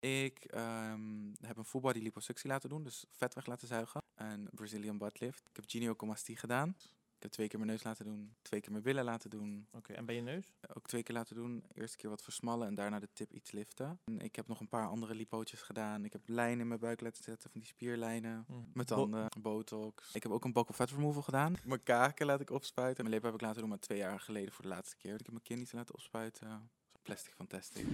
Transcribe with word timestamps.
Ik 0.00 0.44
ehm, 0.44 1.32
heb 1.40 1.56
een 1.56 1.64
full 1.64 1.80
body 1.80 1.98
liposuctie 2.00 2.50
laten 2.50 2.68
doen, 2.68 2.82
dus 2.82 3.04
vet 3.10 3.34
weg 3.34 3.46
laten 3.46 3.68
zuigen. 3.68 4.02
Een 4.14 4.48
Brazilian 4.54 4.98
butt 4.98 5.20
lift. 5.20 5.46
Ik 5.50 5.56
heb 5.56 5.64
gynecomastie 5.68 6.36
gedaan. 6.36 6.76
Ik 7.16 7.26
heb 7.26 7.34
twee 7.34 7.48
keer 7.48 7.58
mijn 7.58 7.70
neus 7.70 7.82
laten 7.82 8.04
doen, 8.04 8.34
twee 8.42 8.60
keer 8.60 8.70
mijn 8.70 8.82
billen 8.82 9.04
laten 9.04 9.30
doen. 9.30 9.66
Oké, 9.72 9.92
en 9.92 10.06
bij 10.06 10.14
je 10.14 10.20
neus? 10.20 10.54
Ook 10.74 10.86
twee 10.86 11.02
keer 11.02 11.14
laten 11.14 11.34
doen. 11.34 11.64
Eerste 11.74 11.96
keer 11.96 12.10
wat 12.10 12.22
versmallen 12.22 12.66
en 12.66 12.74
daarna 12.74 12.98
de 12.98 13.08
tip 13.12 13.32
iets 13.32 13.50
liften. 13.50 14.00
En 14.04 14.18
ik 14.20 14.36
heb 14.36 14.48
nog 14.48 14.60
een 14.60 14.68
paar 14.68 14.86
andere 14.86 15.14
lipootjes 15.14 15.62
gedaan. 15.62 16.04
Ik 16.04 16.12
heb 16.12 16.22
lijnen 16.28 16.60
in 16.60 16.68
mijn 16.68 16.80
buik 16.80 17.00
laten 17.00 17.24
zetten, 17.24 17.50
van 17.50 17.60
die 17.60 17.68
spierlijnen. 17.70 18.44
Met 18.72 18.86
Bo- 18.88 18.94
tanden, 18.94 19.26
botox. 19.40 20.14
Ik 20.14 20.22
heb 20.22 20.32
ook 20.32 20.44
een 20.44 20.52
buccal 20.52 20.74
fat 20.74 20.90
removal 20.90 21.22
gedaan. 21.22 21.54
Mijn 21.64 21.82
kaken 21.82 22.26
laat 22.26 22.40
ik 22.40 22.50
opspuiten. 22.50 22.96
Mijn 23.04 23.14
lippen 23.14 23.30
heb 23.30 23.40
ik 23.40 23.46
laten 23.46 23.60
doen, 23.60 23.70
maar 23.70 23.78
twee 23.78 23.98
jaar 23.98 24.20
geleden 24.20 24.52
voor 24.52 24.62
de 24.62 24.68
laatste 24.70 24.96
keer. 24.96 25.12
Ik 25.12 25.18
heb 25.18 25.30
mijn 25.30 25.42
kin 25.42 25.58
niet 25.58 25.72
laten 25.72 25.94
opspuiten. 25.94 26.70
Plastic 27.02 27.32
fantastic. 27.34 27.86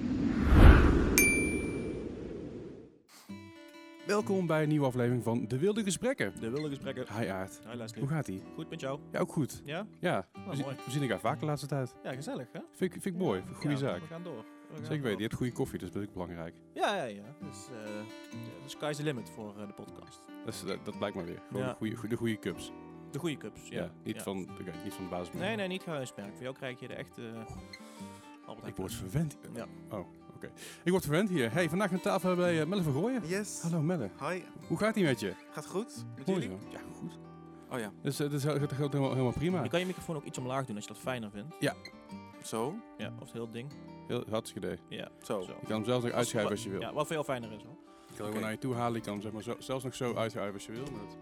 Welkom 4.07 4.47
bij 4.47 4.63
een 4.63 4.69
nieuwe 4.69 4.87
aflevering 4.87 5.23
van 5.23 5.49
De 5.49 5.59
Wilde 5.59 5.83
Gesprekken. 5.83 6.33
De 6.41 6.51
wilde 6.51 6.69
gesprekken. 6.69 7.07
Hi 7.19 7.27
Aard, 7.29 7.61
Hi 7.71 7.77
Leslie. 7.77 8.01
hoe 8.01 8.11
gaat 8.11 8.29
ie? 8.29 8.43
Goed 8.55 8.71
met 8.71 8.81
jou? 8.81 9.01
Ja, 9.13 9.19
ook 9.21 9.33
goed. 9.33 9.63
Ja? 9.65 9.87
Ja, 10.01 10.27
Nou, 10.33 10.57
we, 10.57 10.63
mooi. 10.63 10.77
we 10.85 10.91
zien 10.91 11.03
elkaar 11.03 11.21
vaak 11.21 11.41
de 11.41 11.47
laatste 11.47 11.67
tijd. 11.67 11.95
Ja, 12.03 12.13
gezellig 12.13 12.47
hè? 12.53 12.61
Vind 12.73 12.95
ik, 12.95 13.03
vind 13.03 13.15
ik 13.15 13.21
mooi, 13.21 13.43
goede 13.53 13.71
Ja, 13.71 13.77
zaak. 13.77 14.01
We 14.01 14.07
gaan 14.07 14.23
door. 14.23 14.45
We 14.69 14.75
gaan 14.77 14.85
Zeker 14.85 15.03
weten, 15.03 15.17
je 15.19 15.23
hebt 15.25 15.35
goede 15.35 15.53
koffie, 15.53 15.79
dus 15.79 15.91
dat 15.91 16.03
is 16.03 16.13
belangrijk. 16.13 16.55
Ja, 16.75 16.97
ja, 16.97 17.03
ja. 17.05 17.23
Dus, 17.41 17.67
de 18.65 18.69
sky's 18.69 18.97
the 18.97 19.03
limit 19.03 19.31
voor 19.31 19.55
eh, 19.61 19.67
de 19.67 19.73
podcast. 19.73 20.21
Dat, 20.45 20.85
dat 20.85 20.99
blijkt 20.99 21.17
maar 21.17 21.25
weer. 21.25 21.43
Gewoon 21.49 21.63
Ja. 21.63 21.69
de, 21.71 21.77
goede, 21.77 21.95
goede, 21.97 22.09
de 22.09 22.17
goede 22.17 22.39
cups. 22.39 22.73
De 23.11 23.19
goede 23.19 23.37
cups, 23.37 23.69
ja. 23.69 23.91
Niet. 24.05 24.23
Van, 24.23 24.37
oké, 24.61 24.73
niet 24.85 24.93
van 24.95 25.05
de 25.05 25.11
basis. 25.11 25.35
Nee, 25.35 25.57
nee, 25.57 25.69
niet 25.69 25.83
gehuismerk. 25.83 26.33
Voor 26.35 26.43
jou 26.43 26.55
krijg 26.55 26.81
je 26.81 26.89
de 26.89 26.95
echte 26.95 27.23
uh, 27.23 27.39
Albert 28.47 28.67
Ik 28.67 28.77
word 28.77 28.93
verwend. 28.95 29.37
Ja. 29.55 29.67
Oh, 29.91 30.07
oké. 30.37 30.51
Ik 30.85 30.91
word 30.91 31.03
verwend 31.03 31.29
hier. 31.29 31.53
Hey, 31.53 31.69
vandaag 31.69 31.93
aan 31.93 32.01
tafel 32.01 32.29
hebben 32.29 32.47
wij 32.47 32.61
eh, 32.61 32.67
Melle 32.67 32.83
van 32.83 32.93
Gooien. 32.93 33.23
Yes. 33.27 33.61
Hallo 33.63 33.83
Melle, 33.83 34.11
Hi. 34.21 34.43
hoe 34.69 34.79
gaat 34.79 34.97
ie 34.97 35.05
met 35.05 35.21
je? 35.21 35.33
Gaat 35.51 35.67
goed? 35.67 36.05
Met 36.17 36.27
Mooi 36.27 36.41
jullie? 36.41 36.57
zo. 36.63 36.67
Ja, 36.71 36.81
goed. 36.99 37.19
Oh 37.71 37.79
ja. 37.79 37.93
Dus 38.03 38.19
het 38.19 38.33
is, 38.33 38.45
het 38.45 38.73
gaat 38.73 38.93
helemaal, 38.93 39.11
helemaal 39.11 39.33
prima. 39.33 39.63
Je 39.63 39.69
kan 39.69 39.81
je 39.81 39.87
microfoon 39.87 40.17
ook 40.17 40.25
iets 40.25 40.39
omlaag 40.39 40.67
doen 40.67 40.77
als 40.77 40.85
je 40.85 40.93
dat 40.93 41.01
fijner 41.03 41.31
vindt. 41.31 41.55
Zo? 42.43 42.75
Ja, 42.99 43.13
of 43.15 43.21
het 43.25 43.33
heel 43.33 43.51
ding. 43.51 43.73
Heel 44.07 44.25
hartstikke 44.31 44.67
idee. 44.67 44.99
Ja, 44.99 45.09
Zo. 45.23 45.41
zo. 45.43 45.53
Je 45.61 45.67
kan 45.67 45.77
hem 45.77 45.85
zelfs 45.85 46.05
nog 46.05 46.13
uitschuiven 46.15 46.53
als 46.55 46.65
je 46.65 46.71
wil. 46.71 46.81
Ja, 46.81 46.93
wat 46.93 47.09
jou 47.09 47.25
fijner 47.25 47.53
is 47.53 47.63
hoor. 47.63 47.77
Je 48.11 48.17
kan 48.23 48.33
hem 48.33 48.41
naar 48.41 48.51
je 48.51 48.59
toe 48.59 48.75
halen. 48.75 48.95
Je 48.95 49.01
kan 49.01 49.13
hem 49.13 49.23
zeg 49.23 49.33
maar, 49.33 49.43
zo, 49.43 49.55
zelfs 49.59 49.85
nog 49.85 49.95
zo 49.95 50.15
uitschuiven 50.15 50.55
als 50.55 50.67
je 50.67 50.73
wil. 50.73 50.83
Maar 50.83 51.01
dat, 51.01 51.17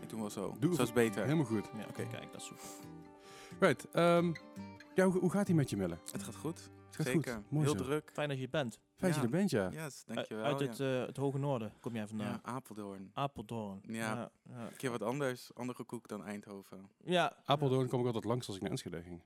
Ik 0.00 0.08
doe 0.08 0.20
wel 0.20 0.30
zo. 0.30 0.54
Doe 0.58 0.74
zo 0.74 0.82
is 0.82 0.92
beter. 0.92 1.22
helemaal 1.24 1.44
goed. 1.44 1.64
Ja, 1.78 1.84
Oké. 1.88 2.06
kijk, 2.06 2.32
dat 2.32 2.40
is 2.40 2.46
super. 2.46 2.64
Right. 3.58 3.86
ehm, 3.92 4.32
ja, 4.94 5.04
hoe, 5.04 5.20
hoe 5.20 5.30
gaat 5.30 5.48
ie 5.48 5.54
met 5.54 5.70
je, 5.70 5.76
Melle? 5.76 5.98
Het 6.12 6.22
gaat 6.22 6.36
goed. 6.36 6.70
Gaat 7.04 7.12
Zeker. 7.12 7.34
goed. 7.34 7.50
Mooi 7.50 7.66
Heel 7.66 7.76
zo. 7.76 7.82
druk. 7.84 8.10
Fijn 8.12 8.28
dat 8.28 8.36
je 8.36 8.42
hier 8.42 8.52
bent. 8.52 8.78
Fijn 8.96 9.12
dat 9.12 9.20
je 9.20 9.26
Ja. 9.28 9.32
er 9.32 9.38
bent, 9.38 9.50
ja. 9.50 9.70
Yes, 9.84 10.04
dankjewel. 10.04 10.44
Uit 10.44 10.60
ja. 10.60 10.66
het, 10.66 10.80
eh, 10.80 11.06
het 11.06 11.16
hoge 11.16 11.38
noorden 11.38 11.72
kom 11.80 11.94
jij 11.94 12.06
vandaan. 12.06 12.26
ja, 12.26 12.40
Apeldoorn. 12.42 13.10
Apeldoorn. 13.14 13.80
Ja. 13.82 13.92
Ja, 14.14 14.30
ja. 14.42 14.66
Een 14.66 14.76
keer 14.76 14.90
wat 14.90 15.02
anders. 15.02 15.54
Andere 15.54 15.84
koek 15.84 16.08
dan 16.08 16.24
Eindhoven. 16.24 16.90
Ja, 17.04 17.36
Apeldoorn 17.44 17.88
kom 17.88 18.00
ik 18.00 18.06
altijd 18.06 18.24
langs 18.24 18.46
als 18.46 18.56
ik 18.56 18.62
naar 18.62 18.70
Enschede 18.70 19.02
ging. 19.02 19.22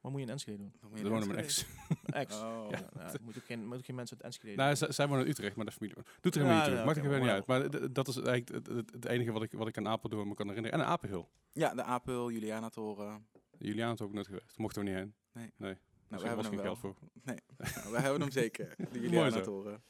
Wat 0.00 0.10
moet 0.12 0.20
je 0.20 0.26
in 0.26 0.32
Enschede 0.32 0.56
doen? 0.58 0.72
Dan 0.80 1.10
woonde 1.10 1.26
mijn 1.26 1.38
ex. 1.38 1.66
Ex. 2.04 2.40
Oh. 2.42 2.66
Ja, 2.70 2.78
ja, 2.96 3.12
moet, 3.22 3.36
ook 3.36 3.44
geen, 3.44 3.66
moet 3.66 3.76
ook 3.78 3.84
geen 3.84 3.94
mensen 3.96 4.16
uit 4.16 4.26
Enschede 4.26 4.54
nou, 4.56 4.68
doen. 4.68 4.76
zij, 4.76 4.92
zij 4.92 5.08
wonen 5.08 5.24
in 5.24 5.30
Utrecht, 5.30 5.56
maar 5.56 5.64
de 5.64 5.72
familie 5.72 5.96
doet 6.20 6.34
er 6.34 6.42
Ja, 6.42 6.46
helemaal 6.46 6.56
niet 6.56 6.68
toe. 6.70 6.78
ja, 6.78 6.84
Maakt 6.84 6.96
er 6.96 7.02
verder 7.02 7.18
niet 7.20 7.46
maar 7.46 7.60
uit. 7.62 7.70
Maar 7.82 7.92
dat 7.92 8.08
is 8.08 8.16
eigenlijk 8.16 8.66
het, 8.92 9.04
enige 9.04 9.32
wat 9.32 9.42
ik, 9.42 9.52
wat 9.52 9.68
ik 9.68 9.76
aan 9.78 9.88
Apeldoorn 9.88 10.28
me 10.28 10.34
kan 10.34 10.46
herinneren. 10.48 10.78
En 10.78 10.84
een 10.84 10.90
Apenhul. 10.92 11.28
Ja, 11.52 11.74
de 11.74 11.82
Apel, 11.82 12.30
Juliana 12.30 12.68
Toren. 12.68 13.26
Juliaan 13.58 13.92
is 13.92 14.00
ook 14.00 14.12
nooit 14.12 14.26
geweest. 14.26 14.58
Mochten 14.58 14.82
we 14.84 14.88
niet 14.88 14.98
heen. 14.98 15.14
Nee. 15.32 15.52
Nee. 15.56 15.76
Nou, 16.08 16.22
we 16.22 16.28
hebben 16.28 16.44
hem 16.46 16.54
geen 16.54 16.64
wel. 16.64 16.76
geld 16.76 16.78
voor. 16.78 17.08
Nee, 17.22 17.38
nou, 17.74 17.90
we 17.92 18.00
hebben 18.00 18.20
hem 18.20 18.30
zeker. 18.30 18.74
Juliana 18.92 19.30
zo. 19.30 19.40
Toren. 19.40 19.82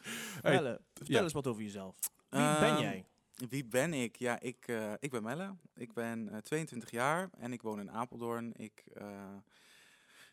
Hey, 0.42 0.54
Melle, 0.54 0.80
vertel 0.94 1.16
ja. 1.16 1.22
eens 1.22 1.32
wat 1.32 1.46
over 1.46 1.62
jezelf. 1.62 1.96
Wie 2.28 2.40
Ehm, 2.40 2.60
ben 2.60 2.80
jij? 2.80 3.04
Wie 3.48 3.64
ben 3.64 3.92
ik? 3.94 4.16
Ja, 4.16 4.40
ik, 4.40 4.68
eh, 4.68 4.92
ik 4.98 5.10
ben 5.10 5.22
Melle. 5.22 5.54
Ik 5.74 5.92
ben 5.92 6.28
eh, 6.28 6.38
22 6.38 6.90
jaar 6.90 7.30
en 7.38 7.52
ik 7.52 7.62
woon 7.62 7.80
in 7.80 7.90
Apeldoorn. 7.90 8.52
Ik, 8.56 8.84
eh, 8.94 9.34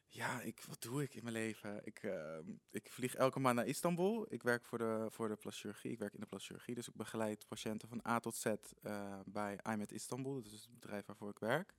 ja, 0.07 0.41
ik, 0.41 0.63
wat 0.67 0.81
doe 0.81 1.03
ik 1.03 1.13
in 1.13 1.23
mijn 1.23 1.35
leven? 1.35 1.81
Ik, 1.83 1.99
eh, 2.03 2.37
ik 2.71 2.89
vlieg 2.91 3.15
elke 3.15 3.39
maand 3.39 3.55
naar 3.55 3.65
Istanbul. 3.67 4.25
Ik 4.29 4.43
werk 4.43 4.65
voor 4.65 4.77
de, 4.77 5.07
voor 5.09 5.27
de 5.27 5.35
plaschirurgie. 5.35 5.91
Ik 5.91 5.99
werk 5.99 6.13
in 6.13 6.19
de 6.19 6.25
plaschirurgie, 6.25 6.75
dus 6.75 6.87
ik 6.87 6.95
begeleid 6.95 7.47
patiënten 7.47 7.87
van 7.87 8.01
A 8.07 8.19
tot 8.19 8.35
Z 8.35 8.45
eh, 8.45 9.19
bij 9.25 9.59
IMED 9.71 9.91
Istanbul. 9.91 10.33
Dat 10.33 10.45
is 10.45 10.51
het 10.61 10.79
bedrijf 10.79 11.05
waarvoor 11.05 11.29
ik 11.29 11.39
werk. 11.39 11.73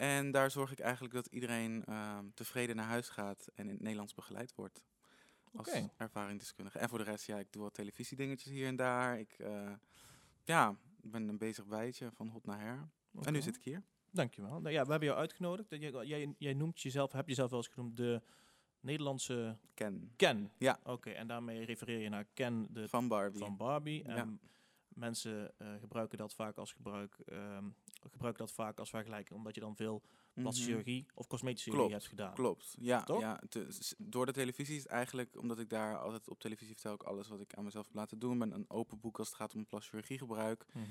En 0.00 0.30
daar 0.30 0.50
zorg 0.50 0.72
ik 0.72 0.78
eigenlijk 0.78 1.14
dat 1.14 1.26
iedereen 1.26 1.84
ehm, 1.84 2.24
tevreden 2.34 2.76
naar 2.76 2.86
huis 2.86 3.08
gaat 3.08 3.46
en 3.54 3.64
in 3.64 3.72
het 3.72 3.80
Nederlands 3.80 4.14
begeleid 4.14 4.54
wordt. 4.54 4.84
Als 5.52 5.68
ervaringsdeskundige. 5.96 6.78
En 6.78 6.88
voor 6.88 6.98
de 6.98 7.04
rest, 7.04 7.26
ja, 7.26 7.38
ik 7.38 7.52
doe 7.52 7.62
wat 7.62 7.74
televisiedingetjes 7.74 8.52
hier 8.52 8.66
en 8.66 8.76
daar. 8.76 9.18
Ik, 9.18 9.32
eh, 9.32 9.72
ja, 10.44 10.76
ik 11.02 11.10
ben 11.10 11.28
een 11.28 11.38
bezig 11.38 11.66
bijtje 11.66 12.10
van 12.12 12.28
hot 12.28 12.46
naar 12.46 12.60
her. 12.60 12.88
En 13.22 13.32
nu 13.32 13.40
zit 13.42 13.56
ik 13.56 13.64
hier. 13.64 13.82
Dankjewel. 14.10 14.60
Nou 14.60 14.74
ja, 14.74 14.84
we 14.84 14.90
hebben 14.90 15.08
jou 15.08 15.20
uitgenodigd. 15.20 15.70
Jij, 15.70 16.06
jij, 16.06 16.34
jij 16.38 16.54
noemt 16.54 16.80
jezelf, 16.80 17.12
heb 17.12 17.28
jezelf 17.28 17.50
wel 17.50 17.58
eens 17.58 17.68
genoemd, 17.68 17.96
de 17.96 18.22
Nederlandse 18.80 19.56
Ken. 19.74 20.12
Ken. 20.16 20.52
Ja. 20.58 20.80
Oké, 20.84 21.10
en 21.10 21.26
daarmee 21.26 21.64
refereer 21.64 21.98
je 21.98 22.08
naar 22.08 22.24
Ken 22.34 22.66
de, 22.70 22.88
Van 22.88 23.08
Barbie. 23.08 23.38
van 23.40 23.56
Barbie. 23.56 24.04
En 24.04 24.14
Ja. 24.16 24.28
mensen 24.88 25.58
eh, 25.58 25.74
gebruiken 25.80 26.18
dat 26.18 26.34
vaak 26.34 26.56
als 26.56 26.72
gebruik, 26.72 27.18
ehm, 27.26 27.64
gebruiken 28.08 28.44
dat 28.46 28.54
vaak 28.54 28.78
als 28.78 28.90
vergelijking, 28.90 29.38
omdat 29.38 29.54
je 29.54 29.60
dan 29.60 29.76
veel 29.76 30.02
plastische 30.32 30.70
Mhm. 30.70 30.80
chirurgie 30.80 31.06
of 31.14 31.26
cosmetische 31.26 31.70
Klopt, 31.70 31.84
chirurgie 31.86 32.08
hebt 32.08 32.20
gedaan. 32.20 32.34
Klopt, 32.34 32.74
ja. 32.80 33.02
Toch? 33.02 33.20
ja 33.20 33.40
door 33.98 34.26
de 34.26 34.32
televisie 34.32 34.76
is 34.76 34.82
het 34.82 34.90
eigenlijk, 34.92 35.36
omdat 35.38 35.58
ik 35.58 35.68
daar 35.68 35.98
altijd 35.98 36.28
op 36.28 36.40
televisie 36.40 36.74
vertel 36.74 36.94
ik 36.94 37.02
alles 37.02 37.28
wat 37.28 37.40
ik 37.40 37.54
aan 37.54 37.64
mezelf 37.64 37.84
heb 37.86 37.94
laten 37.94 38.18
doen. 38.18 38.32
Ik 38.32 38.38
ben 38.38 38.52
een 38.52 38.70
open 38.70 39.00
boek 39.00 39.18
als 39.18 39.28
het 39.28 39.36
gaat 39.36 39.54
om 39.54 39.66
plastische 39.66 40.18
gebruik. 40.18 40.66
Mhm. 40.72 40.84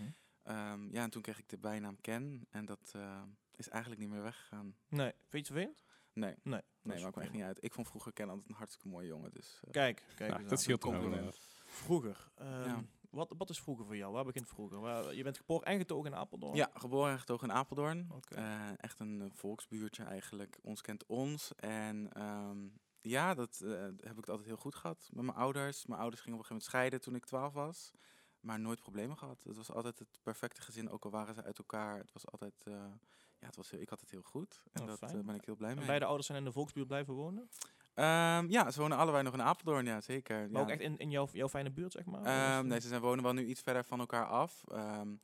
Ehm, 0.44 0.94
ja, 0.94 1.04
en 1.04 1.10
toen 1.10 1.22
kreeg 1.22 1.40
ik 1.40 1.50
de 1.50 1.58
bijnaam 1.58 2.02
Ken 2.02 2.46
en 2.50 2.66
dat 2.66 2.92
eh, 2.96 3.22
is 3.56 3.70
eigenlijk 3.70 4.02
niet 4.02 4.10
meer 4.12 4.22
weggegaan. 4.22 4.76
Nee, 4.88 5.12
vind 5.12 5.32
je 5.32 5.38
het 5.38 5.48
vervelend? 5.48 5.84
Nee, 6.14 6.36
Nee. 6.44 6.62
nee, 6.82 7.02
maakt 7.04 7.16
me 7.16 7.22
echt 7.22 7.32
niet 7.32 7.42
uit. 7.44 7.64
Ik 7.64 7.74
vond 7.74 7.88
vroeger 7.88 8.14
Ken 8.14 8.30
altijd 8.30 8.50
een 8.50 8.56
hartstikke 8.56 8.88
mooie 8.88 9.08
jongen, 9.08 9.32
dus... 9.32 9.60
eh, 9.64 9.72
Kijk, 9.72 10.04
kijk. 10.16 10.30
Nou, 10.30 10.42
eens 10.42 10.50
dat 10.50 10.62
scheelt 10.62 10.82
compliment. 10.82 11.22
wel. 11.24 11.34
Vroeger. 11.66 12.32
ehm, 12.36 12.64
Ja. 12.64 12.84
Wat, 13.10 13.34
wat 13.38 13.50
is 13.50 13.60
vroeger 13.60 13.86
voor 13.86 13.96
jou? 13.98 14.14
Waar 14.14 14.26
begint 14.26 14.48
vroeger? 14.48 14.80
Waar, 14.80 15.14
je 15.16 15.24
bent 15.24 15.38
geboren 15.38 15.66
en 15.66 15.78
getogen 15.78 16.12
in 16.12 16.18
Apeldoorn? 16.18 16.56
Ja, 16.56 16.70
geboren 16.74 17.12
en 17.12 17.20
getogen 17.20 17.48
in 17.50 17.54
Apeldoorn. 17.56 18.08
Oké. 18.12 18.36
Eh, 18.36 18.70
echt 18.84 19.00
een 19.00 19.22
eh, 19.22 19.28
volksbuurtje 19.34 20.04
eigenlijk. 20.04 20.60
Ons 20.62 20.82
kent 20.82 21.06
ons. 21.06 21.56
En 21.56 22.14
ehm, 22.14 22.68
ja, 23.02 23.34
dat 23.34 23.60
eh, 23.64 23.72
heb 23.98 24.18
ik 24.18 24.28
altijd 24.30 24.48
heel 24.48 24.58
goed 24.58 24.76
gehad 24.76 25.10
met 25.14 25.24
mijn 25.26 25.38
ouders. 25.38 25.86
Mijn 25.86 26.00
ouders 26.00 26.22
gingen 26.22 26.40
op 26.40 26.44
een 26.44 26.50
gegeven 26.50 26.56
moment 26.56 26.64
scheiden 26.64 27.02
toen 27.02 27.16
ik 27.16 27.26
12 27.26 27.54
was. 27.54 27.92
Maar 28.40 28.60
nooit 28.60 28.80
problemen 28.80 29.18
gehad. 29.18 29.44
Het 29.44 29.56
was 29.56 29.72
altijd 29.72 30.00
het 30.00 30.20
perfecte 30.24 30.62
gezin, 30.62 30.90
ook 30.90 31.06
al 31.06 31.12
waren 31.12 31.34
ze 31.36 31.44
uit 31.44 31.58
elkaar. 31.58 31.98
Het 31.98 32.14
was 32.14 32.28
altijd, 32.28 32.54
eh, 32.64 32.74
ja, 33.40 33.46
het 33.48 33.56
was 33.56 33.70
heel, 33.70 33.80
ik 33.82 33.90
had 33.90 34.00
het 34.00 34.12
heel 34.12 34.22
goed. 34.22 34.62
En 34.72 34.82
Oh, 34.82 34.88
dat 34.88 35.02
eh, 35.02 35.20
ben 35.20 35.36
ik 35.36 35.46
heel 35.46 35.56
blij 35.56 35.70
En 35.70 35.78
mee. 35.78 35.86
beide 35.86 36.06
ouders 36.06 36.28
zijn 36.28 36.40
in 36.40 36.44
de 36.46 36.52
volksbuurt 36.52 36.88
blijven 36.88 37.14
wonen? 37.14 37.50
Ehm, 38.00 38.50
ja, 38.50 38.72
ze 38.72 38.80
wonen 38.80 38.98
allebei 38.98 39.24
nog 39.24 39.34
in 39.34 39.42
Apeldoorn, 39.42 39.86
ja, 39.86 40.02
zeker. 40.02 40.38
Maar 40.38 40.50
ja. 40.52 40.60
ook 40.62 40.70
echt 40.70 40.80
in, 40.82 40.98
in 40.98 41.10
jouw, 41.12 41.28
jouw 41.32 41.50
fijne 41.50 41.72
buurt, 41.72 41.92
zeg 41.92 42.06
maar? 42.06 42.24
Ehm, 42.24 42.68
nee, 42.68 42.80
ze 42.80 42.88
zijn 42.88 43.02
wonen 43.02 43.24
wel 43.24 43.34
nu 43.34 43.46
iets 43.46 43.62
verder 43.62 43.84
van 43.84 44.00
elkaar 44.00 44.26
af. 44.28 44.64
ehm, 44.72 45.16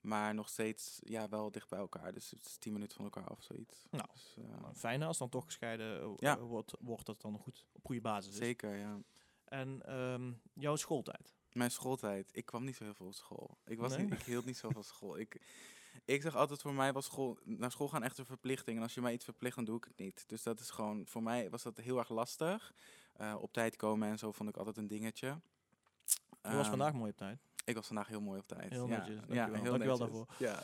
maar 0.00 0.34
nog 0.34 0.48
steeds 0.48 0.98
ja, 1.04 1.28
wel 1.28 1.50
dicht 1.50 1.68
bij 1.68 1.78
elkaar. 1.78 2.12
Dus 2.12 2.30
het 2.30 2.46
is 2.46 2.56
10 2.58 2.72
minuten 2.72 2.96
van 2.96 3.04
elkaar 3.04 3.24
af, 3.28 3.42
zoiets. 3.42 3.86
Nou, 3.90 4.04
Dus, 4.12 4.34
eh, 4.38 4.60
Nou, 4.60 4.74
fijne 4.74 5.04
als 5.04 5.18
dan 5.18 5.28
toch 5.28 5.44
gescheiden 5.44 6.00
eh, 6.02 6.12
Ja. 6.16 6.38
wordt, 6.38 6.72
wordt 6.80 7.06
dat 7.06 7.20
dan 7.20 7.38
goed 7.38 7.66
op 7.72 7.84
goede 7.84 8.00
basis 8.00 8.32
is. 8.32 8.38
zeker, 8.38 8.76
ja. 8.76 8.98
En 9.44 9.82
jouw 10.54 10.76
schooltijd? 10.76 11.34
Mijn 11.52 11.70
schooltijd. 11.70 12.30
Ik 12.32 12.44
kwam 12.44 12.64
niet 12.64 12.76
zo 12.76 12.84
heel 12.84 12.94
veel 12.94 13.06
op 13.06 13.14
school. 13.14 13.58
Ik, 13.64 13.78
was 13.78 13.96
Nee? 13.96 14.04
niet, 14.04 14.12
ik 14.12 14.22
hield 14.22 14.44
niet 14.44 14.56
zo 14.56 14.70
van 14.70 14.84
school. 14.84 15.18
Ik, 15.18 15.40
ik 16.04 16.22
zeg 16.22 16.36
altijd, 16.36 16.60
voor 16.62 16.74
mij 16.74 16.92
was 16.92 17.04
school, 17.04 17.38
naar 17.44 17.70
school 17.70 17.88
gaan 17.88 18.02
echt 18.02 18.18
een 18.18 18.26
verplichting. 18.26 18.76
En 18.76 18.82
als 18.82 18.94
je 18.94 19.00
mij 19.00 19.12
iets 19.12 19.24
verplicht, 19.24 19.56
dan 19.56 19.64
doe 19.64 19.76
ik 19.76 19.84
het 19.84 19.96
niet. 19.98 20.24
Dus 20.28 20.42
dat 20.42 20.60
is 20.60 20.70
gewoon, 20.70 21.06
voor 21.06 21.22
mij 21.22 21.50
was 21.50 21.62
dat 21.62 21.76
heel 21.76 21.98
erg 21.98 22.08
lastig. 22.08 22.74
Eh, 23.12 23.34
op 23.40 23.52
tijd 23.52 23.76
komen 23.76 24.08
en 24.08 24.18
zo 24.18 24.32
vond 24.32 24.48
ik 24.48 24.56
altijd 24.56 24.76
een 24.76 24.86
dingetje. 24.88 25.26
Je 25.26 25.38
was 26.42 26.52
Ehm, 26.60 26.68
vandaag 26.68 26.92
mooi 26.92 27.10
op 27.10 27.16
tijd. 27.16 27.38
Ik 27.64 27.74
was 27.74 27.86
vandaag 27.86 28.06
heel 28.08 28.20
mooi 28.20 28.38
op 28.40 28.46
tijd. 28.48 28.70
Heel 28.70 28.88
ja, 28.88 28.96
netjes, 28.98 29.14
Ja, 29.14 29.20
dankjewel. 29.26 29.44
heel 29.62 29.78
Dankjewel 29.78 29.98
netjes. 29.98 29.98
daarvoor. 29.98 30.26
Ja. 30.38 30.62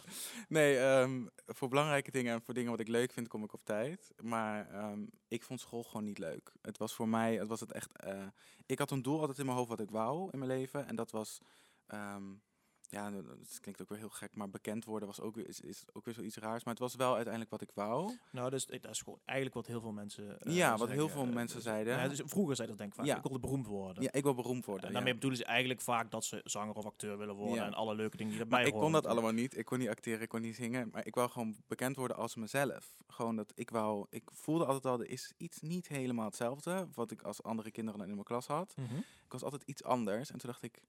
Nee, 0.48 0.78
ehm, 0.78 1.26
voor 1.46 1.68
belangrijke 1.68 2.10
dingen 2.10 2.32
en 2.34 2.42
voor 2.42 2.54
dingen 2.54 2.70
wat 2.70 2.80
ik 2.80 2.88
leuk 2.88 3.12
vind, 3.12 3.28
kom 3.28 3.44
ik 3.44 3.52
op 3.52 3.64
tijd. 3.64 4.12
Maar 4.22 4.68
ehm, 4.70 5.06
ik 5.28 5.42
vond 5.42 5.60
school 5.60 5.82
gewoon 5.82 6.04
niet 6.04 6.18
leuk. 6.18 6.52
Het 6.62 6.78
was 6.78 6.94
voor 6.94 7.08
mij, 7.08 7.34
het 7.36 7.48
was 7.48 7.60
het 7.60 7.72
echt... 7.72 7.96
eh, 7.96 8.26
ik 8.66 8.78
had 8.78 8.90
een 8.90 9.02
doel 9.02 9.20
altijd 9.20 9.38
in 9.38 9.44
mijn 9.44 9.56
hoofd 9.56 9.68
wat 9.70 9.80
ik 9.80 9.90
wou 9.90 10.28
in 10.30 10.38
mijn 10.38 10.50
leven. 10.50 10.86
En 10.86 10.96
dat 10.96 11.10
was 11.10 11.38
ja, 12.90 13.10
dat 13.10 13.26
dat 13.26 13.60
klinkt 13.60 13.82
ook 13.82 13.88
weer 13.88 13.98
heel 13.98 14.08
gek, 14.08 14.34
maar 14.34 14.50
bekend 14.50 14.84
worden 14.84 15.08
was 15.08 15.20
ook 15.20 15.34
weer, 15.34 15.48
is, 15.48 15.60
is 15.60 15.84
ook 15.92 16.04
weer 16.04 16.14
zoiets 16.14 16.36
raars. 16.36 16.64
Maar 16.64 16.74
het 16.74 16.82
was 16.82 16.94
wel 16.94 17.14
uiteindelijk 17.14 17.50
wat 17.50 17.60
ik 17.62 17.70
wou. 17.74 18.16
Nou, 18.30 18.50
dus, 18.50 18.66
dat 18.66 18.90
is 18.90 19.00
gewoon 19.00 19.18
eigenlijk 19.24 19.56
wat 19.58 19.66
heel 19.66 19.80
veel 19.80 19.92
mensen 19.92 20.40
eh, 20.40 20.54
Ja, 20.54 20.70
wat 20.70 20.78
zeggen. 20.78 20.96
heel 20.96 21.08
veel 21.08 21.26
Eh, 21.26 21.32
mensen 21.32 21.56
dus- 21.56 21.66
zeiden. 21.66 21.96
Ja, 21.96 22.08
dus 22.08 22.22
vroeger 22.24 22.56
zei 22.56 22.68
dat 22.68 22.78
denk 22.78 22.90
ik 22.90 22.96
vaak. 22.96 23.06
Ja. 23.06 23.16
Ik 23.16 23.22
wilde 23.22 23.38
beroemd 23.38 23.66
worden. 23.66 24.02
Ja, 24.02 24.12
ik 24.12 24.22
wil 24.22 24.34
beroemd 24.34 24.64
worden. 24.64 24.82
en 24.82 24.88
ja. 24.88 24.94
daarmee 24.94 25.14
bedoelen 25.14 25.38
ze 25.38 25.44
eigenlijk 25.44 25.80
vaak 25.80 26.10
dat 26.10 26.24
ze 26.24 26.40
zanger 26.44 26.74
of 26.74 26.84
acteur 26.84 27.18
willen 27.18 27.34
worden 27.34 27.64
en 27.64 27.74
alle 27.74 27.94
leuke 27.94 28.16
dingen 28.16 28.32
die 28.32 28.40
erbij 28.42 28.58
Maar 28.58 28.66
ik 28.66 28.72
kon 28.72 28.82
horen 28.82 29.02
dat 29.02 29.10
allemaal 29.10 29.32
niet. 29.32 29.56
Ik 29.56 29.64
kon 29.64 29.78
niet 29.78 29.88
acteren, 29.88 30.22
ik 30.22 30.28
kon 30.28 30.40
niet 30.40 30.54
zingen. 30.56 30.88
Maar 30.92 31.06
ik 31.06 31.14
wou 31.14 31.30
gewoon 31.30 31.56
bekend 31.66 31.96
worden 31.96 32.16
als 32.16 32.34
mezelf. 32.36 32.96
Gewoon 33.06 33.36
dat 33.36 33.52
ik 33.54 33.70
wou... 33.70 34.06
Ik 34.10 34.30
voelde 34.32 34.64
altijd 34.64 34.86
al, 34.86 35.00
er 35.00 35.10
is 35.10 35.32
iets 35.36 35.60
niet 35.60 35.88
helemaal 35.88 36.24
hetzelfde... 36.24 36.88
wat 36.94 37.10
ik 37.10 37.22
als 37.22 37.42
andere 37.42 37.70
kinderen 37.70 38.00
in 38.00 38.08
mijn 38.12 38.22
klas 38.24 38.46
had. 38.46 38.74
Mhm. 38.76 38.96
Ik 38.96 39.32
was 39.32 39.42
altijd 39.42 39.62
iets 39.62 39.84
anders. 39.84 40.30
En 40.30 40.38
toen 40.38 40.50
dacht 40.50 40.62
ik... 40.62 40.82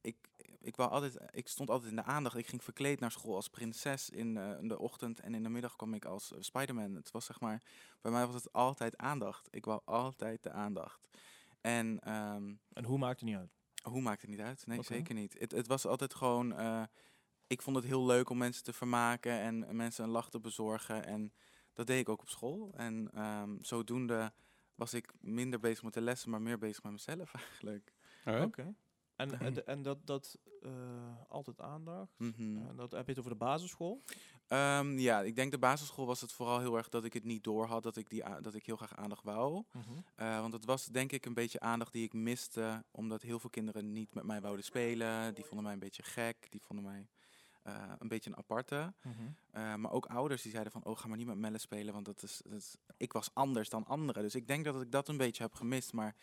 Ik, 0.00 0.16
ik, 0.66 0.76
wou 0.76 0.90
altijd, 0.90 1.16
ik 1.30 1.48
stond 1.48 1.70
altijd 1.70 1.90
in 1.90 1.96
de 1.96 2.02
aandacht. 2.02 2.36
Ik 2.36 2.46
ging 2.46 2.64
verkleed 2.64 3.00
naar 3.00 3.10
school 3.10 3.34
als 3.34 3.48
prinses 3.48 4.10
in, 4.10 4.36
eh, 4.36 4.58
in 4.58 4.68
de 4.68 4.78
ochtend. 4.78 5.20
En 5.20 5.34
in 5.34 5.42
de 5.42 5.48
middag 5.48 5.76
kwam 5.76 5.94
ik 5.94 6.04
als 6.04 6.32
eh, 6.32 6.38
Spider-Man. 6.40 6.94
Het 6.94 7.10
was 7.10 7.24
zeg 7.24 7.40
maar... 7.40 7.62
Bij 8.00 8.12
mij 8.12 8.26
was 8.26 8.34
het 8.34 8.52
altijd 8.52 8.96
aandacht. 8.96 9.48
Ik 9.50 9.64
wou 9.64 9.80
altijd 9.84 10.42
de 10.42 10.50
aandacht. 10.50 11.08
En... 11.60 11.98
ehm, 12.00 12.54
En 12.72 12.84
hoe 12.84 12.98
maakt 12.98 13.20
het 13.20 13.28
niet 13.28 13.38
uit? 13.38 13.50
hoe 13.82 14.00
maakt 14.00 14.20
het 14.20 14.30
niet 14.30 14.40
uit? 14.40 14.66
Nee, 14.66 14.82
zeker 14.82 15.14
niet. 15.14 15.36
Het, 15.38 15.50
het 15.52 15.66
was 15.66 15.86
altijd 15.86 16.14
gewoon. 16.14 16.56
eh, 16.56 16.82
ik 17.46 17.62
vond 17.62 17.76
het 17.76 17.84
heel 17.84 18.06
leuk 18.06 18.30
om 18.30 18.38
mensen 18.38 18.64
te 18.64 18.72
vermaken 18.72 19.32
en 19.40 19.76
mensen 19.76 20.04
een 20.04 20.10
lach 20.10 20.30
te 20.30 20.40
bezorgen. 20.40 21.04
En 21.06 21.32
dat 21.72 21.86
deed 21.86 22.00
ik 22.00 22.08
ook 22.08 22.20
op 22.20 22.28
school. 22.28 22.72
En 22.76 23.10
ehm, 23.14 23.56
zodoende 23.60 24.32
was 24.74 24.94
ik 24.94 25.12
minder 25.20 25.60
bezig 25.60 25.82
met 25.82 25.94
de 25.94 26.00
lessen, 26.00 26.30
maar 26.30 26.42
meer 26.42 26.58
bezig 26.58 26.82
met 26.82 26.92
mezelf 26.92 27.34
eigenlijk. 27.44 27.92
Oh, 28.24 28.42
Oké. 28.42 28.74
En, 29.16 29.66
en 29.66 29.82
dat, 29.82 30.06
dat 30.06 30.38
eh, 30.62 30.70
altijd 31.28 31.60
aandacht. 31.60 32.18
Mhm. 32.18 32.56
En 32.68 32.76
dat 32.76 32.90
heb 32.90 33.04
je 33.04 33.10
het 33.10 33.18
over 33.18 33.30
de 33.30 33.36
basisschool. 33.36 34.02
Ehm, 34.46 34.98
ja, 34.98 35.22
ik 35.22 35.36
denk 35.36 35.50
de 35.50 35.58
basisschool 35.58 36.06
was 36.06 36.20
het 36.20 36.32
vooral 36.32 36.60
heel 36.60 36.76
erg 36.76 36.88
dat 36.88 37.04
ik 37.04 37.12
het 37.12 37.24
niet 37.24 37.44
door 37.44 37.66
had, 37.66 37.82
dat 37.82 37.96
ik, 37.96 38.10
die, 38.10 38.22
dat 38.40 38.54
ik 38.54 38.66
heel 38.66 38.76
graag 38.76 38.96
aandacht 38.96 39.24
wou. 39.24 39.64
Eh, 40.14 40.40
want 40.40 40.52
het 40.52 40.64
was 40.64 40.86
denk 40.86 41.12
ik 41.12 41.26
een 41.26 41.34
beetje 41.34 41.60
aandacht 41.60 41.92
die 41.92 42.04
ik 42.04 42.12
miste, 42.12 42.84
omdat 42.90 43.22
heel 43.22 43.38
veel 43.38 43.50
kinderen 43.50 43.92
niet 43.92 44.14
met 44.14 44.24
mij 44.24 44.40
wouden 44.40 44.64
spelen. 44.64 45.34
Die 45.34 45.44
vonden 45.44 45.64
mij 45.64 45.72
een 45.72 45.78
beetje 45.78 46.02
gek, 46.02 46.46
die 46.50 46.62
vonden 46.62 46.84
mij 46.84 47.08
eh, 47.66 47.92
een 47.98 48.08
beetje 48.08 48.30
een 48.30 48.36
aparte. 48.36 48.94
Mhm. 49.02 49.14
Eh, 49.50 49.74
maar 49.74 49.92
ook 49.92 50.06
ouders 50.06 50.42
die 50.42 50.50
zeiden 50.50 50.72
van, 50.72 50.84
oh, 50.84 50.98
ga 50.98 51.08
maar 51.08 51.16
niet 51.16 51.26
met 51.26 51.38
Melle 51.38 51.58
spelen, 51.58 51.92
want 51.92 52.04
dat 52.04 52.22
is, 52.22 52.40
dat 52.44 52.58
is, 52.58 52.76
ik 52.96 53.12
was 53.12 53.30
anders 53.32 53.68
dan 53.68 53.86
anderen. 53.86 54.22
Dus 54.22 54.34
ik 54.34 54.46
denk 54.46 54.64
dat 54.64 54.82
ik 54.82 54.90
dat 54.90 55.08
een 55.08 55.16
beetje 55.16 55.42
heb 55.42 55.54
gemist. 55.54 55.92
Maar 55.92 56.14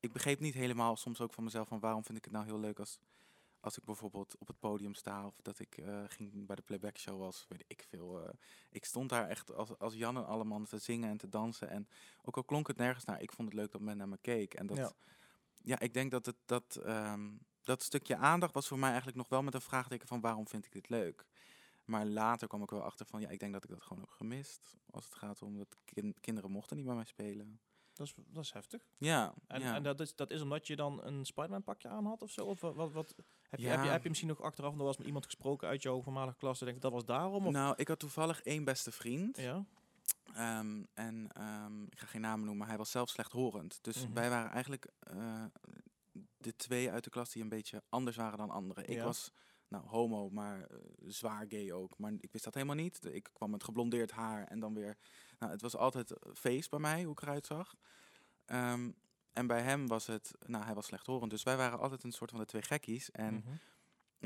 ik 0.00 0.12
begreep 0.12 0.40
niet 0.40 0.54
helemaal 0.54 0.96
soms 0.96 1.20
ook 1.20 1.32
van 1.32 1.44
mezelf 1.44 1.68
van, 1.68 1.80
waarom 1.80 2.04
vind 2.04 2.18
ik 2.18 2.24
het 2.24 2.32
nou 2.32 2.44
heel 2.44 2.58
leuk 2.60 2.78
als, 2.78 2.98
als 3.60 3.76
ik 3.78 3.84
bijvoorbeeld 3.84 4.36
op 4.38 4.46
het 4.46 4.58
podium 4.58 4.94
sta 4.94 5.26
of 5.26 5.34
dat 5.42 5.58
ik 5.58 5.76
eh, 5.78 6.02
ging 6.06 6.46
bij 6.46 6.56
de 6.56 6.62
playback 6.62 6.98
show 6.98 7.18
was, 7.18 7.46
weet 7.48 7.64
ik 7.66 7.84
veel. 7.88 8.22
eh, 8.26 8.34
ik 8.70 8.84
stond 8.84 9.08
daar 9.08 9.28
echt 9.28 9.52
als, 9.54 9.78
als 9.78 9.94
Jan 9.94 10.16
en 10.16 10.26
Alleman 10.26 10.64
te 10.64 10.78
zingen 10.78 11.10
en 11.10 11.16
te 11.16 11.28
dansen. 11.28 11.68
En 11.70 11.88
ook 12.22 12.36
al 12.36 12.44
klonk 12.44 12.66
het 12.66 12.76
nergens 12.76 13.04
naar, 13.04 13.22
ik 13.22 13.32
vond 13.32 13.48
het 13.48 13.56
leuk 13.56 13.72
dat 13.72 13.80
men 13.80 13.96
naar 13.96 14.08
me 14.08 14.18
keek. 14.20 14.54
En 14.54 14.66
dat, 14.66 14.76
Ja. 14.76 14.92
ja, 15.62 15.78
ik 15.78 15.92
denk 15.94 16.10
dat 16.10 16.26
het, 16.26 16.36
dat, 16.44 16.76
ehm, 16.76 17.30
dat 17.62 17.82
stukje 17.82 18.16
aandacht 18.16 18.54
was 18.54 18.68
voor 18.68 18.78
mij 18.78 18.88
eigenlijk 18.88 19.18
nog 19.18 19.28
wel 19.28 19.42
met 19.42 19.54
een 19.54 19.60
vraagteken 19.60 20.08
van, 20.08 20.20
waarom 20.20 20.48
vind 20.48 20.64
ik 20.66 20.72
dit 20.72 20.88
leuk? 20.88 21.26
Maar 21.84 22.06
later 22.06 22.48
kwam 22.48 22.62
ik 22.62 22.70
wel 22.70 22.82
achter 22.82 23.06
van, 23.06 23.20
ja, 23.20 23.28
ik 23.28 23.38
denk 23.38 23.52
dat 23.52 23.64
ik 23.64 23.70
dat 23.70 23.82
gewoon 23.82 24.02
heb 24.02 24.10
gemist. 24.10 24.76
Als 24.90 25.04
het 25.04 25.14
gaat 25.14 25.42
om 25.42 25.56
dat 25.58 25.76
kin- 25.84 26.16
kinderen 26.20 26.50
mochten 26.50 26.76
niet 26.76 26.86
bij 26.86 26.94
mij 26.94 27.04
spelen. 27.04 27.60
Dat, 27.96 28.06
is, 28.06 28.14
dat 28.26 28.42
is 28.44 28.52
heftig. 28.52 28.82
Ja, 28.98 29.34
En, 29.46 29.60
ja. 29.60 29.74
en 29.74 29.82
dat, 29.82 30.00
is, 30.00 30.14
dat 30.14 30.30
is 30.30 30.40
omdat 30.40 30.66
je 30.66 30.76
dan 30.76 31.04
een 31.04 31.24
Spider-Man 31.24 31.62
pakje 31.62 31.88
aan 31.88 32.04
had 32.06 32.22
of 32.22 32.30
zo? 32.30 32.44
Of 32.44 32.60
wat, 32.60 32.92
wat, 32.92 33.14
heb, 33.48 33.60
je, 33.60 33.66
Ja. 33.66 33.70
heb, 33.76 33.84
je, 33.84 33.90
heb 33.90 34.02
je 34.02 34.08
misschien 34.08 34.30
nog 34.30 34.42
achteraf 34.42 34.74
nog 34.74 34.86
eens 34.86 34.96
met 34.96 35.06
iemand 35.06 35.24
gesproken 35.24 35.68
uit 35.68 35.82
jouw 35.82 36.02
voormalige 36.02 36.36
klas? 36.36 36.60
en 36.60 36.66
Denk 36.66 36.80
dat 36.80 36.92
was 36.92 37.04
daarom? 37.04 37.46
Of? 37.46 37.52
nou, 37.52 37.74
ik 37.76 37.88
had 37.88 37.98
toevallig 37.98 38.42
één 38.42 38.64
beste 38.64 38.92
vriend. 38.92 39.36
ja. 39.36 39.64
Ehm, 40.34 40.82
en 40.94 41.28
ehm, 41.32 41.82
ik 41.82 41.98
ga 41.98 42.06
geen 42.06 42.20
namen 42.20 42.38
noemen, 42.40 42.56
maar 42.58 42.68
hij 42.68 42.76
was 42.76 42.90
zelf 42.90 43.08
slechthorend. 43.08 43.78
Dus 43.84 44.04
Mhm. 44.04 44.12
wij 44.12 44.30
waren 44.30 44.50
eigenlijk 44.50 44.86
eh, 45.00 45.44
de 46.36 46.56
twee 46.56 46.90
uit 46.90 47.04
de 47.04 47.10
klas 47.10 47.30
die 47.30 47.42
een 47.42 47.48
beetje 47.48 47.82
anders 47.88 48.16
waren 48.16 48.38
dan 48.38 48.50
anderen. 48.50 48.88
Ik 48.88 49.02
was 49.02 49.32
nou, 49.68 49.86
homo, 49.86 50.30
maar 50.30 50.60
eh, 50.62 50.76
zwaar 51.06 51.44
gay 51.48 51.72
ook. 51.72 51.98
Maar 51.98 52.12
ik 52.18 52.32
wist 52.32 52.44
dat 52.44 52.54
helemaal 52.54 52.76
niet. 52.76 53.04
Ik 53.04 53.28
kwam 53.32 53.50
met 53.50 53.64
geblondeerd 53.64 54.10
haar 54.10 54.44
en 54.46 54.60
dan 54.60 54.74
weer... 54.74 54.96
Nou, 55.38 55.52
het 55.52 55.60
was 55.62 55.76
altijd 55.76 56.10
eh, 56.10 56.32
feest 56.34 56.70
bij 56.70 56.78
mij, 56.78 57.02
hoe 57.02 57.12
ik 57.12 57.22
eruit 57.22 57.46
zag. 57.46 57.74
Ehm, 58.44 58.90
en 59.32 59.46
bij 59.46 59.62
hem 59.62 59.86
was 59.86 60.06
het... 60.06 60.34
Nou, 60.46 60.64
hij 60.64 60.74
was 60.74 60.86
slechthorend. 60.86 61.30
Dus 61.30 61.42
wij 61.42 61.56
waren 61.56 61.78
altijd 61.78 62.02
een 62.02 62.12
soort 62.12 62.30
van 62.30 62.38
de 62.38 62.46
twee 62.46 62.62
gekkies. 62.62 63.10
En 63.10 63.34
Mhm. 63.34 63.56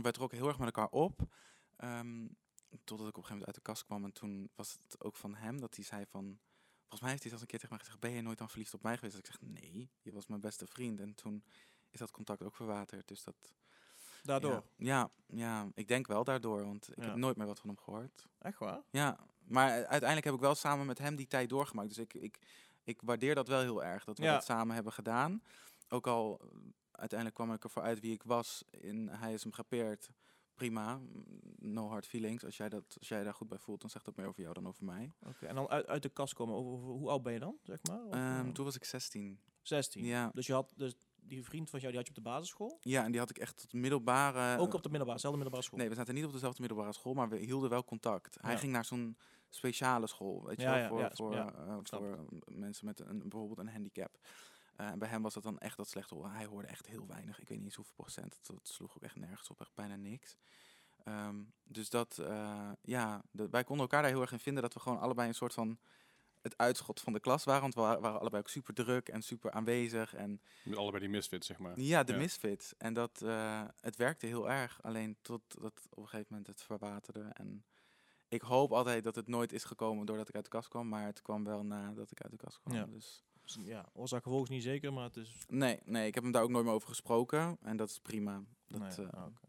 wij 0.03 0.13
trokken 0.13 0.39
heel 0.39 0.49
erg 0.49 0.59
met 0.59 0.67
elkaar 0.67 0.91
op. 0.91 1.21
Ehm, 1.77 2.27
totdat 2.85 3.09
ik 3.09 3.17
op 3.17 3.23
een 3.23 3.29
gegeven 3.29 3.29
moment 3.29 3.47
uit 3.47 3.55
de 3.55 3.61
kast 3.63 3.85
kwam. 3.85 4.05
En 4.05 4.13
toen 4.13 4.51
was 4.55 4.73
het 4.73 5.05
ook 5.05 5.17
van 5.17 5.35
hem 5.35 5.61
dat 5.61 5.75
hij 5.75 5.85
zei 5.85 6.07
van... 6.07 6.39
Volgens 6.79 7.01
mij 7.01 7.11
heeft 7.11 7.23
hij 7.23 7.29
zelfs 7.31 7.41
een 7.43 7.47
keer 7.51 7.59
tegen 7.59 7.75
mij 7.77 7.85
gezegd... 7.85 8.01
Ben 8.01 8.11
je 8.11 8.23
nooit 8.23 8.39
dan 8.39 8.49
verliefd 8.49 8.75
op 8.75 8.83
mij 8.83 8.95
geweest? 8.95 9.15
Dat 9.17 9.27
ik 9.27 9.33
zeg, 9.33 9.41
nee, 9.51 9.91
je 10.03 10.13
was 10.13 10.27
mijn 10.27 10.41
beste 10.41 10.67
vriend. 10.67 11.01
En 11.01 11.15
toen 11.15 11.45
is 11.91 11.99
dat 11.99 12.11
contact 12.11 12.43
ook 12.43 12.55
verwaterd. 12.57 13.09
Dus 13.09 13.23
dat... 13.23 13.55
Daardoor? 14.23 14.63
Ja, 14.77 15.11
ja, 15.27 15.69
ik 15.75 15.89
denk 15.89 16.07
wel 16.07 16.25
daardoor. 16.25 16.65
Want 16.65 16.89
ik 16.97 17.03
heb 17.03 17.15
nooit 17.15 17.37
meer 17.37 17.47
wat 17.47 17.59
van 17.61 17.69
hem 17.69 17.79
gehoord. 17.79 18.27
Echt 18.39 18.59
waar? 18.59 18.83
Ja, 18.91 19.19
maar 19.45 19.71
uiteindelijk 19.71 20.25
heb 20.25 20.35
ik 20.35 20.41
wel 20.41 20.55
samen 20.55 20.87
met 20.87 20.99
hem 20.99 21.17
die 21.17 21.27
tijd 21.27 21.49
doorgemaakt. 21.49 21.89
Dus 21.89 21.99
ik, 21.99 22.15
ik, 22.15 22.39
ik 22.85 23.01
waardeer 23.05 23.35
dat 23.35 23.49
wel 23.49 23.61
heel 23.61 23.85
erg. 23.85 24.05
Dat 24.05 24.19
we 24.19 24.25
dat 24.33 24.45
samen 24.45 24.75
hebben 24.75 24.93
gedaan. 24.93 25.43
Ook 25.89 26.07
al... 26.07 26.41
Uiteindelijk 26.91 27.41
kwam 27.41 27.53
ik 27.55 27.65
ervoor 27.65 27.83
uit 27.83 28.01
wie 28.01 28.13
ik 28.13 28.23
was. 28.23 28.65
In, 28.71 29.09
hij 29.09 29.33
is 29.33 29.43
hem 29.43 29.53
gepeerd 29.53 30.11
prima, 30.55 30.97
mm, 30.97 31.25
no 31.59 31.89
hard 31.89 32.07
feelings. 32.07 32.45
Als 32.45 32.57
jij, 32.57 32.69
dat, 32.69 32.97
als 32.99 33.09
jij 33.09 33.23
daar 33.25 33.35
goed 33.35 33.49
bij 33.49 33.59
voelt, 33.59 33.81
dan 33.81 33.91
zegt 33.91 34.05
dat 34.05 34.17
meer 34.17 34.27
over 34.27 34.41
jou 34.43 34.55
dan 34.55 34.67
over 34.69 34.85
mij. 34.85 35.13
Oké. 35.27 35.47
En 35.47 35.55
dan 35.55 35.69
uit, 35.69 35.87
uit 35.87 36.03
de 36.03 36.09
kast 36.09 36.35
komen. 36.35 36.55
Over, 36.55 36.71
over- 36.73 36.89
hoe 36.89 37.09
oud 37.11 37.23
ben 37.23 37.33
je 37.33 37.39
dan, 37.39 37.59
zeg 37.63 37.79
maar? 37.83 38.01
Ehm, 38.11 38.47
eh, 38.47 38.53
toen 38.53 38.65
was 38.65 38.75
ik 38.77 38.85
16. 38.85 39.41
16. 39.63 40.05
Ja. 40.05 40.31
Dus 40.35 40.47
je 40.47 40.53
had 40.53 40.73
dus 40.77 40.95
die 41.23 41.45
vriend 41.45 41.71
van 41.71 41.81
jou, 41.81 41.93
die 41.93 42.01
had 42.03 42.11
je 42.11 42.17
op 42.19 42.25
de 42.25 42.31
basisschool? 42.31 42.79
ja, 42.81 43.05
en 43.05 43.11
die 43.11 43.21
had 43.21 43.31
ik 43.31 43.39
echt 43.39 43.57
tot 43.61 43.73
middelbare... 43.73 44.59
Ook 44.61 44.75
op 44.75 44.83
de 44.83 44.89
middelbare, 44.89 45.19
zelfde 45.19 45.39
middelbare 45.39 45.63
school? 45.69 45.79
Nee, 45.79 45.89
we 45.89 45.95
zaten 45.95 46.15
niet 46.15 46.25
op 46.25 46.33
dezelfde 46.33 46.61
middelbare 46.61 46.93
school, 46.93 47.15
maar 47.15 47.29
we 47.29 47.37
hielden 47.39 47.71
wel 47.71 47.85
contact. 47.85 48.37
Hij 48.41 48.53
Ja. 48.53 48.59
ging 48.59 48.73
naar 48.73 48.85
zo'n 48.85 49.17
speciale 49.49 50.07
school, 50.07 50.45
weet 50.45 50.57
je 50.57 50.63
Ja, 50.63 50.71
wel, 50.89 50.99
ja, 50.99 51.11
voor, 51.15 51.33
ja, 51.35 51.53
voor, 51.53 51.65
eh, 51.69 51.77
voor 51.83 52.25
mensen 52.47 52.87
met 52.87 53.01
een, 53.01 53.19
bijvoorbeeld 53.19 53.59
een 53.59 53.69
handicap. 53.69 54.19
Eh, 54.77 54.87
en 54.87 54.99
bij 54.99 55.09
hem 55.09 55.23
was 55.23 55.35
dat 55.35 55.43
dan 55.43 55.59
echt 55.59 55.77
dat 55.77 55.89
slechte 55.89 56.15
horen. 56.15 56.31
Hij 56.33 56.45
hoorde 56.47 56.69
echt 56.69 56.87
heel 56.87 57.07
weinig. 57.07 57.41
Ik 57.41 57.49
weet 57.49 57.57
niet 57.57 57.67
eens 57.67 57.77
hoeveel 57.77 57.95
procent. 57.95 58.39
Dat, 58.43 58.57
dat 58.57 58.69
sloeg 58.69 58.97
ook 58.97 59.03
echt 59.03 59.17
nergens 59.17 59.51
op. 59.51 59.61
Echt 59.61 59.75
bijna 59.75 59.97
niks. 59.97 60.37
Ehm, 61.05 61.43
dus 61.65 61.91
dat, 61.91 62.19
eh, 62.19 62.71
ja, 62.83 63.23
de- 63.31 63.49
wij 63.49 63.65
konden 63.65 63.85
elkaar 63.85 64.03
daar 64.03 64.11
heel 64.11 64.21
erg 64.21 64.33
in 64.33 64.39
vinden. 64.39 64.63
Dat 64.63 64.75
we 64.75 64.81
gewoon 64.81 64.99
allebei 65.01 65.29
een 65.29 65.35
soort 65.35 65.55
van 65.55 65.79
het 66.43 66.57
uitschot 66.59 67.01
van 67.01 67.13
de 67.13 67.21
klas 67.21 67.45
waren. 67.45 67.61
Want 67.63 67.75
we 67.75 67.81
wa- 67.81 68.01
waren 68.01 68.21
allebei 68.21 68.43
ook 68.43 68.49
super 68.49 68.75
druk 68.75 69.09
en 69.09 69.23
super 69.23 69.51
aanwezig. 69.51 70.15
En 70.15 70.41
allebei 70.75 71.01
die 71.01 71.09
misfits, 71.13 71.47
zeg 71.47 71.59
maar. 71.59 71.81
ja, 71.81 72.05
de 72.05 72.13
Ja. 72.13 72.19
misfits. 72.19 72.77
En 72.79 72.95
dat, 72.95 73.23
eh, 73.23 73.63
het 73.81 73.97
werkte 73.97 74.27
heel 74.27 74.51
erg. 74.51 74.83
Alleen 74.83 75.17
tot 75.23 75.43
dat 75.61 75.87
op 75.91 75.97
een 76.03 76.09
gegeven 76.09 76.27
moment 76.31 76.47
het 76.47 76.63
verwaterde. 76.63 77.21
En 77.33 77.65
ik 78.29 78.43
hoop 78.43 78.73
altijd 78.73 79.05
dat 79.05 79.15
het 79.15 79.27
nooit 79.27 79.53
is 79.53 79.65
gekomen 79.65 80.07
doordat 80.07 80.29
ik 80.29 80.35
uit 80.35 80.45
de 80.45 80.51
kast 80.51 80.69
kwam. 80.69 80.89
Maar 80.89 81.05
het 81.07 81.23
kwam 81.23 81.45
wel 81.45 81.65
nadat 81.65 82.11
ik 82.11 82.21
uit 82.23 82.31
de 82.33 82.39
kast 82.39 82.61
kwam. 82.61 82.75
Ja. 82.77 82.85
Dus 82.87 83.25
Dus 83.45 83.59
ja, 83.65 83.89
oorzaak 83.93 84.23
gevolgens 84.23 84.51
niet 84.51 84.63
zeker, 84.63 84.93
maar 84.93 85.05
het 85.05 85.17
is... 85.17 85.35
nee, 85.49 85.81
nee, 85.85 86.07
ik 86.07 86.15
heb 86.15 86.23
hem 86.23 86.33
daar 86.33 86.43
ook 86.43 86.51
nooit 86.51 86.65
meer 86.65 86.75
over 86.75 86.89
gesproken. 86.89 87.59
En 87.63 87.77
dat 87.77 87.89
is 87.91 87.99
prima. 87.99 88.43
Dat, 88.69 88.81
nee, 88.81 89.07
eh, 89.07 89.13
ah, 89.13 89.27
oké. 89.27 89.41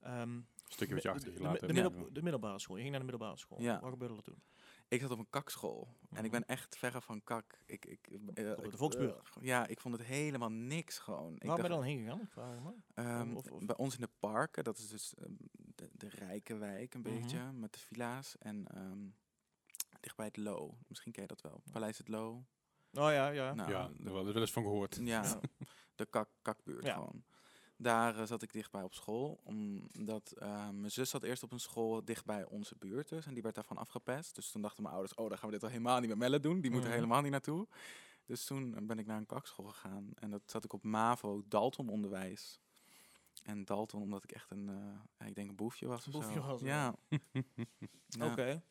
Ehm, 0.00 0.20
Een 0.20 0.46
stukje 0.68 0.94
wat 0.94 1.02
je 1.02 1.10
achter 1.10 1.26
je 1.28 1.32
de, 1.34 1.40
gelaten 1.42 1.66
de, 1.68 1.72
middel- 1.74 2.12
de 2.12 2.22
middelbare 2.22 2.58
school. 2.58 2.76
Je 2.76 2.82
ging 2.82 2.94
naar 2.94 3.04
de 3.04 3.10
middelbare 3.10 3.38
school. 3.38 3.60
Ja. 3.60 3.80
Wat 3.80 3.90
gebeurde 3.90 4.14
er 4.16 4.22
toen? 4.22 4.42
Ik 4.88 5.00
zat 5.00 5.10
op 5.10 5.18
een 5.18 5.30
kakschool. 5.30 5.88
En 6.10 6.24
ik 6.24 6.30
Mhm. 6.30 6.40
ben 6.40 6.44
echt 6.46 6.76
verre 6.76 7.00
van 7.00 7.24
kak. 7.24 7.58
Ik, 7.66 7.84
ik, 7.86 8.06
eh, 8.34 8.50
Op 8.56 8.70
de 8.70 8.76
Volksbuurt? 8.76 9.16
eh, 9.36 9.42
ja, 9.42 9.66
ik 9.66 9.80
vond 9.80 9.96
het 9.98 10.06
helemaal 10.06 10.50
niks 10.50 10.98
gewoon. 10.98 11.36
Waar 11.38 11.54
ben 11.56 11.64
je 11.64 11.70
dan 11.70 11.82
heen 11.82 11.98
gegaan? 12.04 12.20
Ik 12.20 12.30
vraag 12.30 12.60
me. 12.62 12.72
Ehm, 12.94 13.36
Of- 13.36 13.50
of- 13.50 13.64
Bij 13.64 13.76
ons 13.76 13.94
in 13.94 14.00
de 14.00 14.10
parken, 14.18 14.64
dat 14.64 14.78
is 14.78 14.88
dus 14.88 15.14
ehm, 15.14 15.32
de, 15.74 15.88
de 15.92 16.08
rijke 16.08 16.56
wijk 16.56 16.94
een 16.94 17.00
Mhm. 17.00 17.12
beetje, 17.14 17.52
met 17.52 17.72
de 17.72 17.78
villa's. 17.78 18.38
En 18.38 18.66
ehm 18.66 19.06
dichtbij 20.00 20.26
het 20.26 20.36
Lo, 20.36 20.78
misschien 20.88 21.12
ken 21.12 21.22
je 21.22 21.28
dat 21.28 21.40
wel. 21.40 21.62
Paleis 21.72 21.98
het 21.98 22.08
Lo. 22.08 22.30
Oh 22.92 23.10
ja, 23.10 23.28
ja. 23.28 23.54
Nou, 23.54 23.70
ja, 23.70 23.90
daar 23.98 24.12
wel 24.12 24.24
wel 24.24 24.34
eens 24.40 24.52
van 24.52 24.62
gehoord. 24.62 24.96
ja, 24.96 25.22
Ja. 25.22 25.40
de 25.94 26.06
kak, 26.06 26.28
kakbuurt 26.42 26.86
Ja. 26.86 26.94
gewoon. 26.94 27.24
Daar 27.76 28.18
eh, 28.18 28.26
zat 28.26 28.42
ik 28.42 28.52
dichtbij 28.52 28.82
op 28.82 28.94
school, 28.94 29.40
omdat 29.96 30.30
eh, 30.30 30.68
mijn 30.70 30.90
zus 30.90 31.10
zat 31.10 31.22
eerst 31.22 31.42
op 31.42 31.52
een 31.52 31.60
school 31.60 32.04
dichtbij 32.04 32.44
onze 32.44 32.76
buurt 32.78 33.08
dus. 33.08 33.26
En 33.26 33.34
die 33.34 33.42
werd 33.42 33.54
daarvan 33.54 33.76
afgepest. 33.76 34.34
Dus 34.34 34.50
toen 34.50 34.62
dachten 34.62 34.82
mijn 34.82 34.94
ouders, 34.94 35.14
oh, 35.18 35.28
dan 35.28 35.38
gaan 35.38 35.46
we 35.48 35.54
dit 35.54 35.62
al 35.64 35.70
helemaal 35.70 36.00
niet 36.00 36.08
met 36.08 36.18
Melle 36.18 36.40
doen. 36.40 36.60
Die 36.60 36.70
moet 36.70 36.80
er 36.80 36.86
Mhm. 36.86 36.94
helemaal 36.94 37.20
niet 37.22 37.30
naartoe. 37.30 37.66
Dus 38.26 38.44
toen 38.44 38.86
ben 38.86 38.98
ik 38.98 39.06
naar 39.06 39.16
een 39.18 39.26
kakschool 39.26 39.66
gegaan. 39.66 40.10
En 40.14 40.30
dat 40.30 40.42
zat 40.46 40.64
ik 40.64 40.72
op 40.72 40.82
MAVO, 40.82 41.42
Dalton 41.48 41.88
onderwijs. 41.88 42.60
En 43.42 43.64
Dalton, 43.64 44.02
omdat 44.02 44.24
ik 44.24 44.32
echt 44.32 44.50
een, 44.50 44.68
eh, 45.18 45.26
ik 45.28 45.34
denk 45.34 45.48
een 45.48 45.56
boefje 45.56 45.86
was. 45.86 46.06
of 46.06 46.12
Boefje 46.12 46.40
was, 46.40 46.60
ja. 46.60 46.94
Ja. 48.08 48.30
Oké. 48.30 48.62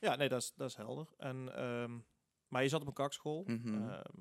Ja, 0.00 0.16
nee, 0.16 0.28
dat 0.28 0.42
is, 0.42 0.52
dat 0.56 0.68
is 0.68 0.76
helder. 0.76 1.06
En, 1.18 1.56
ehm, 1.56 1.98
maar 2.48 2.62
je 2.62 2.68
zat 2.68 2.80
op 2.80 2.86
een 2.86 2.92
kakschool. 2.92 3.42
Mhm. 3.46 3.74
Ehm, 3.88 4.14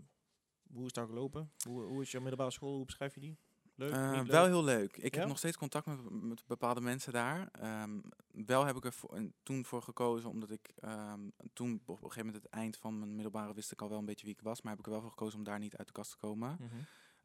hoe 0.73 0.85
is 0.85 0.91
dat 0.93 1.07
gelopen? 1.07 1.51
Hoe, 1.67 1.81
hoe 1.83 2.01
is 2.01 2.11
jouw 2.11 2.21
middelbare 2.21 2.51
school? 2.51 2.75
Hoe 2.75 2.85
beschrijf 2.85 3.13
je 3.13 3.19
die? 3.19 3.37
Leuk, 3.79 3.91
Eh, 3.93 4.21
wel 4.21 4.45
heel 4.45 4.63
leuk. 4.63 4.97
Ik 4.97 5.13
Ja? 5.13 5.19
heb 5.19 5.27
nog 5.27 5.37
steeds 5.37 5.57
contact 5.57 5.85
met, 5.85 6.09
met 6.09 6.43
bepaalde 6.47 6.81
mensen 6.81 7.13
daar. 7.13 7.49
Ehm, 7.51 7.99
wel 8.45 8.65
heb 8.65 8.75
ik 8.75 8.85
er 8.85 8.93
voor, 8.93 9.19
toen 9.43 9.65
voor 9.65 9.81
gekozen, 9.81 10.29
omdat 10.29 10.49
ik 10.51 10.71
ehm, 10.79 11.29
toen 11.53 11.81
op 11.85 11.89
een 11.89 11.95
gegeven 12.03 12.25
moment 12.25 12.43
het 12.43 12.51
eind 12.53 12.77
van 12.77 12.99
mijn 12.99 13.13
middelbare 13.13 13.53
wist 13.53 13.71
ik 13.71 13.81
al 13.81 13.89
wel 13.89 13.97
een 13.97 14.05
beetje 14.05 14.25
wie 14.25 14.33
ik 14.35 14.41
was, 14.41 14.61
maar 14.61 14.71
heb 14.71 14.79
ik 14.79 14.85
er 14.85 14.91
wel 14.91 15.01
voor 15.01 15.09
gekozen 15.09 15.37
om 15.37 15.43
daar 15.43 15.59
niet 15.59 15.75
uit 15.77 15.87
de 15.87 15.93
kast 15.93 16.11
te 16.11 16.17
komen. 16.17 16.57
Mhm. 16.59 16.75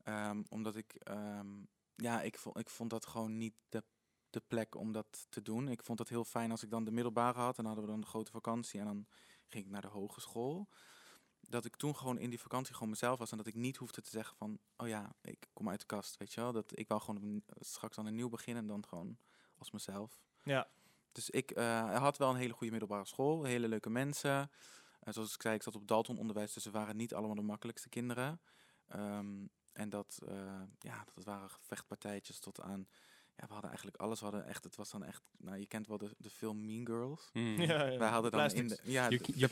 Ehm, 0.02 0.42
omdat 0.48 0.76
ik, 0.76 0.96
ja, 1.96 2.22
ik 2.22 2.38
vond, 2.38 2.58
ik 2.58 2.70
vond 2.70 2.90
dat 2.90 3.06
gewoon 3.06 3.36
niet 3.36 3.54
de, 3.68 3.82
de 4.30 4.42
plek 4.48 4.74
om 4.74 4.92
dat 4.92 5.26
te 5.28 5.42
doen. 5.42 5.68
Ik 5.68 5.82
vond 5.82 5.98
het 5.98 6.08
heel 6.08 6.24
fijn 6.24 6.50
als 6.50 6.62
ik 6.62 6.70
dan 6.70 6.84
de 6.84 6.90
middelbare 6.92 7.38
had 7.38 7.58
en 7.58 7.64
dan 7.64 7.66
hadden 7.66 7.84
we 7.84 7.90
dan 7.90 8.00
de 8.00 8.06
grote 8.06 8.30
vakantie 8.30 8.80
en 8.80 8.86
dan 8.86 9.06
ging 9.48 9.64
ik 9.64 9.70
naar 9.70 9.80
de 9.82 9.88
hogeschool. 9.88 10.68
Dat 11.48 11.64
ik 11.64 11.76
toen 11.76 11.96
gewoon 11.96 12.18
in 12.18 12.30
die 12.30 12.40
vakantie 12.40 12.74
gewoon 12.74 12.88
mezelf 12.88 13.18
was 13.18 13.30
en 13.30 13.36
dat 13.36 13.46
ik 13.46 13.54
niet 13.54 13.76
hoefde 13.76 14.00
te 14.00 14.10
zeggen 14.10 14.36
van, 14.36 14.58
oh 14.76 14.88
ja, 14.88 15.14
ik 15.22 15.46
kom 15.52 15.68
uit 15.68 15.80
de 15.80 15.86
kast, 15.86 16.16
weet 16.16 16.32
je 16.32 16.40
wel. 16.40 16.52
Dat 16.52 16.78
ik 16.78 16.88
wou 16.88 17.00
gewoon 17.00 17.42
straks 17.58 17.96
dan 17.96 18.06
een 18.06 18.14
nieuw 18.14 18.28
beginnen 18.28 18.62
en 18.62 18.68
dan 18.68 18.86
gewoon 18.86 19.18
als 19.58 19.70
mezelf. 19.70 20.22
Ja, 20.42 20.68
Dus 21.12 21.30
ik 21.30 21.50
eh, 21.50 21.98
had 21.98 22.18
wel 22.18 22.30
een 22.30 22.36
hele 22.36 22.52
goede 22.52 22.70
middelbare 22.70 23.04
school, 23.04 23.44
hele 23.44 23.68
leuke 23.68 23.90
mensen. 23.90 24.50
Eh, 25.00 25.12
zoals 25.12 25.34
ik 25.34 25.42
zei, 25.42 25.54
ik 25.54 25.62
zat 25.62 25.76
op 25.76 25.88
Dalton 25.88 26.18
onderwijs, 26.18 26.52
dus 26.52 26.62
ze 26.62 26.70
waren 26.70 26.96
niet 26.96 27.14
allemaal 27.14 27.34
de 27.34 27.42
makkelijkste 27.42 27.88
kinderen. 27.88 28.40
Ehm, 28.86 29.46
en 29.72 29.88
dat, 29.88 30.20
eh, 30.26 30.62
ja, 30.78 31.04
dat 31.14 31.24
waren 31.24 31.50
vechtpartijtjes 31.60 32.38
tot 32.38 32.60
aan, 32.60 32.88
ja, 33.36 33.46
we 33.46 33.52
hadden 33.52 33.70
eigenlijk 33.70 33.96
alles. 33.96 34.18
We 34.18 34.24
hadden 34.24 34.46
echt, 34.46 34.64
het 34.64 34.76
was 34.76 34.90
dan 34.90 35.04
echt, 35.04 35.22
nou, 35.36 35.58
je 35.58 35.66
kent 35.66 35.86
wel 35.86 35.98
de, 35.98 36.10
de 36.18 36.30
film 36.30 36.64
Mean 36.64 36.86
Girls. 36.86 37.30
Mm. 37.32 37.60
ja, 37.60 37.86
ja. 37.86 37.98
Wij 37.98 38.08
hadden 38.08 38.30
dan 38.30 38.50
in 38.50 38.68
de, 38.68 38.78
ja, 38.82 39.08
You 39.08 39.20
you 39.34 39.50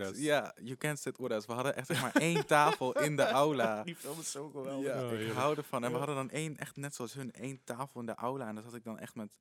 us. 0.00 0.18
Ja, 0.18 0.54
you 0.62 0.76
can't 0.76 0.98
sit 0.98 1.18
with 1.18 1.30
us. 1.30 1.46
We 1.46 1.52
hadden 1.52 1.76
echt 1.76 1.86
zeg 1.86 2.00
maar 2.00 2.12
één 2.30 2.46
tafel 2.46 3.00
in 3.00 3.16
de 3.16 3.22
aula. 3.26 3.82
Die 3.82 3.96
film 3.96 4.20
is 4.20 4.30
zo 4.30 4.48
geweldig. 4.48 4.86
Ja, 4.86 5.06
Oh, 5.06 5.20
ik 5.20 5.32
hou 5.32 5.56
ervan. 5.56 5.84
En 5.84 5.90
we 5.90 5.96
hadden 5.96 6.16
dan 6.16 6.30
één, 6.30 6.56
echt 6.56 6.76
net 6.76 6.94
zoals 6.94 7.14
hun, 7.14 7.32
één 7.32 7.64
tafel 7.64 8.00
in 8.00 8.06
de 8.06 8.14
aula. 8.14 8.48
En 8.48 8.54
dat 8.54 8.64
had 8.64 8.74
ik 8.74 8.84
dan 8.84 8.98
echt 8.98 9.14
met, 9.14 9.36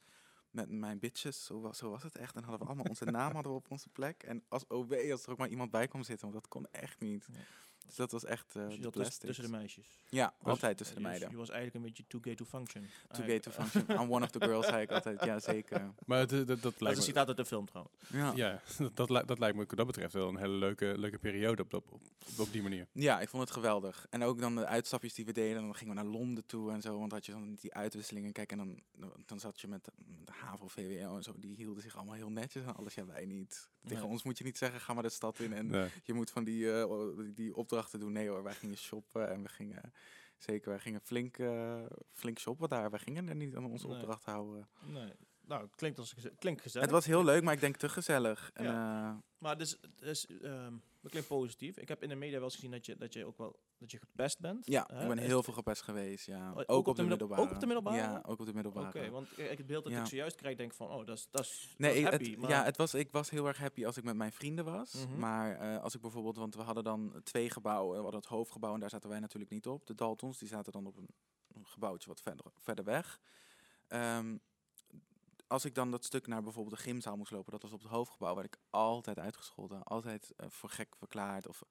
met 0.52 0.70
mijn 0.70 1.00
bitches. 1.00 1.46
Zo 1.46 1.62
was, 1.62 1.78
zo 1.78 1.90
was 1.90 2.04
het 2.04 2.18
echt. 2.18 2.36
En 2.36 2.42
hadden 2.44 2.60
we 2.60 2.66
allemaal 2.66 2.86
onze 2.90 3.06
naam 3.20 3.34
hadden 3.34 3.52
we 3.52 3.58
op 3.58 3.72
onze 3.72 3.90
plek. 3.90 4.24
En 4.24 4.44
als 4.48 4.68
OB, 4.68 4.94
als 5.12 5.24
er 5.24 5.32
ook 5.32 5.38
maar 5.38 5.50
iemand 5.50 5.72
bij 5.72 5.88
kwam 5.88 6.04
zitten, 6.04 6.30
want 6.30 6.42
dat 6.42 6.52
kon 6.52 6.68
echt 6.72 7.00
niet. 7.00 7.28
Ja. 7.32 7.40
Dus 7.88 7.96
dat 7.96 8.12
was 8.12 8.26
echt 8.26 8.56
eh 8.56 8.68
Dus 8.68 8.76
de 8.78 8.82
zat 8.94 9.20
tussen, 9.20 9.44
de 9.44 9.50
meisjes. 9.50 9.86
Ja, 10.10 10.34
Was- 10.40 10.52
altijd 10.54 10.78
tussen 10.78 10.96
de 10.96 11.02
meiden. 11.02 11.30
Je 11.30 11.36
was 11.38 11.50
eigenlijk 11.50 11.76
een 11.78 11.82
beetje 11.92 12.04
too 12.08 12.22
gay 12.24 12.36
to 12.36 12.46
function. 12.46 12.84
To 13.12 13.24
gay 13.24 13.40
to 13.40 13.52
function. 13.52 13.86
I'm 14.02 14.12
one 14.12 14.24
of 14.26 14.32
the 14.32 14.40
girls, 14.42 14.66
zei 14.66 14.82
ik 14.82 14.92
altijd. 14.92 15.24
Ja, 15.24 15.40
zeker. 15.40 15.94
Maar 16.06 16.20
het, 16.20 16.30
dat, 16.30 16.48
dat, 16.48 16.62
Dat 16.62 16.74
is 16.74 16.80
lijkt 16.80 16.98
een 16.98 17.04
me, 17.04 17.10
citaat 17.10 17.28
uit 17.28 17.38
de 17.38 17.46
film 17.46 17.66
trouwens. 17.66 17.96
Ja. 18.12 18.32
ja, 18.36 18.62
dat, 18.78 18.96
dat, 19.08 19.28
dat 19.28 19.40
lijkt 19.40 19.58
me 19.58 19.66
wat 19.68 19.78
dat 19.78 19.86
betreft 19.86 20.14
wel 20.14 20.28
een 20.30 20.38
hele 20.38 20.54
leuke, 20.54 20.94
leuke 20.98 21.18
periode 21.20 21.62
op, 21.62 21.74
op, 21.74 21.92
op, 21.92 22.02
op 22.38 22.52
die 22.52 22.62
manier. 22.62 22.88
Ja, 22.92 23.20
ik 23.22 23.30
vond 23.30 23.44
het 23.44 23.52
geweldig. 23.52 24.06
En 24.10 24.24
ook 24.24 24.40
dan 24.40 24.56
de 24.56 24.66
uitstapjes 24.66 25.14
die 25.14 25.26
we 25.26 25.32
deden. 25.32 25.62
Dan 25.62 25.76
gingen 25.76 25.96
we 25.96 26.02
naar 26.02 26.12
Londen 26.12 26.46
toe 26.46 26.72
en 26.72 26.82
zo. 26.82 27.00
Want 27.00 27.12
had 27.12 27.26
je 27.26 27.32
dan 27.32 27.56
die 27.56 27.74
uitwisselingen. 27.74 28.32
Kijk, 28.32 28.52
en 28.52 28.58
dan, 28.58 28.80
dan- 28.96 29.24
dan 29.26 29.40
zat 29.40 29.60
je 29.62 29.68
met 29.68 29.86
de, 29.86 29.92
de 30.26 30.32
HAVO, 30.32 30.68
VWO 30.68 31.16
en 31.16 31.24
zo. 31.24 31.34
Die 31.38 31.56
hielden 31.56 31.84
zich 31.84 31.96
allemaal 31.96 32.16
heel 32.16 32.32
netjes 32.32 32.64
en 32.64 32.76
alles. 32.76 32.94
Ja, 32.94 33.06
wij 33.06 33.26
niet. 33.26 33.70
Tegen 33.88 34.04
Nee. 34.04 34.12
ons 34.12 34.24
moet 34.24 34.38
je 34.38 34.44
niet 34.44 34.58
zeggen, 34.58 34.80
ga 34.82 34.94
maar 34.94 35.04
de 35.04 35.10
stad 35.10 35.40
in. 35.40 35.54
En 35.54 35.68
Nee. 35.68 35.90
je 36.04 36.14
moet 36.14 36.30
van 36.32 36.44
die, 36.44 36.72
eh, 36.82 37.08
die- 37.34 37.56
opdrachten 37.56 38.00
doen. 38.00 38.12
Nee 38.12 38.30
hoor, 38.30 38.44
wij 38.44 38.54
gingen 38.54 38.78
shoppen 38.78 39.30
en 39.30 39.42
we 39.44 39.50
gingen... 39.50 39.94
Zeker, 40.38 40.70
wij 40.70 40.80
gingen 40.80 41.02
flink, 41.02 41.38
eh, 41.38 41.84
flink 42.14 42.40
shoppen 42.40 42.70
daar. 42.70 42.90
Wij 42.90 43.00
gingen 43.00 43.30
er 43.30 43.36
niet 43.36 43.56
aan 43.56 43.66
onze 43.66 43.88
Nee. 43.88 43.96
opdracht 43.96 44.26
houden. 44.26 44.68
Nee. 44.86 45.12
Nou, 45.46 45.62
het 45.64 45.76
klinkt, 45.76 46.00
als, 46.00 46.16
klinkt 46.40 46.62
gezellig. 46.62 46.86
Het 46.88 46.96
was 46.96 47.06
heel 47.06 47.24
leuk, 47.24 47.44
maar 47.44 47.54
ik 47.54 47.60
denk 47.60 47.76
te 47.76 47.90
gezellig. 47.90 48.52
En, 48.54 48.66
eh, 48.66 49.12
Maar 49.38 49.58
dus, 49.58 49.78
dus 49.96 50.26
ehm, 50.42 50.74
dat 51.12 51.12
klinkt 51.26 51.28
positief. 51.28 51.78
Ik 51.78 51.88
heb 51.88 52.04
in 52.04 52.10
de 52.10 52.16
media 52.16 52.36
wel 52.36 52.44
eens 52.44 52.54
gezien 52.56 52.72
dat 52.72 52.86
je, 52.86 52.96
dat 52.98 53.14
je 53.14 53.26
ook 53.26 53.38
wel 53.38 53.60
dat 53.78 53.92
je 53.92 53.98
gepest 53.98 54.40
bent. 54.40 54.66
ja, 54.66 54.88
hè? 54.94 55.02
ik 55.02 55.08
ben 55.08 55.18
heel 55.18 55.44
veel 55.44 55.54
gepest 55.54 55.82
geweest, 55.82 56.26
ja. 56.26 56.50
ook 56.52 56.58
Ook, 56.58 56.68
op 56.68 56.88
op 56.88 56.96
de 56.96 57.02
de 57.02 57.08
middel- 57.08 57.08
middelbare. 57.28 57.42
ook 57.42 57.52
op 57.52 57.60
de 57.60 57.66
middelbare? 57.66 57.98
Ja, 57.98 58.22
ook 58.26 58.40
op 58.40 58.46
de 58.46 58.54
middelbare. 58.54 58.88
Oké, 58.88 59.10
want 59.10 59.38
ik- 59.38 59.58
het 59.58 59.66
beeld 59.68 59.84
dat 59.84 59.94
Ja. 59.94 60.00
ik 60.02 60.06
zojuist 60.08 60.36
krijg, 60.36 60.58
denk 60.58 60.74
van, 60.74 60.90
oh, 60.92 61.06
dat 61.06 61.18
is, 61.18 61.28
dat 61.32 61.42
is, 61.42 61.74
Nee, 61.78 62.06
het- 62.06 62.38
maar 62.38 62.50
ja, 62.50 62.64
het 62.64 62.78
was, 62.78 62.94
ik 62.94 63.12
was 63.12 63.30
heel 63.30 63.48
erg 63.48 63.58
happy 63.58 63.86
als 63.86 63.98
ik 63.98 64.04
met 64.04 64.16
mijn 64.16 64.32
vrienden 64.32 64.66
was. 64.66 64.94
Mhm. 64.94 65.20
Maar 65.20 65.56
eh, 65.60 65.84
als 65.84 65.96
ik 65.96 66.02
bijvoorbeeld, 66.02 66.38
want 66.38 66.56
we 66.56 66.62
hadden 66.62 66.84
dan 66.84 67.20
twee 67.24 67.50
gebouwen. 67.50 67.96
We 67.98 68.02
hadden 68.02 68.20
het 68.20 68.30
hoofdgebouw 68.30 68.74
en 68.74 68.80
daar 68.80 68.90
zaten 68.90 69.10
wij 69.10 69.20
natuurlijk 69.20 69.52
niet 69.52 69.68
op. 69.68 69.86
De 69.86 69.96
Daltons, 69.96 70.38
die 70.38 70.48
zaten 70.48 70.72
dan 70.72 70.86
op 70.86 70.98
een, 70.98 71.10
een 71.54 71.66
gebouwtje 71.68 72.10
wat 72.10 72.22
verder, 72.22 72.46
verder 72.58 72.86
weg. 72.86 73.20
Ehm, 73.88 74.38
als 75.48 75.66
ik 75.66 75.76
dan 75.76 75.92
dat 75.92 76.06
stuk 76.06 76.28
naar 76.28 76.44
bijvoorbeeld 76.44 76.76
de 76.76 76.82
gymzaal 76.82 77.18
moest 77.18 77.32
lopen, 77.32 77.52
dat 77.52 77.62
was 77.62 77.72
op 77.72 77.82
het 77.82 77.92
hoofdgebouw, 77.92 78.36
werd 78.36 78.48
ik 78.48 78.58
altijd 78.70 79.20
uitgescholden. 79.20 79.84
Altijd 79.84 80.34
eh, 80.38 80.50
voor 80.50 80.70
gek 80.70 80.96
verklaard. 80.96 81.48
Of, 81.48 81.64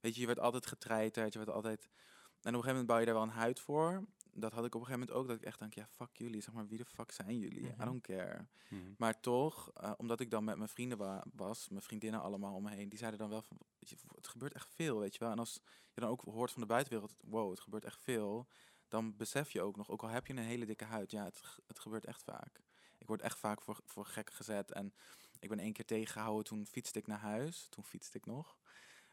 weet 0.00 0.14
je, 0.14 0.20
je 0.20 0.26
werd 0.26 0.40
altijd 0.40 0.66
getreiterd. 0.66 1.32
Je 1.32 1.38
werd 1.38 1.50
altijd... 1.50 1.82
En 1.84 2.50
op 2.54 2.60
een 2.60 2.64
gegeven 2.64 2.66
moment 2.70 2.86
bouw 2.86 2.98
je 2.98 3.04
daar 3.04 3.14
wel 3.14 3.22
een 3.22 3.28
huid 3.42 3.60
voor. 3.60 4.04
Dat 4.32 4.52
had 4.52 4.64
ik 4.64 4.74
op 4.74 4.80
een 4.80 4.86
gegeven 4.86 5.06
moment 5.06 5.10
ook, 5.22 5.28
dat 5.28 5.36
ik 5.36 5.42
echt 5.44 5.58
denk, 5.58 5.74
ja, 5.74 5.86
fuck 5.86 6.16
jullie. 6.16 6.40
Zeg 6.40 6.54
maar, 6.54 6.66
wie 6.66 6.78
de 6.78 6.84
fuck 6.84 7.12
zijn 7.12 7.38
jullie? 7.38 7.60
Mhm. 7.60 7.82
I 7.82 7.84
don't 7.84 8.02
care. 8.02 8.46
Mhm. 8.68 8.82
Maar 8.98 9.20
toch, 9.20 9.70
eh, 9.72 9.92
omdat 9.96 10.20
ik 10.20 10.30
dan 10.30 10.44
met 10.44 10.56
mijn 10.56 10.68
vrienden 10.68 10.98
wa- 10.98 11.24
was, 11.34 11.68
mijn 11.68 11.82
vriendinnen 11.82 12.20
allemaal 12.20 12.54
om 12.54 12.62
me 12.62 12.70
heen, 12.70 12.88
die 12.88 12.98
zeiden 12.98 13.20
dan 13.20 13.28
wel 13.30 13.42
van, 13.42 13.58
je, 13.78 13.96
het 14.14 14.28
gebeurt 14.28 14.52
echt 14.54 14.68
veel, 14.74 14.98
weet 14.98 15.12
je 15.12 15.18
wel. 15.18 15.30
En 15.30 15.38
als 15.38 15.60
je 15.92 16.00
dan 16.00 16.10
ook 16.10 16.20
hoort 16.22 16.50
van 16.52 16.60
de 16.60 16.68
buitenwereld, 16.68 17.14
wow, 17.20 17.50
het 17.50 17.60
gebeurt 17.60 17.84
echt 17.84 18.00
veel, 18.02 18.46
dan 18.88 19.16
besef 19.16 19.50
je 19.50 19.62
ook 19.62 19.76
nog, 19.76 19.90
ook 19.90 20.02
al 20.02 20.08
heb 20.08 20.26
je 20.26 20.32
een 20.32 20.38
hele 20.38 20.66
dikke 20.66 20.84
huid, 20.84 21.10
ja, 21.10 21.24
het, 21.24 21.42
het 21.66 21.78
gebeurt 21.78 22.04
echt 22.06 22.22
vaak. 22.22 22.60
Ik 22.98 23.06
word 23.06 23.20
echt 23.22 23.38
vaak 23.38 23.62
voor, 23.62 23.80
voor 23.86 24.06
gek 24.06 24.30
gezet 24.32 24.72
en 24.72 24.94
ik 25.38 25.48
ben 25.48 25.58
één 25.58 25.72
keer 25.72 25.84
tegengehouden, 25.84 26.44
toen 26.44 26.66
fietste 26.66 26.98
ik 26.98 27.06
naar 27.06 27.18
huis, 27.18 27.66
toen 27.70 27.84
fietste 27.84 28.18
ik 28.18 28.26
nog. 28.26 28.56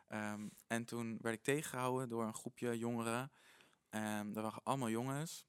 Ehm, 0.08 0.48
en 0.68 0.86
toen 0.86 1.18
werd 1.22 1.36
ik 1.36 1.44
tegengehouden 1.44 2.10
door 2.10 2.24
een 2.24 2.34
groepje 2.34 2.78
jongeren. 2.78 3.32
Um, 3.90 4.34
dat 4.34 4.44
waren 4.44 4.64
allemaal 4.64 4.90
jongens. 4.90 5.46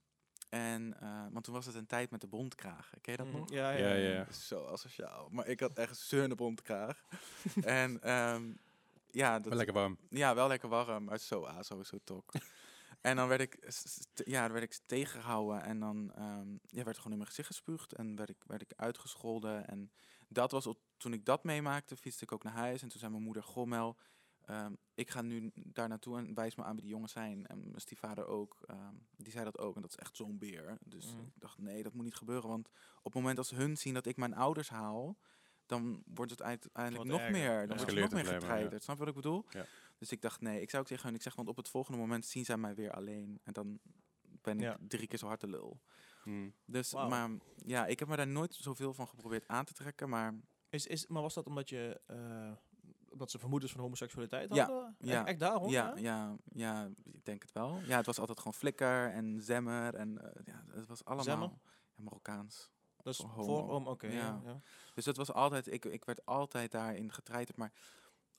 En, 0.49 1.01
eh, 1.01 1.27
want 1.31 1.45
toen 1.45 1.55
was 1.55 1.67
het 1.67 1.75
een 1.75 1.87
tijd 1.87 2.11
met 2.11 2.21
de 2.21 2.27
bondkragen. 2.27 3.01
Ken 3.01 3.13
je 3.13 3.19
dat 3.19 3.27
Mhm. 3.27 3.37
nog? 3.37 3.51
Ja, 3.51 3.71
ja, 3.71 3.79
Ja, 3.79 3.95
ja. 3.95 4.09
ja, 4.09 4.15
ja. 4.29 4.33
Zo 4.33 4.65
asociaal. 4.67 5.29
Maar 5.31 5.47
ik 5.47 5.61
had 5.61 5.73
echt 5.73 5.97
zo'n 5.97 6.29
bondkraag. 6.37 7.05
en 7.65 8.03
ehm, 8.03 8.53
ja, 9.11 9.35
dat, 9.39 9.47
Wel 9.49 9.57
lekker 9.57 9.75
warm. 9.75 9.99
ja, 10.11 10.35
wel 10.35 10.49
lekker 10.49 10.69
warm, 10.69 11.05
maar 11.05 11.19
zo 11.19 11.45
aso, 11.45 11.83
zo 11.83 11.99
tok. 12.05 12.33
En 13.03 13.17
dan 13.17 13.29
werd 13.29 13.41
ik, 13.41 13.73
ja, 14.25 14.43
dan 14.43 14.53
werd 14.53 14.65
ik 14.65 14.81
tegengehouden 14.87 15.63
en 15.63 15.79
dan 15.81 16.13
ehm, 16.15 16.49
ja, 16.67 16.85
werd 16.85 16.97
gewoon 16.97 17.13
in 17.13 17.19
mijn 17.19 17.29
gezicht 17.29 17.49
gespuugd 17.49 17.93
en 17.95 18.17
werd 18.17 18.29
ik, 18.31 18.37
werd 18.47 18.63
ik 18.63 18.73
uitgescholden. 18.77 19.67
En 19.67 19.93
dat 20.29 20.51
was, 20.51 20.67
op, 20.67 20.79
toen 20.97 21.13
ik 21.13 21.25
dat 21.25 21.45
meemaakte, 21.45 21.97
fietste 21.97 22.25
ik 22.25 22.33
ook 22.33 22.43
naar 22.43 22.53
huis. 22.53 22.83
En 22.83 22.89
toen 22.89 22.99
zei 22.99 23.11
mijn 23.11 23.23
moeder, 23.25 23.43
goh 23.43 23.67
Mel, 23.67 23.97
ehm, 24.45 24.73
ik 24.95 25.11
ga 25.11 25.23
nu 25.23 25.51
daar 25.55 25.89
naartoe 25.89 26.19
en 26.19 26.35
wijs 26.35 26.55
me 26.55 26.65
aan 26.65 26.73
wie 26.75 26.83
die 26.83 26.91
jongens 26.91 27.13
zijn. 27.13 27.47
En 27.47 27.61
mijn 27.65 27.81
stiefvader 27.81 28.27
ook, 28.27 28.59
ehm, 28.67 28.95
die 29.17 29.33
zei 29.33 29.45
dat 29.45 29.59
ook. 29.59 29.75
En 29.77 29.83
dat 29.83 29.91
is 29.91 29.97
echt 29.97 30.17
zo'n 30.17 30.39
beer. 30.39 30.79
Dus 30.85 31.07
Mhm. 31.15 31.21
ik 31.27 31.33
dacht, 31.41 31.59
nee, 31.59 31.83
dat 31.83 31.93
moet 31.93 32.05
niet 32.05 32.15
gebeuren. 32.15 32.49
Want 32.49 32.69
op 32.99 33.05
het 33.05 33.15
moment 33.15 33.39
als 33.39 33.51
hun 33.51 33.77
zien 33.77 33.95
dat 33.95 34.07
ik 34.07 34.17
mijn 34.17 34.35
ouders 34.35 34.69
haal, 34.69 35.19
dan 35.67 36.03
wordt 36.07 36.31
het 36.31 36.43
uiteindelijk 36.43 37.05
nog 37.11 37.19
erger. 37.19 37.33
meer. 37.33 37.67
Dan 37.67 37.77
Ja. 37.79 37.85
wordt 37.85 37.93
je 37.93 38.01
nog 38.01 38.11
meer 38.11 38.19
het 38.23 38.29
ja. 38.33 38.39
getreiterd. 38.39 38.83
Snap 38.83 38.95
je 38.97 39.05
wat 39.05 39.15
ik 39.15 39.23
bedoel? 39.23 39.45
Ja. 39.49 39.67
Dus 40.03 40.13
ik 40.13 40.21
dacht, 40.23 40.41
nee, 40.41 40.61
ik 40.61 40.71
zou 40.71 40.83
ook 40.83 40.89
tegen 40.89 41.05
hun, 41.07 41.15
ik 41.15 41.23
zeg, 41.23 41.35
want 41.35 41.49
op 41.49 41.57
het 41.57 41.69
volgende 41.69 41.99
moment 41.99 42.27
zien 42.27 42.45
zij 42.45 42.57
mij 42.57 42.75
weer 42.75 42.93
alleen. 42.93 43.41
En 43.45 43.53
dan 43.53 43.79
ben 44.23 44.55
ik 44.57 44.61
Ja. 44.63 44.77
drie 44.89 45.07
keer 45.07 45.19
zo 45.19 45.27
hard 45.27 45.41
de 45.41 45.47
lul. 45.49 45.81
Mhm. 46.25 46.51
Dus, 46.65 46.93
maar 46.95 47.31
ja, 47.57 47.87
ik 47.87 47.99
heb 47.99 48.09
me 48.09 48.17
daar 48.17 48.27
nooit 48.27 48.55
zoveel 48.55 48.95
van 48.95 49.09
geprobeerd 49.09 49.49
aan 49.49 49.65
te 49.65 49.73
trekken. 49.73 50.09
Maar 50.09 50.35
Is, 50.69 50.87
is, 50.87 51.07
maar 51.07 51.23
was 51.23 51.35
dat 51.35 51.47
omdat 51.47 51.69
je, 51.69 52.01
eh, 52.07 52.53
omdat 53.09 53.31
ze 53.31 53.39
vermoedens 53.39 53.73
van 53.73 53.81
homoseksualiteit 53.81 54.55
Ja, 54.55 54.67
hadden? 54.67 54.97
ja, 54.99 55.19
Echt, 55.21 55.29
echt 55.29 55.41
daarom? 55.41 55.71
ja, 55.71 55.97
ja, 55.97 56.37
ja, 56.53 56.91
ik 57.05 57.25
denk 57.25 57.43
het 57.43 57.53
wel. 57.53 57.81
Ja, 57.87 57.97
het 57.97 58.07
was 58.07 58.19
altijd 58.19 58.39
gewoon 58.39 58.55
flikker 58.55 59.11
en 59.11 59.43
zemmer. 59.43 59.95
En 59.95 60.19
eh, 60.35 60.43
ja, 60.45 60.65
het 60.69 60.87
was 60.87 61.05
allemaal 61.05 61.25
Zemmer? 61.25 61.49
ja, 61.49 62.03
Marokkaans. 62.03 62.71
Dat 62.97 63.13
is 63.13 63.25
Voor 63.35 63.69
om, 63.71 63.87
oké. 63.87 64.07
ja. 64.07 64.13
Ja. 64.17 64.41
Ja, 64.45 64.61
Dus 64.95 65.05
dat 65.05 65.17
was 65.17 65.33
altijd, 65.33 65.73
ik, 65.73 65.85
ik 65.85 66.05
werd 66.05 66.27
altijd 66.27 66.71
daarin 66.71 67.13
getreiterd. 67.13 67.57
Maar 67.57 67.73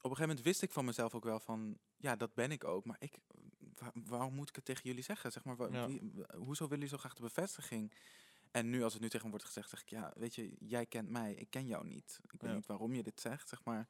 op 0.03 0.09
een 0.09 0.15
gegeven 0.17 0.27
moment 0.27 0.45
wist 0.45 0.61
ik 0.61 0.71
van 0.71 0.85
mezelf 0.85 1.15
ook 1.15 1.23
wel 1.23 1.39
van, 1.39 1.77
ja, 1.97 2.15
dat 2.15 2.33
ben 2.33 2.51
ik 2.51 2.63
ook. 2.63 2.85
Maar 2.85 2.95
ik, 2.99 3.17
wa- 3.75 3.91
waarom 3.93 4.33
moet 4.33 4.49
ik 4.49 4.55
het 4.55 4.65
tegen 4.65 4.83
jullie 4.83 5.03
zeggen? 5.03 5.31
Zeg 5.31 5.43
maar, 5.43 5.71
Ja. 5.71 5.87
wie- 5.87 6.11
hoezo 6.35 6.63
willen 6.63 6.69
jullie 6.69 6.87
zo 6.87 6.97
graag 6.97 7.13
de 7.13 7.21
bevestiging? 7.21 7.93
En 8.51 8.69
nu, 8.69 8.83
als 8.83 8.93
het 8.93 9.01
nu 9.01 9.09
tegen 9.09 9.25
me 9.25 9.31
wordt 9.31 9.45
gezegd, 9.45 9.69
zeg 9.69 9.81
ik, 9.81 9.89
ja, 9.89 10.13
weet 10.15 10.35
je, 10.35 10.55
jij 10.59 10.85
kent 10.85 11.09
mij, 11.09 11.33
ik 11.33 11.49
ken 11.49 11.67
jou 11.67 11.87
niet. 11.87 12.19
Ik 12.23 12.31
weet 12.31 12.49
Ja. 12.49 12.55
niet 12.55 12.65
waarom 12.65 12.93
je 12.93 13.03
dit 13.03 13.21
zegt, 13.21 13.49
zeg 13.49 13.63
maar. 13.63 13.87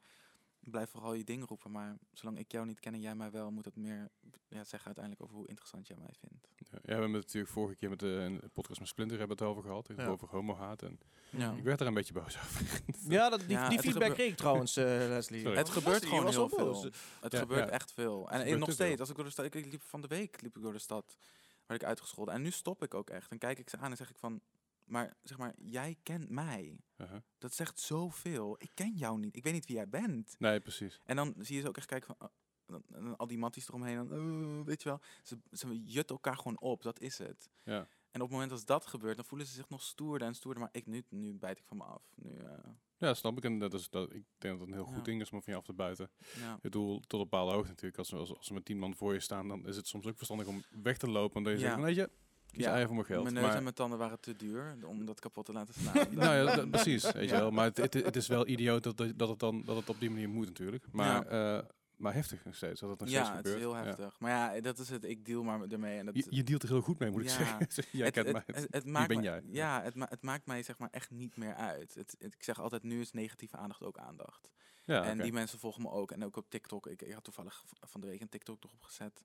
Blijf 0.60 0.90
vooral 0.90 1.14
je 1.14 1.24
ding 1.24 1.48
roepen, 1.48 1.72
maar 1.72 1.98
zolang 2.12 2.38
ik 2.38 2.52
jou 2.52 2.66
niet 2.66 2.80
ken 2.80 2.94
en 2.94 3.02
jij 3.02 3.16
mij 3.16 3.32
wel, 3.32 3.52
moet 3.52 3.64
dat 3.64 3.76
meer 3.76 4.12
ja, 4.48 4.64
zeggen 4.64 4.86
uiteindelijk 4.86 5.22
over 5.24 5.36
hoe 5.36 5.48
interessant 5.48 5.88
jij 5.88 5.98
mij 5.98 6.14
vindt. 6.20 6.48
Ja, 6.74 6.80
we 6.82 6.92
hebben 6.92 7.14
het 7.14 7.24
natuurlijk 7.26 7.54
vorige 7.54 7.76
keer 7.76 7.90
met 7.90 8.00
de 8.00 8.08
een 8.08 8.42
podcast 8.54 8.80
met 8.80 8.90
Splinter 8.90 9.18
hebben 9.18 9.38
we 9.38 9.44
het 9.44 9.52
over 9.54 9.64
gehad. 9.70 9.90
Ja. 9.96 10.06
Over 10.06 10.28
homohaat. 10.28 10.82
En 10.82 11.00
Ja. 11.30 11.52
ik 11.52 11.64
werd 11.64 11.82
er 11.82 11.88
een 11.88 11.94
beetje 11.94 12.14
boos 12.14 12.38
over. 12.38 12.82
Ja, 13.08 13.30
dat, 13.30 13.40
die, 13.40 13.50
Ja, 13.50 13.68
die 13.68 13.78
het 13.78 13.86
feedback 13.86 14.14
kreeg 14.14 14.32
ik 14.32 14.38
trouwens, 14.38 14.76
eh, 14.78 14.86
Leslie. 14.86 15.42
Sorry. 15.42 15.58
Het 15.58 15.70
gebeurt 15.70 16.06
gewoon 16.06 16.30
heel 16.30 16.50
veel. 16.50 16.84
Het 17.22 17.32
Ja, 17.32 17.40
gebeurt 17.40 17.68
ja. 17.68 17.74
echt 17.74 17.92
veel. 17.92 18.30
En, 18.30 18.60
nog 18.60 18.68
te 18.68 18.74
steeds, 18.74 19.00
als 19.00 19.10
ik 19.10 19.16
door 19.16 19.26
de 19.26 19.32
stad, 19.32 19.46
ik 19.46 19.54
liep 19.54 19.82
van 19.82 20.02
de 20.02 20.08
week 20.08 20.42
liep 20.42 20.56
ik 20.56 20.62
door 20.62 20.74
de 20.74 20.80
stad, 20.80 21.18
werd 21.66 21.82
ik 21.82 21.88
uitgescholden. 21.88 22.34
En 22.34 22.42
nu 22.42 22.52
stop 22.52 22.84
ik 22.84 22.94
ook 22.94 23.10
echt. 23.10 23.32
En 23.32 23.38
kijk 23.38 23.60
ik 23.60 23.70
ze 23.70 23.78
aan 23.78 23.92
en 23.92 23.98
zeg 23.98 24.10
ik 24.10 24.18
van, 24.18 24.42
maar 24.86 25.14
zeg 25.24 25.38
maar, 25.38 25.54
jij 25.58 25.98
kent 26.04 26.30
mij. 26.30 26.78
Uh-huh. 26.98 27.18
Dat 27.38 27.54
zegt 27.54 27.80
zoveel. 27.80 28.56
Ik 28.60 28.72
ken 28.74 28.94
jou 28.96 29.20
niet. 29.20 29.36
Ik 29.36 29.44
weet 29.44 29.54
niet 29.54 29.66
wie 29.66 29.76
jij 29.76 29.90
bent. 29.90 30.36
Nee, 30.40 30.60
precies. 30.60 31.00
En 31.06 31.16
dan 31.16 31.34
zie 31.40 31.56
je 31.56 31.62
ze 31.62 31.68
ook 31.68 31.78
echt 31.78 31.86
kijken 31.88 32.16
van, 32.18 32.30
oh, 32.68 32.72
dan- 32.72 32.84
en 32.98 33.04
dan 33.04 33.18
al 33.18 33.28
die 33.28 33.38
matties 33.38 33.68
eromheen, 33.68 34.08
dan, 34.08 34.12
eh, 34.60 34.66
weet 34.66 34.84
je 34.84 34.90
wel. 34.90 35.00
Ze, 35.24 35.38
ze 35.52 35.84
jutten 35.84 36.16
elkaar 36.16 36.38
gewoon 36.38 36.60
op, 36.60 36.82
dat 36.82 37.00
is 37.00 37.18
het. 37.18 37.50
Ja. 37.64 37.88
En 38.12 38.22
op 38.22 38.28
het 38.28 38.32
moment 38.32 38.52
als 38.52 38.66
dat 38.66 38.86
gebeurt, 38.86 39.16
dan 39.16 39.26
voelen 39.26 39.48
ze 39.48 39.54
zich 39.54 39.70
nog 39.70 39.82
stoerder 39.82 40.28
en 40.28 40.34
stoerder. 40.36 40.62
Maar 40.62 40.72
ik, 40.74 40.86
nu, 40.86 41.04
nu 41.10 41.34
bijt 41.34 41.58
ik 41.58 41.66
van 41.66 41.78
me 41.78 41.84
af. 41.84 42.04
Nu, 42.16 42.38
eh, 42.38 42.50
Ja, 42.98 43.14
snap 43.14 43.38
ik. 43.38 43.44
En 43.44 43.60
dat 43.60 43.74
is, 43.74 43.90
dat, 43.90 44.14
ik 44.14 44.24
denk 44.38 44.54
dat 44.60 44.60
het 44.60 44.68
een 44.78 44.84
heel 44.84 44.94
goed 44.94 45.06
ding 45.06 45.22
is 45.22 45.32
om 45.32 45.44
van 45.44 45.54
je 45.54 45.60
af 45.60 45.66
te 45.66 45.74
buiten. 45.74 46.10
ja. 46.40 46.56
Ik 46.56 46.62
bedoel, 46.62 47.00
tot 47.00 47.20
op 47.22 47.30
bepaalde 47.30 47.52
hoogte 47.54 47.70
natuurlijk. 47.70 47.98
Als, 47.98 48.14
als, 48.14 48.36
als 48.38 48.48
er 48.48 48.54
met 48.54 48.66
tien 48.66 48.78
man 48.80 48.96
voor 48.96 49.14
je 49.14 49.20
staan, 49.20 49.48
dan 49.48 49.68
is 49.68 49.76
het 49.76 49.88
soms 49.88 50.06
ook 50.08 50.16
verstandig 50.16 50.48
om 50.48 50.64
weg 50.84 50.98
te 50.98 51.10
lopen. 51.10 51.38
Omdat 51.38 51.54
je 51.54 51.60
Ja. 51.60 51.70
zegt, 51.70 51.82
weet 51.82 51.96
je, 51.96 52.10
kies 52.52 52.64
Ja. 52.64 52.70
eigen 52.70 52.86
voor 52.88 52.96
mijn 52.96 53.08
geld. 53.08 53.24
Mijn 53.24 53.34
neus 53.36 53.44
maar, 53.46 53.56
en 53.56 53.64
mijn 53.64 53.76
tanden 53.76 53.98
waren 54.00 54.20
te 54.20 54.36
duur 54.36 54.78
om 54.86 55.06
dat 55.06 55.20
kapot 55.20 55.46
te 55.46 55.52
laten 55.54 55.74
slaan. 55.74 56.14
nou 56.16 56.36
ja, 56.60 56.66
precies. 56.68 57.12
Weet 57.12 57.30
je 57.30 57.36
wel. 57.36 57.52
Maar 57.52 57.66
het, 57.66 57.78
het, 57.78 57.94
het 57.94 58.16
is 58.16 58.28
wel 58.28 58.48
idioot 58.48 58.84
dat, 58.84 58.98
dat, 58.98 59.18
dat 59.20 59.30
het 59.30 59.40
dan 59.40 59.62
dat 59.66 59.76
het 59.76 59.90
op 59.90 60.00
die 60.00 60.10
manier 60.10 60.30
moet 60.30 60.46
natuurlijk. 60.46 60.86
Maar, 60.92 61.26
eh, 61.28 61.64
maar 62.04 62.14
heftig 62.14 62.46
nog 62.46 62.56
steeds. 62.56 62.80
Dat 62.80 62.90
het 62.90 63.00
nog 63.00 63.10
steeds 63.10 63.28
ja, 63.28 63.36
het 63.36 63.48
gebeurt. 63.48 63.56
is 63.56 63.62
heel 63.62 63.76
Ja. 63.76 63.84
heftig. 63.84 64.20
Maar 64.20 64.32
ja, 64.56 64.62
dat 64.62 64.80
is 64.80 64.90
het. 64.90 65.04
Ik 65.04 65.26
deal 65.26 65.44
maar 65.44 65.62
ermee. 65.62 65.98
En 66.00 66.06
dat, 66.06 66.16
Je, 66.16 66.26
je 66.30 66.44
dealt 66.44 66.64
er 66.64 66.70
heel 66.70 66.82
goed 66.82 67.00
mee, 67.00 67.12
moet 67.12 67.22
ik 67.22 67.28
Ja. 67.28 67.34
zeggen. 67.36 67.68
jij 67.92 68.06
het, 68.06 68.14
kent 68.14 68.28
het, 68.28 68.48
mij. 68.48 68.68
het, 68.70 68.86
maakt 68.86 69.08
ben 69.08 69.22
jij? 69.22 69.42
Ja, 69.46 69.82
het, 69.84 69.96
ma- 69.96 70.08
het 70.10 70.22
maakt 70.22 70.46
mij 70.46 70.64
zeg 70.64 70.78
maar 70.78 70.90
echt 70.92 71.12
niet 71.12 71.38
meer 71.38 71.56
uit. 71.56 71.94
Het, 71.96 72.16
ik 72.20 72.44
zeg 72.44 72.60
altijd, 72.60 72.84
nu 72.84 73.00
is 73.00 73.12
negatieve 73.12 73.58
aandacht 73.58 73.82
ook 73.84 73.98
aandacht. 73.98 74.52
ja, 74.84 75.04
en 75.04 75.18
die 75.18 75.34
mensen 75.34 75.60
volgen 75.60 75.82
me 75.82 75.90
ook. 75.90 76.12
En 76.12 76.24
ook 76.24 76.36
op 76.38 76.50
TikTok. 76.50 76.88
Ik, 76.88 77.02
ik 77.02 77.14
had 77.14 77.24
toevallig 77.24 77.64
van 77.80 78.02
de 78.02 78.08
week 78.08 78.22
een 78.22 78.30
TikTok 78.30 78.64
erop 78.64 78.82
gezet. 78.84 79.24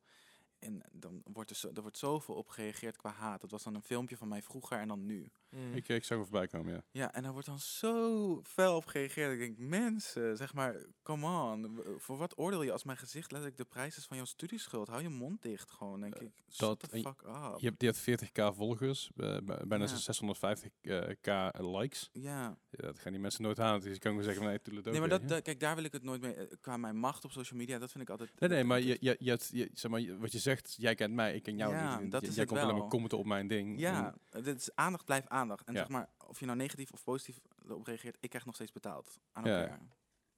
En 0.59 0.83
dan 0.93 1.23
wordt 1.33 1.50
er, 1.50 1.57
zo, 1.57 1.71
er 1.75 1.83
wordt 1.83 1.99
zoveel 1.99 2.35
op 2.35 2.49
gereageerd 2.49 2.97
qua 2.97 3.11
haat. 3.11 3.41
Dat 3.41 3.50
was 3.50 3.62
dan 3.62 3.75
een 3.75 3.83
filmpje 3.83 4.17
van 4.17 4.29
mij 4.29 4.43
vroeger 4.43 4.79
en 4.79 4.88
dan 4.88 5.07
nu. 5.07 5.31
Mm. 5.50 5.75
ik, 5.75 5.88
ik 5.88 6.05
zag 6.05 6.19
hem 6.19 6.27
voorbij 6.27 6.47
komen, 6.47 6.73
ja. 6.75 6.83
Ja, 6.91 7.15
en 7.15 7.23
daar 7.23 7.33
wordt 7.33 7.47
dan 7.47 7.59
zo 7.59 8.41
fel 8.43 8.77
op 8.77 8.87
gereageerd. 8.87 9.33
Ik 9.33 9.38
denk, 9.38 9.59
mensen, 9.59 10.37
zeg 10.37 10.55
maar, 10.55 10.77
come 11.03 11.27
on. 11.53 11.81
Voor 11.97 12.17
wat 12.17 12.38
oordeel 12.38 12.62
je 12.62 12.73
als 12.73 12.85
mijn 12.85 12.99
gezicht 12.99 13.31
letterlijk 13.31 13.61
de 13.61 13.65
prijs 13.69 13.97
is 13.97 14.05
van 14.05 14.17
jouw 14.17 14.27
studieschuld? 14.27 14.88
Hou 14.88 15.03
je 15.03 15.09
mond 15.09 15.43
dicht 15.43 15.71
gewoon, 15.71 16.00
denk 16.00 16.15
Eh, 16.15 16.23
ik. 16.23 16.33
Shut 16.50 16.59
dat- 16.59 16.81
the 16.81 16.88
fuck 16.88 17.23
up. 17.27 17.59
Je 17.61 17.67
hebt, 17.67 17.81
die 17.81 17.88
had 17.88 17.99
40k 17.99 18.55
volgers, 18.55 19.11
eh, 19.17 19.37
bijna 19.67 19.85
Ja. 19.85 19.97
650k 19.97 21.53
likes. 21.61 22.09
Ja. 22.12 22.59
Ja, 22.71 22.83
dat 22.87 22.99
gaan 22.99 23.12
die 23.12 23.21
mensen 23.21 23.43
nooit 23.43 23.57
halen. 23.59 23.81
Dus 23.81 23.93
je 23.93 23.99
kan 23.99 24.11
gewoon 24.11 24.25
zeggen, 24.25 24.43
van, 24.43 24.50
nee, 24.53 24.62
toedeledokie, 24.62 25.00
Nee, 25.00 25.09
maar 25.09 25.29
dat, 25.29 25.43
kijk, 25.43 25.61
daar 25.61 25.75
wil 25.75 25.85
ik 25.85 25.93
het 25.93 26.03
nooit 26.03 26.21
mee. 26.21 26.35
eh, 26.35 26.47
Qua 26.61 26.77
mijn 26.77 26.97
macht 26.97 27.25
op 27.25 27.31
social 27.31 27.59
media, 27.59 27.79
dat 27.79 27.91
vind 27.91 28.03
ik 28.05 28.11
altijd. 28.11 28.41
Nee, 28.41 28.49
nee, 28.50 28.65
maar, 28.65 28.81
je, 28.81 28.97
je, 29.00 29.17
je, 29.19 29.69
zeg 29.73 29.91
maar 29.91 30.19
wat 30.19 30.33
je 30.33 30.38
zegt, 30.49 30.75
jij 30.78 30.95
kent 30.95 31.14
mij, 31.14 31.35
ik 31.35 31.43
ken 31.43 31.57
jou 31.57 31.73
Ja, 31.75 31.99
niet. 32.00 32.11
dat 32.11 32.23
J- 32.23 32.26
is 32.26 32.31
jij 32.35 32.40
het 32.40 32.49
komt 32.49 32.61
alleen 32.62 32.73
maar 32.73 32.83
wel. 32.83 32.90
commenten 32.90 33.19
op 33.19 33.26
mijn 33.26 33.47
ding. 33.49 33.81
Ja, 33.81 34.14
het 34.31 34.47
is 34.47 34.75
aandacht 34.75 35.05
blijft 35.05 35.28
aandacht. 35.28 35.67
En 35.67 35.73
Ja. 35.75 35.78
zeg 35.78 35.88
maar, 35.88 36.09
of 36.26 36.40
je 36.40 36.47
nou 36.47 36.59
negatief 36.59 36.93
of 36.93 37.05
positief 37.05 37.38
erop 37.67 37.87
reageert, 37.87 38.17
ik 38.21 38.28
krijg 38.28 38.45
nog 38.45 38.55
steeds 38.55 38.73
betaald. 38.73 39.19
Aan 39.33 39.45
Ja. 39.45 39.61
elkaar. 39.61 39.81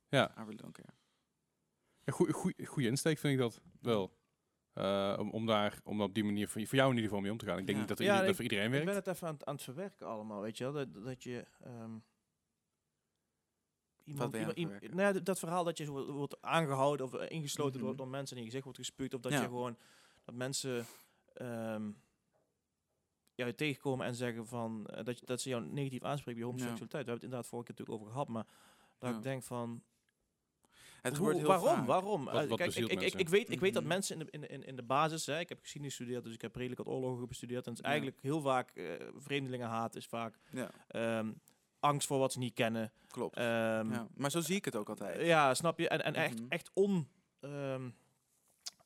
Ja. 0.09 0.31
I 0.31 0.35
really 0.35 0.57
don't 0.57 0.73
care. 0.73 0.93
Een 2.05 2.13
goeie, 2.13 2.33
goeie, 2.33 2.67
goeie 2.67 2.89
insteek 2.89 3.19
vind 3.19 3.33
ik 3.33 3.39
dat 3.41 3.61
wel. 3.81 4.19
Eh, 4.73 5.17
om, 5.19 5.31
om 5.31 5.47
daar 5.47 5.81
om 5.85 6.01
op 6.03 6.15
die 6.15 6.25
manier 6.25 6.49
voor, 6.49 6.67
voor 6.67 6.77
jou 6.77 6.89
in 6.91 6.95
ieder 6.95 7.09
geval 7.09 7.23
mee 7.23 7.33
om 7.33 7.39
te 7.39 7.45
gaan. 7.47 7.59
Ik 7.59 7.67
denk 7.67 7.79
Ja. 7.79 7.85
niet 7.85 7.89
dat, 7.89 7.99
er 7.99 8.05
Ja, 8.05 8.11
ieder- 8.11 8.27
dat 8.27 8.31
ik- 8.31 8.35
voor 8.43 8.51
iedereen 8.51 8.65
Ik 8.67 8.71
werkt. 8.85 8.87
ben 8.87 8.95
het 8.95 9.07
even 9.17 9.27
aan, 9.29 9.35
het- 9.35 9.45
aan 9.45 9.55
het 9.55 9.63
verwerken 9.65 10.07
allemaal, 10.07 10.41
weet 10.41 10.59
je 10.59 10.65
wel. 10.65 10.73
Dat, 10.73 11.05
dat 11.05 11.23
je... 11.23 11.45
ehm, 11.65 11.97
iemand, 14.05 14.33
je 14.35 14.55
iemand- 14.55 14.81
nou 14.95 15.15
ja, 15.15 15.21
dat, 15.21 15.39
verhaal 15.39 15.65
dat 15.65 15.79
je 15.79 15.85
zo 15.85 15.93
wordt, 15.93 16.09
wordt 16.11 16.43
aangehouden 16.43 17.07
of 17.07 17.15
eh, 17.15 17.31
ingesloten 17.31 17.77
Mhm. 17.77 17.85
door, 17.87 17.97
door 17.97 18.09
mensen 18.09 18.31
en 18.31 18.37
in 18.37 18.43
je 18.43 18.49
gezicht 18.49 18.65
wordt 18.65 18.79
gespuugd. 18.79 19.15
Of 19.15 19.21
dat 19.21 19.33
Ja. 19.33 19.39
je 19.41 19.45
gewoon... 19.47 19.77
Dat 20.25 20.35
mensen... 20.35 20.87
ehm 21.35 21.91
je 23.35 23.55
tegenkomen 23.55 24.07
en 24.07 24.15
zeggen 24.15 24.47
van... 24.47 24.87
eh, 24.87 25.05
dat, 25.05 25.21
dat 25.25 25.41
ze 25.41 25.49
jou 25.49 25.65
negatief 25.67 26.03
aanspreken 26.03 26.41
bij 26.41 26.51
je 26.51 26.55
homoseksualiteit. 26.57 27.05
We 27.05 27.11
hebben 27.11 27.15
het 27.15 27.23
inderdaad 27.23 27.47
vorige 27.47 27.73
keer 27.73 27.79
natuurlijk 27.79 28.01
over 28.03 28.13
gehad. 28.13 28.29
Maar 28.29 28.47
dat 28.99 29.11
Ja. 29.11 29.17
ik 29.17 29.23
denk 29.23 29.43
van... 29.43 29.83
Het 31.03 31.17
Hoe- 31.17 31.35
heel 31.35 31.47
waarom? 31.47 31.67
vaak. 31.77 31.87
Waarom? 31.87 32.25
Wat- 32.25 32.35
Eh, 32.43 32.49
wat 32.49 32.59
Kijk, 32.59 32.75
ik, 32.75 33.01
ik, 33.03 33.15
ik, 33.15 33.29
weet, 33.29 33.51
ik 33.51 33.61
weet 33.61 33.73
dat 33.75 33.83
Mhm. 33.83 33.93
mensen 33.93 34.19
in 34.19 34.25
de, 34.27 34.31
in, 34.31 34.49
in, 34.49 34.65
in 34.65 34.77
de 34.77 34.83
basis, 34.83 35.27
hè, 35.27 35.39
ik 35.39 35.49
heb 35.49 35.61
geschiedenis 35.61 35.97
gestudeerd, 35.97 36.25
dus 36.25 36.35
ik 36.35 36.41
heb 36.43 36.55
redelijk 36.57 36.85
wat 36.85 36.95
oorlogen 36.95 37.29
bestudeerd. 37.29 37.65
En 37.67 37.71
het 37.71 37.79
is 37.81 37.85
Ja. 37.85 37.91
eigenlijk 37.91 38.23
heel 38.23 38.41
vaak, 38.41 38.71
eh 38.71 38.95
vreemdelingenhaat 39.17 39.97
is 39.97 40.07
vaak 40.07 40.39
Ja, 40.51 40.71
ehm, 40.89 41.33
angst 41.79 42.07
voor 42.07 42.19
wat 42.19 42.33
ze 42.33 42.39
niet 42.39 42.55
kennen. 42.55 42.93
klopt. 43.09 43.37
Ehm, 43.37 43.93
ja. 43.93 44.09
Maar 44.15 44.31
zo 44.31 44.41
zie 44.41 44.57
ik 44.57 44.65
het 44.65 44.77
ook 44.77 44.89
altijd. 44.89 45.27
ja, 45.27 45.55
snap 45.55 45.79
je? 45.79 45.89
En, 45.89 46.05
en 46.05 46.15
echt, 46.15 46.39
Mhm. 46.41 46.49
echt 46.49 46.71
on... 46.75 47.09
ehm, 47.41 47.91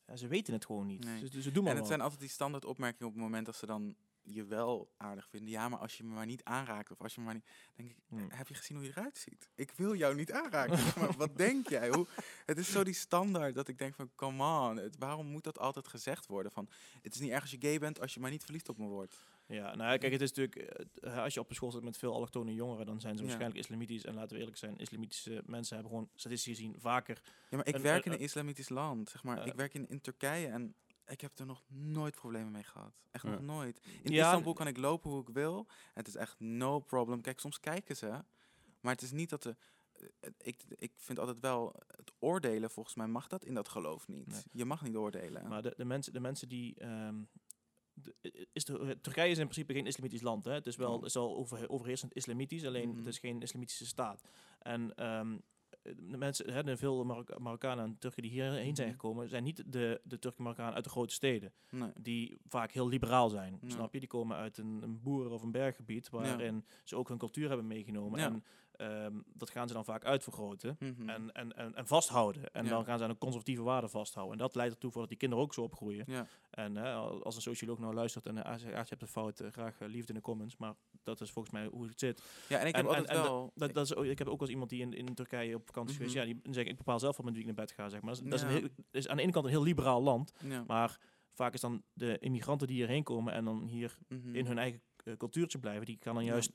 ja, 0.06 0.16
ze 0.16 0.26
weten 0.26 0.52
het 0.52 0.64
gewoon 0.64 0.86
niet. 0.86 1.04
Nee. 1.04 1.20
Dus, 1.20 1.30
dus 1.30 1.44
ze 1.44 1.50
doen 1.50 1.64
maar 1.64 1.72
En 1.72 1.78
het 1.78 1.86
zijn 1.86 2.00
altijd 2.00 2.20
die 2.20 2.28
standaard 2.28 2.64
opmerkingen 2.64 3.06
op 3.06 3.12
het 3.12 3.22
moment 3.22 3.46
dat 3.46 3.56
ze 3.56 3.66
dan 3.66 3.96
je 4.24 4.44
wel 4.44 4.92
aardig 4.96 5.28
vinden. 5.28 5.50
Ja, 5.50 5.68
maar 5.68 5.78
als 5.78 5.96
je 5.96 6.04
me 6.04 6.14
maar 6.14 6.26
niet 6.26 6.44
aanraakt 6.44 6.90
of 6.90 7.00
als 7.02 7.14
je 7.14 7.20
me 7.20 7.26
maar 7.26 7.34
niet... 7.34 7.46
denk 7.74 7.90
ik, 7.90 7.96
Hmm. 8.08 8.30
heb 8.30 8.48
je 8.48 8.54
gezien 8.54 8.76
hoe 8.76 8.86
je 8.86 8.92
eruit 8.96 9.16
ziet? 9.18 9.50
Ik 9.54 9.72
wil 9.76 9.94
jou 9.94 10.14
niet 10.14 10.32
aanraken. 10.32 10.78
Maar 11.00 11.12
wat 11.16 11.36
denk 11.36 11.68
jij? 11.68 11.88
Hoe, 11.88 12.06
het 12.46 12.58
is 12.58 12.70
zo 12.72 12.84
die 12.84 12.94
standaard 12.94 13.54
dat 13.54 13.68
ik 13.68 13.78
denk 13.78 13.94
van, 13.94 14.10
come 14.14 14.68
on. 14.68 14.76
Het, 14.76 14.96
waarom 14.98 15.26
moet 15.26 15.44
dat 15.44 15.58
altijd 15.58 15.88
gezegd 15.88 16.26
worden? 16.26 16.52
Van, 16.52 16.68
het 17.02 17.14
is 17.14 17.20
niet 17.20 17.30
erg 17.30 17.40
als 17.42 17.50
je 17.50 17.56
gay 17.60 17.78
bent 17.78 18.00
als 18.00 18.14
je 18.14 18.20
maar 18.20 18.30
niet 18.30 18.44
verliefd 18.44 18.68
op 18.68 18.78
me 18.78 18.86
wordt. 18.86 19.16
Ja, 19.46 19.74
nou 19.74 19.90
ja, 19.90 19.96
kijk, 19.96 20.12
het 20.12 20.20
is 20.20 20.32
natuurlijk... 20.32 20.56
eh, 21.02 21.18
als 21.22 21.34
je 21.34 21.40
op 21.40 21.48
een 21.48 21.54
school 21.54 21.70
zit 21.70 21.82
met 21.82 21.96
veel 21.98 22.12
allochtone 22.14 22.54
jongeren, 22.54 22.86
dan 22.86 23.00
zijn 23.00 23.12
ze 23.16 23.22
Ja. 23.22 23.26
waarschijnlijk 23.28 23.60
islamitisch. 23.64 24.04
En 24.04 24.14
laten 24.14 24.32
we 24.32 24.38
eerlijk 24.38 24.56
zijn, 24.56 24.76
islamitische 24.78 25.42
mensen 25.46 25.74
hebben 25.76 25.92
gewoon 25.92 26.10
statistisch 26.14 26.56
gezien 26.56 26.74
vaker... 26.78 27.20
Ja, 27.50 27.56
maar 27.56 27.66
ik 27.66 27.74
Een- 27.74 27.82
werk 27.82 28.04
een- 28.04 28.12
in 28.12 28.18
een 28.18 28.24
islamitisch 28.24 28.68
land. 28.68 29.08
Zeg 29.10 29.22
maar, 29.22 29.38
Eh. 29.38 29.46
ik 29.46 29.54
werk 29.54 29.74
in, 29.74 29.88
in 29.88 30.00
Turkije 30.00 30.46
en 30.46 30.74
ik 31.06 31.20
heb 31.20 31.38
er 31.38 31.46
nog 31.46 31.62
nooit 31.68 32.14
problemen 32.14 32.52
mee 32.52 32.62
gehad. 32.64 32.92
Echt 33.10 33.24
Ja. 33.24 33.30
nog 33.30 33.40
nooit. 33.40 33.80
In 34.02 34.12
Ja, 34.12 34.24
Istanbul 34.26 34.52
kan 34.52 34.66
ik 34.66 34.76
lopen 34.76 35.10
hoe 35.10 35.20
ik 35.20 35.28
wil. 35.28 35.66
Het 35.94 36.08
is 36.08 36.14
echt 36.16 36.40
no 36.40 36.80
problem. 36.80 37.20
Kijk, 37.20 37.40
soms 37.40 37.60
kijken 37.60 37.96
ze. 37.96 38.24
Maar 38.80 38.92
het 38.92 39.02
is 39.02 39.12
niet 39.12 39.30
dat 39.30 39.42
de... 39.42 39.56
eh, 40.20 40.30
Ik, 40.38 40.64
ik 40.76 40.92
vind 40.96 41.18
altijd 41.18 41.40
wel, 41.40 41.74
het 41.86 42.12
oordelen, 42.18 42.70
volgens 42.70 42.94
mij 42.94 43.06
mag 43.06 43.26
dat 43.28 43.44
in 43.44 43.54
dat 43.54 43.68
geloof 43.68 44.08
niet. 44.08 44.26
Nee. 44.26 44.42
Je 44.52 44.64
mag 44.64 44.82
niet 44.82 44.96
oordelen. 44.96 45.48
Maar 45.48 45.62
de, 45.62 45.74
de, 45.76 45.84
mensen, 45.84 46.12
de 46.12 46.20
mensen 46.20 46.48
die... 46.48 46.74
ehm, 46.78 47.22
de- 47.92 48.14
i- 48.22 48.46
is 48.52 48.64
de, 48.64 48.78
eh, 48.78 48.90
Turkije 48.90 49.30
is 49.30 49.38
in 49.38 49.44
principe 49.48 49.72
geen 49.72 49.86
islamitisch 49.86 50.22
land. 50.22 50.44
Hè? 50.44 50.52
Het 50.52 50.66
is 50.66 50.76
wel, 50.76 50.96
het 50.96 51.04
is 51.04 51.14
wel 51.14 51.36
over, 51.36 51.68
overheersend 51.70 52.12
islamitisch, 52.14 52.64
alleen 52.64 52.96
het 52.96 53.06
is 53.06 53.18
geen 53.18 53.42
islamitische 53.42 53.86
staat. 53.86 54.22
En 54.58 54.94
ehm, 54.94 55.38
de 55.84 56.16
mensen, 56.16 56.52
hè, 56.52 56.62
de 56.64 56.76
veel 56.76 57.04
Marok- 57.04 57.38
Marokkanen 57.38 57.84
en 57.84 57.96
Turken 57.98 58.22
die 58.22 58.30
hierheen 58.30 58.76
zijn 58.76 58.88
Mhm. 58.88 58.96
gekomen, 58.96 59.28
zijn 59.28 59.44
niet 59.44 59.62
de, 59.66 60.00
de 60.04 60.18
Turken 60.18 60.42
Marokkanen 60.42 60.74
uit 60.74 60.84
de 60.84 60.90
grote 60.90 61.14
steden. 61.14 61.52
nee. 61.70 61.90
Die 62.00 62.38
vaak 62.48 62.72
heel 62.72 62.88
liberaal 62.88 63.28
zijn. 63.28 63.60
Snap 63.66 63.92
je? 63.92 63.98
Die 63.98 64.08
komen 64.08 64.36
uit 64.36 64.58
een, 64.58 64.80
een 64.82 65.02
boeren- 65.02 65.32
of 65.32 65.42
een 65.42 65.50
berggebied 65.50 66.10
waarin 66.10 66.64
ze 66.84 66.96
ook 66.96 67.08
hun 67.08 67.18
cultuur 67.18 67.48
hebben 67.48 67.66
meegenomen. 67.66 68.20
Ja. 68.20 68.26
En 68.26 68.44
ehm, 68.76 69.20
dat 69.34 69.50
gaan 69.50 69.68
ze 69.68 69.74
dan 69.74 69.84
vaak 69.84 70.04
uitvergroten. 70.04 70.76
Mhm. 70.78 71.08
En, 71.08 71.32
en, 71.32 71.56
en, 71.56 71.74
en 71.74 71.86
vasthouden. 71.86 72.50
En 72.52 72.64
Ja. 72.64 72.70
dan 72.70 72.84
gaan 72.84 72.98
ze 72.98 73.04
aan 73.04 73.10
een 73.10 73.18
conservatieve 73.18 73.62
waarde 73.62 73.88
vasthouden. 73.88 74.32
En 74.34 74.38
dat 74.38 74.54
leidt 74.54 74.72
ertoe 74.72 74.90
voor 74.90 75.00
dat 75.00 75.08
die 75.10 75.18
kinderen 75.18 75.44
ook 75.44 75.54
zo 75.54 75.62
opgroeien. 75.62 76.04
ja. 76.06 76.26
En 76.50 76.76
als 77.22 77.36
een 77.36 77.42
socioloog 77.42 77.78
nou 77.78 77.94
luistert 77.94 78.26
en 78.26 78.36
hij 78.36 78.58
zegt, 78.58 78.74
ah, 78.74 78.80
je 78.82 78.88
hebt 78.88 79.02
een 79.02 79.08
fout, 79.08 79.40
eh, 79.40 79.50
graag 79.50 79.80
eh, 79.80 79.88
liefde 79.88 80.08
in 80.08 80.14
de 80.14 80.20
comments. 80.24 80.56
Maar 80.56 80.74
dat 81.02 81.20
is 81.20 81.30
volgens 81.30 81.54
mij 81.54 81.66
hoe 81.66 81.86
het 81.86 81.98
zit. 81.98 82.22
ja, 82.48 82.58
en 82.58 82.66
ik 82.66 82.76
heb 82.76 82.86
altijd 82.86 83.08
en- 83.08 83.16
en 83.16 83.22
wel... 83.22 83.52
Dat, 83.54 83.74
dat 83.74 83.84
is, 83.84 83.94
ook- 83.94 84.04
ik 84.04 84.18
heb 84.18 84.28
ook 84.28 84.40
eens 84.40 84.50
iemand 84.50 84.70
die 84.70 84.80
in, 84.80 84.92
in 84.92 85.14
Turkije 85.14 85.54
op 85.54 85.66
vakantie 85.66 85.90
is 85.92 85.96
geweest. 85.96 86.16
Mhm. 86.16 86.26
Ja, 86.28 86.40
die 86.42 86.54
zegt, 86.54 86.68
ik 86.68 86.76
bepaal 86.76 86.98
zelf 86.98 87.16
wel 87.16 87.26
met 87.26 87.34
wie 87.34 87.42
ik 87.42 87.54
naar 87.56 87.64
bed 87.64 87.72
ga. 87.74 87.88
Zeg 87.88 88.00
maar. 88.02 88.14
Dat, 88.24 88.32
is, 88.32 88.40
Ja. 88.40 88.46
een 88.46 88.52
heel, 88.52 88.68
is 88.90 89.08
aan 89.08 89.16
de 89.16 89.22
ene 89.22 89.32
kant 89.32 89.44
een 89.44 89.50
heel 89.50 89.62
liberaal 89.62 90.02
land. 90.02 90.32
Maar 90.66 90.98
vaak 91.32 91.54
is 91.54 91.60
dan 91.60 91.82
de 91.92 92.18
immigranten 92.18 92.66
die 92.66 92.76
hierheen 92.76 93.02
komen 93.02 93.32
en 93.32 93.44
dan 93.44 93.66
hier 93.66 93.98
mhm. 94.08 94.34
in 94.34 94.46
hun 94.46 94.58
eigen 94.58 94.80
cultuurtje 95.16 95.58
blijven. 95.58 95.86
Die 95.86 95.96
gaan 96.00 96.14
dan 96.14 96.24
juist 96.24 96.52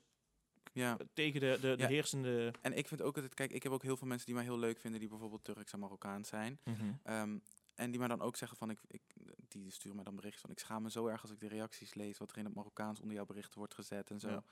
Ja. 0.80 0.98
tegen 1.14 1.40
de, 1.40 1.76
de, 1.78 1.86
heersende... 1.86 2.54
En 2.62 2.78
ik 2.78 2.88
vind 2.88 3.02
ook 3.02 3.16
altijd, 3.16 3.34
kijk, 3.34 3.52
ik 3.52 3.64
heb 3.64 3.72
ook 3.72 3.84
heel 3.84 3.98
veel 3.98 4.08
mensen 4.08 4.26
die 4.26 4.36
mij 4.36 4.44
heel 4.44 4.60
leuk 4.60 4.80
vinden, 4.80 5.00
die 5.00 5.10
bijvoorbeeld 5.10 5.44
Turks 5.44 5.74
en 5.74 5.80
Marokkaans 5.80 6.28
zijn. 6.28 6.60
Ehm, 7.04 7.38
en 7.76 7.90
die 7.90 8.00
mij 8.00 8.08
dan 8.08 8.22
ook 8.22 8.36
zeggen 8.36 8.58
van, 8.58 8.70
ik, 8.70 8.80
ik, 8.88 9.02
die 9.48 9.72
sturen 9.72 9.96
mij 9.96 10.06
dan 10.06 10.16
berichten 10.16 10.42
van, 10.42 10.50
ik 10.50 10.60
schaam 10.60 10.84
me 10.84 10.92
zo 10.92 11.08
erg 11.08 11.22
als 11.22 11.32
ik 11.32 11.40
de 11.40 11.48
reacties 11.48 11.94
lees, 11.94 12.18
wat 12.18 12.32
er 12.32 12.38
in 12.38 12.46
het 12.46 12.54
Marokkaans 12.54 13.00
onder 13.00 13.16
jouw 13.16 13.26
berichten 13.26 13.58
wordt 13.58 13.74
gezet 13.74 14.10
en 14.10 14.20
zo. 14.20 14.30
Ja. 14.30 14.44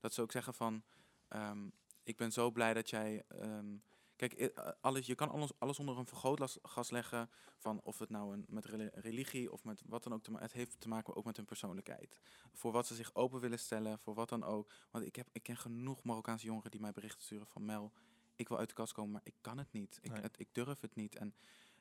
Dat 0.00 0.12
ze 0.14 0.22
ook 0.22 0.32
zeggen 0.32 0.54
van, 0.54 0.82
ehm, 1.28 1.68
ik 2.02 2.16
ben 2.16 2.32
zo 2.32 2.50
blij 2.50 2.74
dat 2.74 2.90
jij, 2.90 3.22
ehm, 3.28 3.76
kijk, 4.16 4.40
i- 4.40 4.44
eh, 4.44 4.68
alles, 4.80 5.06
je 5.06 5.14
kan 5.14 5.28
alles, 5.30 5.50
alles 5.58 5.78
onder 5.78 5.98
een 5.98 6.06
vergrootglas 6.06 6.90
leggen 6.90 7.30
van 7.56 7.80
of 7.82 7.98
het 7.98 8.10
nou 8.10 8.32
een, 8.32 8.44
met 8.48 8.64
reli- 8.64 8.90
religie 8.92 9.52
of 9.52 9.64
met 9.64 9.82
wat 9.86 10.02
dan 10.02 10.12
ook, 10.12 10.22
te 10.22 10.32
het 10.38 10.52
heeft 10.52 10.80
te 10.80 10.88
maken 10.88 11.16
ook 11.16 11.24
met 11.24 11.36
hun 11.36 11.44
persoonlijkheid. 11.46 12.18
Voor 12.52 12.72
wat 12.72 12.86
ze 12.86 12.94
zich 12.94 13.14
open 13.14 13.40
willen 13.40 13.58
stellen, 13.58 13.98
voor 13.98 14.14
wat 14.14 14.28
dan 14.28 14.44
ook. 14.44 14.72
Want 14.90 15.04
ik, 15.04 15.16
heb, 15.16 15.28
ik 15.32 15.42
ken 15.42 15.56
genoeg 15.56 16.02
Marokkaanse 16.02 16.46
jongeren 16.46 16.70
die 16.70 16.80
mij 16.80 16.92
berichten 16.92 17.22
sturen 17.22 17.46
van, 17.46 17.64
Mel, 17.64 17.92
ik 18.36 18.48
wil 18.48 18.58
uit 18.58 18.68
de 18.68 18.74
kast 18.74 18.92
komen, 18.92 19.12
maar 19.12 19.20
ik 19.24 19.34
kan 19.40 19.58
het 19.58 19.72
niet. 19.72 19.98
Ik, 20.02 20.10
Nee. 20.12 20.20
het, 20.22 20.38
ik 20.38 20.48
durf 20.52 20.80
het 20.80 20.94
niet. 20.94 21.16
En, 21.16 21.34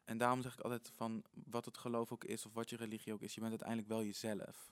en 0.03 0.17
daarom 0.17 0.41
zeg 0.41 0.53
ik 0.53 0.59
altijd 0.59 0.91
van 0.95 1.23
wat 1.33 1.65
het 1.65 1.77
geloof 1.77 2.11
ook 2.11 2.23
is 2.23 2.45
of 2.45 2.53
wat 2.53 2.69
je 2.69 2.75
religie 2.75 3.13
ook 3.13 3.21
is, 3.21 3.33
je 3.33 3.39
bent 3.39 3.51
uiteindelijk 3.51 3.89
wel 3.89 4.03
jezelf. 4.03 4.71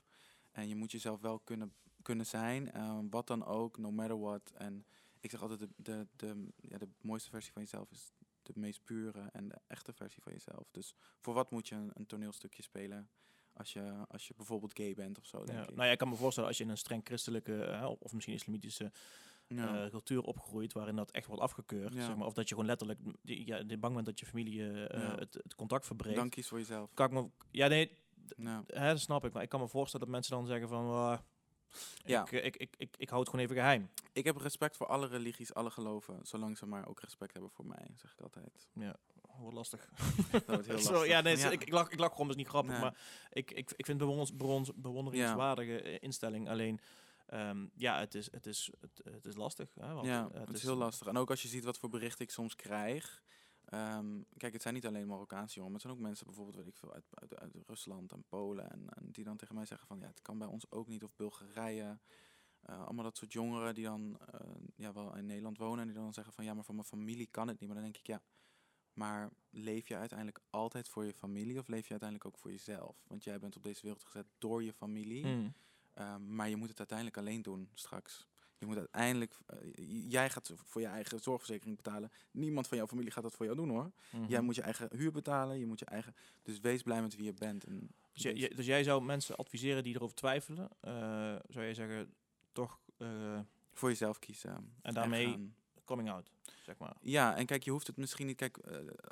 En 0.50 0.68
je 0.68 0.76
moet 0.76 0.90
jezelf 0.92 1.20
wel 1.20 1.38
kunnen, 1.38 1.74
kunnen 2.02 2.26
zijn, 2.26 2.72
eh, 2.72 2.98
wat 3.10 3.26
dan 3.26 3.44
ook, 3.44 3.78
no 3.78 3.90
matter 3.90 4.20
what. 4.20 4.50
En 4.54 4.86
ik 5.22 5.30
zeg 5.30 5.42
altijd, 5.42 5.60
de, 5.60 5.68
de, 5.76 6.06
de, 6.16 6.48
ja, 6.56 6.78
de 6.78 6.88
mooiste 7.00 7.30
versie 7.30 7.52
van 7.52 7.62
jezelf 7.62 7.90
is 7.90 8.12
de 8.42 8.52
meest 8.54 8.84
pure 8.84 9.28
en 9.32 9.48
de 9.48 9.58
echte 9.66 9.92
versie 9.92 10.22
van 10.22 10.32
jezelf. 10.32 10.68
Dus 10.70 10.94
voor 11.20 11.34
wat 11.34 11.50
moet 11.50 11.68
je 11.68 11.74
een, 11.74 11.90
een 11.94 12.06
toneelstukje 12.06 12.62
spelen 12.62 13.08
als 13.52 13.72
je, 13.72 14.04
als 14.08 14.28
je 14.28 14.34
bijvoorbeeld 14.36 14.76
gay 14.76 14.94
bent 14.94 15.18
of 15.18 15.26
zo, 15.26 15.44
denk 15.44 15.58
Ja. 15.58 15.64
ik. 15.68 15.74
Nou 15.74 15.84
ja, 15.86 15.92
ik 15.92 15.98
kan 15.98 16.08
me 16.08 16.14
voorstellen 16.16 16.48
als 16.48 16.58
je 16.58 16.64
in 16.64 16.70
een 16.70 16.78
streng 16.78 17.00
christelijke 17.04 17.64
eh, 17.64 17.90
of 17.98 18.12
misschien 18.12 18.34
islamitische 18.34 18.92
Ja. 19.46 19.84
eh, 19.84 19.90
cultuur 19.90 20.22
opgegroeid 20.22 20.72
waarin 20.72 20.96
dat 20.96 21.10
echt 21.10 21.26
wordt 21.26 21.42
afgekeurd. 21.42 21.94
Ja. 21.94 22.04
Zeg 22.04 22.16
maar, 22.16 22.26
of 22.26 22.34
dat 22.34 22.48
je 22.48 22.54
gewoon 22.54 22.68
letterlijk 22.68 22.98
die- 23.22 23.46
ja, 23.46 23.62
die 23.62 23.78
bang 23.78 23.94
bent 23.94 24.06
dat 24.06 24.18
je 24.20 24.26
familie 24.26 24.62
eh, 24.88 25.00
Ja. 25.02 25.16
het, 25.18 25.34
het 25.34 25.54
contact 25.54 25.86
verbreekt. 25.86 26.16
Dan 26.16 26.28
kies 26.28 26.48
voor 26.48 26.58
jezelf. 26.58 26.90
Kan 26.94 27.06
ik 27.06 27.12
me, 27.12 27.28
ja, 27.50 27.66
nee, 27.66 27.90
Ja. 28.36 28.64
hè, 28.66 28.88
dat 28.88 29.00
snap 29.00 29.24
ik. 29.24 29.32
Maar 29.32 29.42
ik 29.42 29.48
kan 29.48 29.60
me 29.60 29.68
voorstellen 29.68 30.06
dat 30.06 30.14
mensen 30.14 30.32
dan 30.36 30.46
zeggen 30.46 30.68
van... 30.68 30.84
"Ah, 30.90 31.18
Ja. 32.04 32.22
ik, 32.22 32.32
eh, 32.32 32.44
ik, 32.44 32.56
ik, 32.56 32.74
ik, 32.76 32.94
ik 32.96 33.08
hou 33.08 33.20
het 33.20 33.30
gewoon 33.30 33.44
even 33.44 33.56
geheim. 33.56 33.90
Ik 34.12 34.24
heb 34.24 34.36
respect 34.36 34.76
voor 34.76 34.86
alle 34.86 35.06
religies, 35.06 35.54
alle 35.54 35.70
geloven, 35.70 36.18
zolang 36.22 36.58
ze 36.58 36.66
maar 36.66 36.88
ook 36.88 37.00
respect 37.00 37.32
hebben 37.32 37.50
voor 37.50 37.66
mij, 37.66 37.90
zeg 37.96 38.12
ik 38.12 38.20
altijd. 38.20 38.68
Wordt 39.38 39.56
lastig. 39.56 39.88
Dat 40.32 40.44
wordt 40.46 40.66
heel 40.66 40.78
Zo, 40.88 40.92
lastig. 40.92 41.08
ja, 41.08 41.20
nee, 41.20 41.36
Ja. 41.36 41.50
Ik, 41.50 41.62
ik, 41.62 41.72
lach, 41.72 41.90
ik 41.90 41.98
lach 41.98 42.10
gewoon, 42.10 42.28
is 42.28 42.36
niet 42.36 42.48
grappig. 42.48 42.72
Nee. 42.72 42.80
Maar 42.80 42.96
ik, 43.30 43.50
ik, 43.50 43.72
ik 43.76 43.86
vind 43.86 44.00
het 44.00 44.36
bewonderingswaardige 44.74 45.82
eh, 45.82 45.96
instelling. 46.00 46.48
Alleen, 46.48 46.80
ehm, 47.26 47.66
ja, 47.74 47.98
het 47.98 48.14
is, 48.14 48.32
het, 48.32 48.46
is, 48.46 48.70
het, 48.80 49.00
het 49.12 49.24
is 49.24 49.36
lastig. 49.36 49.74
Hè, 49.80 49.92
want, 49.92 50.06
ja, 50.06 50.28
eh, 50.32 50.40
het 50.40 50.56
is 50.56 50.62
heel 50.62 50.76
lastig. 50.76 51.06
En 51.06 51.16
ook 51.16 51.30
als 51.30 51.42
je 51.42 51.48
ziet 51.48 51.64
wat 51.64 51.78
voor 51.78 51.88
berichten 51.88 52.24
ik 52.24 52.30
soms 52.30 52.56
krijg. 52.56 53.22
Ehm, 53.72 54.22
kijk, 54.36 54.52
het 54.52 54.62
zijn 54.62 54.74
niet 54.74 54.86
alleen 54.86 55.06
Marokkaanse 55.06 55.54
jongens, 55.54 55.72
maar 55.72 55.72
het 55.72 55.82
zijn 55.82 55.94
ook 55.94 56.08
mensen 56.08 56.26
bijvoorbeeld, 56.26 56.56
weet 56.56 56.66
ik 56.66 56.76
veel, 56.76 56.92
uit, 56.92 57.04
uit, 57.10 57.38
uit 57.38 57.56
Rusland 57.66 58.12
en 58.12 58.24
Polen. 58.28 58.70
En, 58.70 58.88
en 58.88 59.10
die 59.10 59.24
dan 59.24 59.36
tegen 59.36 59.54
mij 59.54 59.66
zeggen 59.66 59.86
van, 59.86 59.98
ja, 59.98 60.06
het 60.06 60.22
kan 60.22 60.38
bij 60.38 60.48
ons 60.48 60.70
ook 60.70 60.88
niet. 60.88 61.04
Of 61.04 61.14
Bulgarije. 61.16 61.98
Eh, 62.60 62.84
allemaal 62.84 63.04
dat 63.04 63.16
soort 63.16 63.32
jongeren 63.32 63.74
die 63.74 63.84
dan 63.84 64.18
eh, 64.32 64.40
ja, 64.76 64.92
wel 64.92 65.16
in 65.16 65.26
Nederland 65.26 65.58
wonen. 65.58 65.80
En 65.80 65.86
die 65.86 65.96
dan 65.96 66.12
zeggen 66.12 66.32
van, 66.32 66.44
ja, 66.44 66.54
maar 66.54 66.64
voor 66.64 66.74
mijn 66.74 66.86
familie 66.86 67.26
kan 67.26 67.48
het 67.48 67.58
niet. 67.60 67.68
Maar 67.68 67.78
dan 67.78 67.90
denk 67.90 67.96
ik, 67.96 68.06
ja, 68.06 68.22
maar 68.92 69.30
leef 69.50 69.88
je 69.88 69.96
uiteindelijk 69.96 70.40
altijd 70.50 70.88
voor 70.88 71.04
je 71.04 71.14
familie? 71.14 71.58
Of 71.58 71.68
leef 71.68 71.84
je 71.84 71.90
uiteindelijk 71.90 72.28
ook 72.28 72.38
voor 72.38 72.50
jezelf? 72.50 73.04
Want 73.06 73.24
jij 73.24 73.38
bent 73.38 73.56
op 73.56 73.62
deze 73.62 73.82
wereld 73.82 74.04
gezet 74.04 74.26
door 74.38 74.62
je 74.62 74.72
familie. 74.72 75.26
Mm. 75.26 75.54
Ehm, 75.92 76.34
maar 76.34 76.48
je 76.48 76.56
moet 76.56 76.68
het 76.68 76.78
uiteindelijk 76.78 77.18
alleen 77.18 77.42
doen 77.42 77.70
straks. 77.74 78.28
Je 78.62 78.68
moet 78.68 78.76
uiteindelijk, 78.78 79.38
eh, 79.46 79.56
jij 80.10 80.30
gaat 80.30 80.52
voor 80.64 80.80
je 80.80 80.86
eigen 80.86 81.20
zorgverzekering 81.20 81.76
betalen. 81.76 82.10
Niemand 82.30 82.68
van 82.68 82.76
jouw 82.76 82.86
familie 82.86 83.10
gaat 83.10 83.22
dat 83.22 83.34
voor 83.34 83.44
jou 83.44 83.56
doen 83.56 83.68
hoor. 83.68 83.90
Mhm. 84.10 84.24
Jij 84.28 84.40
moet 84.40 84.54
je 84.54 84.62
eigen 84.62 84.88
huur 84.96 85.12
betalen, 85.12 85.58
je 85.58 85.66
moet 85.66 85.78
je 85.78 85.84
eigen. 85.84 86.14
Dus 86.42 86.60
wees 86.60 86.82
blij 86.82 87.02
met 87.02 87.16
wie 87.16 87.24
je 87.24 87.32
bent. 87.34 87.64
En 87.64 87.90
Dus, 88.12 88.22
jij- 88.22 88.34
jij- 88.34 88.48
dus 88.48 88.66
jij 88.66 88.82
zou 88.82 89.02
mensen 89.02 89.36
adviseren 89.36 89.82
die 89.82 89.94
erover 89.94 90.16
twijfelen, 90.16 90.68
eh, 90.80 90.92
zou 91.48 91.64
je 91.64 91.74
zeggen, 91.74 92.14
toch 92.52 92.80
eh, 92.98 93.40
voor 93.72 93.88
jezelf 93.88 94.18
kiezen. 94.18 94.74
En 94.82 94.94
daarmee- 94.94 95.50
coming 95.84 96.10
out, 96.10 96.30
zeg 96.64 96.78
maar. 96.78 96.96
Ja, 97.00 97.36
en 97.36 97.46
kijk, 97.46 97.62
je 97.62 97.70
hoeft 97.70 97.86
het 97.86 97.96
misschien 97.96 98.26
niet. 98.26 98.36
Kijk, 98.36 98.56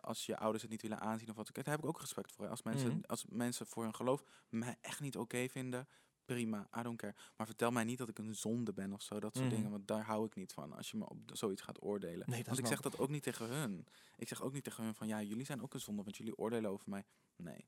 als 0.00 0.26
je 0.26 0.36
ouders 0.36 0.62
het 0.62 0.70
niet 0.72 0.82
willen 0.82 1.00
aanzien 1.00 1.30
of 1.30 1.36
wat. 1.36 1.50
Daar 1.52 1.64
heb 1.64 1.78
ik 1.78 1.86
ook 1.86 2.00
respect 2.00 2.32
voor. 2.32 2.44
hè. 2.44 2.50
Als 2.50 2.62
mensen, 2.62 2.88
Mhm. 2.90 3.00
als 3.06 3.24
mensen 3.28 3.66
voor 3.66 3.82
hun 3.82 3.94
geloof 3.94 4.22
mij 4.48 4.76
echt 4.80 5.00
niet 5.00 5.16
oké 5.16 5.48
vinden, 5.48 5.88
prima, 6.34 6.68
I 6.78 6.82
don't 6.82 6.96
care. 6.98 7.14
Maar 7.36 7.46
vertel 7.46 7.70
mij 7.70 7.84
niet 7.84 7.98
dat 7.98 8.08
ik 8.08 8.18
een 8.18 8.34
zonde 8.34 8.72
ben 8.72 8.92
of 8.92 9.02
zo, 9.02 9.20
dat 9.20 9.34
soort 9.34 9.46
Mhm. 9.46 9.54
dingen. 9.54 9.70
Want 9.70 9.86
daar 9.88 10.04
hou 10.04 10.26
ik 10.26 10.34
niet 10.34 10.52
van. 10.52 10.72
Als 10.72 10.90
je 10.90 10.96
me 10.96 11.08
op 11.08 11.18
zoiets 11.32 11.62
gaat 11.62 11.82
oordelen. 11.82 12.28
Nee, 12.30 12.38
dat 12.38 12.46
Want 12.46 12.58
ik 12.58 12.66
zeg 12.66 12.80
dat 12.80 12.98
ook 12.98 13.08
niet 13.08 13.22
tegen 13.22 13.48
hun. 13.48 13.86
Ik 14.16 14.28
zeg 14.28 14.42
ook 14.42 14.52
niet 14.52 14.64
tegen 14.64 14.84
hun 14.84 14.94
van 14.94 15.06
ja, 15.06 15.22
jullie 15.22 15.44
zijn 15.44 15.62
ook 15.62 15.74
een 15.74 15.80
zonde, 15.80 16.02
want 16.02 16.16
jullie 16.16 16.36
oordelen 16.38 16.70
over 16.70 16.88
mij. 16.90 17.04
Nee. 17.36 17.66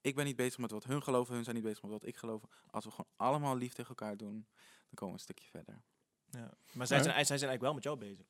Ik 0.00 0.14
ben 0.14 0.24
niet 0.24 0.36
bezig 0.36 0.58
met 0.58 0.70
wat 0.70 0.84
hun 0.84 1.02
geloven, 1.02 1.34
hun 1.34 1.44
zijn 1.44 1.56
niet 1.56 1.64
bezig 1.64 1.82
met 1.82 1.90
wat 1.90 2.06
ik 2.06 2.16
geloof. 2.16 2.42
Als 2.70 2.84
we 2.84 2.90
gewoon 2.90 3.10
allemaal 3.16 3.56
lief 3.56 3.72
tegen 3.72 3.88
elkaar 3.88 4.16
doen, 4.16 4.46
dan 4.56 4.94
komen 4.94 5.06
we 5.06 5.12
een 5.12 5.18
stukje 5.34 5.48
verder. 5.50 5.82
Ja. 6.30 6.50
Maar 6.72 6.86
zij, 6.86 6.96
Ja. 6.96 7.02
zijn, 7.02 7.26
zij 7.26 7.38
zijn 7.38 7.50
eigenlijk 7.50 7.60
wel 7.60 7.74
met 7.74 7.82
jou 7.84 7.96
bezig. 7.98 8.26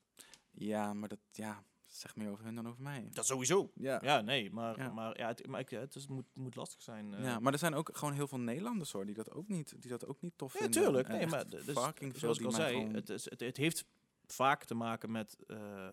Ja, 0.51 0.95
maar 0.95 1.09
dat 1.09 1.19
ja, 1.33 1.65
zegt 1.97 2.17
meer 2.17 2.31
over 2.31 2.45
hun 2.45 2.55
dan 2.55 2.69
over 2.69 2.83
mij. 2.83 3.09
Dat 3.13 3.27
sowieso. 3.27 3.71
Ja. 3.75 3.99
Ja, 4.03 4.21
nee, 4.21 4.51
maar, 4.51 4.79
Ja. 4.79 4.93
maar, 4.93 5.19
ja, 5.19 5.27
het, 5.27 5.47
maar 5.47 5.61
ik, 5.61 5.69
het 5.71 5.95
is, 5.95 6.07
moet, 6.07 6.25
moet 6.35 6.55
lastig 6.57 6.83
zijn. 6.83 7.15
eh. 7.15 7.25
Ja, 7.25 7.39
maar 7.39 7.53
er 7.53 7.59
zijn 7.59 7.75
ook 7.75 7.91
gewoon 7.93 8.15
heel 8.15 8.29
veel 8.29 8.39
Nederlanders 8.41 8.93
hoor, 8.93 9.07
die 9.07 9.15
dat 9.15 9.31
ook 9.33 9.49
niet, 9.49 9.75
die 9.83 9.91
dat 9.91 10.07
ook 10.07 10.21
niet 10.21 10.33
tof 10.37 10.53
Ja, 10.53 10.59
vinden. 10.59 10.83
tuurlijk. 10.83 11.09
Nee, 11.09 11.27
maar 11.27 11.49
dus, 11.49 11.65
fucking 11.65 12.11
veel 12.11 12.21
zoals 12.21 12.39
ik 12.39 12.45
al 12.45 12.51
mij 12.51 12.61
zei, 12.61 12.77
gewoon- 12.79 12.95
het, 12.95 13.09
is, 13.09 13.31
het, 13.31 13.41
het 13.41 13.57
heeft 13.57 13.85
vaak 14.27 14.65
te 14.65 14.75
maken 14.75 15.11
met 15.11 15.37
eh, 15.47 15.89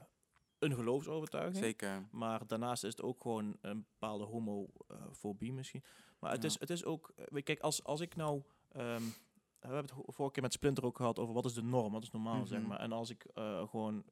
een 0.59 0.73
geloofsovertuiging. 0.73 1.57
Zeker. 1.63 2.07
Maar 2.11 2.47
daarnaast 2.47 2.83
is 2.83 2.91
het 2.91 3.01
ook 3.01 3.21
gewoon 3.21 3.57
een 3.61 3.85
bepaalde 3.99 4.23
homofobie 4.23 5.53
misschien. 5.53 5.83
Maar 6.19 6.31
het, 6.31 6.41
Ja. 6.41 6.47
is, 6.47 6.59
het 6.59 6.69
is 6.69 6.85
ook... 6.85 7.11
eh, 7.15 7.43
Kijk, 7.43 7.59
als, 7.59 7.83
als 7.83 7.99
ik 8.01 8.15
nou... 8.15 8.41
ehm, 8.71 9.01
we 9.59 9.71
hebben 9.71 9.95
het 9.95 10.05
vorige 10.15 10.33
keer 10.33 10.43
met 10.43 10.53
Splinter 10.53 10.83
ook 10.85 10.97
gehad 10.97 11.19
over 11.19 11.33
wat 11.33 11.45
is 11.45 11.53
de 11.53 11.63
norm, 11.63 11.91
wat 11.91 12.03
is 12.03 12.11
normaal, 12.11 12.45
zeg 12.45 12.59
Mhm. 12.59 12.67
maar. 12.67 12.79
En 12.79 12.91
als 12.91 13.09
ik 13.09 13.25
eh, 13.33 13.69
gewoon 13.69 14.03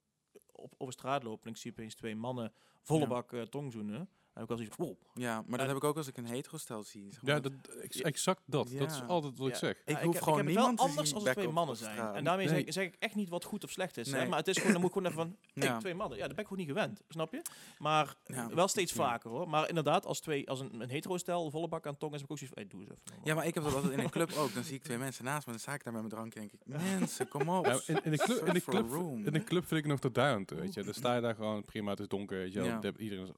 op, 0.64 0.74
over 0.78 0.94
straat 0.94 1.24
loop 1.24 1.44
en 1.44 1.50
ik 1.50 1.58
zie 1.58 1.72
opeens 1.72 1.96
twee 1.96 2.16
mannen 2.16 2.54
volle 2.82 3.08
bak 3.08 3.34
eh, 3.34 3.42
tongzoenen, 3.42 4.10
zoiets 4.48 4.76
van, 4.76 4.86
wow. 4.86 4.96
Ja, 5.14 5.44
maar 5.48 5.58
dat 5.58 5.68
heb 5.68 5.76
ik 5.76 5.84
ook 5.84 5.98
als 5.98 6.08
ik 6.08 6.18
een 6.18 6.26
hetero-stel 6.26 6.84
zie. 6.84 7.12
Zeg 7.12 7.22
maar 7.22 7.34
Ja, 7.36 7.40
dat- 7.40 7.52
dat, 7.62 7.76
ex- 7.76 8.02
exact 8.02 8.42
dat. 8.46 8.72
Dat 8.78 8.92
is 8.92 9.02
altijd 9.08 9.38
wat 9.38 9.48
ik 9.48 9.56
zeg. 9.56 9.78
ik 9.86 9.98
hoef 9.98 10.14
heb- 10.14 10.24
gewoon 10.24 10.46
niemand 10.46 10.66
wel 10.68 10.76
te 10.76 10.82
anders 10.92 11.08
zien 11.10 11.18
als 11.18 11.28
er 11.28 11.34
twee 11.34 11.48
mannen 11.50 11.76
zijn. 11.78 11.92
straat. 11.92 12.16
En 12.16 12.24
daarmee 12.24 12.48
Nee. 12.48 12.64
zeg, 12.64 12.74
zeg 12.74 12.86
ik 12.86 12.96
echt 13.00 13.16
niet 13.16 13.30
wat 13.30 13.44
goed 13.44 13.64
of 13.64 13.70
slecht 13.72 13.98
is. 13.98 14.12
Hè? 14.12 14.18
Nee. 14.18 14.28
Maar 14.28 14.38
het 14.38 14.48
is 14.48 14.58
gewoon, 14.58 14.72
dan 14.72 14.82
moet 14.82 14.90
ik 14.90 14.96
gewoon 14.98 15.12
even 15.12 15.38
van, 15.54 15.64
hey, 15.70 15.80
twee 15.80 15.94
mannen. 15.96 16.18
Ja, 16.18 16.24
dat 16.28 16.36
ben 16.36 16.44
ik 16.46 16.50
gewoon 16.50 16.66
niet 16.66 16.76
gewend. 16.76 17.02
Snap 17.10 17.32
je? 17.32 17.42
Maar 17.78 18.16
Ja. 18.26 18.50
wel 18.54 18.68
steeds 18.68 18.94
Ja. 18.94 18.98
vaker 18.98 19.30
hoor. 19.30 19.50
Maar 19.50 19.70
inderdaad, 19.70 20.06
als, 20.06 20.20
twee, 20.20 20.50
als 20.50 20.60
een, 20.60 20.82
een 20.82 20.90
hetero-stel 20.90 21.50
volle 21.52 21.68
bak 21.68 21.88
aan 21.88 21.98
tong 21.98 22.14
is, 22.14 22.20
heb 22.22 22.30
ik 22.30 22.32
ook 22.32 22.38
zoiets 22.38 22.56
van, 22.56 22.64
hey, 22.68 22.72
doe 22.72 22.82
eens 22.82 22.90
even. 22.90 23.02
normaal. 23.06 23.28
Ja, 23.28 23.36
maar 23.36 23.46
ik 23.48 23.54
heb 23.54 23.64
dat 23.64 23.74
altijd 23.74 23.94
in 23.94 24.00
een 24.00 24.10
club 24.10 24.32
ook. 24.34 24.54
Dan 24.54 24.64
zie 24.64 24.76
ik 24.76 24.84
twee 24.84 24.98
mensen 24.98 25.24
naast 25.26 25.46
me, 25.46 25.52
dan 25.52 25.62
sta 25.62 25.74
ik 25.74 25.84
daar 25.84 25.94
met 25.94 26.02
mijn 26.02 26.14
drankje 26.14 26.40
en 26.40 26.48
denk 26.48 26.62
ik, 26.62 27.00
mensen, 27.00 27.28
kom 27.28 27.50
op. 27.50 27.66
Ja, 27.66 27.80
in, 27.88 28.04
in, 28.04 28.12
de 28.12 28.18
club, 28.18 28.46
in, 28.48 28.54
de 28.54 28.62
club, 28.62 28.86
in 29.26 29.34
de 29.34 29.44
club 29.44 29.66
vind 29.68 29.80
ik 29.82 29.86
nog 29.88 30.00
tot 30.00 30.14
toe, 30.14 30.46
weet 30.60 30.74
je. 30.74 30.84
Dan 30.84 30.94
sta 30.94 31.16
je 31.16 31.22
daar 31.22 31.36
gewoon, 31.36 31.64
prima, 31.66 31.90
het 31.90 32.00
is 32.00 32.08
donker, 32.08 32.38
weet 32.38 32.54
je 32.54 32.94
Iedereen, 32.98 33.34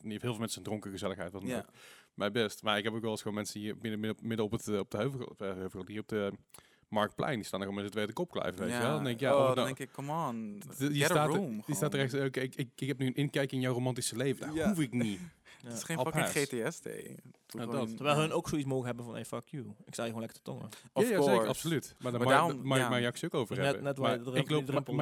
niet 0.00 0.22
heel 0.22 0.30
veel 0.30 0.40
mensen 0.40 0.62
dronken, 0.62 0.90
gezelligheid, 0.90 1.32
wat 1.32 1.40
dan 1.40 1.50
Ja. 1.50 1.58
ook. 1.58 1.68
Mijn 2.14 2.32
best. 2.32 2.62
Maar 2.62 2.78
ik 2.78 2.84
heb 2.84 2.92
ook 2.94 3.00
wel 3.02 3.10
eens 3.10 3.20
gewoon 3.22 3.36
mensen 3.36 3.60
hier 3.60 3.74
midden, 3.80 4.00
midden, 4.00 4.26
midden 4.26 4.46
op, 4.46 4.52
het, 4.52 4.68
eh, 4.68 4.78
op 4.78 4.90
de 4.90 4.96
heuvel, 4.96 5.24
op 5.24 5.38
de 5.38 5.44
heuvel, 5.44 5.84
hier 5.86 6.00
op 6.00 6.08
de 6.08 6.32
Marktplein, 6.88 7.34
die 7.34 7.44
staan 7.44 7.60
er 7.60 7.66
gewoon 7.66 7.80
met 7.82 7.90
z'n 7.90 7.96
tweeën 7.96 8.08
te 8.14 8.20
kopklijven, 8.22 8.60
weet 8.64 8.72
je 8.72 8.78
wel. 8.78 8.90
Dan 8.94 9.04
denk 9.04 9.14
ik, 9.14 9.20
ja, 9.20 9.32
oh, 9.36 9.46
dan 9.46 9.54
nou- 9.54 9.66
denk 9.66 9.78
ik, 9.78 9.92
come 9.92 10.12
on. 10.28 10.62
die, 10.78 11.04
staat 11.04 11.28
er, 11.28 11.34
room, 11.34 11.62
die 11.66 11.74
staat 11.74 11.94
er 11.94 12.00
echt, 12.00 12.14
ik, 12.14 12.36
ik, 12.36 12.70
ik 12.76 12.88
heb 12.88 12.98
nu 12.98 13.06
een 13.06 13.14
inkijk 13.14 13.52
in 13.52 13.60
jouw 13.60 13.72
romantische 13.72 14.16
leven. 14.16 14.46
Dat 14.46 14.56
Ja. 14.56 14.68
hoef 14.68 14.78
ik 14.80 14.92
niet. 14.92 15.20
Ja. 15.60 15.68
Het 15.68 15.76
is 15.76 15.82
geen 15.82 15.98
fucking. 15.98 16.26
GTS 16.26 16.80
Ja. 17.46 17.86
Terwijl 17.86 18.16
hun 18.18 18.32
ook 18.32 18.48
zoiets 18.48 18.68
mogen 18.68 18.86
hebben 18.86 19.04
van, 19.04 19.14
hey, 19.14 19.24
fuck 19.24 19.48
you. 19.48 19.64
Ik 19.84 19.92
sta 19.92 20.02
hier 20.02 20.12
gewoon 20.12 20.20
lekker 20.20 20.36
te 20.36 20.42
tongen. 20.44 20.68
Of 20.92 21.02
ja, 21.02 21.10
ja, 21.16 21.22
zeker, 21.22 21.46
absoluut. 21.48 21.94
Maar, 21.98 22.12
daar 22.12 22.20
Maar 22.20 22.28
maar, 22.30 22.38
daarom- 22.38 22.66
maar, 22.66 22.78
ja. 22.78 22.88
maar 22.88 23.00
je 23.00 23.24
ook 23.24 23.34
over 23.34 23.60
hebben. 23.60 23.82
net 23.82 23.98
waar 23.98 24.08
maar, 24.08 24.18
je 24.34 24.40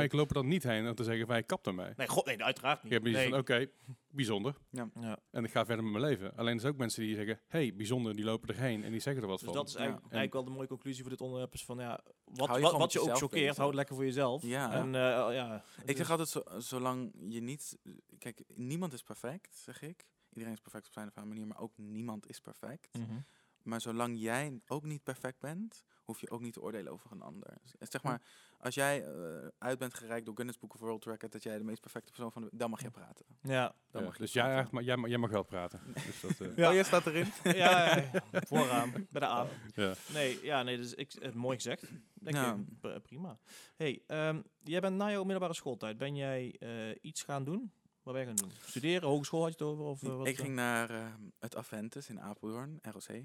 ik 0.04 0.12
loop, 0.12 0.28
er 0.28 0.34
dan 0.34 0.46
niet 0.48 0.62
heen 0.62 0.88
om 0.88 0.94
te 0.94 1.04
zeggen, 1.04 1.36
je 1.36 1.42
kapt 1.42 1.66
ermee. 1.66 1.92
Nee, 1.96 2.08
god, 2.08 2.24
nee, 2.26 2.42
uiteraard 2.44 2.76
niet. 2.82 2.92
Ik 2.92 2.98
heb 2.98 3.02
niet 3.06 3.14
nee. 3.14 3.28
van, 3.28 3.38
oké, 3.38 3.66
bijzonder. 4.10 4.54
ja. 4.70 5.18
En 5.30 5.44
ik 5.44 5.50
ga 5.50 5.64
verder 5.64 5.84
met 5.84 5.92
mijn 5.92 6.04
leven. 6.04 6.36
Alleen 6.36 6.54
er 6.54 6.60
zijn 6.60 6.72
ook 6.72 6.78
mensen 6.78 7.02
die 7.02 7.14
zeggen, 7.14 7.40
hey, 7.48 7.74
bijzonder, 7.76 8.16
die 8.16 8.24
lopen 8.24 8.48
erheen 8.48 8.84
en 8.84 8.90
die 8.90 9.00
zeggen 9.00 9.22
er 9.22 9.28
wat 9.28 9.38
Dus 9.38 9.48
van. 9.48 9.56
dat 9.56 9.68
is 9.68 9.74
eigenlijk, 9.74 10.04
Ja. 10.06 10.16
eigenlijk 10.16 10.32
wel 10.32 10.44
de 10.44 10.58
mooie 10.58 10.68
conclusie 10.68 11.00
voor 11.02 11.10
dit 11.10 11.20
onderwerp. 11.20 11.54
Is 11.54 11.64
van, 11.64 11.78
ja, 11.78 12.00
wat, 12.24 12.54
je 12.54 12.60
wat, 12.60 12.92
je 12.92 13.00
ook 13.00 13.16
choqueert, 13.16 13.56
houd 13.56 13.66
het 13.66 13.76
lekker 13.76 13.94
voor 13.94 14.04
jezelf. 14.04 14.42
Ja. 14.42 14.72
En, 14.72 14.86
eh, 14.94 15.00
ja, 15.34 15.64
het 15.76 15.90
Ik 15.90 15.96
zeg 15.96 16.04
is- 16.06 16.10
altijd, 16.10 16.28
zo, 16.28 16.42
zolang 16.58 17.12
je 17.28 17.40
niet... 17.42 17.78
Kijk, 18.18 18.42
niemand 18.54 18.92
is 18.92 19.02
perfect, 19.02 19.56
zeg 19.56 19.82
ik. 19.82 20.06
Iedereen 20.37 20.55
is 20.57 20.61
perfect 20.62 20.87
op 20.87 20.92
zijn 20.92 21.09
of 21.09 21.14
haar 21.14 21.27
manier, 21.27 21.46
maar 21.46 21.61
ook 21.61 21.72
niemand 21.77 22.29
is 22.29 22.40
perfect. 22.40 22.99
Mhm. 22.99 23.18
Maar 23.62 23.81
zolang 23.81 24.18
jij 24.20 24.61
ook 24.66 24.85
niet 24.85 25.03
perfect 25.03 25.38
bent, 25.40 25.85
hoef 26.05 26.20
je 26.20 26.31
ook 26.31 26.40
niet 26.40 26.53
te 26.53 26.61
oordelen 26.62 26.92
over 26.92 27.12
een 27.12 27.22
ander. 27.22 27.55
Dus 27.79 27.90
Zeg 27.90 28.03
maar, 28.03 28.22
als 28.59 28.75
jij 28.75 29.05
eh, 29.05 29.49
uit 29.59 29.79
bent 29.79 29.94
gereikt 29.94 30.25
door 30.27 30.35
Guinness 30.35 30.59
Book 30.61 30.75
of 30.75 30.81
World 30.81 31.05
Record 31.05 31.33
dat 31.33 31.42
jij 31.42 31.59
de 31.59 31.64
meest 31.64 31.81
perfecte 31.81 32.11
persoon 32.12 32.33
van 32.33 32.42
de 32.42 32.49
dan 32.53 32.70
mag 32.70 32.83
je 32.83 32.90
praten. 32.90 33.27
Ja, 33.42 33.75
Dan 33.90 34.01
Ja, 34.01 34.07
mag 34.09 34.16
je 34.16 34.22
dus 34.22 34.33
jij, 34.33 34.44
praten. 34.44 34.75
maar, 34.75 34.83
jij, 34.83 34.96
mag- 34.96 35.09
jij 35.09 35.18
mag 35.18 35.31
wel 35.31 35.42
praten. 35.42 35.81
Dus 36.07 36.20
dat, 36.20 36.40
eh, 36.40 36.57
Ja, 36.64 36.72
jij 36.75 36.85
staat 36.85 37.07
erin. 37.07 37.27
ja, 37.42 37.53
ja, 37.96 37.96
ja. 37.96 38.22
vooraan, 38.46 38.92
bij 39.11 39.20
de 39.20 39.27
aan. 39.27 39.49
ja. 39.75 39.94
Nee, 40.12 40.38
ja, 40.44 40.62
nee, 40.62 40.77
dus 40.77 40.94
ik, 40.94 41.12
eh, 41.14 41.33
mooi 41.33 41.57
gezegd. 41.57 41.83
Denk 42.14 42.37
Ja. 42.37 42.59
ik, 42.83 43.03
prima. 43.03 43.38
Hey, 43.77 44.03
ehm, 44.07 44.42
jij 44.62 44.81
bent 44.81 44.96
na 44.96 45.11
jouw 45.11 45.22
middelbare 45.22 45.55
schooltijd, 45.55 45.99
ben 45.99 46.16
jij 46.16 46.57
eh, 46.59 46.96
iets 47.01 47.22
gaan 47.22 47.44
doen? 47.44 47.72
Wat 48.06 48.14
ben 48.14 48.22
je 48.24 48.28
gaan 48.36 48.48
doen? 48.48 48.56
Studeren, 48.66 49.08
hogeschool 49.08 49.42
had 49.42 49.58
je 49.58 49.64
het 49.64 49.72
over? 49.72 49.84
Of, 49.84 50.02
eh, 50.02 50.16
wat, 50.16 50.26
ik 50.26 50.36
eh? 50.36 50.44
ging 50.44 50.54
naar 50.54 50.90
eh, 50.90 51.12
het 51.38 51.56
Aventus 51.56 52.08
in 52.08 52.20
Apeldoorn, 52.20 52.78
ROC. 52.82 53.22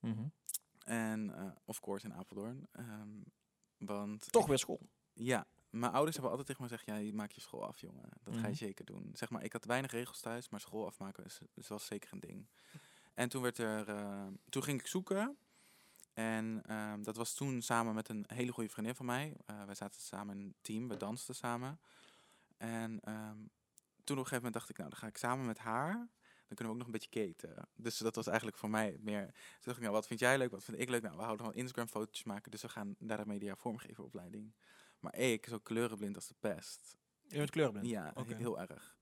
Mhm. 0.00 0.24
En, 0.84 1.34
of 1.64 1.80
course, 1.80 2.06
in 2.06 2.14
Apeldoorn. 2.14 2.66
Ehm, 2.72 3.08
want 3.78 4.32
Toch 4.32 4.46
weer 4.46 4.58
school. 4.58 4.80
Ja, 5.12 5.46
mijn 5.70 5.92
ouders 5.92 6.16
hebben 6.16 6.30
altijd 6.30 6.48
tegen 6.48 6.62
me 6.62 6.68
gezegd, 6.68 6.88
ja, 6.88 6.96
je 7.06 7.14
maakt 7.14 7.34
je 7.34 7.40
school 7.40 7.66
af, 7.66 7.80
jongen. 7.80 8.08
Dat 8.22 8.34
ga 8.34 8.40
je 8.40 8.46
Mhm. 8.46 8.54
zeker 8.54 8.84
doen. 8.84 9.10
Zeg 9.14 9.30
maar, 9.30 9.44
ik 9.44 9.52
had 9.52 9.64
weinig 9.64 9.90
regels 9.90 10.20
thuis, 10.20 10.48
maar 10.48 10.60
school 10.60 10.86
afmaken 10.86 11.24
is, 11.24 11.38
is 11.54 11.68
wel 11.68 11.78
zeker 11.78 12.12
een 12.12 12.20
ding. 12.20 12.46
En 13.14 13.28
toen 13.28 13.42
werd 13.42 13.58
er, 13.58 13.84
toen 14.48 14.62
ging 14.62 14.80
ik 14.80 14.86
zoeken. 14.86 15.36
En 16.12 16.62
ehm, 16.66 17.02
dat 17.02 17.16
was 17.16 17.34
toen 17.34 17.62
samen 17.62 17.94
met 17.94 18.08
een 18.08 18.24
hele 18.26 18.52
goede 18.52 18.70
vriendin 18.70 18.94
van 18.94 19.06
mij. 19.06 19.36
Wij 19.66 19.74
zaten 19.74 20.00
samen 20.00 20.38
in 20.38 20.44
een 20.44 20.54
team, 20.60 20.88
we 20.88 20.96
dansten 20.96 21.34
samen. 21.34 21.80
En 22.56 23.00
ehm, 23.00 23.38
toen 24.04 24.16
op 24.18 24.22
een 24.22 24.28
gegeven 24.28 24.34
moment 24.34 24.54
dacht 24.54 24.68
ik, 24.68 24.76
nou, 24.76 24.90
dan 24.90 24.98
ga 24.98 25.06
ik 25.06 25.16
samen 25.16 25.46
met 25.46 25.58
haar. 25.58 25.94
Dan 26.52 26.56
kunnen 26.56 26.66
we 26.66 26.70
ook 26.70 26.76
nog 26.76 26.86
een 26.86 26.92
beetje 26.92 27.08
keten. 27.08 27.68
Dus 27.74 27.98
dat 27.98 28.14
was 28.14 28.26
eigenlijk 28.26 28.56
voor 28.56 28.70
mij 28.70 28.96
meer. 29.00 29.24
Toen 29.24 29.60
dacht 29.60 29.76
ik, 29.76 29.82
nou, 29.82 29.94
wat 29.94 30.06
vind 30.06 30.20
jij 30.20 30.38
leuk? 30.38 30.50
Wat 30.50 30.64
vind 30.64 30.80
ik 30.80 30.88
leuk? 30.88 31.02
Nou, 31.02 31.16
we 31.16 31.22
houden 31.22 31.46
van 31.46 31.54
Instagram 31.54 31.88
fotootjes 31.88 32.24
maken. 32.24 32.50
Dus 32.50 32.62
we 32.62 32.68
gaan 32.68 32.94
naar 32.98 33.16
de 33.16 33.26
media 33.26 33.56
vormgeven 33.56 34.04
opleiding. 34.04 34.54
Maar 34.98 35.16
ik, 35.16 35.46
zo 35.46 35.58
kleurenblind 35.58 36.16
als 36.16 36.26
de 36.26 36.34
pest. 36.40 36.96
Je 37.28 37.36
bent 37.36 37.50
kleurblind? 37.50 37.86
Ja, 37.86 38.12
heel 38.26 38.60
erg. 38.60 38.96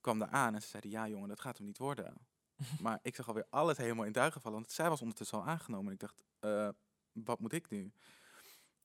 Kwam 0.00 0.18
daar 0.18 0.28
aan 0.28 0.54
en 0.54 0.62
ze 0.62 0.68
zeiden, 0.68 0.90
ja 0.90 1.08
jongen, 1.08 1.28
dat 1.28 1.40
gaat 1.40 1.56
hem 1.56 1.66
niet 1.66 1.78
worden. 1.78 2.26
maar 2.82 2.98
ik 3.02 3.14
zag 3.14 3.28
alweer 3.28 3.46
alles 3.50 3.76
helemaal 3.76 4.04
in 4.04 4.12
duigen 4.12 4.40
vallen. 4.40 4.58
Want 4.58 4.72
zij 4.72 4.88
was 4.88 5.00
ondertussen 5.00 5.38
al 5.38 5.46
aangenomen. 5.46 5.86
En 5.86 5.92
ik 5.92 6.00
dacht, 6.00 6.24
eh, 6.38 6.68
wat 7.12 7.40
moet 7.40 7.52
ik 7.52 7.70
nu? 7.70 7.92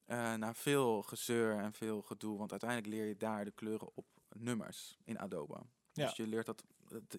Eh 0.06 0.34
na 0.34 0.54
veel 0.54 1.02
gezeur 1.02 1.58
en 1.58 1.74
veel 1.74 2.02
gedoe, 2.02 2.38
want 2.38 2.52
uiteindelijk 2.52 2.90
leer 2.90 3.06
je 3.06 3.18
daar 3.18 3.46
de 3.46 3.52
kleuren 3.52 3.96
op 3.96 4.06
nummers 4.42 4.98
in 5.04 5.20
Adobe. 5.20 5.62
Ja. 5.94 6.06
Dus 6.06 6.16
je 6.16 6.28
leert 6.28 6.46
dat, 6.46 6.64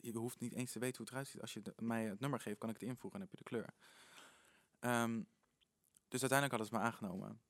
je 0.00 0.12
hoeft 0.16 0.40
niet 0.40 0.52
eens 0.52 0.72
te 0.72 0.78
weten 0.78 0.96
hoe 0.96 1.04
het 1.06 1.14
eruit 1.14 1.28
ziet. 1.28 1.40
Als 1.40 1.52
je 1.52 1.62
de- 1.62 1.74
mij 1.76 2.04
het 2.04 2.20
nummer 2.20 2.40
geeft, 2.40 2.58
kan 2.58 2.68
ik 2.68 2.80
het 2.80 2.88
invoegen 2.88 3.20
en 3.20 3.26
heb 3.26 3.38
je 3.38 3.44
de 3.44 3.50
kleur. 3.50 3.74
Ehm, 4.78 5.22
dus 6.08 6.20
uiteindelijk 6.20 6.50
hadden 6.50 6.66
ze 6.66 6.74
me 6.74 6.80
aangenomen. 6.80 7.40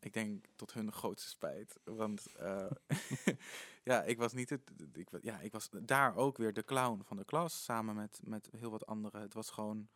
Ik 0.00 0.12
denk 0.12 0.46
tot 0.56 0.72
hun 0.72 0.92
grootste 0.92 1.28
spijt. 1.28 1.80
Want 1.84 2.26
eh, 2.34 2.70
ja, 3.84 4.02
ik 4.02 4.18
was 4.18 4.32
niet 4.32 4.50
het. 4.50 4.72
Ik, 4.92 5.08
ja, 5.22 5.40
ik 5.40 5.52
was 5.52 5.68
daar 5.82 6.16
ook 6.16 6.36
weer 6.36 6.52
de 6.52 6.64
clown 6.64 7.02
van 7.04 7.16
de 7.16 7.24
klas. 7.24 7.64
Samen 7.64 7.94
met, 7.94 8.20
met 8.24 8.48
heel 8.56 8.70
wat 8.70 8.86
anderen. 8.86 9.20
Het 9.20 9.34
was 9.34 9.50
gewoon 9.50 9.88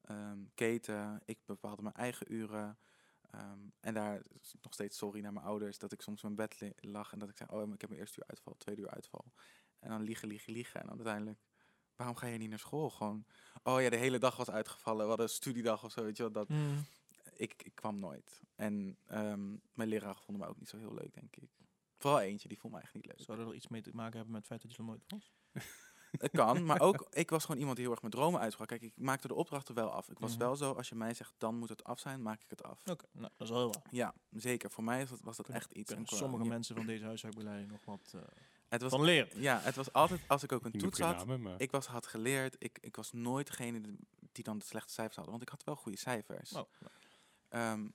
ehm, 0.00 0.38
keten. 0.54 1.22
Ik 1.24 1.38
bepaalde 1.44 1.82
mijn 1.82 1.94
eigen 1.94 2.32
uren. 2.32 2.78
Ehm, 3.32 3.60
en 3.80 3.94
daar 3.94 4.22
is 4.40 4.54
nog 4.62 4.72
steeds 4.72 4.96
sorry 4.96 5.20
naar 5.20 5.32
mijn 5.32 5.44
ouders 5.46 5.78
dat 5.78 5.92
ik 5.92 6.02
soms 6.02 6.22
in 6.22 6.34
mijn 6.34 6.48
bed 6.48 6.72
lag 6.80 7.12
en 7.12 7.18
dat 7.18 7.28
ik 7.28 7.36
zei: 7.36 7.48
Oh, 7.50 7.72
ik 7.72 7.80
heb 7.80 7.88
mijn 7.90 8.00
eerste 8.00 8.20
uur 8.20 8.26
uitval, 8.28 8.56
tweede 8.56 8.80
uur 8.82 8.90
uitval. 8.90 9.32
En 9.78 9.88
dan 9.90 10.02
liegen, 10.02 10.28
liegen, 10.28 10.52
liegen. 10.52 10.80
En 10.80 10.86
dan 10.86 10.96
uiteindelijk, 10.96 11.40
waarom 11.96 12.16
ga 12.16 12.26
je 12.26 12.38
niet 12.38 12.48
naar 12.48 12.58
school? 12.58 12.90
Gewoon, 12.90 13.24
oh 13.62 13.80
ja, 13.80 13.90
de 13.90 13.96
hele 13.96 14.18
dag 14.18 14.36
was 14.36 14.50
uitgevallen. 14.50 15.02
We 15.02 15.08
hadden 15.08 15.26
een 15.26 15.32
studiedag 15.32 15.84
of 15.84 15.92
zo, 15.92 16.02
weet 16.02 16.16
je 16.16 16.22
wel. 16.22 16.32
Dat, 16.32 16.48
Mm. 16.48 16.84
ik, 17.34 17.62
ik 17.62 17.74
kwam 17.74 17.98
nooit. 17.98 18.40
En 18.54 18.98
ehm, 19.06 19.56
mijn 19.72 19.88
leraar 19.88 20.16
vonden 20.16 20.38
mij 20.38 20.48
ook 20.48 20.58
niet 20.58 20.68
zo 20.68 20.78
heel 20.78 20.94
leuk, 20.94 21.14
denk 21.14 21.36
ik. 21.36 21.50
Vooral 21.98 22.20
eentje, 22.20 22.48
die 22.48 22.58
vond 22.58 22.72
mij 22.72 22.82
echt 22.82 22.94
niet 22.94 23.06
leuk. 23.06 23.20
Zou 23.20 23.38
dat 23.38 23.48
er 23.48 23.54
iets 23.54 23.68
mee 23.68 23.82
te 23.82 23.90
maken 23.94 24.14
hebben 24.16 24.32
met 24.32 24.40
het 24.40 24.48
feit 24.48 24.62
dat 24.62 24.70
je 24.72 24.78
er 24.78 24.84
nooit 24.84 25.04
was? 25.06 25.32
Het 26.18 26.30
kan, 26.30 26.64
maar 26.64 26.80
ook, 26.80 27.06
ik 27.10 27.30
was 27.30 27.44
gewoon 27.44 27.56
iemand 27.58 27.76
die 27.76 27.84
heel 27.84 27.94
erg 27.94 28.02
mijn 28.02 28.14
dromen 28.14 28.40
uitsprak. 28.40 28.68
Kijk, 28.68 28.82
ik 28.82 28.92
maakte 28.96 29.28
de 29.28 29.34
opdrachten 29.34 29.74
wel 29.74 29.90
af. 29.90 30.08
Ik 30.10 30.18
was 30.18 30.30
Mhm. 30.30 30.38
wel 30.38 30.56
zo, 30.56 30.72
als 30.72 30.88
je 30.88 30.94
mij 30.94 31.14
zegt, 31.14 31.34
dan 31.38 31.54
moet 31.58 31.68
het 31.68 31.84
af 31.84 31.98
zijn, 32.00 32.22
maak 32.22 32.42
ik 32.42 32.50
het 32.50 32.62
af. 32.62 32.80
Oké, 32.90 33.04
nou, 33.12 33.28
dat 33.36 33.46
is 33.46 33.48
wel 33.48 33.58
heel 33.58 33.72
waar. 33.72 33.82
Ja, 33.90 34.14
zeker. 34.30 34.70
Voor 34.70 34.84
mij 34.84 34.98
was 35.00 35.08
dat, 35.08 35.20
was 35.20 35.36
dat 35.36 35.48
echt 35.48 35.72
iets. 35.72 35.92
En 35.92 36.04
qua- 36.04 36.16
sommige 36.16 36.42
ja, 36.42 36.48
mensen 36.48 36.76
van 36.76 36.86
deze 36.86 37.04
huiswerkbegeleiding 37.04 37.70
nog 37.70 37.84
wat 37.84 38.12
eh, 38.14 38.20
Het 38.68 38.82
was, 38.82 38.90
van 38.90 39.02
leren. 39.02 39.40
ja, 39.40 39.60
het 39.60 39.74
was 39.76 39.92
altijd, 39.92 40.20
als 40.28 40.42
ik 40.42 40.52
ook 40.52 40.64
een 40.64 40.72
toets 40.72 40.98
had, 40.98 41.26
namen, 41.26 41.54
ik 41.58 41.70
was, 41.70 41.86
had 41.86 42.06
geleerd, 42.06 42.56
ik, 42.58 42.78
ik 42.80 42.96
was 42.96 43.12
nooit 43.12 43.46
degene 43.46 43.80
die- 43.80 44.44
dan 44.44 44.58
de 44.58 44.64
slechte 44.64 44.92
cijfers 44.92 45.16
had. 45.16 45.26
Want 45.26 45.42
ik 45.42 45.48
had 45.48 45.64
wel 45.64 45.76
goede 45.76 45.98
cijfers. 45.98 46.52
Oh, 46.52 46.62
Ehm, 47.48 47.88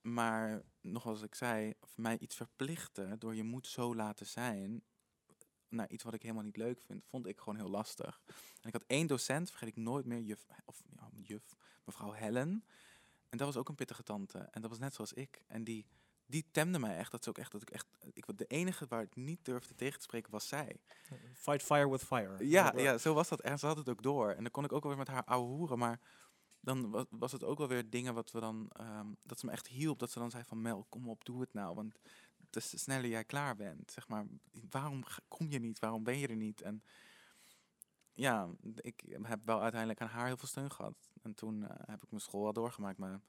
maar 0.00 0.62
nogals 0.80 1.22
ik 1.22 1.34
zei, 1.34 1.74
voor 1.80 2.02
mij 2.02 2.18
iets 2.18 2.36
verplichten 2.36 3.18
door 3.18 3.34
je 3.34 3.44
moet 3.44 3.66
zo 3.66 3.94
laten 3.94 4.26
zijn 4.26 4.82
naar 5.74 5.90
iets 5.90 6.04
wat 6.04 6.14
ik 6.14 6.22
helemaal 6.22 6.44
niet 6.44 6.56
leuk 6.56 6.80
vind, 6.80 7.04
vond 7.04 7.26
ik 7.26 7.38
gewoon 7.38 7.56
heel 7.56 7.70
lastig. 7.70 8.20
En 8.60 8.68
ik 8.68 8.72
had 8.72 8.84
één 8.86 9.06
docent, 9.06 9.50
vergeet 9.50 9.68
ik 9.68 9.76
nooit 9.76 10.06
meer, 10.06 10.20
juf, 10.20 10.46
of 10.64 10.82
ja, 10.96 11.08
juf, 11.22 11.56
mevrouw 11.84 12.12
Helen. 12.12 12.64
En 13.28 13.38
dat 13.38 13.46
was 13.46 13.56
ook 13.56 13.68
een 13.68 13.74
pittige 13.74 14.02
tante. 14.02 14.38
En 14.38 14.60
dat 14.60 14.70
was 14.70 14.78
net 14.78 14.94
zoals 14.94 15.12
ik. 15.12 15.42
En 15.46 15.64
die, 15.64 15.86
die 16.26 16.46
temde 16.50 16.78
mij 16.78 16.96
echt. 16.96 17.10
Dat 17.10 17.20
is 17.20 17.28
ook 17.28 17.38
echt 17.38 17.52
dat 17.52 17.62
ik 17.62 17.70
echt. 17.70 17.86
Ik, 18.12 18.38
de 18.38 18.46
enige 18.46 18.86
waar 18.88 19.02
ik 19.02 19.16
niet 19.16 19.44
durfde 19.44 19.74
tegen 19.74 19.98
te 19.98 20.04
spreken 20.04 20.30
was 20.30 20.48
zij. 20.48 20.80
Fight 21.34 21.62
fire 21.62 21.90
with 21.90 22.02
fire. 22.02 22.48
Ja, 22.48 22.72
ja, 22.76 22.98
zo 22.98 23.14
was 23.14 23.28
dat. 23.28 23.40
En 23.40 23.58
ze 23.58 23.66
had 23.66 23.76
het 23.76 23.88
ook 23.88 24.02
door. 24.02 24.30
En 24.30 24.42
dan 24.42 24.50
kon 24.50 24.64
ik 24.64 24.72
ook 24.72 24.84
weer 24.84 24.96
met 24.96 25.08
haar 25.08 25.24
ouwe 25.24 25.46
hoeren. 25.46 25.78
Maar 25.78 26.00
dan 26.64 27.06
was, 27.10 27.32
het 27.32 27.44
ook 27.44 27.58
wel 27.58 27.68
weer 27.68 27.90
dingen 27.90 28.14
wat 28.14 28.30
we 28.30 28.40
dan... 28.40 28.68
ehm, 28.72 29.06
dat 29.22 29.38
ze 29.38 29.46
me 29.46 29.52
echt 29.52 29.66
hielp. 29.66 29.98
Dat 29.98 30.10
ze 30.10 30.18
dan 30.18 30.30
zei 30.30 30.44
van 30.44 30.62
Mel, 30.62 30.86
kom 30.88 31.08
op, 31.08 31.24
doe 31.24 31.40
het 31.40 31.52
nou. 31.52 31.74
Want 31.74 31.98
des 32.50 32.82
sneller 32.82 33.10
jij 33.10 33.24
klaar 33.24 33.56
bent. 33.56 33.90
Zeg 33.90 34.08
maar, 34.08 34.26
waarom 34.70 35.04
kom 35.28 35.50
je 35.50 35.58
niet? 35.58 35.78
Waarom 35.78 36.04
ben 36.04 36.18
je 36.18 36.28
er 36.28 36.36
niet? 36.36 36.62
En 36.62 36.82
ja, 38.12 38.48
ik 38.76 39.18
heb 39.22 39.40
wel 39.44 39.60
uiteindelijk 39.60 40.00
aan 40.00 40.08
haar 40.08 40.26
heel 40.26 40.36
veel 40.36 40.48
steun 40.48 40.70
gehad. 40.70 41.10
En 41.22 41.34
toen 41.34 41.68
eh, 41.68 41.76
heb 41.86 42.02
ik 42.02 42.10
mijn 42.10 42.22
school 42.22 42.42
wel 42.42 42.52
doorgemaakt. 42.52 42.98
Maar 42.98 43.20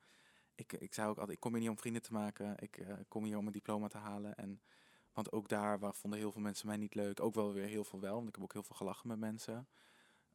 ik, 0.56 0.74
ik 0.74 0.93
zei 0.93 1.08
ook 1.08 1.17
altijd, 1.17 1.36
ik 1.36 1.39
kom 1.39 1.52
hier 1.52 1.62
niet 1.62 1.69
om 1.69 1.78
vrienden 1.78 2.02
te 2.02 2.13
maken. 2.13 2.54
Ik 2.58 2.78
eh, 2.78 2.93
kom 3.08 3.24
hier 3.24 3.36
om 3.36 3.41
mijn 3.41 3.56
diploma 3.56 3.88
te 3.88 3.98
halen. 3.98 4.36
En, 4.36 4.62
want 5.13 5.32
ook 5.32 5.50
daar 5.50 5.80
waar 5.80 5.93
vonden 5.93 6.19
heel 6.19 6.32
veel 6.32 6.41
mensen 6.41 6.67
mij 6.67 6.78
niet 6.78 6.95
leuk. 6.95 7.19
Ook 7.19 7.34
wel 7.34 7.54
weer 7.54 7.67
heel 7.67 7.84
veel 7.84 8.00
wel, 8.00 8.15
want 8.15 8.28
ik 8.28 8.36
heb 8.36 8.43
ook 8.43 8.54
heel 8.54 8.63
veel 8.63 8.76
gelachen 8.76 9.08
met 9.08 9.19
mensen. 9.19 9.67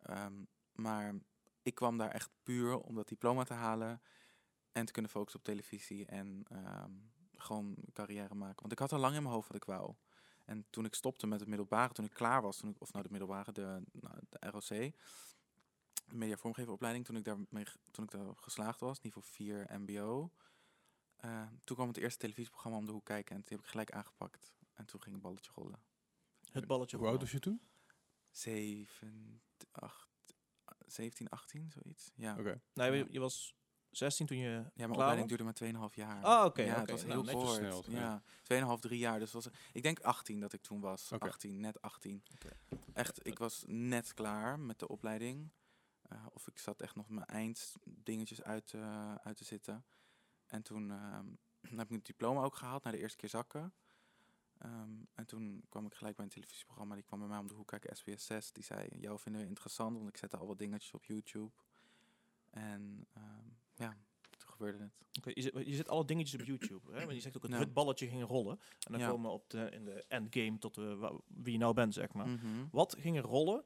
Ehm, 0.03 0.45
maar 0.73 1.15
ik 1.63 1.75
kwam 1.75 1.99
daar 1.99 2.11
echt 2.11 2.31
puur 2.43 2.79
om 2.81 2.95
dat 2.95 3.09
diploma 3.09 3.45
te 3.45 3.53
halen. 3.55 4.03
En 4.73 4.87
te 4.87 4.93
kunnen 4.93 5.11
focussen 5.11 5.41
op 5.41 5.47
televisie 5.47 6.07
en 6.07 6.43
ehm, 6.49 6.93
gewoon 7.37 7.77
carrière 7.93 8.35
maken. 8.35 8.61
Want 8.61 8.73
ik 8.73 8.79
had 8.79 8.93
al 8.93 8.99
lang 8.99 9.15
in 9.17 9.23
mijn 9.23 9.35
hoofd 9.35 9.49
wat 9.49 9.57
ik 9.57 9.65
wou. 9.65 9.95
En 10.45 10.67
toen 10.71 10.85
ik 10.85 10.95
stopte 10.95 11.27
met 11.27 11.41
het 11.41 11.49
middelbare, 11.49 11.93
toen 11.93 12.05
ik 12.05 12.13
klaar 12.15 12.43
was, 12.43 12.57
toen 12.57 12.71
ik, 12.71 12.81
of 12.81 12.93
nou 12.93 13.05
de 13.05 13.11
middelbare, 13.11 13.53
de, 13.53 13.83
nou, 13.93 14.19
de 14.29 14.51
ROC, 14.51 14.69
de 14.69 16.17
media 16.17 16.37
vormgeveropleiding, 16.37 17.05
toen 17.05 17.17
ik 17.17 17.25
daar 17.25 17.37
mee, 17.49 17.67
ge- 17.67 17.79
toen 17.91 18.05
ik 18.05 18.11
daar 18.11 18.37
geslaagd 18.37 18.81
was, 18.81 19.01
niveau 19.01 19.27
4 19.27 19.67
MBO. 19.81 20.31
eh, 21.17 21.47
toen 21.65 21.77
kwam 21.77 21.89
het 21.89 21.97
eerste 21.97 22.19
televisieprogramma 22.19 22.79
om 22.79 22.87
de 22.87 22.93
hoek 22.93 23.05
kijken 23.05 23.35
en 23.37 23.41
die 23.41 23.51
heb 23.57 23.61
ik 23.61 23.71
gelijk 23.71 23.91
aangepakt. 23.93 24.53
En 24.75 24.87
toen 24.87 25.01
ging 25.03 25.15
het 25.15 25.23
balletje 25.25 25.51
rollen. 25.55 25.83
Het 26.51 26.67
balletje 26.67 26.97
Hoe 26.97 27.07
oud 27.07 27.21
was 27.21 27.31
je 27.31 27.39
toen? 27.39 27.61
7, 28.31 29.43
8, 29.71 30.10
17, 30.93 31.29
18, 31.29 31.71
zoiets. 31.71 32.11
Ja. 32.15 32.37
Oké. 32.39 32.61
Nee, 32.75 32.91
Ja. 32.91 32.97
je, 32.97 33.07
je 33.11 33.21
was 33.21 33.55
16 33.91 34.27
toen 34.27 34.37
je 34.37 34.49
Ja, 34.51 34.61
mijn 34.61 34.75
klaar 34.75 34.91
opleiding 34.91 35.29
duurde 35.29 35.45
maar 35.45 35.89
2,5 35.91 35.95
jaar. 35.95 36.23
Ah, 36.25 36.45
oké, 36.45 36.63
Ja, 36.63 36.81
het 36.81 36.91
was 36.91 37.01
Nou, 37.05 37.13
heel 37.13 37.23
netjes 37.23 37.43
kort. 37.45 37.57
versneld, 37.57 37.87
ja. 37.87 38.23
ja, 38.49 38.77
2,5, 38.77 38.81
3 38.81 38.99
jaar. 38.99 39.19
Dus 39.19 39.33
was, 39.33 39.49
ik 39.73 39.83
denk 39.83 40.01
18 40.01 40.41
dat 40.41 40.53
ik 40.53 40.63
toen 40.63 40.81
was. 40.81 41.13
Oké. 41.13 41.27
18, 41.27 41.61
net 41.61 41.81
18. 41.83 42.23
Oké. 42.35 42.57
Echt, 42.93 43.27
ik 43.27 43.39
was 43.39 43.65
net 43.67 44.15
klaar 44.15 44.59
met 44.61 44.79
de 44.79 44.89
opleiding. 44.89 45.51
Eh, 46.03 46.27
of 46.33 46.47
ik 46.47 46.59
zat 46.59 46.81
echt 46.83 46.95
nog 46.95 47.09
mijn 47.09 47.27
einddingetjes 47.27 48.43
uit, 48.43 48.73
eh, 48.75 49.15
uit 49.15 49.37
te 49.37 49.45
zitten. 49.45 49.85
En 50.47 50.63
toen 50.63 50.91
ehm, 50.91 51.27
heb 51.77 51.89
ik 51.91 51.97
het 51.97 52.07
diploma 52.07 52.43
ook 52.43 52.57
gehaald, 52.57 52.85
na 52.85 52.91
de 52.91 52.99
eerste 52.99 53.17
keer 53.17 53.29
zakken. 53.29 53.75
Ehm, 54.61 54.91
en 55.15 55.27
toen 55.27 55.65
kwam 55.69 55.87
ik 55.87 55.95
gelijk 55.95 56.17
bij 56.17 56.25
een 56.25 56.31
televisieprogramma. 56.31 56.95
Die 56.95 57.05
kwam 57.05 57.19
bij 57.19 57.29
mij 57.29 57.39
om 57.39 57.49
de 57.49 57.55
hoek 57.55 57.67
kijken, 57.69 57.97
SBS 57.97 58.27
6. 58.27 58.53
Die 58.53 58.65
zei, 58.65 58.89
jou 58.99 59.19
vinden 59.19 59.41
we 59.41 59.47
interessant, 59.47 59.97
want 59.97 60.09
ik 60.09 60.17
zette 60.17 60.37
al 60.37 60.47
wat 60.47 60.59
dingetjes 60.59 60.93
op 60.95 61.05
YouTube. 61.05 61.51
En 62.51 63.07
ehm, 63.13 63.47
ja, 63.75 63.97
toen 64.39 64.51
gebeurde 64.51 64.79
het. 64.83 64.93
Je, 65.67 65.75
zit 65.75 65.89
alle 65.89 66.05
dingetjes 66.05 66.41
op 66.41 66.47
YouTube. 66.47 66.93
Hè? 66.93 67.05
Maar 67.07 67.15
je 67.15 67.21
zegt 67.21 67.37
ook 67.37 67.49
het 67.49 67.73
balletje 67.75 68.09
ging 68.09 68.23
rollen. 68.27 68.61
En 68.87 68.93
dan 68.93 69.01
Ja. 69.01 69.09
komen 69.09 69.31
we 69.31 69.37
op 69.37 69.51
de, 69.51 69.71
in 69.71 69.85
de 69.85 70.05
endgame 70.09 70.59
tot 70.59 70.79
eh, 70.79 70.95
wa- 70.99 71.19
wie 71.27 71.53
je 71.53 71.59
nou 71.59 71.75
bent, 71.75 71.95
zeg 71.95 72.13
maar. 72.13 72.29
Mhm. 72.29 72.65
Wat 72.71 72.97
ging 72.99 73.17
er 73.17 73.23
rollen? 73.23 73.65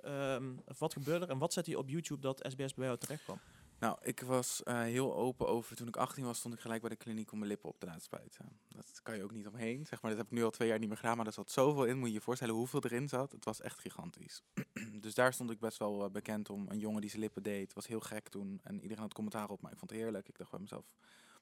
Ehm, 0.00 0.56
wat 0.78 0.92
gebeurde 0.92 1.24
er? 1.24 1.30
En 1.30 1.38
wat 1.38 1.52
zette 1.52 1.70
je 1.70 1.78
op 1.78 1.88
YouTube 1.88 2.20
dat 2.20 2.46
SBS 2.50 2.74
bij 2.74 2.86
jou 2.86 2.98
terecht 2.98 3.22
kwam? 3.24 3.38
Nou, 3.84 3.98
ik 4.02 4.20
was 4.20 4.62
eh, 4.62 4.80
heel 4.80 5.14
open 5.14 5.48
over. 5.48 5.76
Toen 5.76 5.88
ik 5.88 5.96
18 5.96 6.24
was, 6.24 6.38
stond 6.38 6.54
ik 6.54 6.60
gelijk 6.60 6.80
bij 6.80 6.90
de 6.90 6.96
kliniek 6.96 7.32
om 7.32 7.38
mijn 7.38 7.50
lippen 7.50 7.68
op 7.68 7.78
te 7.78 7.86
laten 7.86 8.02
spuiten. 8.02 8.58
Dat 8.68 9.00
kan 9.02 9.16
je 9.16 9.22
ook 9.22 9.32
niet 9.32 9.46
omheen. 9.46 9.86
Zeg 9.86 10.02
maar, 10.02 10.10
dat 10.10 10.20
heb 10.20 10.30
ik 10.30 10.38
nu 10.38 10.44
al 10.44 10.50
twee 10.50 10.68
jaar 10.68 10.78
niet 10.78 10.88
meer 10.88 10.96
gedaan, 10.96 11.16
maar 11.16 11.26
er 11.26 11.32
zat 11.32 11.50
zoveel 11.50 11.84
in. 11.84 11.98
Moet 11.98 12.08
je 12.08 12.14
je 12.14 12.20
voorstellen 12.20 12.54
hoeveel 12.54 12.84
erin 12.84 13.08
zat. 13.08 13.32
Het 13.32 13.44
was 13.44 13.60
echt 13.60 13.78
gigantisch. 13.78 14.42
dus 15.04 15.14
daar 15.14 15.32
stond 15.32 15.50
ik 15.50 15.58
best 15.58 15.78
wel 15.78 16.04
eh, 16.04 16.10
bekend 16.10 16.50
om. 16.50 16.68
Een 16.68 16.78
jongen 16.78 17.00
die 17.00 17.10
zijn 17.10 17.22
lippen 17.22 17.42
deed. 17.42 17.72
Was 17.72 17.86
heel 17.86 18.00
gek 18.00 18.28
toen. 18.28 18.60
En 18.62 18.74
iedereen 18.74 19.02
had 19.02 19.14
commentaar 19.14 19.50
op, 19.50 19.60
maar 19.60 19.72
ik 19.72 19.78
vond 19.78 19.90
het 19.90 20.00
heerlijk. 20.00 20.28
Ik 20.28 20.38
dacht 20.38 20.50
bij 20.50 20.60
mezelf, 20.60 20.86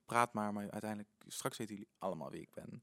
praat 0.05 0.33
maar. 0.33 0.53
Maar 0.53 0.71
uiteindelijk, 0.71 1.11
straks 1.27 1.59
weten 1.59 1.75
jullie 1.75 1.91
allemaal 1.99 2.31
wie 2.31 2.41
ik 2.41 2.51
ben. 2.55 2.83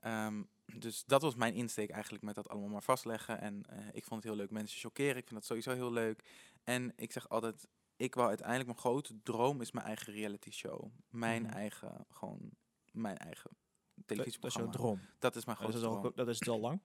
Ehm, 0.00 0.42
dus 0.78 1.04
dat 1.04 1.22
was 1.22 1.34
mijn 1.34 1.54
insteek 1.54 1.90
eigenlijk 1.90 2.24
met 2.24 2.34
dat 2.34 2.48
allemaal 2.48 2.68
maar 2.68 2.82
vastleggen. 2.82 3.40
En 3.40 3.62
eh, 3.68 3.78
ik 3.92 4.04
vond 4.04 4.22
het 4.22 4.32
heel 4.32 4.40
leuk 4.40 4.50
mensen 4.50 4.80
chockeren. 4.80 5.16
Ik 5.16 5.28
vind 5.28 5.34
dat 5.34 5.44
sowieso 5.44 5.72
heel 5.72 5.92
leuk. 5.92 6.22
En 6.64 6.92
ik 6.96 7.12
zeg 7.12 7.28
altijd, 7.28 7.68
ik 7.96 8.14
wou 8.14 8.28
uiteindelijk, 8.28 8.68
mijn 8.68 8.78
grote 8.80 9.22
droom 9.22 9.60
is 9.60 9.70
mijn 9.72 9.86
eigen 9.86 10.12
reality 10.12 10.50
show. 10.50 10.84
Mijn 11.08 11.42
Mhm. 11.42 11.52
eigen, 11.52 12.06
gewoon 12.10 12.50
mijn 12.92 13.18
eigen 13.18 13.50
Dat, 13.50 13.56
dat 13.94 13.98
is 13.98 14.04
televisieprogramma. 14.06 14.70
jouw 14.72 14.80
droom. 14.80 15.00
Dat 15.18 15.36
is 15.36 15.44
mijn 15.44 15.56
Dat 15.58 15.66
grote 15.70 15.86
is, 15.86 15.92
droom. 15.92 16.12
dat 16.14 16.28
is 16.28 16.38
het 16.38 16.48
al 16.48 16.60
lang. 16.60 16.80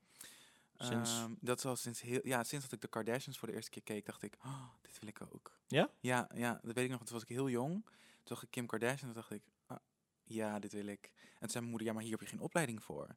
Sinds- 0.75 1.11
Ehm, 1.17 1.33
dat 1.39 1.57
is 1.57 1.65
al 1.65 1.75
sinds 1.75 2.01
heel, 2.01 2.19
ja, 2.23 2.43
sinds 2.43 2.65
dat 2.65 2.73
ik 2.73 2.81
de 2.81 2.87
Kardashians 2.87 3.37
voor 3.37 3.47
de 3.47 3.53
eerste 3.53 3.69
keer 3.69 3.83
keek, 3.83 4.05
dacht 4.05 4.21
ik, 4.23 4.35
oh, 4.45 4.63
dit 4.81 4.99
wil 4.99 5.09
ik 5.09 5.21
ook. 5.33 5.59
Ja? 5.67 5.89
Ja, 5.99 6.29
ja, 6.33 6.59
dat 6.63 6.73
weet 6.75 6.83
ik 6.83 6.89
nog. 6.89 6.97
want 6.97 7.05
Toen 7.09 7.13
was 7.19 7.23
ik 7.29 7.35
heel 7.35 7.49
jong. 7.49 7.83
Toen 7.83 7.93
zag 8.37 8.43
ik 8.43 8.51
Kim 8.51 8.65
Kardashian 8.65 8.99
en 8.99 9.05
toen 9.05 9.13
dacht 9.13 9.31
ik, 9.31 9.43
ah, 9.65 9.77
ja, 10.23 10.59
dit 10.59 10.71
wil 10.73 10.85
ik. 10.85 11.11
En 11.13 11.39
toen 11.39 11.49
zei 11.49 11.53
mijn 11.59 11.69
moeder, 11.69 11.87
ja, 11.87 11.93
maar 11.93 12.01
hier 12.03 12.11
heb 12.11 12.21
je 12.21 12.27
geen 12.27 12.39
opleiding 12.39 12.83
voor. 12.83 13.05
Toen 13.07 13.15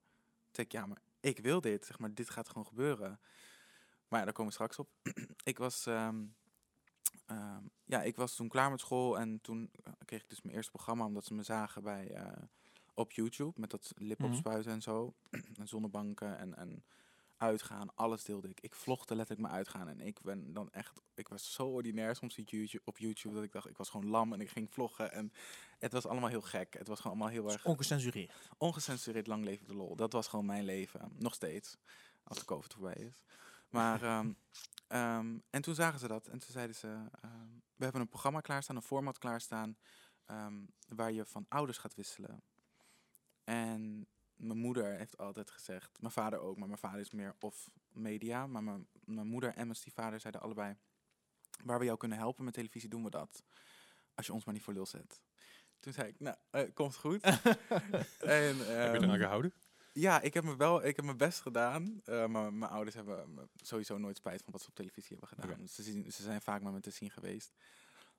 zei 0.53 0.67
ik, 0.67 0.73
ja, 0.73 0.87
maar 0.87 1.03
ik 1.21 1.39
wil 1.39 1.61
dit. 1.61 1.87
Zeg 1.87 1.99
maar, 1.99 2.15
dit 2.15 2.31
gaat 2.31 2.49
gewoon 2.49 2.67
gebeuren. 2.67 3.21
Maar 4.09 4.19
ja, 4.19 4.25
daar 4.25 4.35
komen 4.35 4.47
we 4.47 4.53
straks 4.53 4.79
op. 4.79 4.89
ik 5.45 5.59
was, 5.59 5.87
ehm, 5.87 6.25
ehm, 7.37 7.65
ja, 7.85 8.03
ik 8.03 8.17
was 8.17 8.35
toen 8.35 8.49
klaar 8.49 8.71
met 8.71 8.81
school 8.81 9.19
en 9.19 9.41
toen 9.41 9.71
eh, 9.85 9.93
kreeg 10.05 10.23
ik 10.23 10.29
dus 10.29 10.43
mijn 10.43 10.57
eerste 10.57 10.71
programma 10.71 11.05
omdat 11.05 11.25
ze 11.25 11.35
me 11.35 11.43
zagen 11.43 11.83
bij 11.83 12.11
eh, 12.15 12.43
op 12.95 13.13
YouTube 13.13 13.61
met 13.61 13.71
dat 13.71 13.93
lip 13.97 14.19
Mhm. 14.19 14.31
opspuiten 14.31 14.73
en 14.73 14.83
zo 14.83 15.15
en 15.59 15.69
zonnebanken 15.69 16.39
en, 16.39 16.55
en 16.57 16.85
uitgaan, 17.37 17.95
alles 17.95 18.25
deelde 18.25 18.49
ik. 18.49 18.61
Ik 18.61 18.75
vlogde 18.75 19.15
letterlijk 19.15 19.47
mijn 19.49 19.59
uitgaan 19.59 19.89
en 19.89 20.01
ik 20.01 20.21
ben 20.21 20.53
dan 20.53 20.71
echt, 20.71 21.01
ik 21.15 21.29
was 21.29 21.53
zo 21.53 21.67
ordinair 21.67 22.17
soms 22.17 22.35
YouTube, 22.45 22.81
op 22.85 22.99
YouTube 22.99 23.35
dat 23.35 23.45
ik 23.45 23.53
dacht 23.53 23.69
ik 23.69 23.77
was 23.77 23.89
gewoon 23.89 24.09
lam 24.11 24.33
en 24.33 24.41
ik 24.41 24.49
ging 24.51 24.71
vloggen 24.73 25.13
en 25.13 25.33
het 25.79 25.93
was 25.93 26.07
allemaal 26.07 26.29
heel 26.29 26.41
gek. 26.41 26.75
Het 26.79 26.89
was 26.89 27.01
gewoon 27.01 27.17
allemaal 27.17 27.33
heel 27.33 27.51
erg 27.53 27.65
Ongecensureerd. 27.65 28.33
ongecensureerd 28.59 29.27
lang 29.27 29.45
leven 29.45 29.67
de 29.67 29.75
lol. 29.75 29.97
Dat 29.97 30.13
was 30.13 30.29
gewoon 30.29 30.47
mijn 30.47 30.65
leven. 30.65 31.13
Nog 31.19 31.35
steeds. 31.35 31.77
Als 32.25 32.39
de 32.39 32.45
COVID 32.45 32.73
voorbij 32.73 32.95
is. 32.95 33.21
Maar, 33.73 34.03
ehm, 34.03 34.33
ehm, 34.87 35.39
en 35.51 35.63
toen 35.63 35.75
zagen 35.75 35.99
ze 35.99 36.09
dat. 36.09 36.27
En 36.27 36.39
toen 36.39 36.51
zeiden 36.51 36.77
ze, 36.77 36.87
ehm, 37.23 37.49
we 37.77 37.85
hebben 37.85 38.01
een 38.01 38.09
programma 38.09 38.41
klaarstaan, 38.41 38.77
een 38.77 38.83
format 38.83 39.19
klaarstaan. 39.19 39.77
ehm, 40.27 40.65
waar 40.89 41.13
je 41.13 41.25
van 41.27 41.47
ouders 41.49 41.79
gaat 41.79 41.95
wisselen. 41.95 42.43
En 43.45 44.07
mijn 44.37 44.59
moeder 44.59 44.97
heeft 44.99 45.19
altijd 45.19 45.51
gezegd, 45.51 46.01
mijn 46.01 46.13
vader 46.13 46.39
ook, 46.39 46.57
maar 46.57 46.69
mijn 46.69 46.81
vader 46.81 47.01
is 47.01 47.11
meer 47.11 47.35
of 47.41 47.71
media. 47.89 48.47
Maar 48.47 48.63
mijn, 48.63 48.87
mijn 49.05 49.27
moeder 49.27 49.51
en 49.55 49.65
mijn 49.65 49.77
stiefvader 49.77 50.21
zeiden 50.21 50.41
allebei, 50.43 50.77
waar 51.65 51.79
we 51.79 51.85
jou 51.85 51.99
kunnen 51.99 52.19
helpen 52.19 52.45
met 52.45 52.55
televisie, 52.55 52.89
doen 52.89 53.05
we 53.05 53.11
dat. 53.11 53.45
Als 54.15 54.27
je 54.27 54.33
ons 54.33 54.45
maar 54.45 54.55
niet 54.55 54.63
voor 54.63 54.73
lul 54.75 54.87
zet. 54.87 55.21
Toen 55.81 55.93
zei 55.93 56.09
ik, 56.09 56.21
nou, 56.21 56.37
eh, 56.51 56.63
komt 56.75 56.97
goed. 56.97 57.23
en, 57.23 58.57
Heb 58.57 58.95
je 58.95 59.01
eraan 59.03 59.19
gehouden? 59.19 59.53
Ja, 59.93 60.21
ik 60.21 60.35
heb 60.35 60.45
me 60.45 60.57
wel, 60.57 60.85
ik 60.85 60.97
heb 60.97 61.05
mijn 61.05 61.17
best 61.17 61.41
gedaan. 61.41 62.01
eh, 62.05 62.27
maar 62.27 62.53
mijn 62.53 62.71
ouders 62.71 62.97
hebben 62.97 63.51
sowieso 63.57 63.99
nooit 63.99 64.17
spijt 64.17 64.43
van 64.43 64.53
wat 64.53 64.63
ze 64.63 64.69
op 64.69 64.75
televisie 64.75 65.11
hebben 65.19 65.29
gedaan. 65.29 65.51
Oké. 65.51 65.67
Ze, 65.67 65.83
zien, 65.83 66.13
ze 66.13 66.23
zijn 66.23 66.41
vaak 66.43 66.63
met 66.63 66.73
me 66.73 66.81
te 66.81 66.91
zien 66.91 67.11
geweest. 67.11 67.53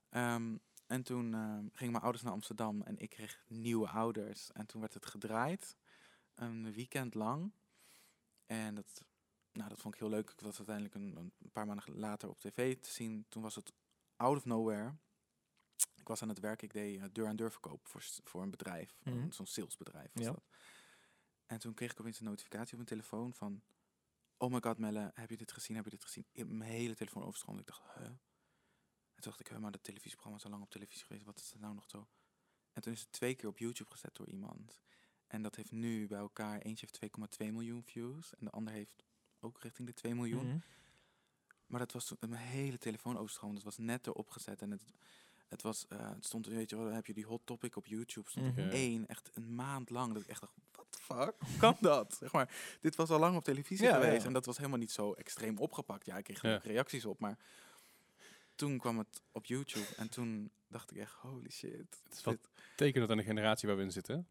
Ehm, 0.09 0.55
en 0.87 1.03
toen 1.03 1.33
ehm, 1.33 1.65
gingen 1.73 1.91
mijn 1.91 2.03
ouders 2.03 2.23
naar 2.23 2.33
Amsterdam 2.33 2.81
en 2.81 2.97
ik 2.97 3.09
kreeg 3.09 3.43
nieuwe 3.47 3.87
ouders. 3.89 4.51
En 4.51 4.65
toen 4.65 4.81
werd 4.81 4.93
het 4.93 5.05
gedraaid, 5.05 5.75
een 6.35 6.73
weekend 6.73 7.13
lang. 7.13 7.51
En 8.45 8.75
dat, 8.75 9.03
nou, 9.51 9.69
dat 9.69 9.79
vond 9.79 9.93
ik 9.93 9.99
heel 9.99 10.09
leuk. 10.09 10.29
Ik 10.29 10.39
was 10.39 10.57
uiteindelijk 10.57 10.95
een, 10.95 11.15
een 11.17 11.51
paar 11.51 11.65
maanden 11.65 11.95
later 11.99 12.29
op 12.29 12.39
tv 12.39 12.77
te 12.79 12.91
zien. 12.91 13.25
Toen 13.29 13.41
was 13.41 13.55
het 13.55 13.71
out 14.15 14.37
of 14.37 14.45
nowhere. 14.45 14.93
Ik 15.95 16.07
was 16.07 16.21
aan 16.21 16.29
het 16.29 16.39
werk, 16.39 16.61
ik 16.61 16.73
deed 16.73 16.99
eh, 16.99 17.03
deur-aan-deur 17.11 17.51
verkoop 17.51 17.87
voor, 17.87 18.03
voor 18.23 18.41
een 18.41 18.49
bedrijf. 18.49 18.95
Mhm. 19.03 19.31
Zo'n 19.31 19.45
salesbedrijf 19.45 20.09
was 20.13 20.25
Ja. 20.25 20.31
dat. 20.31 20.43
En 21.45 21.59
toen 21.59 21.73
kreeg 21.73 21.91
ik 21.91 21.99
opeens 21.99 22.19
een 22.19 22.25
notificatie 22.25 22.71
op 22.71 22.75
mijn 22.75 22.85
telefoon 22.87 23.33
van... 23.33 23.61
Oh 24.37 24.51
my 24.51 24.59
god, 24.61 24.77
Melle, 24.77 25.11
heb 25.13 25.29
je 25.29 25.37
dit 25.37 25.51
gezien? 25.51 25.75
Heb 25.75 25.85
je 25.85 25.91
dit 25.91 26.03
gezien? 26.03 26.25
Ik- 26.31 26.47
Mijn 26.47 26.71
hele 26.71 26.95
telefoon 26.95 27.23
overstroomde. 27.23 27.61
Ik 27.61 27.67
dacht, 27.67 27.81
huh? 27.95 28.03
En 28.05 29.21
toen 29.21 29.31
dacht 29.31 29.39
ik, 29.39 29.47
huh, 29.47 29.57
maar 29.57 29.71
dat 29.71 29.83
televisieprogramma 29.83 30.37
is 30.37 30.45
al 30.45 30.51
lang 30.51 30.63
op 30.63 30.69
televisie 30.69 31.05
geweest. 31.05 31.25
Wat 31.25 31.39
is 31.39 31.51
er 31.53 31.59
nou 31.59 31.73
nog 31.73 31.89
zo? 31.89 32.07
En 32.73 32.81
toen 32.81 32.93
is 32.93 32.99
het 33.01 33.11
twee 33.11 33.35
keer 33.35 33.49
op 33.49 33.57
YouTube 33.57 33.91
gezet 33.91 34.15
door 34.15 34.29
iemand. 34.29 34.81
En 35.27 35.41
dat 35.41 35.55
heeft 35.55 35.71
nu 35.71 36.07
bij 36.07 36.19
elkaar... 36.19 36.59
Eentje 36.59 36.87
heeft 36.99 37.15
2,2 37.43 37.51
miljoen 37.51 37.83
views. 37.83 38.35
En 38.35 38.45
de 38.45 38.51
ander 38.51 38.73
heeft 38.73 39.03
ook 39.39 39.59
richting 39.61 39.87
de 39.87 39.93
2 39.93 40.15
miljoen. 40.15 40.47
Mhm. 40.47 40.57
Maar 41.65 41.79
dat 41.79 41.91
was 41.91 42.05
toen 42.05 42.17
mijn 42.29 42.41
hele 42.41 42.77
telefoon 42.77 43.17
overstroomde. 43.17 43.55
Het 43.55 43.63
was 43.65 43.77
net 43.77 44.07
erop 44.07 44.29
gezet. 44.29 44.61
En 44.61 44.71
het, 44.71 44.83
het, 45.47 45.61
was, 45.61 45.87
eh, 45.87 46.09
het 46.09 46.25
stond, 46.25 46.45
weet 46.45 46.69
je 46.69 46.75
wel, 46.75 46.85
dan 46.85 46.93
heb 46.93 47.05
je 47.05 47.13
die 47.13 47.25
hot 47.25 47.41
topic 47.45 47.75
op 47.75 47.85
YouTube. 47.85 48.29
Stond 48.29 48.55
Mhm. 48.55 48.69
één, 48.69 49.07
echt 49.07 49.29
een 49.33 49.55
maand 49.55 49.89
lang. 49.89 50.13
Dat 50.13 50.21
ik 50.21 50.27
echt 50.27 50.41
dacht, 50.41 50.53
fuck? 50.99 51.33
Hoe 51.39 51.57
kan 51.57 51.77
dat? 51.79 52.15
Zeg 52.19 52.31
maar, 52.31 52.77
dit 52.81 52.95
was 52.95 53.09
al 53.09 53.19
lang 53.19 53.35
op 53.35 53.43
televisie 53.43 53.85
Ja, 53.87 53.93
geweest. 53.93 54.21
ja. 54.21 54.27
En 54.27 54.33
dat 54.33 54.45
was 54.45 54.57
helemaal 54.57 54.77
niet 54.79 54.91
zo 54.91 55.13
extreem 55.13 55.57
opgepakt. 55.57 56.05
Ja, 56.05 56.17
ik 56.17 56.23
kreeg 56.23 56.41
Ja. 56.41 56.59
reacties 56.63 57.05
op. 57.05 57.19
Maar 57.19 57.37
toen 58.55 58.77
kwam 58.77 58.97
het 58.97 59.21
op 59.31 59.45
YouTube. 59.45 59.85
En 59.97 60.09
toen 60.09 60.51
dacht 60.67 60.91
ik 60.91 60.97
echt, 60.97 61.13
holy 61.13 61.49
shit. 61.49 62.01
Het 62.03 62.13
is 62.13 62.23
wel 62.23 62.33
dit- 62.33 62.49
tekenend 62.75 63.11
aan 63.11 63.17
de 63.17 63.23
generatie 63.23 63.67
waar 63.67 63.77
we 63.77 63.83
in 63.83 63.91
zitten. 63.91 64.27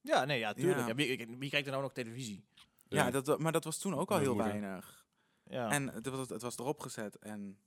Ja, 0.00 0.24
nee, 0.24 0.38
ja, 0.38 0.52
tuurlijk. 0.52 0.78
Ja. 0.78 0.86
Ja. 0.86 0.94
wie, 0.94 1.36
wie 1.38 1.50
kijkt 1.50 1.66
er 1.66 1.72
nou 1.72 1.82
nog 1.84 1.92
televisie? 1.92 2.44
ja, 2.88 3.10
dat, 3.10 3.38
maar 3.38 3.52
dat 3.52 3.64
was 3.64 3.78
toen 3.78 3.94
ook 3.94 4.10
al 4.10 4.18
heel 4.18 4.34
moeder. 4.34 4.52
weinig. 4.52 5.04
Ja. 5.44 5.70
En 5.70 5.88
het 5.88 6.06
was, 6.06 6.28
het 6.28 6.42
was 6.42 6.58
erop 6.58 6.80
gezet 6.80 7.16
en 7.18 7.58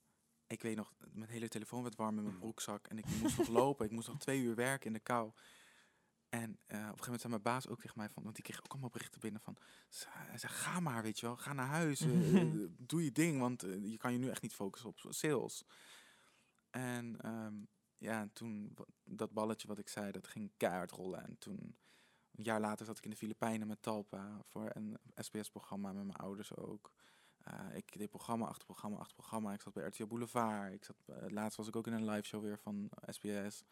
ik 0.48 0.62
weet 0.62 0.76
nog, 0.76 0.94
mijn 1.12 1.30
hele 1.30 1.48
telefoon 1.48 1.84
werd 1.84 1.96
warm 1.96 2.18
in 2.18 2.24
mijn 2.24 2.38
broekzak 2.44 2.88
en 2.88 2.98
ik 2.98 3.06
moest 3.22 3.38
nog 3.38 3.48
lopen. 3.48 3.86
Ik 3.86 3.92
moest 3.92 4.08
nog 4.08 4.18
twee 4.20 4.40
uur 4.42 4.56
werken 4.56 4.88
in 4.88 4.94
de 4.94 5.00
kou. 5.00 5.32
En 6.34 6.60
eh, 6.66 6.78
op 6.78 6.82
een 6.82 6.86
gegeven 6.86 7.04
moment 7.06 7.22
zei 7.22 7.34
mijn 7.34 7.42
baas 7.42 7.68
ook 7.68 7.80
tegen 7.80 7.98
mij 7.98 8.10
van, 8.10 8.24
want 8.24 8.36
die 8.36 8.44
kreeg 8.44 8.58
ook 8.58 8.72
allemaal 8.72 8.90
berichten 8.90 9.20
binnen 9.20 9.42
van, 9.42 9.58
hij 10.08 10.38
zei, 10.38 10.54
ga 10.54 10.80
maar, 10.80 11.04
weet 11.04 11.20
je 11.20 11.26
wel, 11.26 11.38
ga 11.38 11.54
naar 11.54 11.68
huis, 11.68 12.02
eh, 12.02 12.36
eh, 12.42 12.48
doe 12.78 13.04
je 13.04 13.12
ding, 13.12 13.40
want 13.40 13.62
je 13.62 13.98
kan 13.98 14.12
je 14.12 14.18
nu 14.18 14.30
echt 14.30 14.42
niet 14.42 14.54
focussen 14.54 14.90
op 14.90 15.06
sales. 15.10 15.64
En 16.70 17.22
ehm, 17.22 17.54
ja, 17.98 18.28
toen 18.34 18.78
dat 19.04 19.32
balletje 19.32 19.68
wat 19.68 19.78
ik 19.78 19.90
zei, 19.90 20.12
dat 20.12 20.28
ging 20.28 20.52
keihard 20.58 20.92
rollen. 20.92 21.24
En 21.24 21.38
toen, 21.38 21.78
een 22.36 22.44
jaar 22.44 22.60
later 22.60 22.86
zat 22.86 22.98
ik 22.98 23.04
in 23.04 23.10
de 23.10 23.16
Filipijnen 23.16 23.68
met 23.68 23.82
Talpa 23.82 24.42
voor 24.44 24.72
een 24.74 24.98
SBS-programma 25.16 25.94
met 25.94 26.06
mijn 26.06 26.18
ouders 26.18 26.56
ook. 26.56 26.92
Ik 27.74 27.98
deed 27.98 28.10
programma 28.10 28.46
achter 28.46 28.66
programma 28.66 28.98
achter 28.98 29.16
programma. 29.16 29.54
Ik 29.54 29.62
zat 29.62 29.74
bij 29.74 29.86
RTL 29.86 30.06
Boulevard. 30.06 30.74
Ik 30.74 30.86
zat, 30.86 30.96
laatst 31.32 31.58
was 31.58 31.68
ik 31.68 31.76
ook 31.76 31.88
in 31.88 31.94
een 31.94 32.10
live 32.10 32.28
show 32.28 32.42
weer 32.42 32.60
van 32.60 32.90
SBS. 33.08 33.64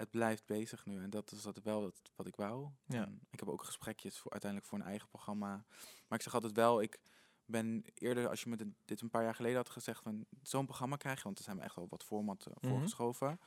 Het 0.00 0.10
blijft 0.10 0.46
bezig 0.46 0.84
nu 0.86 1.02
en 1.02 1.10
dat 1.10 1.32
is 1.32 1.42
dat 1.42 1.58
wel 1.62 1.84
het, 1.84 2.10
wat 2.16 2.26
ik 2.26 2.36
wou. 2.36 2.68
Ja. 2.86 3.04
En 3.04 3.20
ik 3.30 3.40
heb 3.40 3.48
ook 3.48 3.64
gesprekjes 3.64 4.18
voor, 4.18 4.30
uiteindelijk 4.30 4.70
voor 4.70 4.78
een 4.80 4.84
eigen 4.86 5.08
programma. 5.08 5.64
Maar 6.08 6.18
ik 6.18 6.22
zeg 6.22 6.34
altijd 6.34 6.52
wel, 6.52 6.80
ik 6.82 6.98
ben 7.44 7.84
eerder, 7.94 8.28
als 8.28 8.42
je 8.42 8.48
me 8.50 8.56
dit- 8.84 9.00
een 9.00 9.10
paar 9.10 9.22
jaar 9.22 9.34
geleden 9.34 9.56
had 9.56 9.70
gezegd, 9.70 10.02
van 10.02 10.26
zo'n 10.42 10.64
programma 10.66 10.96
krijg 10.96 11.18
je, 11.18 11.24
want 11.24 11.38
er 11.38 11.44
zijn 11.44 11.56
me 11.56 11.62
echt 11.62 11.74
wel 11.74 11.86
wat 11.88 12.04
format 12.04 12.46
eh, 12.46 12.52
Mhm. 12.60 12.66
voorgeschoven. 12.72 13.40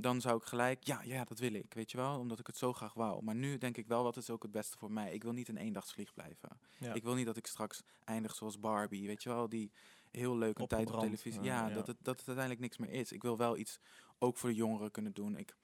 Dan 0.00 0.20
zou 0.20 0.36
ik 0.36 0.44
gelijk, 0.44 0.86
ja, 0.86 1.02
ja, 1.02 1.24
dat 1.24 1.38
wil 1.38 1.52
ik, 1.52 1.74
weet 1.74 1.90
je 1.90 1.96
wel, 1.96 2.18
omdat 2.18 2.38
ik 2.38 2.46
het 2.46 2.56
zo 2.56 2.72
graag 2.72 2.94
wou. 2.94 3.22
Maar 3.24 3.34
nu 3.34 3.58
denk 3.58 3.76
ik 3.76 3.86
wel, 3.86 4.02
wat 4.02 4.16
is 4.16 4.30
ook 4.30 4.42
het 4.42 4.52
beste 4.52 4.78
voor 4.78 4.92
mij? 4.92 5.12
Ik 5.12 5.22
wil 5.22 5.32
niet 5.32 5.48
een 5.48 5.56
eendagsvlieg 5.56 6.14
blijven. 6.14 6.60
ja. 6.78 6.94
Ik 6.94 7.02
wil 7.02 7.14
niet 7.14 7.26
dat 7.26 7.36
ik 7.36 7.46
straks 7.46 7.82
eindig 8.04 8.34
zoals 8.34 8.60
Barbie, 8.60 9.06
weet 9.06 9.22
je 9.22 9.28
wel, 9.28 9.48
die 9.48 9.72
heel 10.10 10.36
leuk 10.36 10.58
een 10.58 10.66
tijd 10.66 10.90
op 10.90 11.00
televisie. 11.00 11.40
eh, 11.40 11.46
ja, 11.46 11.68
ja. 11.68 11.74
Dat, 11.74 11.86
het, 11.86 11.96
dat 12.02 12.18
het 12.18 12.26
uiteindelijk 12.28 12.60
niks 12.60 12.76
meer 12.76 13.00
is. 13.00 13.12
Ik 13.12 13.22
wil 13.22 13.36
wel 13.36 13.56
iets 13.56 13.78
ook 14.18 14.36
voor 14.36 14.48
de 14.48 14.54
jongeren 14.54 14.90
kunnen 14.90 15.12
doen. 15.12 15.36
Ik 15.36 15.56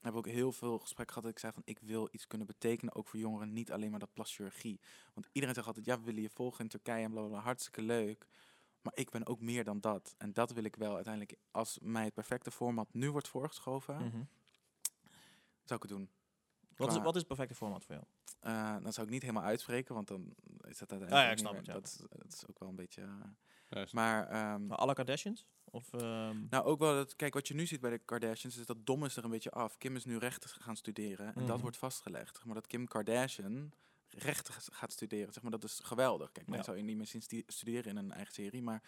heb 0.00 0.14
ook 0.14 0.26
heel 0.26 0.52
veel 0.52 0.78
gesprekken 0.78 1.14
gehad 1.14 1.22
dat 1.22 1.32
ik 1.32 1.38
zei 1.38 1.52
van 1.52 1.62
ik 1.64 1.78
wil 1.78 2.08
iets 2.12 2.26
kunnen 2.26 2.46
betekenen, 2.46 2.94
ook 2.94 3.08
voor 3.08 3.18
jongeren, 3.18 3.52
niet 3.52 3.72
alleen 3.72 3.90
maar 3.90 4.00
dat 4.00 4.12
plaschirurgie. 4.12 4.80
Want 5.14 5.28
iedereen 5.32 5.54
zegt 5.54 5.66
altijd, 5.66 5.86
ja, 5.86 5.98
we 5.98 6.04
willen 6.04 6.22
je 6.22 6.30
volgen 6.30 6.64
in 6.64 6.70
Turkije 6.70 7.04
en 7.04 7.10
blablabla, 7.10 7.40
hartstikke 7.40 7.82
leuk. 7.82 8.26
Maar 8.82 8.92
ik 8.96 9.10
ben 9.10 9.26
ook 9.26 9.40
meer 9.40 9.64
dan 9.64 9.80
dat. 9.80 10.14
En 10.18 10.32
dat 10.32 10.52
wil 10.52 10.64
ik 10.64 10.76
wel 10.76 10.94
uiteindelijk, 10.94 11.38
als 11.50 11.78
mij 11.82 12.04
het 12.04 12.14
perfecte 12.14 12.50
format 12.50 12.94
nu 12.94 13.10
wordt 13.10 13.28
voorgeschoven, 13.28 13.94
Mhm. 13.94 14.22
zou 15.64 15.82
ik 15.82 15.88
het 15.88 15.98
doen. 15.98 16.10
wat, 16.76 16.92
is, 16.92 16.98
wat 16.98 17.12
is 17.14 17.18
het 17.18 17.26
perfecte 17.28 17.54
format 17.54 17.84
voor 17.84 17.94
jou? 17.94 18.06
Eh, 18.40 18.76
dan 18.82 18.92
zou 18.92 19.06
ik 19.06 19.12
niet 19.12 19.22
helemaal 19.22 19.42
uitspreken, 19.42 19.94
want 19.94 20.08
dan 20.08 20.20
is 20.60 20.78
dat 20.78 20.90
uiteindelijk. 20.90 21.12
Ah 21.12 21.22
ja, 21.24 21.30
ik 21.30 21.38
snap 21.38 21.56
het, 21.56 21.66
ja. 21.66 21.72
Dat, 21.72 21.84
is, 21.84 21.96
dat 22.08 22.32
is 22.32 22.46
ook 22.48 22.58
wel 22.58 22.68
een 22.68 22.76
beetje. 22.76 23.02
eh, 23.68 23.82
maar 23.92 24.28
ehm, 24.28 24.66
Maar 24.66 24.76
alle 24.78 24.94
Kardashians? 24.94 25.46
Of, 25.64 25.92
ehm, 25.92 26.36
nou, 26.50 26.64
ook 26.64 26.78
wel 26.78 26.94
dat. 26.94 27.16
Kijk, 27.16 27.34
wat 27.34 27.48
je 27.48 27.54
nu 27.54 27.66
ziet 27.66 27.80
bij 27.80 27.90
de 27.90 27.98
Kardashians 27.98 28.56
is 28.56 28.66
dat 28.66 28.86
dom 28.86 29.04
is 29.04 29.16
er 29.16 29.24
een 29.24 29.30
beetje 29.30 29.50
af. 29.50 29.78
Kim 29.78 29.96
is 29.96 30.04
nu 30.04 30.16
rechten 30.18 30.50
gaan 30.50 30.76
studeren 30.76 31.26
en 31.34 31.40
dat 31.46 31.48
Mhm. 31.54 31.60
wordt 31.60 31.76
vastgelegd. 31.76 32.44
Maar 32.44 32.54
dat 32.54 32.66
Kim 32.66 32.86
Kardashian 32.88 33.72
rechten 34.18 34.54
g- 34.54 34.68
gaat 34.72 34.92
studeren. 34.92 35.32
Zeg 35.32 35.42
maar 35.42 35.52
dat 35.52 35.64
is 35.64 35.80
geweldig. 35.82 36.32
Kijk, 36.32 36.46
mij 36.48 36.58
Ja. 36.58 36.64
zou 36.64 36.76
je 36.76 36.82
niet 36.82 36.96
meer 36.96 37.06
zien 37.06 37.22
stu- 37.22 37.42
studeren 37.46 37.90
in 37.90 37.96
een 37.96 38.12
eigen 38.12 38.34
serie, 38.34 38.62
maar 38.62 38.82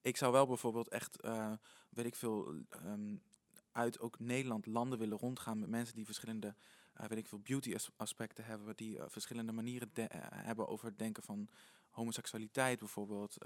ik 0.00 0.16
zou 0.16 0.32
wel 0.32 0.46
bijvoorbeeld 0.46 0.88
echt, 0.88 1.20
eh, 1.20 1.52
weet 1.90 2.06
ik 2.06 2.14
veel, 2.16 2.54
ehm, 2.68 3.16
uit 3.72 4.00
ook 4.00 4.18
Nederland 4.18 4.66
landen 4.66 4.98
willen 4.98 5.18
rondgaan 5.18 5.58
met 5.58 5.68
mensen 5.68 5.94
die 5.94 6.04
verschillende, 6.04 6.54
eh, 6.92 7.06
weet 7.06 7.18
ik 7.18 7.26
veel, 7.28 7.38
beauty 7.38 7.74
as- 7.74 7.90
aspecten 7.96 8.44
hebben, 8.44 8.76
die 8.76 8.98
eh, 8.98 9.04
verschillende 9.08 9.52
manieren 9.52 9.90
hebben 10.34 10.68
over 10.68 10.86
het 10.86 10.98
denken 10.98 11.22
van 11.22 11.48
homoseksualiteit 11.90 12.78
bijvoorbeeld. 12.78 13.36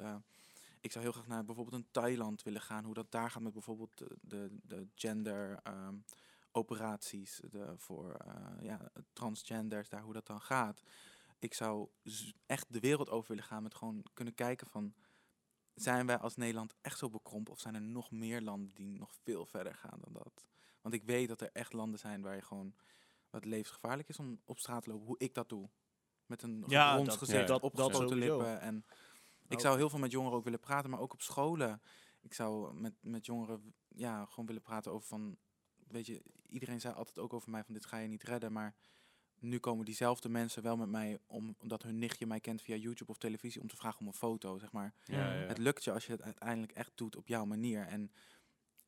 Ik 0.81 0.93
zou 0.93 1.05
heel 1.05 1.13
graag 1.13 1.27
naar 1.27 1.45
bijvoorbeeld 1.45 1.77
een 1.83 1.91
Thailand 1.91 2.43
willen 2.43 2.61
gaan, 2.61 2.85
hoe 2.85 2.95
dat 2.95 3.11
daar 3.11 3.31
gaat 3.31 3.43
met 3.43 3.53
bijvoorbeeld 3.53 3.97
de, 3.97 4.17
de, 4.21 4.51
de 4.63 4.87
gender 4.95 5.61
ehm, 5.63 5.95
operaties 6.53 7.41
de, 7.51 7.75
voor 7.77 8.17
ja, 8.61 8.91
transgenders, 9.13 9.89
daar 9.89 10.03
hoe 10.03 10.13
dat 10.13 10.27
dan 10.27 10.41
gaat. 10.41 10.83
Ik 11.39 11.55
zou 11.55 11.89
echt 12.47 12.73
de 12.73 12.81
wereld 12.81 13.11
over 13.11 13.29
willen 13.29 13.45
gaan 13.45 13.63
met 13.63 13.75
gewoon 13.75 14.05
kunnen 14.15 14.35
kijken 14.35 14.67
van 14.67 14.95
zijn 15.75 16.07
wij 16.07 16.19
als 16.19 16.37
Nederland 16.37 16.75
echt 16.81 16.99
zo 16.99 17.11
bekrompen 17.11 17.53
of 17.53 17.61
zijn 17.61 17.75
er 17.75 17.81
nog 17.81 18.11
meer 18.11 18.41
landen 18.43 18.75
die 18.75 18.87
nog 18.87 19.15
veel 19.23 19.47
verder 19.47 19.75
gaan 19.75 19.99
dan 20.01 20.13
dat? 20.13 20.47
Want 20.81 20.95
ik 20.95 21.03
weet 21.05 21.29
dat 21.29 21.41
er 21.41 21.51
echt 21.53 21.73
landen 21.73 21.99
zijn 21.99 22.23
waar 22.23 22.35
je 22.35 22.43
gewoon 22.43 22.75
wat 23.31 23.45
levensgevaarlijk 23.45 24.09
is 24.09 24.19
om 24.19 24.41
op 24.45 24.59
straat 24.59 24.83
te 24.83 24.91
lopen, 24.91 25.07
hoe 25.07 25.19
ik 25.19 25.35
dat 25.35 25.49
doe. 25.49 25.71
Met 26.27 26.43
een 26.43 26.65
Ja, 26.67 27.03
dat- 27.03 27.17
gezicht, 27.17 27.49
ja, 27.49 27.55
opgesloten 27.55 28.17
lippen. 28.17 28.61
En 28.61 28.77
ik 29.43 29.49
Nou, 29.49 29.61
zou 29.61 29.77
heel 29.77 29.91
veel 29.91 29.99
met 29.99 30.11
jongeren 30.11 30.37
ook 30.39 30.45
willen 30.45 30.61
praten, 30.61 30.91
maar 30.91 31.01
ook 31.01 31.13
op 31.13 31.23
scholen. 31.23 31.83
Ik 32.21 32.35
zou 32.35 32.75
met, 32.75 32.95
met 33.01 33.27
jongeren 33.27 33.75
ja, 33.89 34.25
gewoon 34.25 34.47
willen 34.47 34.63
praten 34.63 34.93
over 34.93 35.09
van, 35.09 35.39
weet 35.87 36.07
je, 36.07 36.23
iedereen 36.47 36.81
zei 36.81 36.95
altijd 36.95 37.19
ook 37.19 37.33
over 37.33 37.51
mij 37.51 37.65
van 37.65 37.75
dit 37.75 37.87
ga 37.87 37.99
je 37.99 38.09
niet 38.09 38.23
redden, 38.23 38.53
maar 38.53 38.75
nu 39.41 39.59
komen 39.59 39.85
diezelfde 39.85 40.29
mensen 40.29 40.63
wel 40.63 40.77
met 40.77 40.89
mij 40.89 41.19
om, 41.27 41.55
omdat 41.59 41.83
hun 41.83 41.99
nichtje 41.99 42.27
mij 42.27 42.41
kent 42.41 42.63
via 42.63 42.77
YouTube 42.77 43.11
of 43.11 43.19
televisie 43.19 43.61
om 43.61 43.69
te 43.69 43.77
vragen 43.77 44.01
om 44.01 44.07
een 44.07 44.13
foto, 44.13 44.59
zeg 44.59 44.73
maar. 44.73 44.95
ja, 45.05 45.33
ja. 45.35 45.47
Het 45.47 45.59
lukt 45.59 45.85
je 45.85 45.93
als 45.93 46.07
je 46.07 46.13
het 46.13 46.23
uiteindelijk 46.23 46.73
echt 46.73 46.93
doet 46.95 47.17
op 47.17 47.29
jouw 47.29 47.45
manier. 47.45 47.87
En 47.87 48.11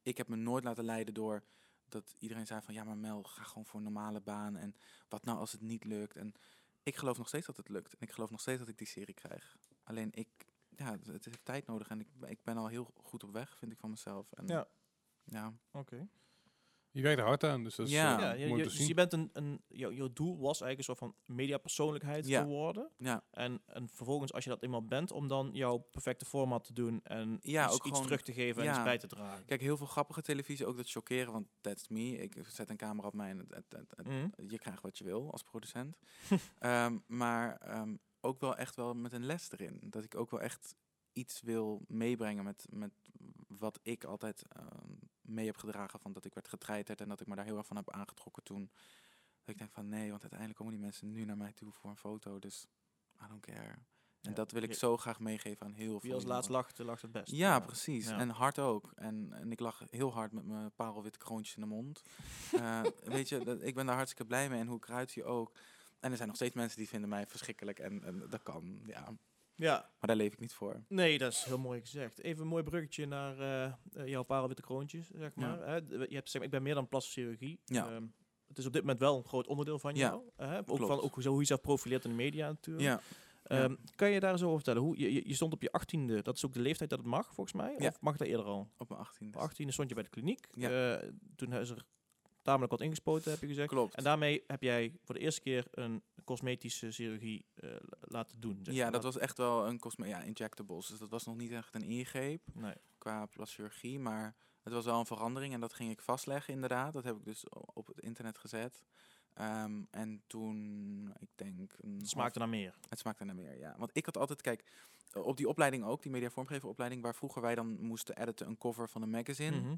ik 0.02 0.16
heb 0.16 0.28
me 0.28 0.36
nooit 0.36 0.64
laten 0.64 0.84
leiden 0.84 1.14
door 1.14 1.42
dat 1.88 2.14
iedereen 2.18 2.46
zei 2.46 2.60
van 2.62 2.74
ja, 2.74 2.84
maar 2.84 2.96
Mel, 2.96 3.22
ga 3.22 3.42
gewoon 3.42 3.66
voor 3.66 3.78
een 3.78 3.92
normale 3.92 4.20
baan. 4.20 4.56
En 4.56 4.74
wat 5.08 5.24
nou 5.24 5.38
als 5.38 5.52
het 5.52 5.60
niet 5.60 5.84
lukt? 5.84 6.16
En 6.16 6.34
ik 6.82 6.96
geloof 6.96 7.18
nog 7.18 7.28
steeds 7.28 7.46
dat 7.46 7.56
het 7.56 7.68
lukt. 7.68 7.92
En 7.92 8.06
ik 8.06 8.12
geloof 8.12 8.30
nog 8.30 8.40
steeds 8.40 8.58
dat 8.58 8.68
ik 8.68 8.78
die 8.78 8.86
serie 8.86 9.14
krijg. 9.14 9.56
Alleen 9.82 10.10
ik, 10.12 10.28
ja, 10.76 10.98
het, 11.06 11.24
heeft 11.24 11.44
tijd 11.44 11.66
nodig. 11.66 11.88
En 11.88 12.00
ik, 12.00 12.08
ik 12.26 12.42
ben 12.42 12.56
al 12.56 12.66
heel 12.66 12.90
goed 13.02 13.24
op 13.24 13.32
weg, 13.32 13.58
vind 13.58 13.72
ik 13.72 13.78
van 13.78 13.90
mezelf. 13.90 14.32
En 14.32 14.46
Ja. 14.46 14.68
ja. 15.24 15.52
Oké. 15.70 16.08
Je 16.98 17.04
werkt 17.04 17.20
er 17.20 17.26
hard 17.26 17.44
aan, 17.44 17.64
dus 17.64 17.74
dat 17.76 17.86
is 17.86 17.92
Ja. 17.92 18.16
eh, 18.16 18.20
Ja, 18.22 18.32
je, 18.32 18.46
mooi 18.46 18.56
je, 18.60 18.62
te 18.62 18.68
dus 18.68 18.78
zien. 18.78 18.88
je 18.88 18.94
bent 18.94 19.12
een, 19.12 19.30
een 19.32 19.62
jouw, 19.68 19.92
jouw 19.92 20.12
doel 20.12 20.38
was 20.38 20.60
eigenlijk 20.60 20.78
een 20.78 20.84
soort 20.84 20.98
van 20.98 21.14
mediapersoonlijkheid 21.36 22.26
Ja. 22.26 22.42
te 22.42 22.46
worden. 22.48 22.90
Ja, 22.96 23.22
En, 23.30 23.62
en 23.66 23.88
vervolgens, 23.88 24.32
als 24.32 24.44
je 24.44 24.50
dat 24.50 24.62
eenmaal 24.62 24.84
bent, 24.84 25.10
om 25.12 25.28
dan 25.28 25.50
jouw 25.52 25.76
perfecte 25.78 26.24
format 26.24 26.64
te 26.64 26.72
doen 26.72 27.00
en 27.02 27.38
Ja, 27.42 27.64
iets, 27.64 27.72
ook 27.74 27.80
iets 27.80 27.88
gewoon- 27.90 28.02
terug 28.02 28.22
te 28.22 28.32
geven 28.32 28.62
en 28.62 28.68
iets 28.70 28.82
bij 28.82 28.98
te 28.98 29.06
dragen. 29.06 29.44
kijk, 29.44 29.60
heel 29.60 29.76
veel 29.76 29.86
grappige 29.86 30.22
televisie, 30.22 30.66
ook 30.66 30.76
dat 30.76 30.90
chockeren, 30.90 31.32
want 31.32 31.46
that's 31.60 31.88
me. 31.88 32.16
Ik 32.18 32.36
zet 32.48 32.70
een 32.70 32.76
camera 32.76 33.06
op 33.06 33.14
mij 33.14 33.30
en 33.30 33.38
het, 33.38 33.54
het, 33.54 33.64
het- 33.68 33.92
het- 33.96 34.06
Mhm. 34.06 34.28
je 34.50 34.58
krijgt 34.58 34.82
wat 34.82 34.98
je 34.98 35.04
wil 35.04 35.32
als 35.32 35.42
producent. 35.42 35.96
Ehm, 36.58 36.98
maar 37.06 37.56
ehm, 37.56 37.94
ook 38.20 38.40
wel 38.40 38.56
echt 38.56 38.76
wel 38.76 38.94
met 38.94 39.12
een 39.12 39.24
les 39.26 39.52
erin. 39.52 39.78
Dat 39.84 40.04
ik 40.04 40.14
ook 40.16 40.30
wel 40.30 40.40
echt 40.40 40.74
iets 41.12 41.40
wil 41.42 41.82
meebrengen 41.88 42.44
met, 42.44 42.66
met 42.70 42.92
wat 43.48 43.78
ik 43.82 44.04
altijd 44.04 44.42
ehm, 44.48 44.92
mee 45.28 45.46
heb 45.46 45.56
gedragen. 45.56 46.00
Van 46.00 46.12
dat 46.12 46.24
ik 46.24 46.34
werd 46.34 46.48
getreiterd 46.48 47.00
en 47.00 47.08
dat 47.08 47.20
ik 47.20 47.26
me 47.26 47.34
daar 47.36 47.44
heel 47.44 47.56
erg 47.56 47.66
van 47.66 47.76
heb 47.76 47.90
aangetrokken 47.90 48.42
toen. 48.42 48.70
Dat 49.44 49.48
ik 49.54 49.58
denk 49.58 49.72
van 49.72 49.88
nee, 49.88 50.08
want 50.10 50.20
uiteindelijk 50.20 50.58
komen 50.58 50.74
die 50.74 50.82
mensen 50.82 51.12
nu 51.12 51.24
naar 51.24 51.36
mij 51.36 51.52
toe 51.52 51.72
voor 51.72 51.90
een 51.90 51.96
foto. 51.96 52.38
Dus 52.38 52.66
I 53.24 53.28
don't 53.28 53.40
care. 53.40 53.78
En 54.20 54.30
Ja, 54.30 54.36
dat 54.36 54.52
wil 54.52 54.62
ik 54.62 54.68
je- 54.68 54.74
zo 54.76 54.96
graag 54.96 55.20
meegeven 55.20 55.66
aan 55.66 55.72
heel 55.72 55.90
veel 55.90 56.00
Wie 56.00 56.14
als 56.14 56.24
laatst 56.24 56.50
lacht, 56.50 56.78
lacht 56.78 57.02
het 57.02 57.12
best. 57.12 57.32
Ja, 57.32 57.60
precies. 57.60 58.06
Ja. 58.08 58.18
En 58.18 58.28
hard 58.28 58.58
ook. 58.58 58.92
En, 58.94 59.32
en 59.32 59.52
ik 59.52 59.60
lag 59.60 59.82
heel 59.90 60.12
hard 60.12 60.32
met 60.32 60.44
mijn 60.46 60.72
parelwitte 60.74 61.18
kroontjes 61.18 61.54
in 61.56 61.62
de 61.62 61.68
mond. 61.68 62.02
Eh, 62.52 62.82
weet 63.16 63.28
je, 63.28 63.44
dat, 63.44 63.62
ik 63.62 63.74
ben 63.74 63.86
daar 63.86 63.94
hartstikke 63.96 64.26
blij 64.26 64.48
mee. 64.48 64.60
En 64.60 64.66
hoe 64.66 64.76
ik 64.76 64.88
eruit 64.88 65.10
zie 65.10 65.24
ook. 65.24 65.56
En 66.00 66.10
er 66.10 66.16
zijn 66.16 66.28
nog 66.28 66.36
steeds 66.36 66.54
mensen 66.54 66.78
die 66.78 66.88
vinden 66.88 67.08
mij 67.08 67.26
verschrikkelijk. 67.26 67.78
En, 67.78 68.04
en 68.04 68.28
dat 68.28 68.42
kan, 68.42 68.80
ja. 68.86 69.16
Maar 69.58 69.66
Ja, 69.68 69.90
daar 70.00 70.16
leef 70.16 70.32
ik 70.32 70.40
niet 70.40 70.52
voor. 70.52 70.82
nee, 70.88 71.18
dat 71.18 71.32
is 71.32 71.44
heel 71.44 71.58
mooi 71.58 71.80
gezegd. 71.80 72.18
Even 72.22 72.42
een 72.42 72.48
mooi 72.48 72.62
bruggetje 72.62 73.06
naar 73.06 73.38
eh, 73.94 74.06
jouw 74.06 74.22
parelwitte 74.22 74.62
kroontjes, 74.62 75.10
zeg 75.16 75.32
Ja. 75.34 75.46
maar. 75.56 75.82
Je 75.88 76.14
hebt 76.14 76.24
gezegd, 76.24 76.44
ik 76.44 76.50
ben 76.50 76.62
meer 76.62 76.74
dan 76.74 76.88
plastische 76.88 77.20
chirurgie. 77.20 77.60
Ja. 77.64 77.90
Ehm, 77.90 78.04
het 78.48 78.58
is 78.58 78.66
op 78.66 78.72
dit 78.72 78.82
moment 78.82 79.00
wel 79.00 79.16
een 79.16 79.24
groot 79.24 79.46
onderdeel 79.46 79.78
van 79.78 79.94
Ja, 79.94 80.00
jou. 80.00 80.22
hè? 80.36 80.58
Ook, 80.58 80.78
van, 80.86 81.00
ook 81.00 81.22
zo 81.22 81.28
hoe 81.28 81.32
je 81.32 81.38
jezelf 81.38 81.60
profileert 81.60 82.04
in 82.04 82.10
de 82.10 82.16
media 82.16 82.46
natuurlijk. 82.48 82.84
Ja, 82.86 83.00
Ehm, 83.42 83.74
Kan 83.94 84.10
je 84.10 84.20
daar 84.20 84.38
zo 84.38 84.44
over 84.44 84.56
vertellen? 84.56 84.82
Hoe, 84.82 84.98
je, 84.98 85.28
je- 85.28 85.34
stond 85.34 85.52
op 85.52 85.62
je 85.62 85.72
achttiende, 85.72 86.22
dat 86.22 86.36
is 86.36 86.46
ook 86.46 86.52
de 86.52 86.60
leeftijd 86.60 86.90
dat 86.90 86.98
het 86.98 87.08
mag, 87.08 87.34
volgens 87.34 87.56
mij? 87.56 87.74
Ja. 87.78 87.86
Of 87.88 88.00
mag 88.00 88.16
dat 88.16 88.26
eerder 88.26 88.46
al? 88.46 88.70
op 88.78 88.88
mijn 88.88 89.00
18e. 89.00 89.26
Op 89.26 89.50
18e 89.50 89.72
stond 89.72 89.88
je 89.88 89.94
bij 89.94 90.02
de 90.04 90.10
kliniek. 90.10 90.46
Ja. 90.52 90.96
Eh, 90.98 91.08
toen 91.36 91.52
is 91.52 91.70
er 91.70 91.84
tamelijk 92.42 92.70
wat 92.70 92.80
ingespoten, 92.80 93.30
heb 93.30 93.40
je 93.40 93.46
gezegd. 93.46 93.68
Klopt. 93.68 93.94
En 93.94 94.04
daarmee 94.04 94.42
heb 94.46 94.62
jij 94.62 94.92
voor 95.04 95.14
de 95.14 95.20
eerste 95.20 95.40
keer 95.40 95.64
een 95.70 96.02
cosmetische 96.28 96.90
chirurgie 96.90 97.46
eh, 97.54 97.70
laten 98.00 98.40
doen. 98.40 98.60
zeg 98.62 98.74
ja, 98.74 98.82
maar. 98.82 98.92
dat 98.92 99.02
was 99.02 99.18
echt 99.18 99.36
wel 99.38 99.66
een 99.66 99.78
cosme 99.78 100.06
ja, 100.06 100.22
injectables. 100.22 100.86
Dus 100.86 100.98
dat 100.98 101.10
was 101.10 101.24
nog 101.24 101.36
niet 101.36 101.50
echt 101.50 101.74
een 101.74 101.82
ingreep 101.82 102.42
Nee. 102.52 102.74
qua 102.98 103.26
plaschirurgie. 103.26 103.98
Maar 103.98 104.36
het 104.62 104.72
was 104.72 104.84
wel 104.84 104.98
een 104.98 105.06
verandering. 105.06 105.54
En 105.54 105.60
dat 105.60 105.72
ging 105.72 105.90
ik 105.90 106.02
vastleggen 106.02 106.54
inderdaad. 106.54 106.92
Dat 106.92 107.04
heb 107.04 107.16
ik 107.16 107.24
dus 107.24 107.48
op 107.48 107.86
het 107.86 108.00
internet 108.00 108.38
gezet. 108.38 108.82
Ehm, 109.34 109.82
en 109.90 110.22
toen, 110.26 111.12
ik 111.18 111.28
denk... 111.34 111.58
Het 111.72 111.80
half- 111.84 112.08
smaakte 112.08 112.38
naar 112.38 112.48
meer. 112.48 112.74
Het 112.88 112.98
smaakte 112.98 113.24
naar 113.24 113.34
meer, 113.34 113.58
ja. 113.58 113.74
Want 113.78 113.90
ik 113.92 114.04
had 114.04 114.16
altijd, 114.16 114.40
kijk, 114.40 114.64
op 115.12 115.36
die 115.36 115.48
opleiding 115.48 115.84
ook, 115.84 116.02
die 116.02 116.10
mediavormgeveropleiding, 116.10 117.02
waar 117.02 117.14
vroeger 117.14 117.42
wij 117.42 117.54
dan 117.54 117.80
moesten 117.80 118.16
editen 118.20 118.46
een 118.46 118.58
cover 118.58 118.88
van 118.88 119.02
een 119.02 119.10
magazine, 119.10 119.60
Mhm. 119.60 119.76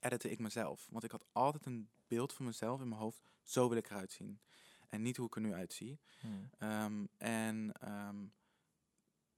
editte 0.00 0.30
ik 0.30 0.38
mezelf. 0.38 0.86
Want 0.90 1.04
ik 1.04 1.10
had 1.10 1.24
altijd 1.32 1.66
een 1.66 1.88
beeld 2.06 2.32
van 2.32 2.44
mezelf 2.46 2.80
in 2.80 2.88
mijn 2.88 3.00
hoofd, 3.00 3.22
zo 3.42 3.68
wil 3.68 3.78
ik 3.78 3.90
eruit 3.90 4.12
zien. 4.12 4.40
En 4.88 5.02
niet 5.02 5.16
hoe 5.16 5.26
ik 5.26 5.34
er 5.34 5.40
nu 5.40 5.54
uitzie. 5.54 6.00
Mhm. 6.22 6.46
Ehm, 6.58 7.04
en 7.18 7.72
ehm, 7.72 8.26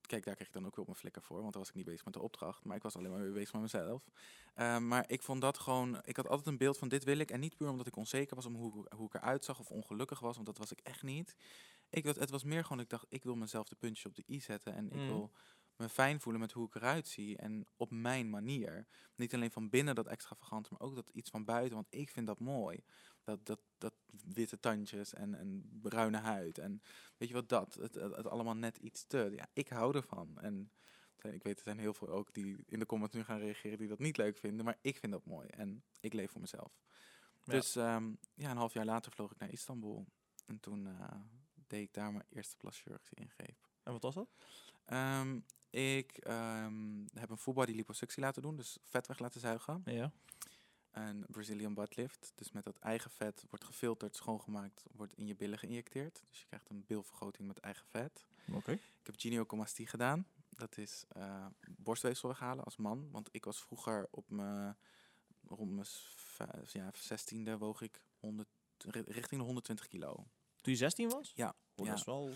kijk, 0.00 0.24
daar 0.24 0.34
kreeg 0.34 0.46
ik 0.46 0.52
dan 0.52 0.64
ook 0.66 0.70
weer 0.70 0.80
op 0.80 0.86
mijn 0.86 0.98
flikker 0.98 1.22
voor, 1.22 1.40
want 1.40 1.52
dan 1.52 1.60
was 1.60 1.70
ik 1.70 1.76
niet 1.76 1.84
bezig 1.84 2.04
met 2.04 2.14
de 2.14 2.20
opdracht, 2.22 2.64
maar 2.64 2.76
ik 2.76 2.82
was 2.82 2.96
alleen 2.96 3.10
maar 3.10 3.20
weer 3.22 3.32
bezig 3.32 3.52
met 3.52 3.62
mezelf. 3.62 4.08
Ehm, 4.54 4.88
maar 4.88 5.04
ik 5.10 5.22
vond 5.22 5.40
dat 5.40 5.58
gewoon, 5.58 5.98
ik 6.04 6.16
had 6.16 6.28
altijd 6.28 6.46
een 6.46 6.56
beeld 6.58 6.78
van 6.78 6.88
dit 6.88 7.04
wil 7.04 7.18
ik, 7.18 7.30
en 7.30 7.40
niet 7.40 7.56
puur 7.56 7.68
omdat 7.68 7.86
ik 7.86 7.96
onzeker 7.96 8.34
was 8.36 8.46
om 8.46 8.54
hoe, 8.54 8.86
hoe 8.96 9.06
ik 9.06 9.14
eruit 9.14 9.44
zag 9.44 9.58
of 9.58 9.70
ongelukkig 9.70 10.20
was, 10.20 10.34
want 10.34 10.46
dat 10.46 10.58
was 10.58 10.72
ik 10.72 10.80
echt 10.80 11.02
niet. 11.02 11.36
Ik, 11.90 12.04
het 12.04 12.30
was 12.30 12.44
meer 12.44 12.62
gewoon, 12.64 12.80
ik 12.82 12.88
dacht, 12.88 13.06
ik 13.08 13.24
wil 13.24 13.34
mezelf 13.36 13.68
de 13.68 13.76
puntjes 13.76 14.06
op 14.06 14.14
de 14.14 14.24
i 14.26 14.40
zetten 14.40 14.74
en 14.74 14.90
ik 14.90 14.92
Mhm. 14.96 15.06
wil 15.06 15.32
me 15.76 15.88
fijn 15.88 16.20
voelen 16.20 16.40
met 16.40 16.52
hoe 16.52 16.66
ik 16.66 16.74
eruit 16.74 17.08
zie 17.08 17.36
en 17.36 17.66
op 17.76 17.90
mijn 17.90 18.30
manier. 18.30 18.86
Niet 19.16 19.34
alleen 19.34 19.50
van 19.50 19.68
binnen 19.70 19.94
dat 19.94 20.06
extravagante, 20.06 20.68
maar 20.72 20.80
ook 20.80 20.94
dat 20.94 21.08
iets 21.10 21.30
van 21.30 21.44
buiten, 21.44 21.74
want 21.74 21.86
ik 21.90 22.10
vind 22.10 22.26
dat 22.26 22.40
mooi. 22.40 22.84
Dat, 23.22 23.46
dat, 23.46 23.60
dat 23.78 23.94
witte 24.24 24.60
tandjes 24.60 25.14
en, 25.14 25.34
en 25.34 25.78
bruine 25.82 26.16
huid 26.18 26.58
en 26.58 26.82
weet 27.16 27.28
je 27.28 27.34
wat 27.34 27.48
dat, 27.48 27.74
het, 27.74 27.94
het, 27.94 28.16
het 28.16 28.26
allemaal 28.26 28.56
net 28.56 28.76
iets 28.76 29.04
te. 29.06 29.28
Ja, 29.36 29.46
ik 29.52 29.68
hou 29.68 29.96
ervan. 29.96 30.38
En 30.40 30.70
zijn- 31.16 31.34
ik 31.34 31.42
weet, 31.42 31.56
er 31.58 31.64
zijn 31.64 31.78
heel 31.78 31.94
veel 31.94 32.08
ook 32.08 32.34
die 32.34 32.56
in 32.66 32.78
de 32.78 32.86
comments 32.86 33.14
nu 33.14 33.24
gaan 33.24 33.38
reageren 33.38 33.78
die 33.78 33.88
dat 33.88 33.98
niet 33.98 34.16
leuk 34.16 34.38
vinden, 34.38 34.64
maar 34.64 34.78
ik 34.80 34.96
vind 34.96 35.12
dat 35.12 35.24
mooi 35.24 35.48
en 35.48 35.82
ik 36.00 36.12
leef 36.12 36.30
voor 36.30 36.40
mezelf. 36.40 36.80
Ja. 37.44 37.52
Dus 37.52 37.76
ehm, 37.76 38.12
ja, 38.34 38.50
een 38.50 38.56
half 38.56 38.72
jaar 38.72 38.84
later 38.84 39.12
vloog 39.12 39.32
ik 39.32 39.38
naar 39.38 39.52
Istanbul 39.52 40.06
en 40.46 40.60
toen 40.60 40.86
eh, 40.86 41.20
deed 41.66 41.82
ik 41.82 41.92
daar 41.94 42.12
mijn 42.12 42.24
eerste 42.28 42.56
plaschirurgische 42.56 43.14
ingreep. 43.14 43.68
En 43.82 43.92
wat 43.92 44.02
was 44.02 44.14
dat? 44.14 44.28
Ehm, 44.84 45.40
ik 45.70 46.16
ehm, 46.18 47.06
heb 47.14 47.30
een 47.30 47.38
full 47.38 47.52
body 47.54 47.72
liposuctie 47.72 48.22
laten 48.22 48.42
doen, 48.42 48.56
dus 48.56 48.78
vet 48.82 49.06
weg 49.06 49.18
laten 49.18 49.40
zuigen. 49.40 49.82
Ja. 49.84 50.12
Een 51.06 51.24
Brazilian 51.28 51.74
butt 51.74 51.96
lift. 51.96 52.32
Dus 52.34 52.52
met 52.52 52.64
dat 52.64 52.78
eigen 52.78 53.10
vet 53.10 53.44
wordt 53.50 53.64
gefilterd, 53.64 54.16
schoongemaakt, 54.16 54.84
wordt 54.92 55.14
in 55.16 55.26
je 55.26 55.34
billen 55.36 55.58
geïnjecteerd. 55.58 56.22
Dus 56.28 56.40
je 56.40 56.46
krijgt 56.46 56.68
een 56.70 56.84
bilvergroting 56.86 57.48
met 57.48 57.58
eigen 57.58 57.86
vet. 57.86 58.24
Oké. 58.52 58.72
Ik 58.72 58.80
heb 59.06 59.14
gynecomastie 59.18 59.86
gedaan. 59.86 60.26
Dat 60.48 60.76
is 60.78 61.04
eh 61.08 61.46
borstweefsel 61.68 62.28
weghalen 62.28 62.64
als 62.64 62.76
man. 62.76 63.08
Want 63.10 63.28
ik 63.32 63.44
was 63.44 63.60
vroeger 63.60 64.08
op 64.10 64.30
mijn 64.30 64.76
rond 65.48 65.70
mijn 65.74 65.86
ja, 66.72 66.90
16e 66.94 67.58
woog 67.58 67.80
ik 67.80 68.00
100, 68.18 68.48
ri- 68.78 69.00
richting 69.06 69.40
de 69.40 69.46
120 69.46 69.88
kilo. 69.88 70.14
Toen 70.60 70.72
je 70.72 70.76
16 70.76 71.08
was? 71.08 71.32
Ja, 71.34 71.54
Oh, 71.74 71.84
ja. 71.84 71.90
Dat 71.90 71.98
is 72.00 72.04
wel... 72.06 72.30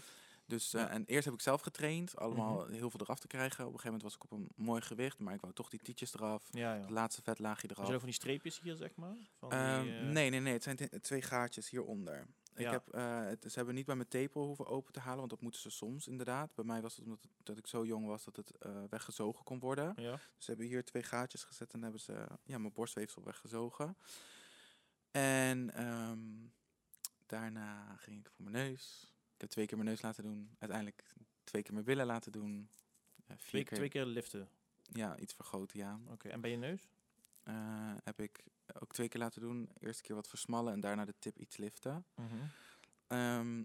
Dus, 0.46 0.74
eh, 0.74 0.92
en 0.94 1.04
eerst 1.06 1.24
heb 1.24 1.34
ik 1.34 1.40
zelf 1.40 1.60
getraind, 1.60 2.16
allemaal 2.16 2.66
heel 2.66 2.90
veel 2.90 3.00
eraf 3.00 3.18
te 3.18 3.26
krijgen. 3.26 3.66
Op 3.66 3.72
een 3.72 3.78
gegeven 3.80 3.84
moment 3.98 4.02
was 4.02 4.14
ik 4.14 4.24
op 4.24 4.30
een 4.30 4.64
mooi 4.64 4.80
gewicht, 4.82 5.18
maar 5.18 5.34
ik 5.34 5.40
wou 5.40 5.52
toch 5.52 5.68
die 5.68 5.80
tietjes 5.80 6.14
eraf. 6.14 6.48
Ja, 6.50 6.74
ja. 6.74 6.80
Het 6.80 6.90
laatste 6.90 7.22
vetlaagje 7.22 7.68
eraf. 7.70 7.86
je 7.86 7.92
ook 7.92 7.98
van 7.98 8.08
die 8.08 8.18
streepjes 8.18 8.60
hier, 8.60 8.76
zeg 8.76 8.94
maar? 8.96 9.16
Van 9.38 9.48
die, 9.48 9.58
Ehm, 9.58 9.88
eh, 9.88 10.08
nee, 10.12 10.30
nee, 10.30 10.40
nee. 10.40 10.52
Het 10.52 10.62
zijn 10.62 10.76
twee 11.00 11.22
gaatjes 11.22 11.70
hieronder. 11.70 12.26
Ik 12.54 12.64
heb, 12.70 12.88
eh, 12.88 13.24
het, 13.24 13.42
ze 13.48 13.56
hebben 13.56 13.74
niet 13.74 13.86
bij 13.86 13.96
mijn 13.96 14.08
tepel 14.08 14.46
hoeven 14.46 14.66
open 14.66 14.92
te 14.92 15.00
halen, 15.00 15.18
want 15.18 15.30
dat 15.30 15.40
moeten 15.40 15.60
ze 15.60 15.70
soms 15.70 16.06
inderdaad. 16.08 16.54
Bij 16.54 16.64
mij 16.64 16.82
was 16.82 16.96
het 16.96 17.04
omdat 17.04 17.22
het- 17.22 17.32
dat 17.42 17.56
ik 17.58 17.66
zo 17.66 17.84
jong 17.84 18.06
was 18.06 18.24
dat 18.24 18.36
het 18.36 18.52
weggezogen 18.90 19.44
kon 19.44 19.58
worden. 19.58 19.92
Ja. 19.96 20.10
Dus 20.12 20.44
ze 20.44 20.50
hebben 20.50 20.66
hier 20.66 20.84
twee 20.84 21.02
gaatjes 21.02 21.44
gezet 21.44 21.72
en 21.72 21.82
hebben 21.82 22.00
ze 22.00 22.26
ja, 22.44 22.58
mijn 22.58 22.72
borstweefsel 22.72 23.22
weggezogen. 23.24 23.96
En 25.10 25.74
ehm, 25.74 26.18
daarna 27.26 27.96
ging 27.96 28.18
ik 28.18 28.30
voor 28.30 28.44
mijn 28.50 28.66
neus. 28.68 29.11
Heb 29.42 29.50
twee 29.50 29.66
keer 29.66 29.76
mijn 29.76 29.88
neus 29.88 30.02
laten 30.02 30.22
doen. 30.22 30.56
Uiteindelijk 30.58 31.14
twee 31.44 31.62
keer 31.62 31.72
mijn 31.72 31.84
billen 31.84 32.06
laten 32.06 32.32
doen. 32.32 32.68
Eh, 33.26 33.36
vier 33.36 33.48
Twee, 33.48 33.64
keer, 33.64 33.76
twee 33.76 33.88
keer 33.88 34.04
liften. 34.06 34.48
ja, 34.82 35.18
iets 35.18 35.34
vergroten, 35.34 35.78
ja. 35.78 36.00
Oké. 36.08 36.28
En 36.28 36.40
bij 36.40 36.50
je 36.50 36.56
neus? 36.56 36.88
Eh, 37.42 37.94
heb 38.04 38.20
ik 38.20 38.44
ook 38.80 38.92
twee 38.92 39.08
keer 39.08 39.20
laten 39.20 39.40
doen. 39.40 39.68
Eerste 39.78 40.02
keer 40.02 40.14
wat 40.14 40.28
versmallen 40.28 40.72
en 40.72 40.80
daarna 40.80 41.04
de 41.04 41.14
tip 41.18 41.38
iets 41.38 41.56
liften. 41.56 42.04
Ehm, 43.06 43.62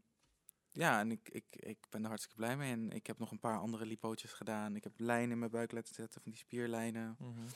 ja, 0.72 1.00
en 1.00 1.12
ik, 1.12 1.30
ik, 1.30 1.46
ik 1.56 1.78
ben 1.90 2.02
er 2.02 2.08
hartstikke 2.08 2.38
blij 2.38 2.58
mee. 2.58 2.72
En 2.72 2.92
ik 2.92 3.08
heb 3.08 3.18
nog 3.20 3.32
een 3.32 3.40
paar 3.40 3.58
andere 3.60 3.86
lipootjes 3.86 4.34
gedaan. 4.34 4.76
Ik 4.76 4.84
heb 4.84 5.00
lijnen 5.00 5.32
in 5.32 5.40
mijn 5.40 5.52
buik 5.52 5.72
laten 5.72 5.96
zetten, 5.96 6.22
van 6.22 6.32
die 6.32 6.40
spierlijnen. 6.40 7.16
Mhm. 7.20 7.48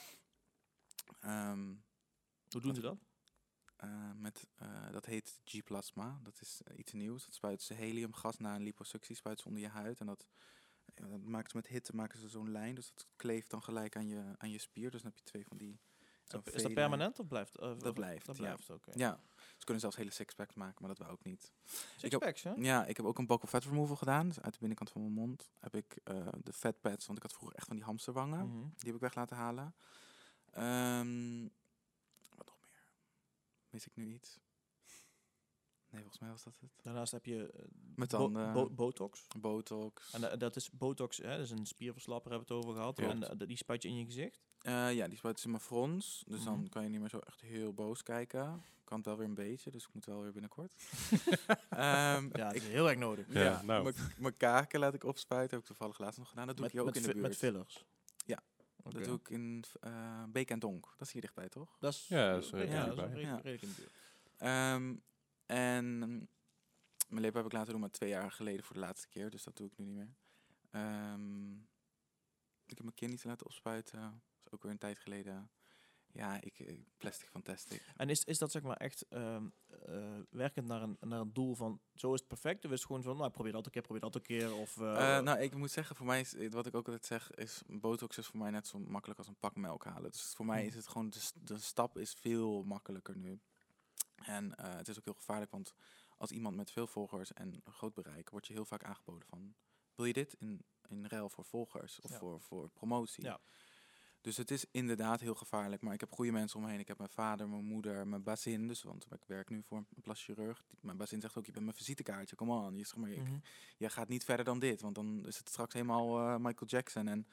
Ehm, 1.19 1.73
Hoe 2.49 2.61
doen 2.61 2.75
ze 2.75 2.81
dat? 2.81 2.97
Eh, 3.81 4.11
met, 4.15 4.47
eh, 4.55 4.91
dat 4.91 5.05
heet 5.05 5.39
G-plasma. 5.43 6.19
Dat 6.23 6.41
is 6.41 6.61
eh, 6.63 6.77
iets 6.77 6.91
nieuws. 6.91 7.25
Dat 7.25 7.33
spuiten 7.33 7.65
ze 7.65 7.73
heliumgas 7.73 8.37
na 8.37 8.55
een 8.55 8.61
liposuctie, 8.61 9.15
spuiten 9.15 9.43
ze 9.43 9.49
onder 9.49 9.63
je 9.63 9.73
huid. 9.73 9.99
En 9.99 10.05
dat, 10.05 10.27
ja, 10.95 11.07
dat 11.07 11.21
maken 11.21 11.49
ze 11.49 11.55
met 11.55 11.67
hitte 11.67 11.95
maken 11.95 12.19
ze 12.19 12.27
zo'n 12.27 12.51
lijn. 12.51 12.75
Dus 12.75 12.91
dat 12.93 13.07
kleeft 13.15 13.49
dan 13.49 13.63
gelijk 13.63 13.95
aan 13.95 14.07
je, 14.07 14.23
aan 14.37 14.49
je 14.51 14.57
spier. 14.57 14.91
Dus 14.91 15.01
dan 15.01 15.11
heb 15.11 15.19
je 15.19 15.25
twee 15.25 15.45
van 15.45 15.57
die... 15.57 15.79
Is 16.43 16.53
is 16.53 16.63
dat 16.63 16.73
permanent 16.73 17.19
of 17.19 17.27
blijft? 17.27 17.59
Dat 17.59 17.93
blijft, 17.93 18.25
Dat 18.25 18.37
ja. 18.37 18.41
blijft, 18.41 18.69
oké. 18.69 18.91
Ja, 18.93 19.19
ze 19.57 19.63
kunnen 19.63 19.81
zelfs 19.81 19.95
hele 19.95 20.11
sixpacks 20.11 20.53
maken, 20.53 20.77
maar 20.79 20.95
dat 20.95 20.97
wou 20.97 21.13
ik 21.13 21.23
niet. 21.23 21.51
Sixpacks, 21.97 22.43
hè? 22.43 22.51
Ja, 22.51 22.85
ik 22.85 22.97
heb 22.97 23.05
ook 23.05 23.17
een 23.17 23.27
buccal 23.27 23.47
fat 23.47 23.63
removal 23.63 23.95
gedaan. 23.95 24.27
Dus 24.27 24.41
uit 24.41 24.53
de 24.53 24.59
binnenkant 24.59 24.89
van 24.91 25.01
mijn 25.01 25.13
mond 25.13 25.51
heb 25.59 25.75
ik 25.75 25.99
de 26.43 26.53
fat 26.53 26.81
pads, 26.81 27.05
want 27.05 27.17
ik 27.17 27.23
had 27.23 27.33
vroeger 27.33 27.57
echt 27.57 27.67
van 27.67 27.75
die 27.75 27.85
hamsterwangen. 27.85 28.47
Mhm. 28.47 28.59
Die 28.59 28.85
heb 28.85 28.95
ik 28.95 29.01
weg 29.01 29.15
laten 29.15 29.37
halen. 29.37 29.75
Ehm? 30.51 31.47
Mis 33.71 33.85
ik 33.87 33.95
nu 33.95 34.13
iets? 34.13 34.39
Nee, 35.89 36.01
volgens 36.01 36.19
mij 36.21 36.29
was 36.29 36.43
dat 36.43 36.53
het. 36.59 36.69
Daarnaast 36.81 37.11
heb 37.11 37.25
je 37.25 37.51
eh, 37.51 37.61
Met 37.95 38.09
bo- 38.09 38.17
tanden. 38.17 38.53
bo- 38.53 38.69
botox. 38.69 39.27
Botox. 39.39 40.13
En 40.13 40.31
eh, 40.31 40.37
dat 40.37 40.55
is 40.55 40.71
botox, 40.71 41.17
hè? 41.17 41.29
Dat 41.29 41.39
is 41.39 41.51
een 41.51 41.65
spierverslapper, 41.65 42.31
hebben 42.31 42.47
we 42.47 42.53
het 42.55 42.63
over 42.65 42.77
gehad. 42.79 42.95
Klopt. 42.95 43.11
En 43.29 43.39
eh, 43.39 43.47
die 43.47 43.57
spuit 43.57 43.81
je 43.83 43.89
in 43.89 43.97
je 43.97 44.05
gezicht. 44.05 44.39
Eh, 44.61 44.93
ja, 44.93 45.07
die 45.07 45.17
spuiten 45.17 45.41
ze 45.41 45.47
in 45.49 45.53
mijn 45.55 45.63
frons. 45.67 46.23
Dus 46.27 46.37
Mhm. 46.39 46.45
dan 46.45 46.69
kan 46.69 46.83
je 46.83 46.89
niet 46.89 46.99
meer 46.99 47.09
zo 47.09 47.19
echt 47.19 47.41
heel 47.41 47.73
boos 47.73 48.03
kijken. 48.03 48.63
Kan 48.83 48.97
het 48.97 49.05
wel 49.05 49.17
weer 49.17 49.27
een 49.27 49.33
beetje, 49.33 49.71
dus 49.71 49.83
ik 49.87 49.93
moet 49.93 50.05
wel 50.05 50.21
weer 50.21 50.31
binnenkort. 50.31 50.73
Ehm, 51.69 52.23
Ja, 52.23 52.29
dat 52.29 52.55
ik, 52.55 52.61
is 52.61 52.67
heel 52.67 52.89
erg 52.89 52.97
nodig. 52.97 53.25
Ja, 53.33 53.41
ja, 53.43 53.61
nou. 53.61 53.93
mijn- 54.17 54.37
kaken 54.37 54.79
laat 54.79 54.93
ik 54.93 55.03
opspuiten. 55.03 55.49
Heb 55.49 55.59
ik 55.59 55.65
toevallig 55.65 55.99
laatst 55.99 56.19
nog 56.19 56.29
gedaan. 56.29 56.47
Dat 56.47 56.55
doe 56.55 56.65
Met, 56.65 56.73
ik 56.73 56.79
hier 56.79 56.89
ook 56.89 56.95
in 56.95 57.01
de 57.01 57.07
buurt. 57.13 57.21
met 57.27 57.37
fillers. 57.37 57.85
Dat 58.83 59.03
doe 59.03 59.19
ik 59.19 59.29
in 59.29 59.63
eh 59.79 60.23
Beek 60.29 60.49
en 60.49 60.59
Donk. 60.59 60.93
Dat 60.97 61.07
is 61.07 61.13
hier 61.13 61.21
dichtbij, 61.21 61.49
toch? 61.49 61.77
Dat 61.79 61.93
is, 61.93 62.07
Ja, 62.07 62.31
dat 62.33 62.43
is 62.43 62.51
redelijk 62.51 63.21
ja, 63.21 63.41
dichtbij. 63.41 63.85
Ja. 64.37 64.75
Ehm, 64.75 64.95
en 65.45 65.99
mijn 67.09 67.21
lippen 67.21 67.41
heb 67.41 67.45
ik 67.45 67.57
laten 67.57 67.71
doen, 67.71 67.81
maar 67.81 67.91
twee 67.91 68.09
jaar 68.09 68.31
geleden 68.31 68.63
voor 68.63 68.73
de 68.73 68.81
laatste 68.81 69.07
keer. 69.07 69.29
Dus 69.29 69.43
dat 69.43 69.57
doe 69.57 69.67
ik 69.67 69.77
nu 69.77 69.85
niet 69.85 69.95
meer. 69.95 70.15
Ehm, 70.71 71.53
ik 72.65 72.77
heb 72.77 72.81
mijn 72.81 72.93
kin 72.95 73.09
niet 73.09 73.23
laten 73.23 73.45
opspuiten. 73.45 73.99
Dat 74.01 74.45
is 74.45 74.53
ook 74.53 74.63
weer 74.63 74.71
een 74.71 74.77
tijd 74.77 74.99
geleden. 74.99 75.51
Ja, 76.13 76.41
ik, 76.41 76.59
ik 76.59 76.79
plastic 76.97 77.29
fantastic. 77.29 77.85
En 77.95 78.09
is, 78.09 78.23
is 78.23 78.37
dat 78.37 78.51
zeg 78.51 78.61
maar 78.61 78.77
echt 78.77 79.07
ehm, 79.07 79.45
eh, 79.85 80.19
werkend 80.29 80.67
naar 80.67 80.81
een, 80.81 80.97
naar 80.99 81.19
een 81.19 81.33
doel 81.33 81.55
van 81.55 81.79
zo 81.95 82.13
is 82.13 82.19
het 82.19 82.27
perfect? 82.27 82.65
Of 82.65 82.71
is 82.71 82.77
het 82.77 82.87
gewoon 82.87 83.03
van, 83.03 83.17
nou 83.17 83.29
probeer 83.31 83.51
dat 83.51 83.65
een 83.65 83.71
keer, 83.71 83.81
probeer 83.81 84.01
dat 84.01 84.15
een 84.15 84.21
keer? 84.21 84.53
Of, 84.55 84.77
eh, 84.77 85.17
Eh, 85.17 85.23
nou, 85.23 85.39
ik 85.39 85.55
moet 85.55 85.71
zeggen, 85.71 85.95
voor 85.95 86.05
mij 86.05 86.19
is, 86.19 86.33
eh, 86.33 86.51
wat 86.51 86.65
ik 86.65 86.75
ook 86.75 86.85
altijd 86.85 87.05
zeg, 87.05 87.31
is 87.31 87.61
botox 87.67 88.17
is 88.17 88.27
voor 88.27 88.39
mij 88.39 88.51
net 88.51 88.67
zo 88.67 88.79
makkelijk 88.79 89.19
als 89.19 89.27
een 89.27 89.39
pak 89.39 89.55
melk 89.55 89.83
halen. 89.85 90.11
Dus 90.11 90.33
voor 90.35 90.45
mij 90.45 90.59
Hmm. 90.59 90.67
is 90.67 90.75
het 90.75 90.87
gewoon, 90.87 91.09
de, 91.43 91.57
stap 91.59 91.97
is 91.97 92.13
veel 92.13 92.63
makkelijker 92.63 93.17
nu. 93.17 93.39
En 94.15 94.55
eh, 94.55 94.75
het 94.75 94.87
is 94.87 94.97
ook 94.97 95.05
heel 95.05 95.13
gevaarlijk, 95.13 95.51
want 95.51 95.73
als 96.17 96.31
iemand 96.31 96.55
met 96.55 96.71
veel 96.71 96.87
volgers 96.87 97.33
en 97.33 97.61
groot 97.65 97.93
bereik, 97.93 98.29
wordt 98.29 98.47
je 98.47 98.53
heel 98.53 98.65
vaak 98.65 98.83
aangeboden 98.83 99.27
van, 99.27 99.55
wil 99.95 100.05
je 100.05 100.13
dit 100.13 100.33
in, 100.33 100.61
in 100.87 101.05
ruil 101.05 101.29
voor 101.29 101.45
volgers 101.45 101.99
of 102.01 102.09
Ja. 102.09 102.17
voor, 102.17 102.41
voor 102.41 102.69
promotie? 102.69 103.23
Ja. 103.23 103.39
Dus 104.21 104.37
het 104.37 104.51
is 104.51 104.65
inderdaad 104.71 105.19
heel 105.19 105.35
gevaarlijk, 105.35 105.81
maar 105.81 105.93
ik 105.93 105.99
heb 105.99 106.11
goede 106.11 106.31
mensen 106.31 106.59
om 106.59 106.65
me 106.65 106.71
heen. 106.71 106.79
Ik 106.79 106.87
heb 106.87 106.97
mijn 106.97 107.09
vader, 107.09 107.49
mijn 107.49 107.63
moeder, 107.65 108.07
mijn 108.07 108.23
bazin, 108.23 108.67
dus, 108.67 108.83
want 108.83 109.05
ik 109.11 109.25
werk 109.25 109.49
nu 109.49 109.63
voor 109.63 109.77
een 109.77 110.01
plastic 110.01 110.35
chirurg. 110.35 110.63
Die- 110.67 110.79
Mijn 110.81 110.97
bazin 110.97 111.21
zegt 111.21 111.37
ook, 111.37 111.45
je 111.45 111.51
bent 111.51 111.65
mijn 111.65 111.77
visitekaartje, 111.77 112.35
come 112.35 112.53
on. 112.53 112.75
Je, 112.77 112.85
zeg 112.85 112.95
maar, 112.95 113.09
mhm. 113.09 113.37
jij 113.77 113.89
gaat 113.89 114.07
niet 114.07 114.23
verder 114.23 114.45
dan 114.45 114.59
dit, 114.59 114.81
want 114.81 114.95
dan 114.95 115.25
is 115.27 115.37
het 115.37 115.49
straks 115.49 115.73
helemaal 115.73 116.19
eh, 116.19 116.35
Michael 116.37 116.65
Jackson. 116.65 117.07
En 117.07 117.27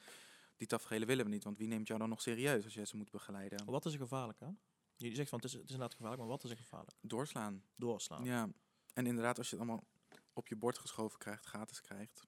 die 0.57 0.67
tafereelen 0.67 1.07
willen 1.07 1.25
we 1.25 1.31
niet, 1.31 1.43
want 1.43 1.57
wie 1.57 1.67
neemt 1.67 1.87
jou 1.87 1.99
dan 1.99 2.09
nog 2.09 2.21
serieus 2.21 2.63
als 2.63 2.73
jij 2.73 2.85
ze 2.85 2.97
moet 2.97 3.11
begeleiden? 3.11 3.65
Wat 3.65 3.85
is 3.85 3.93
er 3.93 3.99
gevaarlijk 3.99 4.41
aan? 4.41 4.59
Je 4.95 5.15
zegt 5.15 5.29
van 5.29 5.39
het 5.39 5.47
is, 5.47 5.53
het 5.53 5.63
is 5.63 5.69
inderdaad 5.71 5.93
gevaarlijk, 5.95 6.21
maar 6.21 6.31
wat 6.31 6.43
is 6.43 6.49
er 6.49 6.57
gevaarlijk? 6.57 6.97
Doorslaan. 7.01 7.63
Doorslaan. 7.75 8.23
Ja, 8.23 8.49
en 8.93 9.05
inderdaad, 9.05 9.37
als 9.37 9.49
je 9.49 9.55
het 9.55 9.65
allemaal 9.65 9.87
op 10.33 10.47
je 10.47 10.55
bord 10.55 10.77
geschoven 10.77 11.19
krijgt, 11.19 11.45
gratis 11.45 11.81
krijgt. 11.81 12.27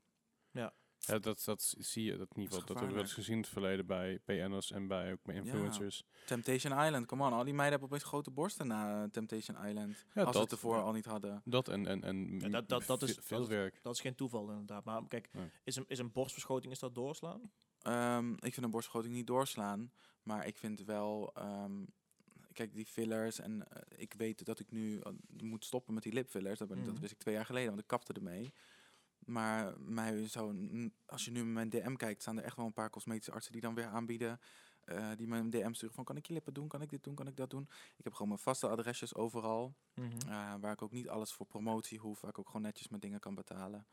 Ja, 0.52 0.74
dat, 1.06 1.44
dat 1.46 1.74
zie 1.80 2.04
je, 2.04 2.18
dat 2.18 2.28
geval. 2.34 2.60
Dat 2.66 2.78
hebben 2.78 2.96
we 2.96 3.02
eens 3.02 3.14
gezien 3.14 3.36
in 3.36 3.42
het 3.42 3.50
verleden 3.50 3.86
bij 3.86 4.20
PN'ers 4.26 4.72
en 4.72 4.88
bij 4.88 5.12
ook 5.12 5.24
bij 5.24 5.36
influencers. 5.36 6.04
Temptation 6.26 6.86
Island, 6.86 7.06
come 7.06 7.26
on. 7.26 7.34
Al 7.34 7.44
die 7.44 7.54
meiden 7.54 7.80
hebben 7.80 7.88
opeens 7.98 8.10
grote 8.10 8.32
borsten 8.32 8.68
na 8.68 9.04
eh, 9.04 9.10
Temptation 9.10 9.66
Island. 9.68 10.06
Ja, 10.14 10.22
als 10.24 10.32
ze 10.34 10.40
dat, 10.40 10.42
het 10.42 10.52
ervoor 10.52 10.76
ja. 10.76 10.82
al 10.82 10.92
niet 10.92 11.06
hadden. 11.06 11.42
Dat 11.46 11.68
en, 11.68 11.86
en, 11.88 12.04
en 12.04 12.40
Ja, 12.40 12.50
dat- 12.50 12.70
dat- 12.70 12.86
dat 12.86 13.02
is- 13.02 13.18
veel 13.22 13.38
dat 13.38 13.48
is- 13.50 13.54
werk. 13.56 13.80
Dat 13.82 13.94
is 13.94 14.02
geen 14.02 14.16
toeval 14.16 14.50
inderdaad. 14.50 14.84
Maar 14.84 15.08
kijk, 15.08 15.30
Nee. 15.32 15.50
is, 15.64 15.76
een, 15.76 15.86
is 15.88 16.00
een 16.00 16.12
borstverschoting, 16.12 16.74
is 16.74 16.80
dat 16.80 16.96
doorslaan? 16.96 17.52
Ehm, 17.82 18.32
ik 18.34 18.54
vind 18.54 18.66
een 18.66 18.72
borstvergroting 18.72 19.16
niet 19.16 19.28
doorslaan, 19.28 19.92
maar 20.24 20.48
ik 20.48 20.58
vind 20.58 20.84
wel... 20.84 21.32
ehm, 21.34 21.84
kijk, 22.54 22.74
die 22.74 22.86
fillers 22.86 23.40
en 23.40 23.68
eh, 23.70 23.82
ik 24.02 24.14
weet 24.18 24.46
dat 24.46 24.60
ik 24.60 24.72
nu 24.72 25.00
eh, 25.00 25.12
moet 25.44 25.66
stoppen 25.66 25.94
met 25.94 26.04
die 26.04 26.14
lipfillers. 26.14 26.60
Dat, 26.60 26.68
ben, 26.68 26.78
ik- 26.78 26.84
dat 26.84 26.92
Mhm. 26.94 27.02
wist 27.02 27.14
ik 27.14 27.20
twee 27.20 27.34
jaar 27.34 27.46
geleden, 27.46 27.70
want 27.70 27.82
ik 27.82 27.88
kapte 27.88 28.14
ermee. 28.14 28.54
Maar 29.26 29.74
mij 29.80 30.28
zou, 30.28 30.54
n- 30.54 30.94
als 31.06 31.26
je 31.26 31.32
nu 31.32 31.40
in 31.40 31.54
mijn 31.54 31.70
DM 31.70 31.96
kijkt, 31.96 32.22
staan 32.22 32.38
er 32.38 32.44
echt 32.44 32.56
wel 32.56 32.66
een 32.66 32.74
paar 32.74 32.90
cosmetische 32.90 33.32
artsen 33.32 33.52
die 33.52 33.62
dan 33.62 33.76
weer 33.76 33.86
aanbieden. 33.86 34.40
eh, 34.82 35.10
die 35.16 35.28
me 35.28 35.38
een 35.38 35.50
DM 35.50 35.74
sturen 35.74 35.96
van, 35.96 36.04
kan 36.04 36.18
ik 36.18 36.26
je 36.26 36.34
lippen 36.34 36.54
doen? 36.54 36.68
Kan 36.68 36.82
ik 36.82 36.90
dit 36.90 37.04
doen? 37.04 37.16
Kan 37.16 37.28
ik 37.28 37.36
dat 37.38 37.50
doen? 37.50 37.68
Ik 37.98 38.04
heb 38.04 38.14
gewoon 38.14 38.28
mijn 38.28 38.40
vaste 38.40 38.68
adresjes 38.68 39.16
overal. 39.16 39.74
eh, 40.28 40.54
waar 40.60 40.72
ik 40.72 40.82
ook 40.82 40.92
niet 40.92 41.10
alles 41.10 41.34
voor 41.34 41.46
promotie 41.46 42.00
hoef. 42.00 42.22
Waar 42.22 42.30
ik 42.30 42.40
ook 42.40 42.46
gewoon 42.48 42.62
netjes 42.62 42.88
mijn 42.88 43.02
dingen 43.02 43.20
kan 43.20 43.36
betalen. 43.36 43.86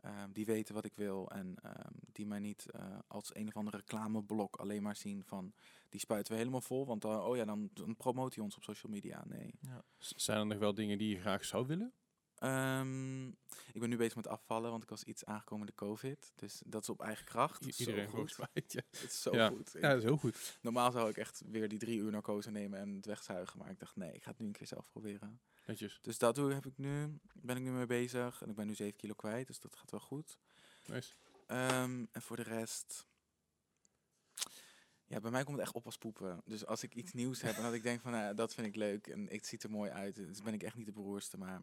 Ehm, 0.00 0.32
die 0.32 0.44
weten 0.46 0.74
wat 0.74 0.84
ik 0.84 0.94
wil. 0.94 1.30
En 1.30 1.56
ehm, 1.62 1.92
die 2.12 2.26
mij 2.26 2.38
niet 2.38 2.70
eh, 2.70 2.98
als 3.06 3.34
een 3.34 3.46
of 3.48 3.56
andere 3.56 3.76
reclameblok 3.76 4.56
alleen 4.56 4.82
maar 4.82 4.96
zien 4.96 5.24
van... 5.24 5.52
Die 5.88 6.00
spuiten 6.00 6.32
we 6.32 6.38
helemaal 6.38 6.60
vol. 6.60 6.86
Want 6.86 7.02
dan, 7.02 7.20
oh 7.20 7.36
ja, 7.36 7.44
dan, 7.44 7.70
dan 7.72 7.96
promoot 7.96 8.34
hij 8.34 8.44
ons 8.44 8.56
op 8.56 8.62
social 8.62 8.92
media. 8.92 9.24
Nee. 9.26 9.54
S- 9.98 10.12
Zijn 10.16 10.38
er 10.38 10.46
nog 10.46 10.58
wel 10.58 10.74
dingen 10.74 10.98
die 10.98 11.08
je 11.08 11.20
graag 11.20 11.44
zou 11.44 11.66
willen? 11.66 11.92
Ehm, 12.38 13.26
ik 13.72 13.80
ben 13.80 13.88
nu 13.88 13.96
bezig 13.96 14.16
met 14.16 14.28
afvallen, 14.28 14.70
want 14.70 14.82
ik 14.82 14.88
was 14.88 15.04
iets 15.04 15.24
aangekomen 15.24 15.66
de 15.66 15.74
COVID. 15.74 16.32
Dus 16.36 16.62
dat 16.66 16.82
is 16.82 16.88
op 16.88 17.00
eigen 17.02 17.24
kracht. 17.24 17.64
I- 17.66 17.72
Zo 17.72 17.80
Iedereen 17.82 18.08
goed. 18.08 18.36
Ja. 18.36 18.48
Het 18.90 19.02
is 19.02 19.22
zo 19.22 19.34
Ja. 19.34 19.48
goed. 19.48 19.72
ja, 19.72 19.80
dat 19.88 19.96
is 19.98 20.02
heel 20.02 20.16
goed. 20.16 20.58
Normaal 20.60 20.92
zou 20.92 21.08
ik 21.10 21.16
echt 21.16 21.42
weer 21.46 21.68
die 21.68 21.78
drie 21.78 21.98
uur 21.98 22.10
narcose 22.10 22.50
nemen 22.50 22.78
en 22.78 22.94
het 22.94 23.06
wegzuigen. 23.06 23.58
Maar 23.58 23.70
ik 23.70 23.78
dacht, 23.78 23.96
nee, 23.96 24.12
ik 24.12 24.22
ga 24.22 24.30
het 24.30 24.38
nu 24.38 24.46
een 24.46 24.52
keer 24.52 24.66
zelf 24.66 24.90
proberen. 24.90 25.40
Netjes. 25.66 25.98
Dus 26.02 26.18
dat 26.18 26.34
doe, 26.34 26.52
heb 26.52 26.66
ik 26.66 26.78
nu, 26.78 27.18
ben 27.34 27.56
ik 27.56 27.62
nu 27.62 27.70
mee 27.70 27.86
bezig. 27.86 28.42
En 28.42 28.48
ik 28.50 28.56
ben 28.56 28.66
nu 28.66 28.74
7 28.74 28.96
kilo 28.96 29.14
kwijt, 29.14 29.46
dus 29.46 29.60
dat 29.60 29.76
gaat 29.76 29.90
wel 29.90 30.00
goed. 30.00 30.38
Nice. 30.86 31.12
Ehm, 31.46 32.04
en 32.12 32.22
voor 32.22 32.36
de 32.36 32.42
rest... 32.42 33.06
Ja, 35.08 35.20
bij 35.20 35.30
mij 35.30 35.44
komt 35.44 35.56
het 35.56 35.66
echt 35.66 35.74
op 35.74 35.84
als 35.84 35.98
poepen. 35.98 36.40
Dus 36.44 36.66
als 36.66 36.82
ik 36.82 36.94
iets 36.94 37.12
nieuws 37.12 37.40
heb 37.40 37.56
en 37.56 37.62
dat 37.62 37.72
ik 37.72 37.82
denk 37.82 38.00
van, 38.00 38.12
nou, 38.12 38.34
dat 38.34 38.54
vind 38.54 38.66
ik 38.66 38.76
leuk 38.76 39.06
en 39.06 39.26
het 39.30 39.46
ziet 39.46 39.62
er 39.62 39.70
mooi 39.70 39.90
uit. 39.90 40.14
Dus 40.14 40.42
ben 40.42 40.54
ik 40.54 40.62
echt 40.62 40.76
niet 40.76 40.86
de 40.86 40.92
beroerste, 40.92 41.38
maar 41.38 41.62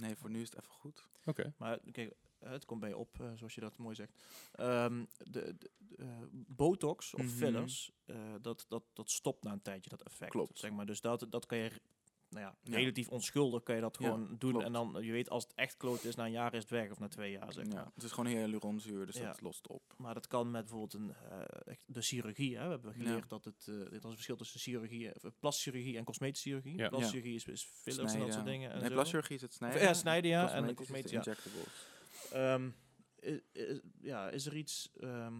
nee, 0.00 0.16
voor 0.16 0.30
nu 0.30 0.40
is 0.40 0.50
het 0.50 0.58
even 0.60 0.72
goed. 0.74 1.06
Oké. 1.24 1.54
Maar 1.56 1.78
kijk, 1.92 2.14
het 2.38 2.64
komt 2.64 2.80
bij 2.80 2.88
je 2.88 2.96
op, 2.96 3.20
eh, 3.20 3.32
zoals 3.34 3.54
je 3.54 3.60
dat 3.60 3.78
mooi 3.78 3.94
zegt. 3.94 4.12
Ehm, 4.52 5.04
de, 5.18 5.56
de- 5.58 5.70
eh, 5.96 6.06
botox 6.32 7.14
of 7.14 7.20
Mhm. 7.22 7.30
fillers, 7.30 7.90
eh, 8.04 8.16
dat, 8.40 8.64
dat, 8.68 8.84
dat 8.92 9.10
stopt 9.10 9.42
na 9.44 9.52
een 9.52 9.62
tijdje, 9.62 9.90
dat 9.90 10.02
effect. 10.02 10.30
Klopt. 10.30 10.58
Zeg 10.58 10.70
maar. 10.70 10.86
Dus 10.86 11.00
dat, 11.00 11.26
dat 11.30 11.46
kan 11.46 11.58
je, 11.58 11.70
nou 12.30 12.44
ja, 12.46 12.56
Ja. 12.62 12.76
relatief 12.76 13.08
onschuldig 13.08 13.62
kan 13.62 13.74
je 13.74 13.80
dat 13.80 13.96
Ja, 14.00 14.04
gewoon 14.06 14.36
doen. 14.38 14.50
klopt. 14.50 14.64
En 14.66 14.72
dan, 14.72 14.96
je 15.00 15.12
weet 15.12 15.30
als 15.30 15.42
het 15.42 15.54
echt 15.54 15.76
kloot 15.76 16.04
is, 16.04 16.14
na 16.14 16.24
een 16.24 16.30
jaar 16.30 16.54
is 16.54 16.60
het 16.62 16.70
weg 16.70 16.90
of 16.90 16.98
na 16.98 17.08
twee 17.08 17.30
jaar, 17.30 17.52
zeg 17.52 17.66
maar. 17.66 17.76
Ja, 17.84 17.90
het 17.94 18.02
is 18.02 18.10
gewoon 18.10 18.30
hyaluronzuur, 18.32 19.06
dus 19.06 19.16
Ja. 19.16 19.26
dat 19.26 19.40
lost 19.40 19.66
op. 19.68 19.94
Maar 19.96 20.14
dat 20.14 20.26
kan 20.26 20.50
met 20.50 20.60
bijvoorbeeld 20.62 20.92
een, 20.94 21.14
eh, 21.30 21.74
de 21.86 22.02
chirurgie. 22.02 22.56
Hè. 22.56 22.64
We 22.64 22.70
hebben 22.70 22.92
geleerd 22.94 23.28
dat 23.28 23.44
het, 23.44 23.66
eh, 23.68 23.74
dat 23.78 23.92
er 23.92 24.04
een 24.04 24.12
verschil 24.12 24.36
tussen 24.36 24.60
chirurgie, 24.60 25.10
eh, 25.12 25.30
plastische 25.38 25.70
chirurgie 25.70 25.96
en 25.98 26.04
cosmetische 26.04 26.48
chirurgie. 26.48 26.76
Ja. 26.76 26.88
Plastische 26.88 27.16
Ja. 27.16 27.22
chirurgie 27.22 27.52
is, 27.54 27.62
is 27.62 27.70
fillers 27.72 28.12
en 28.12 28.20
dat 28.20 28.32
soort 28.32 28.44
dingen. 28.44 28.70
En 28.72 28.80
Nee, 28.80 28.90
plaschirurgie 28.90 29.36
is 29.36 29.42
het 29.42 29.52
snijden. 29.54 29.80
ja, 29.82 29.94
snijden 29.94 30.30
ja. 30.30 30.52
En 30.52 30.74
cosmetische, 30.74 31.18
is 31.18 31.26
injectables. 31.26 31.86
Ehm, 32.32 32.68
i- 33.26 33.80
ja, 34.00 34.30
is 34.30 34.46
er 34.46 34.56
iets, 34.56 34.90
ehm, 35.00 35.34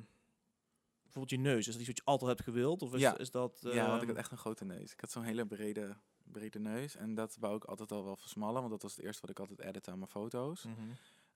bijvoorbeeld 1.03 1.31
je 1.31 1.39
neus, 1.51 1.59
is 1.67 1.73
dat 1.73 1.77
iets 1.77 1.87
wat 1.87 1.97
je 1.97 2.05
altijd 2.05 2.31
hebt 2.31 2.43
gewild? 2.43 2.83
Of 2.83 2.95
is, 2.95 3.01
Ja. 3.01 3.19
is 3.19 3.31
dat... 3.31 3.59
ja, 3.63 3.69
want 3.89 3.95
ik 3.95 3.99
ehm, 4.01 4.07
had 4.09 4.17
echt 4.17 4.31
een 4.31 4.39
grote 4.39 4.65
neus. 4.65 4.93
Ik 4.93 5.01
had 5.01 5.11
zo'n 5.11 5.23
hele 5.23 5.47
brede, 5.47 5.97
brede 6.33 6.59
neus. 6.59 6.97
En 6.97 7.15
dat 7.15 7.37
wou 7.41 7.57
ik 7.57 7.65
altijd 7.65 7.93
al 7.93 8.05
wel 8.05 8.17
versmallen, 8.17 8.61
want 8.61 8.71
dat 8.71 8.83
was 8.83 8.97
het 8.97 9.05
eerste 9.05 9.21
wat 9.21 9.31
ik 9.31 9.39
altijd 9.39 9.61
edit 9.61 9.89
aan 9.89 9.99
mijn 9.99 10.11
foto's. 10.11 10.63
mhm. 10.65 10.77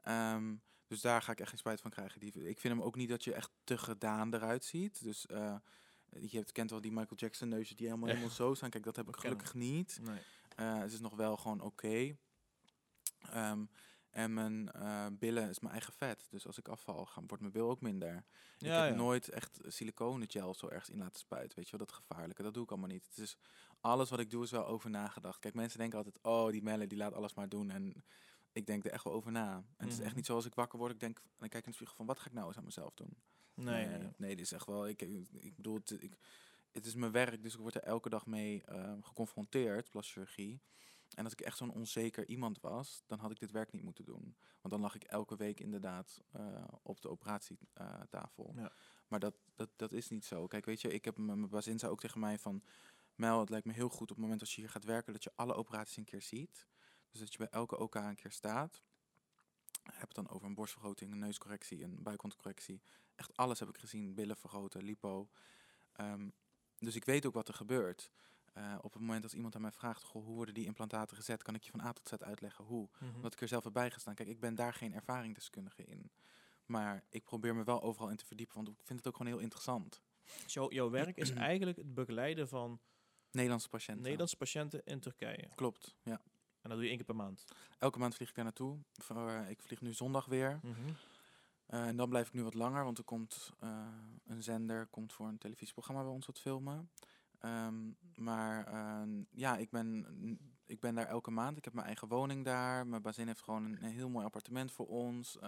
Ehm, 0.01 0.55
dus 0.87 1.01
daar 1.01 1.23
ga 1.23 1.33
ik 1.33 1.41
echt 1.41 1.49
geen 1.49 1.59
spijt 1.59 1.81
van 1.81 1.91
krijgen. 1.91 2.21
Die, 2.21 2.49
ik 2.49 2.61
vind 2.61 2.75
hem 2.75 2.83
ook 2.83 2.97
niet 2.97 3.09
dat 3.09 3.25
je 3.25 3.35
echt 3.35 3.51
te 3.65 3.79
gedaan 3.79 4.35
eruit 4.35 4.65
ziet. 4.65 5.03
Dus 5.03 5.27
eh, 5.27 5.57
je 6.21 6.37
hebt, 6.37 6.53
kent 6.53 6.71
wel 6.71 6.81
die 6.81 6.93
Michael 6.93 7.17
Jackson 7.17 7.49
neusjes 7.49 7.77
die 7.77 7.87
helemaal, 7.87 8.09
helemaal 8.09 8.31
zo 8.31 8.55
staan. 8.55 8.71
Kijk, 8.71 8.85
dat 8.85 8.97
heb 8.97 9.09
ik 9.09 9.15
Ik 9.15 9.21
gelukkig 9.21 9.55
niet. 9.55 9.99
Nee. 10.03 10.21
Eh, 10.57 10.79
het 10.79 10.93
is 10.93 11.01
nog 11.01 11.15
wel 11.15 11.37
gewoon 11.37 11.61
oké. 11.61 12.17
Ehm, 13.19 13.65
en 14.11 14.35
mijn 14.35 14.73
eh, 14.73 15.07
billen 15.13 15.49
is 15.49 15.61
mijn 15.61 15.73
eigen 15.73 15.93
vet. 15.93 16.27
Dus 16.31 16.47
als 16.47 16.59
ik 16.59 16.69
afval, 16.69 17.07
ga, 17.07 17.21
wordt 17.27 17.41
mijn 17.41 17.53
bil 17.53 17.71
ook 17.71 17.81
minder. 17.81 18.17
ik 18.59 18.67
Ja, 18.67 18.83
heb 18.83 18.91
ja. 18.91 18.97
nooit 18.97 19.29
echt 19.29 19.61
siliconen 19.67 20.31
gel 20.31 20.55
zo 20.55 20.69
ergens 20.69 20.91
in 20.91 20.99
laten 20.99 21.21
spuiten. 21.21 21.57
Weet 21.57 21.69
je 21.69 21.77
wel, 21.77 21.87
dat 21.87 21.97
gevaarlijke. 21.97 22.43
Dat 22.43 22.55
doe 22.55 22.63
ik 22.63 22.71
allemaal 22.71 22.89
niet. 22.89 23.07
Het 23.07 23.19
is, 23.19 23.37
alles 23.83 24.11
wat 24.11 24.21
ik 24.21 24.31
doe 24.31 24.43
is 24.43 24.51
wel 24.51 24.67
over 24.67 24.91
nagedacht. 24.91 25.39
Kijk, 25.39 25.55
mensen 25.55 25.79
denken 25.79 25.99
altijd, 25.99 26.19
oh, 26.23 26.51
die 26.51 26.63
Melle, 26.63 26.87
die 26.87 26.99
laat 26.99 27.13
alles 27.13 27.35
maar 27.35 27.49
doen. 27.49 27.71
En 27.71 28.05
ik 28.53 28.67
denk 28.67 28.85
er 28.85 28.91
echt 28.91 29.05
wel 29.05 29.13
over 29.13 29.33
na. 29.33 29.55
En 29.55 29.65
het 29.85 29.93
is 29.93 29.99
echt 29.99 30.07
Mhm. 30.07 30.17
niet 30.17 30.27
zoals 30.27 30.45
ik 30.45 30.55
wakker 30.55 30.79
word. 30.79 30.93
Ik 30.93 31.01
denk, 31.01 31.19
en 31.19 31.25
dan 31.39 31.49
kijk 31.49 31.55
ik 31.55 31.65
in 31.65 31.71
de 31.71 31.77
spiegel 31.77 31.97
van, 31.97 32.07
wat 32.07 32.19
ga 32.19 32.27
ik 32.27 32.33
nou 32.33 32.47
eens 32.47 32.57
aan 32.57 32.65
mezelf 32.65 32.95
doen? 32.95 33.17
Nee, 33.55 33.87
nee, 33.87 33.99
nee. 33.99 34.13
nee, 34.17 34.37
dit 34.37 34.45
is 34.45 34.53
echt 34.53 34.67
wel. 34.67 34.89
Ik, 34.89 35.03
ik, 35.03 35.57
bedoel, 35.57 35.75
het, 35.75 35.91
ik, 36.03 36.17
het 36.73 36.87
is 36.87 36.95
mijn 36.95 37.13
werk, 37.13 37.43
dus 37.43 37.55
ik 37.55 37.61
word 37.61 37.75
er 37.75 37.83
elke 37.83 38.09
dag 38.09 38.27
mee 38.27 38.63
eh, 38.65 38.93
geconfronteerd, 39.01 39.91
plaschirurgie. 39.91 40.61
En 41.15 41.25
als 41.25 41.33
ik 41.33 41.41
echt 41.41 41.57
zo'n 41.57 41.73
onzeker 41.73 42.27
iemand 42.29 42.61
was, 42.61 43.03
dan 43.07 43.19
had 43.19 43.31
ik 43.31 43.39
dit 43.39 43.51
werk 43.51 43.73
niet 43.73 43.83
moeten 43.83 44.05
doen. 44.05 44.37
Want 44.61 44.75
dan 44.75 44.81
lag 44.81 44.95
ik 44.95 45.05
elke 45.05 45.37
week 45.37 45.61
inderdaad 45.61 46.23
eh, 46.33 46.65
op 46.83 47.01
de 47.01 47.09
operatietafel. 47.09 48.53
Ja. 48.57 48.73
Maar 49.09 49.21
dat, 49.21 49.35
dat, 49.55 49.69
dat 49.77 49.93
is 49.93 50.09
niet 50.09 50.25
zo. 50.25 50.47
Kijk, 50.47 50.65
weet 50.65 50.81
je, 50.81 50.93
ik 50.93 51.05
heb 51.05 51.19
mijn 51.19 51.49
bazin 51.49 51.79
zei 51.79 51.93
ook 51.93 52.01
tegen 52.01 52.21
mij 52.21 52.39
van... 52.39 52.63
Mel, 53.23 53.41
het 53.41 53.49
lijkt 53.51 53.67
me 53.67 53.73
heel 53.73 53.89
goed 53.89 54.11
op 54.11 54.17
het 54.17 54.19
moment 54.19 54.41
als 54.41 54.55
je 54.55 54.61
hier 54.61 54.71
gaat 54.71 54.85
werken... 54.85 55.13
dat 55.13 55.25
je 55.25 55.33
alle 55.35 55.55
operaties 55.55 55.97
een 55.97 56.05
keer 56.05 56.23
ziet. 56.23 56.67
Dus 57.11 57.21
dat 57.21 57.33
je 57.33 57.39
bij 57.39 57.49
elke 57.51 57.79
OK 57.79 57.95
een 57.95 58.15
keer 58.15 58.31
staat. 58.33 58.83
Ik 59.85 59.93
heb 59.93 60.09
het 60.09 60.15
dan 60.15 60.29
over 60.29 60.47
een 60.47 60.55
borstvergroting, 60.55 61.13
een 61.13 61.19
neuscorrectie, 61.19 61.83
een 61.83 62.03
buikwandcorrectie. 62.03 62.83
Echt 63.15 63.37
alles 63.37 63.59
heb 63.59 63.69
ik 63.69 63.79
gezien. 63.79 64.15
Billen 64.15 64.37
vergroten, 64.37 64.83
lipo. 64.83 65.29
Ehm, 65.93 66.29
dus 66.79 66.95
ik 66.95 67.05
weet 67.05 67.27
ook 67.27 67.35
wat 67.35 67.49
er 67.49 67.55
gebeurt. 67.55 68.11
Eh, 68.53 68.79
op 68.81 68.93
het 68.93 69.03
moment 69.03 69.23
als 69.23 69.35
iemand 69.35 69.55
aan 69.55 69.61
mij 69.61 69.73
vraagt, 69.73 70.03
goh, 70.03 70.25
hoe 70.25 70.35
worden 70.35 70.55
die 70.55 70.67
implantaten 70.67 71.17
gezet, 71.17 71.43
kan 71.43 71.55
ik 71.55 71.63
je 71.63 71.71
van 71.71 71.81
A 71.81 71.93
tot 71.93 72.09
Z 72.09 72.13
uitleggen 72.13 72.65
hoe. 72.65 72.89
Mhm. 72.99 73.15
Omdat 73.15 73.33
ik 73.33 73.41
er 73.41 73.49
zelf 73.49 73.65
heb 73.65 73.73
bijgestaan. 73.73 74.15
Kijk, 74.15 74.29
ik 74.29 74.41
ben 74.41 74.55
daar 74.55 74.75
geen 74.75 74.95
ervaringsdeskundige 74.95 75.85
in. 75.85 76.11
Maar 76.67 77.05
ik 77.09 77.25
probeer 77.25 77.55
me 77.55 77.65
wel 77.65 77.83
overal 77.83 78.11
in 78.11 78.17
te 78.17 78.27
verdiepen, 78.27 78.55
want 78.55 78.69
ik 78.69 78.75
vind 78.85 78.99
het 78.99 79.09
ook 79.09 79.17
gewoon 79.17 79.33
heel 79.33 79.43
interessant. 79.43 80.03
Jouw- 80.47 80.71
jouw 80.71 80.91
werk 80.91 81.17
is 81.17 81.31
eigenlijk 81.51 81.77
het 81.79 81.95
begeleiden 81.95 82.49
van 82.49 82.81
Nederlandse 83.33 83.69
patiënten. 83.69 84.03
Nederlandse 84.03 84.37
patiënten 84.37 84.85
in 84.85 85.01
Turkije. 85.01 85.49
Klopt, 85.55 85.97
ja. 86.03 86.21
En 86.63 86.69
dat 86.69 86.71
doe 86.71 86.83
je 86.83 86.89
één 86.89 86.97
keer 86.97 87.07
per 87.07 87.17
maand. 87.17 87.45
Elke 87.79 87.99
maand 87.99 88.15
vlieg 88.15 88.29
ik 88.29 88.35
daar 88.35 88.45
naartoe. 88.45 88.79
Eh, 89.09 89.51
ik 89.51 89.63
vlieg 89.63 89.81
nu 89.81 89.93
zondag 89.93 90.25
weer. 90.25 90.61
Mhm. 90.63 90.93
Eh, 91.67 91.87
en 91.87 91.97
dan 91.97 92.09
blijf 92.09 92.27
ik 92.27 92.33
nu 92.33 92.43
wat 92.43 92.55
langer, 92.55 92.85
want 92.85 92.99
er 92.99 93.05
komt 93.05 93.53
eh, 93.61 93.87
een 94.25 94.43
zender, 94.43 94.87
komt 94.87 95.13
voor 95.13 95.27
een 95.27 95.39
televisieprogramma 95.39 96.03
bij 96.03 96.13
ons 96.13 96.27
wat 96.27 96.39
filmen. 96.39 96.91
Ehm, 97.39 97.91
maar 98.15 98.73
ja, 99.31 99.57
ik 99.57 99.71
ben, 99.71 100.07
ik 100.67 100.81
ben 100.81 100.95
daar 100.95 101.07
elke 101.07 101.31
maand. 101.31 101.57
Ik 101.57 101.65
heb 101.65 101.73
mijn 101.75 101.87
eigen 101.87 102.09
woning 102.09 102.45
daar. 102.45 102.87
Mijn 102.87 103.03
bazin 103.03 103.27
heeft 103.27 103.43
gewoon 103.43 103.65
een, 103.65 103.85
een 103.85 103.91
heel 103.91 104.09
mooi 104.09 104.25
appartement 104.25 104.73
voor 104.73 104.87
ons. 104.87 105.39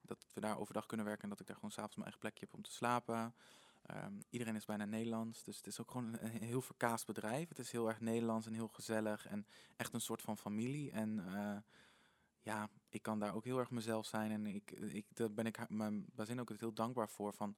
dat 0.00 0.26
we 0.34 0.40
daar 0.40 0.58
overdag 0.58 0.86
kunnen 0.86 1.06
werken 1.06 1.22
en 1.24 1.28
dat 1.28 1.40
ik 1.40 1.46
daar 1.46 1.56
gewoon 1.56 1.70
s'avonds 1.70 1.96
mijn 1.96 2.08
eigen 2.08 2.20
plekje 2.20 2.46
heb 2.46 2.54
om 2.54 2.62
te 2.62 2.72
slapen. 2.72 3.34
Ehm, 3.88 4.12
iedereen 4.30 4.56
is 4.56 4.64
bijna 4.64 4.84
Nederlands, 4.84 5.42
dus 5.42 5.56
het 5.56 5.66
is 5.66 5.80
ook 5.80 5.90
gewoon 5.90 6.18
een, 6.18 6.42
heel 6.42 6.60
verkaasd 6.60 7.06
bedrijf. 7.06 7.48
Het 7.48 7.58
is 7.58 7.72
heel 7.72 7.88
erg 7.88 8.00
Nederlands 8.00 8.46
en 8.46 8.52
heel 8.52 8.68
gezellig 8.68 9.26
en 9.26 9.46
echt 9.76 9.92
een 9.92 10.00
soort 10.00 10.22
van 10.22 10.38
familie. 10.38 10.90
En 10.90 11.34
eh, 11.34 11.56
ja, 12.40 12.68
ik 12.88 13.02
kan 13.02 13.18
daar 13.18 13.34
ook 13.34 13.44
heel 13.44 13.58
erg 13.58 13.70
mezelf 13.70 14.06
zijn. 14.06 14.30
En 14.30 14.46
ik, 14.46 14.70
ik, 14.70 15.06
daar 15.14 15.32
ben 15.32 15.46
ik 15.46 15.68
mijn 15.68 16.06
bazin 16.14 16.40
ook 16.40 16.52
heel 16.58 16.72
dankbaar 16.72 17.08
voor. 17.08 17.32
Van, 17.32 17.56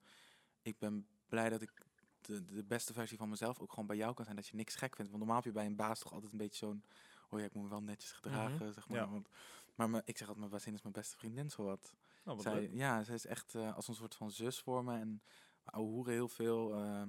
ik 0.62 0.78
ben 0.78 1.06
blij 1.28 1.48
dat 1.48 1.62
ik 1.62 1.72
de, 2.20 2.44
de 2.44 2.64
beste 2.64 2.92
versie 2.92 3.18
van 3.18 3.28
mezelf 3.28 3.60
ook 3.60 3.70
gewoon 3.70 3.86
bij 3.86 3.96
jou 3.96 4.14
kan 4.14 4.24
zijn. 4.24 4.36
Dat 4.36 4.46
je 4.48 4.56
niks 4.56 4.74
gek 4.74 4.96
vindt. 4.96 5.10
Want 5.10 5.22
normaal 5.22 5.36
heb 5.42 5.52
je 5.52 5.58
bij 5.58 5.66
een 5.66 5.76
baas 5.76 6.00
toch 6.00 6.12
altijd 6.12 6.32
een 6.32 6.38
beetje 6.38 6.66
zo'n... 6.66 6.84
Oh 7.30 7.38
ja, 7.38 7.44
ik 7.44 7.54
moet 7.54 7.62
me 7.62 7.68
wel 7.70 7.82
netjes 7.82 8.12
gedragen, 8.12 8.72
zeg 8.72 8.88
maar. 8.88 8.98
Ja. 8.98 9.08
Want, 9.08 9.28
maar 9.74 9.90
me- 9.90 10.02
ik 10.04 10.16
zeg 10.18 10.28
altijd, 10.28 10.38
mijn 10.38 10.50
bazin 10.50 10.74
is 10.74 10.82
mijn 10.82 10.94
beste 10.94 11.16
vriendin, 11.16 11.50
zowat. 11.50 11.94
Nou, 12.24 12.36
wat 12.36 12.46
Zij, 12.46 12.54
leuk. 12.54 12.70
ja, 12.72 13.04
zij 13.04 13.14
is 13.14 13.26
echt 13.26 13.54
eh, 13.54 13.76
als 13.76 13.88
een 13.88 13.94
soort 13.94 14.14
van 14.14 14.30
zus 14.30 14.60
voor 14.60 14.84
me. 14.84 14.98
En 14.98 15.22
ouwe 15.70 15.90
hoeren 15.90 16.12
heel 16.12 16.28
veel. 16.28 16.74
eh, 16.74 17.02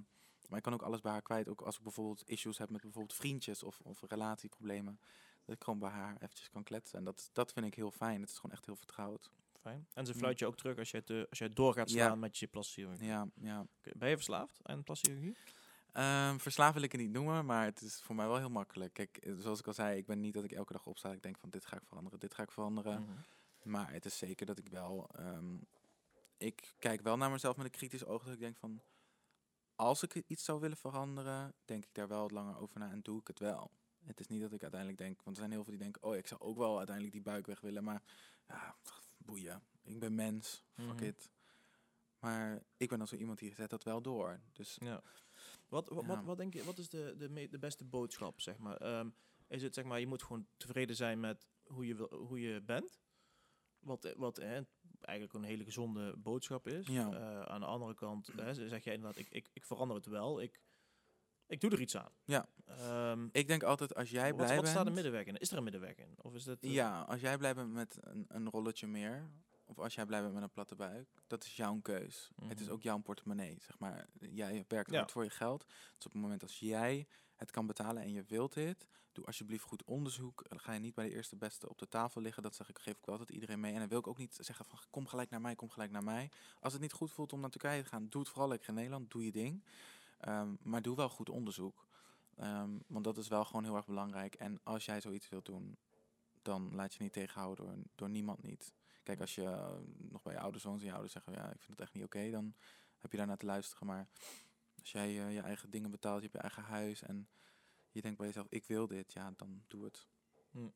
maar 0.47 0.57
ik 0.59 0.63
kan 0.63 0.73
ook 0.73 0.81
alles 0.81 1.01
bij 1.01 1.11
haar 1.11 1.21
kwijt. 1.21 1.47
Ook 1.47 1.61
als 1.61 1.77
ik 1.77 1.83
bijvoorbeeld 1.83 2.29
issues 2.29 2.57
heb 2.57 2.69
met 2.69 2.81
bijvoorbeeld 2.81 3.13
vriendjes 3.17 3.63
of, 3.63 3.79
of 3.83 4.01
relatieproblemen. 4.07 4.99
Dat 5.45 5.55
ik 5.55 5.63
gewoon 5.63 5.79
bij 5.79 5.89
haar 5.89 6.15
eventjes 6.19 6.49
kan 6.49 6.63
kletsen. 6.63 6.97
En 6.99 7.03
dat, 7.05 7.29
dat 7.33 7.53
vind 7.53 7.65
ik 7.65 7.73
heel 7.75 7.91
fijn. 7.91 8.21
Het 8.21 8.29
is 8.29 8.35
gewoon 8.35 8.51
echt 8.55 8.65
heel 8.65 8.75
vertrouwd. 8.75 9.31
Fijn. 9.61 9.87
En 9.93 10.05
ze 10.05 10.11
Ja. 10.13 10.17
fluit 10.17 10.39
je 10.39 10.45
ook 10.45 10.55
terug 10.57 10.77
als 10.77 10.91
jij, 10.91 11.01
te, 11.01 11.25
als 11.29 11.39
jij 11.39 11.49
door 11.49 11.73
gaat 11.73 11.89
Ja. 11.91 12.05
slaan 12.05 12.19
met 12.19 12.37
je 12.37 12.47
plaschirurgie. 12.47 13.07
Ja, 13.07 13.27
ja. 13.41 13.65
Ben 13.81 14.09
je 14.09 14.15
verslaafd 14.15 14.59
aan 14.63 14.83
plaschirurgie? 14.83 15.35
Ehm 15.91 16.37
verslaafd 16.37 16.73
wil 16.73 16.83
ik 16.83 16.91
het 16.91 17.01
niet 17.01 17.11
noemen, 17.11 17.45
maar 17.45 17.65
het 17.65 17.81
is 17.81 18.01
voor 18.01 18.15
mij 18.15 18.27
wel 18.27 18.37
heel 18.37 18.49
makkelijk. 18.49 18.93
Kijk, 18.93 19.17
eh, 19.17 19.33
zoals 19.37 19.59
ik 19.59 19.67
al 19.67 19.73
zei, 19.73 19.97
ik 19.97 20.05
ben 20.05 20.19
niet 20.19 20.33
dat 20.33 20.43
ik 20.43 20.51
elke 20.51 20.73
dag 20.73 20.85
opsta. 20.85 21.09
en 21.09 21.15
Ik 21.15 21.23
denk 21.23 21.37
van 21.37 21.49
dit 21.49 21.65
ga 21.65 21.75
ik 21.77 21.85
veranderen, 21.85 22.19
dit 22.19 22.33
ga 22.33 22.43
ik 22.43 22.51
veranderen. 22.51 23.01
Mhm. 23.01 23.11
Maar 23.71 23.91
het 23.91 24.05
is 24.05 24.17
zeker 24.17 24.45
dat 24.45 24.57
ik 24.57 24.67
wel. 24.69 25.09
ehm, 25.15 25.55
ik 26.41 26.73
kijk 26.79 27.01
wel 27.01 27.17
naar 27.17 27.31
mezelf 27.31 27.55
met 27.55 27.65
een 27.65 27.71
kritisch 27.71 28.05
oog. 28.05 28.23
Dat 28.23 28.33
ik 28.33 28.39
denk 28.39 28.57
van. 28.57 28.81
Als 29.75 30.03
ik 30.03 30.13
iets 30.15 30.43
zou 30.43 30.59
willen 30.59 30.77
veranderen, 30.77 31.53
denk 31.65 31.83
ik 31.85 31.93
daar 31.93 32.07
wel 32.07 32.21
wat 32.21 32.31
langer 32.31 32.57
over 32.57 32.79
na 32.79 32.91
en 32.91 33.01
doe 33.01 33.19
ik 33.19 33.27
het 33.27 33.39
wel. 33.39 33.71
Het 34.03 34.19
is 34.19 34.27
niet 34.27 34.41
dat 34.41 34.51
ik 34.51 34.61
uiteindelijk 34.61 34.99
denk, 35.01 35.21
want 35.21 35.29
er 35.35 35.41
zijn 35.41 35.51
heel 35.51 35.63
veel 35.63 35.71
die 35.73 35.81
denken, 35.81 36.03
oh, 36.03 36.15
ik 36.15 36.27
zou 36.27 36.41
ook 36.41 36.57
wel 36.57 36.77
uiteindelijk 36.77 37.15
die 37.15 37.23
buik 37.25 37.45
weg 37.45 37.59
willen, 37.59 37.83
maar 37.83 38.03
ja, 38.47 38.75
boeien. 39.17 39.63
Ik 39.83 39.99
ben 39.99 40.15
mens, 40.15 40.63
fuck 40.75 40.85
Mhm. 40.93 41.03
it. 41.03 41.29
Maar 42.19 42.63
ik 42.77 42.89
ben 42.89 42.97
dan 42.97 43.07
zo 43.07 43.15
iemand 43.15 43.39
die 43.39 43.53
zet 43.55 43.69
dat 43.69 43.83
wel 43.83 44.01
door. 44.01 44.39
Dus 44.53 44.77
Ja. 44.81 45.01
Wat, 45.69 45.89
wat, 45.89 46.01
Ja. 46.01 46.07
wat, 46.07 46.23
wat 46.23 46.37
denk 46.37 46.53
je, 46.53 46.63
wat 46.63 46.77
is 46.77 46.89
de, 46.89 47.15
de, 47.17 47.29
me- 47.29 47.49
de 47.49 47.59
beste 47.59 47.83
boodschap, 47.83 48.41
zeg 48.41 48.57
maar? 48.57 48.77
Ehm, 48.77 49.09
is 49.47 49.61
het, 49.63 49.73
zeg 49.73 49.83
maar, 49.85 49.99
je 49.99 50.07
moet 50.07 50.23
gewoon 50.23 50.47
tevreden 50.57 50.95
zijn 50.95 51.19
met 51.19 51.47
hoe 51.63 51.85
je, 51.85 51.95
wil, 51.95 52.13
hoe 52.15 52.39
je 52.41 52.61
bent? 52.61 52.99
Wat, 53.79 54.13
wat 54.17 54.37
eh, 54.37 54.59
eigenlijk 55.05 55.37
een 55.37 55.43
hele 55.49 55.63
gezonde 55.63 56.17
boodschap 56.17 56.67
is. 56.67 56.87
Ja. 56.87 57.11
Eh, 57.11 57.41
aan 57.41 57.59
de 57.59 57.65
andere 57.65 57.93
kant 57.93 58.27
eh, 58.29 58.49
zeg 58.51 58.83
jij 58.83 58.93
inderdaad, 58.93 59.17
ik, 59.17 59.29
ik, 59.29 59.49
ik 59.53 59.65
verander 59.65 59.95
het 59.97 60.05
wel. 60.05 60.41
Ik, 60.41 60.61
ik 61.47 61.61
doe 61.61 61.71
er 61.71 61.81
iets 61.81 61.97
aan. 61.97 62.11
Ja. 62.25 62.49
Ehm, 62.65 63.27
ik 63.31 63.47
denk 63.47 63.63
altijd, 63.63 63.95
als 63.95 64.09
jij 64.09 64.27
wat 64.27 64.35
blij 64.35 64.47
wat 64.47 64.55
bent... 64.63 64.67
staat 64.67 64.85
er 64.85 64.91
middenweg 64.93 65.25
in? 65.25 65.37
Is 65.37 65.51
er 65.51 65.57
een 65.57 65.63
middenweg 65.63 65.95
in? 65.97 66.15
Of 66.21 66.33
is 66.33 66.43
dat, 66.43 66.63
eh, 66.63 66.73
Ja, 66.73 67.01
als 67.01 67.21
jij 67.21 67.37
blij 67.37 67.53
bent 67.53 67.71
met 67.71 67.97
een, 68.01 68.25
een 68.27 68.49
rolletje 68.49 68.87
meer, 68.87 69.29
of 69.65 69.79
als 69.79 69.95
jij 69.95 70.05
blij 70.05 70.21
bent 70.21 70.33
met 70.33 70.43
een 70.43 70.51
platte 70.51 70.75
buik, 70.75 71.09
dat 71.27 71.43
is 71.43 71.55
jouw 71.55 71.79
keus. 71.81 72.31
Het 72.47 72.59
is 72.59 72.65
Mhm. 72.65 72.73
ook 72.73 72.81
jouw 72.81 72.97
portemonnee, 72.99 73.57
zeg 73.61 73.79
maar. 73.79 74.07
Jij 74.19 74.65
werkt 74.67 74.91
Ja. 74.91 74.97
hard 74.97 75.11
voor 75.11 75.23
je 75.23 75.29
geld. 75.29 75.65
Dus 75.95 76.05
op 76.05 76.11
het 76.11 76.21
moment 76.21 76.41
als 76.41 76.59
jij 76.59 77.07
het 77.41 77.51
kan 77.51 77.67
betalen 77.67 78.03
en 78.03 78.11
je 78.11 78.23
wilt 78.23 78.53
dit, 78.53 78.87
doe 79.11 79.25
alsjeblieft 79.25 79.63
goed 79.63 79.83
onderzoek. 79.83 80.49
Dan 80.49 80.59
ga 80.59 80.73
je 80.73 80.79
niet 80.79 80.93
bij 80.93 81.09
de 81.09 81.15
eerste 81.15 81.35
beste 81.35 81.69
op 81.69 81.77
de 81.77 81.87
tafel 81.87 82.21
liggen. 82.21 82.43
Dat 82.43 82.55
zeg 82.55 82.69
ik, 82.69 82.79
geef 82.79 82.97
ik 82.97 83.05
wel 83.05 83.17
altijd 83.17 83.35
iedereen 83.35 83.59
mee. 83.59 83.73
En 83.73 83.79
dan 83.79 83.87
wil 83.87 83.99
ik 83.99 84.07
ook 84.07 84.17
niet 84.17 84.37
zeggen 84.41 84.65
van, 84.65 84.79
kom 84.89 85.07
gelijk 85.07 85.29
naar 85.29 85.41
mij, 85.41 85.55
kom 85.55 85.69
gelijk 85.69 85.91
naar 85.91 86.03
mij. 86.03 86.31
Als 86.59 86.73
het 86.73 86.81
niet 86.81 86.91
goed 86.91 87.11
voelt 87.11 87.33
om 87.33 87.39
naar 87.39 87.49
Turkije 87.49 87.83
te 87.83 87.89
gaan, 87.89 88.07
doe 88.09 88.21
het 88.21 88.29
vooral 88.29 88.47
lekker 88.47 88.69
in 88.69 88.75
Nederland, 88.75 89.11
doe 89.11 89.25
je 89.25 89.31
ding. 89.31 89.63
Ehm, 90.17 90.55
maar 90.61 90.81
doe 90.81 90.95
wel 90.95 91.09
goed 91.09 91.29
onderzoek. 91.29 91.87
Ehm, 92.35 92.69
want 92.87 93.03
dat 93.03 93.17
is 93.17 93.27
wel 93.27 93.45
gewoon 93.45 93.63
heel 93.63 93.75
erg 93.75 93.85
belangrijk. 93.85 94.35
En 94.35 94.59
als 94.63 94.85
jij 94.85 95.01
zoiets 95.01 95.29
wilt 95.29 95.45
doen, 95.45 95.77
dan 96.41 96.75
laat 96.75 96.93
je 96.93 97.03
niet 97.03 97.13
tegenhouden 97.13 97.65
door, 97.65 97.75
door 97.95 98.09
niemand 98.09 98.43
niet. 98.43 98.73
Kijk, 99.03 99.19
als 99.19 99.35
je 99.35 99.43
eh, 99.43 99.77
nog 99.97 100.21
bij 100.21 100.33
je 100.33 100.39
ouders 100.39 100.63
woont 100.63 100.79
en 100.79 100.85
je 100.85 100.91
ouders 100.91 101.13
zeggen, 101.13 101.33
ja, 101.33 101.45
ik 101.45 101.61
vind 101.61 101.71
het 101.71 101.81
echt 101.81 101.93
niet 101.93 102.03
oké, 102.03 102.31
dan 102.31 102.53
heb 102.97 103.11
je 103.11 103.17
daar 103.17 103.27
naar 103.27 103.37
te 103.37 103.45
luisteren. 103.45 103.87
Maar 103.87 104.07
als 104.81 104.91
jij 104.91 105.07
eh, 105.25 105.33
je 105.33 105.41
eigen 105.41 105.69
dingen 105.69 105.91
betaalt, 105.91 106.15
je 106.21 106.29
hebt 106.31 106.33
je 106.33 106.41
eigen 106.41 106.63
huis 106.63 107.01
en 107.01 107.29
je 107.91 108.01
denkt 108.01 108.17
bij 108.17 108.27
jezelf, 108.27 108.47
ik 108.49 108.65
wil 108.65 108.87
dit, 108.87 109.13
ja, 109.13 109.33
dan 109.35 109.63
doe 109.67 109.83
het. 109.83 110.07
Hm. 110.51 110.67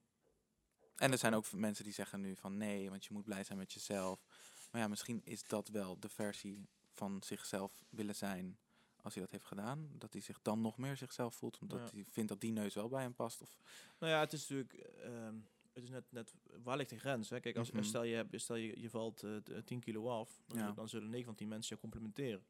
En 0.95 1.11
er 1.11 1.17
zijn 1.17 1.33
ook 1.33 1.51
mensen 1.51 1.83
die 1.83 1.93
zeggen 1.93 2.21
nu 2.21 2.35
van 2.35 2.57
nee, 2.57 2.89
want 2.89 3.05
je 3.05 3.13
moet 3.13 3.23
blij 3.23 3.43
zijn 3.43 3.57
met 3.57 3.73
jezelf. 3.73 4.25
Maar 4.71 4.81
ja, 4.81 4.87
misschien 4.87 5.21
is 5.23 5.43
dat 5.43 5.67
wel 5.67 5.99
de 5.99 6.09
versie 6.09 6.69
van 6.93 7.23
zichzelf 7.23 7.83
willen 7.89 8.15
zijn 8.15 8.57
als 9.01 9.13
hij 9.13 9.23
dat 9.23 9.31
heeft 9.31 9.45
gedaan. 9.45 9.89
Dat 9.97 10.13
hij 10.13 10.21
zich 10.21 10.41
dan 10.41 10.61
nog 10.61 10.77
meer 10.77 10.97
zichzelf 10.97 11.35
voelt, 11.35 11.59
omdat 11.59 11.79
Ja. 11.79 11.89
hij 11.95 12.05
vindt 12.09 12.29
dat 12.29 12.41
die 12.41 12.51
neus 12.51 12.73
wel 12.73 12.89
bij 12.89 13.01
hem 13.01 13.13
past. 13.13 13.41
Of, 13.41 13.57
Nou 13.99 14.11
ja, 14.11 14.19
het 14.19 14.33
is 14.33 14.39
natuurlijk, 14.47 14.73
ehm, 14.73 15.35
het 15.73 15.83
is 15.83 15.89
net, 15.89 16.11
net, 16.11 16.33
waar 16.63 16.77
ligt 16.77 16.89
de 16.89 16.99
grens? 16.99 17.29
Hè? 17.29 17.39
Kijk, 17.39 17.57
als, 17.57 17.71
Mhm. 17.71 17.83
stel, 17.83 18.03
je, 18.03 18.25
stel 18.31 18.55
je, 18.55 18.79
je 18.81 18.89
valt 18.89 19.23
eh, 19.23 19.35
t- 19.35 19.65
10 19.67 19.79
kilo 19.79 20.09
af, 20.09 20.41
dan, 20.47 20.57
Ja. 20.57 20.61
zullen- 20.61 20.75
dan 20.75 20.89
zullen 20.89 21.09
9 21.09 21.25
van 21.25 21.35
10 21.35 21.47
mensen 21.47 21.75
je 21.75 21.81
complimenteren. 21.81 22.45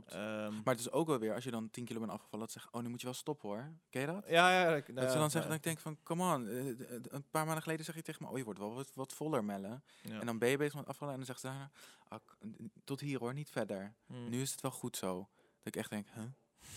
Klopt. 0.00 0.12
Ehm, 0.12 0.52
Maar 0.64 0.74
het 0.74 0.80
is 0.80 0.90
ook 0.90 1.06
wel 1.06 1.18
weer, 1.18 1.34
als 1.34 1.44
je 1.44 1.50
dan 1.50 1.70
10 1.70 1.84
kilo 1.84 1.98
bent 2.00 2.12
afgevallen, 2.12 2.44
dat 2.46 2.52
ze 2.54 2.58
zeggen, 2.60 2.78
oh, 2.78 2.84
nu 2.84 2.88
moet 2.90 3.00
je 3.00 3.06
wel 3.06 3.14
stoppen 3.14 3.48
hoor. 3.48 3.72
Ken 3.90 4.00
je 4.00 4.06
dat? 4.06 4.24
ja, 4.28 4.50
ja, 4.60 4.76
ik- 4.76 4.86
nou 4.88 5.00
dat 5.00 5.12
ze 5.12 5.18
dan 5.18 5.30
zeggen, 5.30 5.50
ja, 5.50 5.56
dat 5.56 5.56
ik 5.56 5.62
denk 5.62 5.78
van, 5.78 5.98
come 6.02 6.34
on. 6.34 6.48
eh, 6.48 6.66
een 7.12 7.28
paar 7.30 7.44
maanden 7.44 7.62
geleden 7.62 7.84
zeg 7.84 7.94
je 7.94 8.02
tegen 8.02 8.22
me, 8.24 8.30
oh, 8.30 8.38
je 8.38 8.44
wordt 8.44 8.58
wel 8.58 8.74
wat, 8.74 8.90
wat 8.94 9.12
voller, 9.12 9.44
Melle. 9.44 9.80
ja. 10.02 10.20
En 10.20 10.26
dan 10.26 10.38
ben 10.38 10.48
je 10.48 10.56
bezig 10.56 10.74
met 10.74 10.86
afvallen 10.86 11.14
en 11.14 11.20
dan 11.24 11.36
zegt 11.36 11.40
ze 11.40 11.68
ah, 12.08 12.20
tot 12.84 13.00
hier 13.00 13.18
hoor, 13.18 13.34
niet 13.34 13.50
verder. 13.50 13.94
Hm. 14.06 14.28
Nu 14.28 14.40
is 14.40 14.50
het 14.50 14.60
wel 14.60 14.70
goed 14.70 14.96
zo. 14.96 15.28
Dat 15.62 15.74
ik 15.74 15.76
echt 15.76 15.90
denk, 15.90 16.08
huh? 16.14 16.24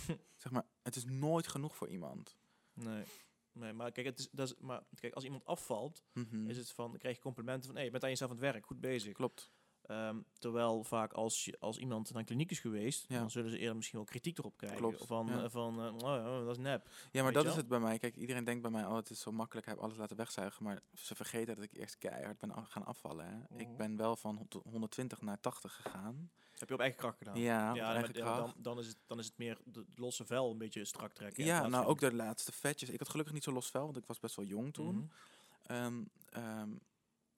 zeg 0.44 0.52
maar, 0.52 0.66
het 0.84 0.96
is 0.96 1.06
nooit 1.06 1.48
genoeg 1.48 1.76
voor 1.76 1.88
iemand. 1.88 2.38
Nee. 2.74 3.04
Nee, 3.52 3.74
maar 3.74 3.92
kijk, 3.92 4.06
het 4.08 4.20
is, 4.20 4.30
dat 4.32 4.48
is, 4.48 4.54
maar 4.60 4.84
kijk, 5.00 5.14
als 5.14 5.24
iemand 5.24 5.46
afvalt, 5.46 6.04
Mhm. 6.14 6.50
is 6.50 6.58
het 6.58 6.72
van, 6.72 6.90
dan 6.90 7.00
krijg 7.00 7.16
je 7.16 7.22
complimenten 7.22 7.66
van, 7.70 7.76
hé, 7.78 7.84
je 7.84 7.92
bent 7.92 8.04
aan 8.04 8.10
jezelf 8.10 8.30
aan 8.32 8.36
het 8.38 8.46
werk, 8.46 8.66
goed 8.66 8.80
bezig. 8.80 9.14
Klopt. 9.14 9.52
Ehm, 9.88 10.18
terwijl 10.40 10.84
vaak 10.84 11.14
als, 11.14 11.46
je, 11.46 11.58
als 11.60 11.78
iemand 11.78 12.10
naar 12.10 12.20
een 12.20 12.26
kliniek 12.26 12.52
is 12.52 12.60
geweest, 12.60 13.06
Ja. 13.08 13.20
dan 13.20 13.32
zullen 13.32 13.50
ze 13.52 13.58
eerder 13.58 13.76
misschien 13.76 13.98
wel 13.98 14.08
kritiek 14.08 14.38
erop 14.38 14.58
krijgen. 14.58 14.78
Klopt, 14.80 15.06
Van, 15.06 15.28
ja. 15.28 15.44
eh, 15.44 15.50
van 15.50 15.80
eh, 15.84 15.94
oh, 15.94 16.00
ja, 16.16 16.40
dat 16.44 16.58
is 16.58 16.64
nep. 16.64 16.90
Ja, 17.12 17.24
maar 17.24 17.32
dat 17.32 17.46
is 17.46 17.56
het 17.56 17.68
bij 17.68 17.80
mij. 17.80 17.98
Kijk, 18.00 18.16
iedereen 18.16 18.44
denkt 18.44 18.62
bij 18.62 18.72
mij, 18.72 18.86
oh, 18.86 18.96
het 18.96 19.10
is 19.10 19.20
zo 19.20 19.32
makkelijk, 19.32 19.66
hij 19.66 19.76
heeft 19.76 19.86
alles 19.88 20.00
laten 20.00 20.18
wegzuigen. 20.18 20.64
Maar 20.64 20.82
ze 20.94 21.16
vergeten 21.16 21.56
dat 21.56 21.64
ik 21.64 21.74
eerst 21.74 21.98
keihard 21.98 22.38
ben 22.38 22.52
gaan 22.68 22.86
afvallen. 22.86 23.26
Hè. 23.26 23.36
Mhm. 23.50 23.60
Ik 23.60 23.78
ben 23.78 23.96
wel 23.98 24.16
van 24.16 24.36
hond- 24.36 24.58
120 24.70 25.22
naar 25.22 25.40
80 25.40 25.74
gegaan. 25.82 26.30
Heb 26.58 26.68
je 26.68 26.74
op 26.74 26.80
eigen 26.82 27.00
kracht 27.00 27.18
gedaan. 27.18 27.40
Ja, 27.40 27.70
op 27.70 27.76
ja, 27.76 28.02
kracht. 28.02 28.14
dan, 28.16 28.54
dan, 28.58 28.80
is 28.80 28.88
het, 28.88 28.98
dan 29.08 29.20
is 29.20 29.26
het 29.26 29.38
meer 29.38 29.58
de 29.64 29.86
losse 29.96 30.26
vel 30.26 30.52
een 30.52 30.58
beetje 30.58 30.86
strak 30.86 31.14
trekken. 31.14 31.46
Ja, 31.46 31.68
nou 31.68 31.86
ook 31.86 32.00
de 32.00 32.14
laatste 32.14 32.52
vetjes. 32.52 32.90
Ik 32.90 33.00
had 33.00 33.10
gelukkig 33.10 33.34
niet 33.34 33.44
zo 33.44 33.52
los 33.52 33.70
vel, 33.70 33.84
want 33.86 33.98
ik 33.98 34.06
was 34.06 34.20
best 34.20 34.36
wel 34.36 34.46
jong 34.46 34.74
toen. 34.74 34.96
Mhm. 34.96 36.04
Ehm, 36.30 36.70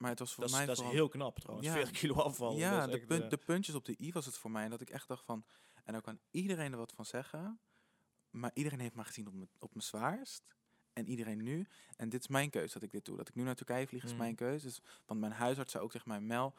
maar 0.00 0.10
het 0.10 0.18
was 0.18 0.32
voor 0.34 0.42
Dat, 0.44 0.52
is, 0.52 0.56
mij 0.58 0.66
dat 0.66 0.78
is 0.84 0.90
heel 0.90 1.08
knap 1.08 1.38
trouwens. 1.38 1.68
Ja. 1.68 1.74
40 1.74 1.98
kilo 1.98 2.14
afvallen. 2.14 2.58
Ja, 2.58 2.86
de, 2.86 2.92
echt, 2.92 3.06
punt, 3.06 3.22
eh, 3.22 3.28
de 3.30 3.36
puntjes 3.36 3.74
op 3.74 3.84
de 3.84 3.96
i 4.00 4.12
was 4.12 4.26
het 4.26 4.36
voor 4.36 4.50
mij. 4.50 4.64
En 4.64 4.70
dat 4.70 4.80
ik 4.80 4.90
echt 4.90 5.08
dacht 5.08 5.24
van... 5.24 5.44
En 5.84 5.92
daar 5.92 6.02
kan 6.02 6.18
iedereen 6.30 6.72
er 6.72 6.78
wat 6.78 6.92
van 6.92 7.04
zeggen. 7.04 7.60
Maar 8.30 8.50
iedereen 8.54 8.80
heeft 8.80 8.94
me 8.94 9.04
gezien 9.04 9.26
op 9.26 9.32
mijn, 9.34 9.48
op 9.58 9.74
mijn 9.74 9.84
zwaarst. 9.86 10.42
En 10.92 11.08
iedereen 11.08 11.42
nu. 11.42 11.66
En 11.96 12.08
dit 12.08 12.20
is 12.20 12.28
mijn 12.28 12.50
keuze 12.50 12.72
dat 12.72 12.82
ik 12.82 12.90
dit 12.90 13.04
doe. 13.04 13.16
Dat 13.16 13.28
ik 13.28 13.34
nu 13.34 13.42
naar 13.42 13.54
Turkije 13.54 13.86
vlieg 13.86 14.04
is 14.04 14.10
Mhm. 14.10 14.18
mijn 14.18 14.34
keuze. 14.34 14.66
Dus, 14.66 14.80
want 15.06 15.20
mijn 15.20 15.32
huisarts 15.32 15.72
zei 15.72 15.84
ook 15.84 15.90
tegen 15.90 16.08
mij... 16.08 16.20
Mel, 16.20 16.54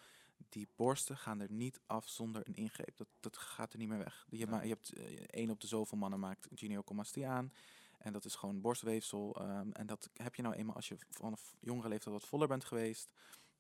die 0.50 0.68
borsten 0.76 1.18
gaan 1.18 1.40
er 1.40 1.52
niet 1.52 1.80
af 1.86 2.08
zonder 2.10 2.42
een 2.48 2.56
ingreep. 2.56 2.98
Dat, 2.98 3.08
dat 3.20 3.38
gaat 3.38 3.74
er 3.74 3.80
niet 3.80 3.88
meer 3.88 3.98
weg. 3.98 4.26
Je, 4.30 4.38
Ja. 4.38 4.46
ma- 4.46 4.62
je 4.62 4.70
hebt 4.70 4.94
eh, 4.94 5.04
één 5.30 5.50
op 5.50 5.60
de 5.62 5.68
zoveel 5.68 5.98
mannen 5.98 6.20
maakt 6.20 6.48
gynecomastie 6.54 7.28
aan. 7.28 7.54
En 8.02 8.14
dat 8.14 8.26
is 8.26 8.36
gewoon 8.36 8.62
borstweefsel. 8.62 9.36
ehm, 9.36 9.72
en 9.72 9.86
dat 9.88 10.10
heb 10.14 10.36
je 10.36 10.42
nou 10.42 10.56
eenmaal 10.56 10.76
als 10.76 10.88
je 10.88 10.98
vanaf 11.10 11.56
jongere 11.60 11.88
leeftijd 11.90 12.14
wat 12.16 12.26
voller 12.30 12.48
bent 12.48 12.66
geweest. 12.66 13.10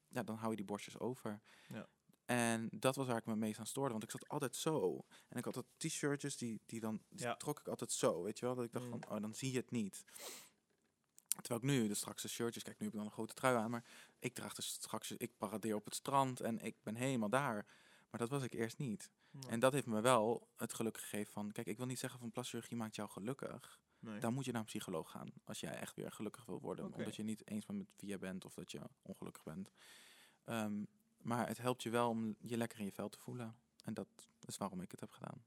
Ja, 0.08 0.24
dan 0.24 0.36
hou 0.36 0.50
je 0.50 0.56
die 0.56 0.66
borstjes 0.66 1.00
over. 1.00 1.42
Ja. 1.68 1.88
En 2.26 2.68
dat 2.72 2.96
was 2.96 3.08
waar 3.08 3.18
ik 3.18 3.26
me 3.26 3.36
meest 3.36 3.60
aan 3.60 3.66
stoorde. 3.66 3.92
Want 3.92 4.04
ik 4.04 4.12
zat 4.12 4.28
altijd 4.30 4.56
zo. 4.56 5.06
En 5.28 5.38
ik 5.38 5.46
had 5.46 5.54
dat 5.54 5.66
t-shirtjes, 5.78 6.38
die, 6.38 6.62
die 6.66 6.80
dan 6.80 7.02
die 7.10 7.26
Ja. 7.26 7.36
trok 7.36 7.60
ik 7.60 7.68
altijd 7.68 7.92
zo. 7.92 8.24
Weet 8.24 8.40
je 8.40 8.46
wel? 8.46 8.56
Dat 8.56 8.66
ik 8.66 8.72
dacht 8.72 8.86
Mm. 8.86 8.92
van, 8.92 9.10
oh, 9.16 9.22
dan 9.22 9.34
zie 9.36 9.52
je 9.52 9.58
het 9.58 9.72
niet. 9.72 10.04
Terwijl 11.28 11.60
ik 11.60 11.66
nu, 11.82 11.88
de 11.88 11.94
straks 11.94 12.22
de 12.22 12.28
shirtjes, 12.28 12.64
kijk, 12.64 12.80
nu 12.80 12.86
heb 12.86 12.94
ik 12.94 13.00
dan 13.00 13.08
een 13.10 13.16
grote 13.16 13.34
trui 13.34 13.56
aan. 13.58 13.72
Maar 13.72 13.86
ik 14.20 14.34
draag 14.34 14.54
dus 14.54 14.68
straks, 14.68 15.12
ik 15.12 15.38
paradeer 15.38 15.76
op 15.76 15.86
het 15.86 15.96
strand 15.96 16.40
en 16.40 16.60
ik 16.60 16.76
ben 16.84 16.96
helemaal 16.96 17.30
daar. 17.30 17.66
Maar 18.10 18.20
dat 18.20 18.30
was 18.30 18.44
ik 18.44 18.54
eerst 18.54 18.78
niet. 18.78 19.12
Ja. 19.32 19.50
En 19.50 19.60
dat 19.60 19.74
heeft 19.74 19.86
me 19.86 20.02
wel 20.02 20.48
het 20.56 20.74
geluk 20.74 20.98
gegeven 20.98 21.34
van... 21.34 21.52
Kijk, 21.52 21.68
ik 21.68 21.78
wil 21.78 21.86
niet 21.86 22.00
zeggen 22.00 22.20
van 22.20 22.32
plaschirurgie 22.32 22.78
maakt 22.78 22.96
jou 22.96 23.10
gelukkig. 23.10 23.80
Nee. 24.00 24.20
Dan 24.20 24.34
moet 24.34 24.46
je 24.46 24.52
naar 24.52 24.60
een 24.62 24.68
psycholoog 24.68 25.12
gaan. 25.12 25.32
Als 25.46 25.60
jij 25.60 25.74
echt 25.80 25.96
weer 25.96 26.12
gelukkig 26.12 26.46
wil 26.46 26.60
worden. 26.60 26.86
Omdat 26.94 27.16
je 27.16 27.24
niet 27.24 27.48
eens 27.48 27.66
bent 27.66 27.78
met 27.80 27.88
wie 27.96 28.10
je 28.10 28.18
bent 28.18 28.46
of 28.46 28.54
dat 28.54 28.72
je 28.72 28.82
ongelukkig 29.02 29.44
bent. 29.44 29.72
Ehm, 30.44 30.84
Maar 31.22 31.48
het 31.48 31.58
helpt 31.58 31.84
je 31.84 31.90
wel 31.90 32.10
om 32.10 32.36
je 32.40 32.58
lekker 32.58 32.80
in 32.80 32.86
je 32.86 32.92
vel 32.92 33.10
te 33.10 33.20
voelen. 33.20 33.56
En 33.84 33.94
dat 33.94 34.08
is 34.46 34.58
waarom 34.58 34.82
ik 34.82 34.92
het 34.92 35.00
heb 35.00 35.12
gedaan. 35.12 35.44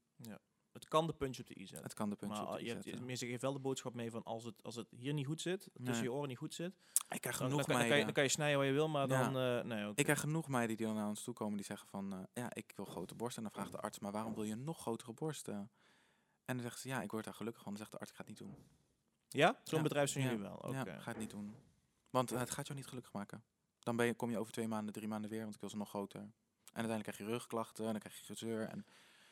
Het 0.74 0.88
kan 0.88 1.06
de 1.06 1.12
puntje 1.12 1.42
op 1.42 1.48
de 1.48 1.54
i 1.60 1.66
zetten. 1.66 1.84
Het 1.84 1.94
kan 1.94 2.10
de 2.10 2.16
puntje 2.16 2.38
Maar 2.42 2.46
op 2.52 2.54
de 2.56 2.62
i 2.62 2.64
je 2.66 2.72
hebt, 2.72 2.84
zetten. 2.84 3.04
mensen 3.06 3.26
geven 3.26 3.40
wel 3.42 3.52
de 3.52 3.58
boodschap 3.58 3.94
mee 3.94 4.10
van 4.10 4.22
als 4.22 4.44
het, 4.44 4.62
als 4.62 4.74
het 4.76 4.86
hier 4.96 5.12
niet 5.12 5.26
goed 5.26 5.40
zit, 5.40 5.60
tussen 5.60 5.94
Nee. 5.94 6.02
je 6.02 6.12
oren 6.12 6.28
niet 6.28 6.38
goed 6.38 6.54
zit, 6.54 6.72
Ik 7.08 7.20
krijg 7.20 7.22
dan, 7.22 7.32
dan, 7.32 7.38
genoeg 7.38 7.48
kan, 7.48 7.58
dan, 7.58 7.64
kan 7.66 7.74
je, 7.74 7.78
meiden. 7.88 8.04
dan 8.04 8.12
kan 8.14 8.22
je 8.24 8.28
snijden 8.30 8.58
waar 8.58 8.66
je 8.66 8.72
wil, 8.72 8.88
maar 8.88 9.08
Ja. 9.08 9.30
dan... 9.30 9.36
eh 9.58 9.64
nee, 9.64 9.82
oké. 9.88 9.98
Ik 9.98 10.04
krijg 10.04 10.20
genoeg 10.20 10.48
meiden 10.48 10.76
die 10.76 10.86
dan 10.86 10.94
naar 10.94 11.08
ons 11.08 11.22
toe 11.24 11.34
komen 11.34 11.56
die 11.56 11.64
zeggen 11.66 11.88
van... 11.88 12.12
eh, 12.12 12.18
ja, 12.34 12.54
ik 12.54 12.72
wil 12.76 12.84
grote 12.84 13.14
borsten. 13.14 13.42
En 13.44 13.50
dan 13.52 13.60
vraagt 13.60 13.76
de 13.76 13.82
arts, 13.86 13.98
maar 13.98 14.12
waarom 14.12 14.34
wil 14.34 14.44
je 14.44 14.54
nog 14.54 14.80
grotere 14.80 15.12
borsten? 15.12 15.54
En 16.44 16.54
dan 16.54 16.60
zeggen 16.60 16.80
ze, 16.80 16.88
ja, 16.88 17.02
ik 17.02 17.10
word 17.10 17.24
daar 17.24 17.34
gelukkig 17.34 17.62
van. 17.62 17.72
Dan 17.72 17.80
zegt 17.80 17.92
de 17.92 17.98
arts, 17.98 18.10
ik 18.10 18.16
ga 18.16 18.22
het 18.24 18.30
niet 18.30 18.40
doen. 18.48 18.56
Ja? 19.28 19.60
Zo'n 19.64 19.76
Ja. 19.78 19.82
bedrijf 19.84 20.10
zijn 20.10 20.24
Ja. 20.24 20.30
jullie 20.30 20.44
wel? 20.46 20.56
Oké. 20.56 20.70
Ja, 20.90 20.98
ga 21.00 21.10
het 21.10 21.18
niet 21.20 21.30
doen. 21.30 21.54
Want 22.10 22.32
eh, 22.32 22.38
het 22.38 22.50
gaat 22.50 22.66
jou 22.66 22.78
niet 22.78 22.88
gelukkig 22.88 23.12
maken. 23.12 23.44
Dan 23.78 23.96
ben 23.96 24.06
je, 24.06 24.14
kom 24.14 24.30
je 24.30 24.38
over 24.38 24.52
twee 24.52 24.68
maanden, 24.68 24.92
drie 24.94 25.08
maanden 25.08 25.30
weer, 25.30 25.42
want 25.42 25.54
ik 25.54 25.60
wil 25.60 25.70
ze 25.70 25.76
nog 25.76 25.88
groter. 25.88 26.20
En 26.20 26.32
uiteindelijk 26.80 27.02
krijg 27.16 27.18
je 27.18 27.36
rugklachten, 27.36 27.84
en 27.84 27.90
dan 27.90 28.00
krijg 28.00 28.18
je 28.18 28.24
gezeur. 28.24 28.68
En 28.68 28.86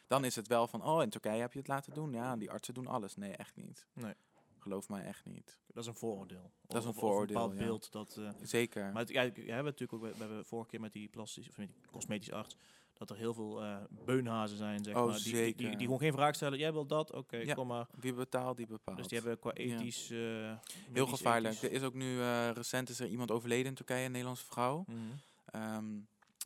dan 0.07 0.25
is 0.25 0.37
het 0.37 0.47
wel 0.49 0.67
van, 0.67 0.85
oh, 0.85 1.03
in 1.03 1.11
Turkije 1.11 1.41
heb 1.41 1.53
je 1.53 1.59
het 1.59 1.69
laten 1.69 1.95
doen. 1.95 2.13
Ja, 2.13 2.37
die 2.37 2.51
artsen 2.51 2.75
doen 2.75 2.87
alles. 2.87 3.17
Nee, 3.17 3.33
echt 3.37 3.57
niet. 3.57 3.87
Nee. 3.93 4.15
Geloof 4.59 4.89
mij 4.89 5.05
echt 5.05 5.25
niet. 5.25 5.59
Dat 5.67 5.83
is 5.83 5.89
een 5.89 5.95
vooroordeel. 5.95 6.51
Dat 6.67 6.77
is 6.77 6.85
een 6.85 6.91
of 6.91 6.97
vooroordeel, 6.97 7.27
bepaald 7.37 7.53
ja. 7.59 7.65
beeld 7.65 7.93
dat... 7.93 8.17
eh, 8.17 8.29
Zeker. 8.43 8.93
Maar 8.93 9.03
het, 9.03 9.09
ja, 9.11 9.23
we 9.33 9.41
hebben 9.43 9.65
natuurlijk 9.65 9.93
ook, 9.93 10.03
we 10.03 10.13
we 10.13 10.19
hebben 10.19 10.45
vorige 10.45 10.69
keer 10.71 10.81
met 10.81 10.93
die 10.93 11.09
plastisch, 11.09 11.49
of 11.49 11.57
met 11.57 11.69
die 11.69 11.77
cosmetisch 11.91 12.33
arts, 12.33 12.57
dat 12.95 13.11
er 13.11 13.17
heel 13.17 13.35
veel 13.35 13.63
eh, 13.63 13.77
beunhazen 14.05 14.57
zijn, 14.57 14.85
zeg 14.85 14.95
Oh, 14.97 15.07
maar. 15.07 15.15
Die, 15.15 15.23
die, 15.25 15.33
die, 15.33 15.43
zeker. 15.45 15.71
die 15.71 15.79
gewoon 15.87 15.99
geen 15.99 16.13
vraag 16.13 16.35
stellen. 16.35 16.59
Jij 16.59 16.73
wil 16.73 16.87
dat? 16.87 17.13
Oké, 17.13 17.37
Ja. 17.37 17.55
kom 17.55 17.67
maar. 17.67 17.87
Wie 17.99 18.13
betaalt, 18.15 18.57
die 18.57 18.67
bepaalt. 18.67 18.97
Dus 18.99 19.09
die 19.09 19.19
hebben 19.19 19.39
qua 19.39 19.51
Ja. 19.55 19.61
ethisch... 19.63 20.11
eh, 20.11 20.53
Heel 20.93 21.07
gevaarlijk. 21.07 21.55
ethisch- 21.55 21.69
Er 21.71 21.75
is 21.77 21.83
ook 21.83 21.95
nu, 21.95 22.21
recent 22.53 22.89
is 22.89 23.01
er 23.01 23.09
iemand 23.09 23.31
overleden 23.31 23.67
in 23.67 23.75
Turkije, 23.75 24.05
een 24.05 24.11
Nederlandse 24.11 24.45
vrouw. 24.45 24.85
Mhm. 24.87 24.99
ehm, 25.45 25.85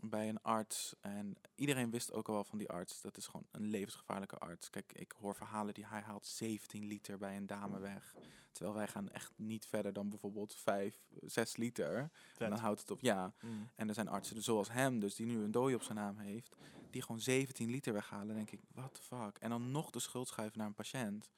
bij 0.03 0.29
een 0.29 0.43
arts. 0.43 0.95
En 1.01 1.37
iedereen 1.55 1.91
wist 1.91 2.13
ook 2.13 2.29
al 2.29 2.35
wel 2.35 2.45
van 2.45 2.59
die 2.59 2.69
arts. 2.69 3.01
Dat 3.01 3.17
is 3.17 3.27
gewoon 3.27 3.47
een 3.51 3.67
levensgevaarlijke 3.67 4.39
arts. 4.39 4.71
Kijk, 4.71 4.93
ik 4.93 5.15
hoor 5.21 5.35
verhalen 5.35 5.75
die 5.75 5.87
hij 5.87 6.01
haalt 6.01 6.27
17 6.27 6.85
liter 6.85 7.19
bij 7.19 7.37
een 7.37 7.47
dame 7.47 7.79
weg. 7.79 8.15
Terwijl 8.53 8.77
wij 8.77 8.89
gaan 8.89 9.11
echt 9.11 9.33
niet 9.37 9.67
verder 9.67 9.93
dan 9.93 10.09
bijvoorbeeld 10.09 10.55
5, 10.55 10.97
6 11.21 11.57
liter. 11.57 12.11
En 12.39 12.51
dan 12.51 12.59
houdt 12.59 12.81
het 12.81 12.91
op, 12.91 13.01
ja. 13.01 13.33
Mhm. 13.41 13.53
En 13.75 13.89
er 13.89 13.95
zijn 13.95 14.09
artsen 14.09 14.35
dus 14.35 14.45
zoals 14.45 14.73
hem, 14.73 15.01
dus 15.01 15.15
die 15.15 15.27
nu 15.27 15.43
een 15.43 15.51
dooi 15.51 15.75
op 15.75 15.83
zijn 15.83 15.99
naam 15.99 16.19
heeft. 16.19 16.57
Die 16.91 17.03
gewoon 17.03 17.21
17 17.21 17.71
liter 17.71 17.93
weghalen. 17.93 18.27
Dan 18.27 18.37
denk 18.37 18.51
ik, 18.51 18.61
what 18.73 18.95
the 18.95 19.03
fuck. 19.03 19.39
En 19.39 19.51
dan 19.51 19.71
nog 19.71 19.91
de 19.91 20.01
schuld 20.01 20.29
schuiven 20.29 20.59
naar 20.59 20.67
een 20.67 20.75
patiënt. 20.75 21.31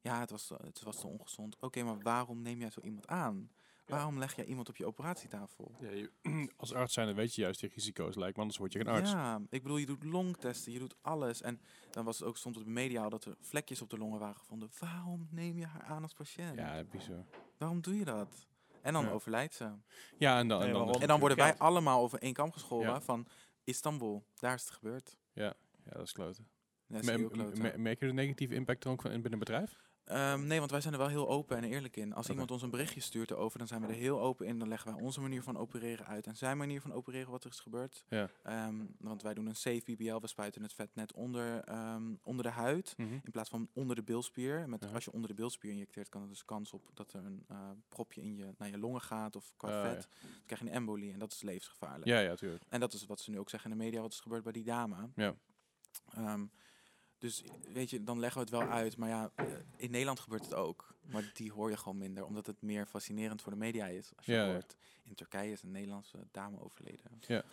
Ja, 0.00 0.20
het 0.20 0.30
was, 0.30 0.48
het 0.48 0.82
was 0.82 1.00
te 1.00 1.06
ongezond. 1.06 1.56
Oké, 1.60 1.82
maar 1.82 1.98
waarom 1.98 2.42
neem 2.42 2.58
jij 2.58 2.70
zo 2.70 2.80
iemand 2.80 3.06
aan? 3.06 3.50
Waarom 3.86 4.18
leg 4.18 4.36
jij 4.36 4.44
iemand 4.44 4.68
op 4.68 4.76
je 4.76 4.86
operatietafel? 4.86 5.74
Ja, 5.80 5.90
je- 5.90 6.10
als 6.56 6.72
arts 6.72 6.94
zijn, 6.94 7.06
dan 7.06 7.16
weet 7.16 7.34
je 7.34 7.40
juist 7.42 7.60
die 7.60 7.70
risico's 7.74 8.14
lijkt, 8.14 8.36
want 8.36 8.38
anders 8.38 8.58
word 8.58 8.72
je 8.72 8.78
geen 8.78 8.88
arts. 8.88 9.10
Ja, 9.10 9.40
ik 9.50 9.62
bedoel, 9.62 9.76
je 9.76 9.86
doet 9.86 10.04
longtesten, 10.04 10.72
je 10.72 10.78
doet 10.78 10.94
alles. 11.00 11.42
En 11.42 11.60
dan 11.90 12.04
was 12.04 12.18
het 12.18 12.28
ook, 12.28 12.36
stond 12.36 12.54
het 12.54 12.64
op 12.64 12.70
de 12.70 12.80
media 12.80 13.02
al 13.02 13.10
dat 13.10 13.24
er 13.24 13.36
vlekjes 13.40 13.82
op 13.82 13.90
de 13.90 13.98
longen 13.98 14.18
waren 14.18 14.36
gevonden. 14.36 14.70
Waarom 14.78 15.28
neem 15.30 15.58
je 15.58 15.66
haar 15.66 15.82
aan 15.82 16.02
als 16.02 16.12
patiënt? 16.12 16.58
Ja, 16.58 16.84
bizar. 16.84 17.24
Waarom 17.58 17.80
doe 17.80 17.98
je 17.98 18.04
dat? 18.04 18.46
En 18.82 18.92
dan 18.92 19.04
Ja. 19.04 19.10
overlijdt 19.10 19.54
ze. 19.54 19.70
Ja, 20.18 20.38
en 20.38 20.48
dan, 20.48 20.62
en 20.62 20.72
dan? 20.72 20.90
En 21.00 21.06
dan 21.08 21.20
worden 21.20 21.38
wij 21.38 21.56
allemaal 21.58 22.02
over 22.02 22.18
één 22.18 22.32
kam 22.32 22.52
geschoren 22.52 22.88
Ja. 22.92 23.00
van 23.00 23.26
Istanbul. 23.64 24.24
Daar 24.34 24.54
is 24.54 24.60
het 24.64 24.70
gebeurd. 24.70 25.16
ja, 25.32 25.54
dat 25.84 26.02
is 26.02 26.12
kloten. 26.12 26.48
Dat 26.86 27.00
is 27.00 27.06
Me- 27.06 27.12
heel 27.12 27.20
me- 27.22 27.28
klote. 27.28 27.60
me- 27.60 27.78
merk 27.78 28.00
je 28.00 28.06
de 28.06 28.12
negatieve 28.12 28.54
impact 28.54 28.84
er 28.84 28.90
ook 28.90 29.00
van 29.02 29.10
in 29.10 29.22
binnen 29.22 29.32
een 29.32 29.38
bedrijf? 29.38 29.76
Ehm, 30.04 30.46
nee, 30.46 30.58
want 30.58 30.70
wij 30.70 30.80
zijn 30.80 30.92
er 30.92 30.98
wel 30.98 31.08
heel 31.08 31.28
open 31.28 31.56
en 31.56 31.64
eerlijk 31.64 31.96
in. 31.96 32.12
Als 32.14 32.28
iemand 32.30 32.50
ons 32.50 32.62
een 32.62 32.70
berichtje 32.70 33.00
stuurt 33.00 33.30
erover, 33.30 33.58
dan 33.58 33.66
zijn 33.66 33.80
we 33.80 33.86
er 33.86 33.92
heel 33.94 34.20
open 34.20 34.46
in. 34.46 34.58
Dan 34.58 34.68
leggen 34.68 34.94
wij 34.94 35.02
onze 35.02 35.20
manier 35.20 35.42
van 35.42 35.56
opereren 35.56 36.06
uit 36.06 36.26
en 36.26 36.36
zijn 36.36 36.56
manier 36.56 36.80
van 36.80 36.92
opereren 36.92 37.30
wat 37.30 37.44
er 37.44 37.50
is 37.50 37.60
gebeurd. 37.60 38.04
Ja. 38.08 38.30
Ehm, 38.42 38.74
want 38.98 39.22
wij 39.22 39.34
doen 39.34 39.46
een 39.46 39.56
safe 39.56 39.82
BBL, 39.84 40.18
we 40.20 40.26
spuiten 40.26 40.62
het 40.62 40.72
vet 40.72 40.94
net 40.94 41.12
onder, 41.12 41.60
ehm, 41.64 42.02
onder 42.22 42.44
de 42.44 42.50
huid. 42.50 42.94
In 43.24 43.30
plaats 43.30 43.48
van 43.50 43.68
onder 43.72 43.96
de 43.96 44.02
bilspier. 44.02 44.68
Met, 44.68 44.82
Ja. 44.84 44.88
Als 44.90 45.04
je 45.04 45.12
onder 45.12 45.28
de 45.28 45.34
bilspier 45.34 45.70
injecteert, 45.70 46.08
kan 46.08 46.22
er 46.22 46.28
dus 46.28 46.44
kans 46.44 46.72
op 46.72 46.90
dat 46.94 47.12
er 47.12 47.24
een 47.24 47.44
eh, 47.48 47.70
propje 47.88 48.20
in 48.22 48.36
je, 48.36 48.54
naar 48.58 48.68
je 48.68 48.78
longen 48.78 49.00
gaat 49.00 49.36
of 49.36 49.52
qua 49.56 49.68
Ah, 49.82 49.90
vet. 49.90 50.08
Dan 50.20 50.30
krijg 50.46 50.60
je 50.60 50.66
een 50.68 50.72
embolie 50.74 51.12
en 51.12 51.18
dat 51.18 51.32
is 51.32 51.42
levensgevaarlijk. 51.42 52.04
Ja, 52.04 52.18
ja, 52.18 52.28
natuurlijk. 52.28 52.62
En 52.68 52.80
dat 52.80 52.92
is 52.92 53.06
wat 53.06 53.20
ze 53.20 53.30
nu 53.30 53.38
ook 53.38 53.50
zeggen 53.50 53.70
in 53.70 53.78
de 53.78 53.84
media, 53.84 54.00
wat 54.00 54.12
is 54.12 54.20
gebeurd 54.20 54.42
bij 54.42 54.52
die 54.52 54.64
dame. 54.64 55.08
Ja. 55.14 55.34
Dus 57.24 57.42
weet 57.72 57.90
je, 57.90 58.04
dan 58.04 58.18
leggen 58.18 58.40
we 58.40 58.46
het 58.50 58.58
wel 58.58 58.76
uit. 58.76 58.96
Maar 58.96 59.08
ja, 59.08 59.30
eh, 59.34 59.46
in 59.76 59.90
Nederland 59.90 60.20
gebeurt 60.20 60.44
het 60.44 60.54
ook. 60.54 60.94
Maar 61.12 61.30
die 61.34 61.52
hoor 61.52 61.70
je 61.70 61.76
gewoon 61.76 61.98
minder, 61.98 62.24
omdat 62.24 62.46
het 62.46 62.62
meer 62.62 62.86
fascinerend 62.86 63.42
voor 63.42 63.52
de 63.52 63.58
media 63.58 63.86
is. 63.86 64.12
Als 64.16 64.26
je 64.26 64.32
Ja, 64.32 64.44
ja. 64.44 64.52
hoort, 64.52 64.76
in 65.04 65.14
Turkije 65.14 65.52
is 65.52 65.62
een 65.62 65.70
Nederlandse 65.70 66.18
dame 66.30 66.60
overleden. 66.60 67.00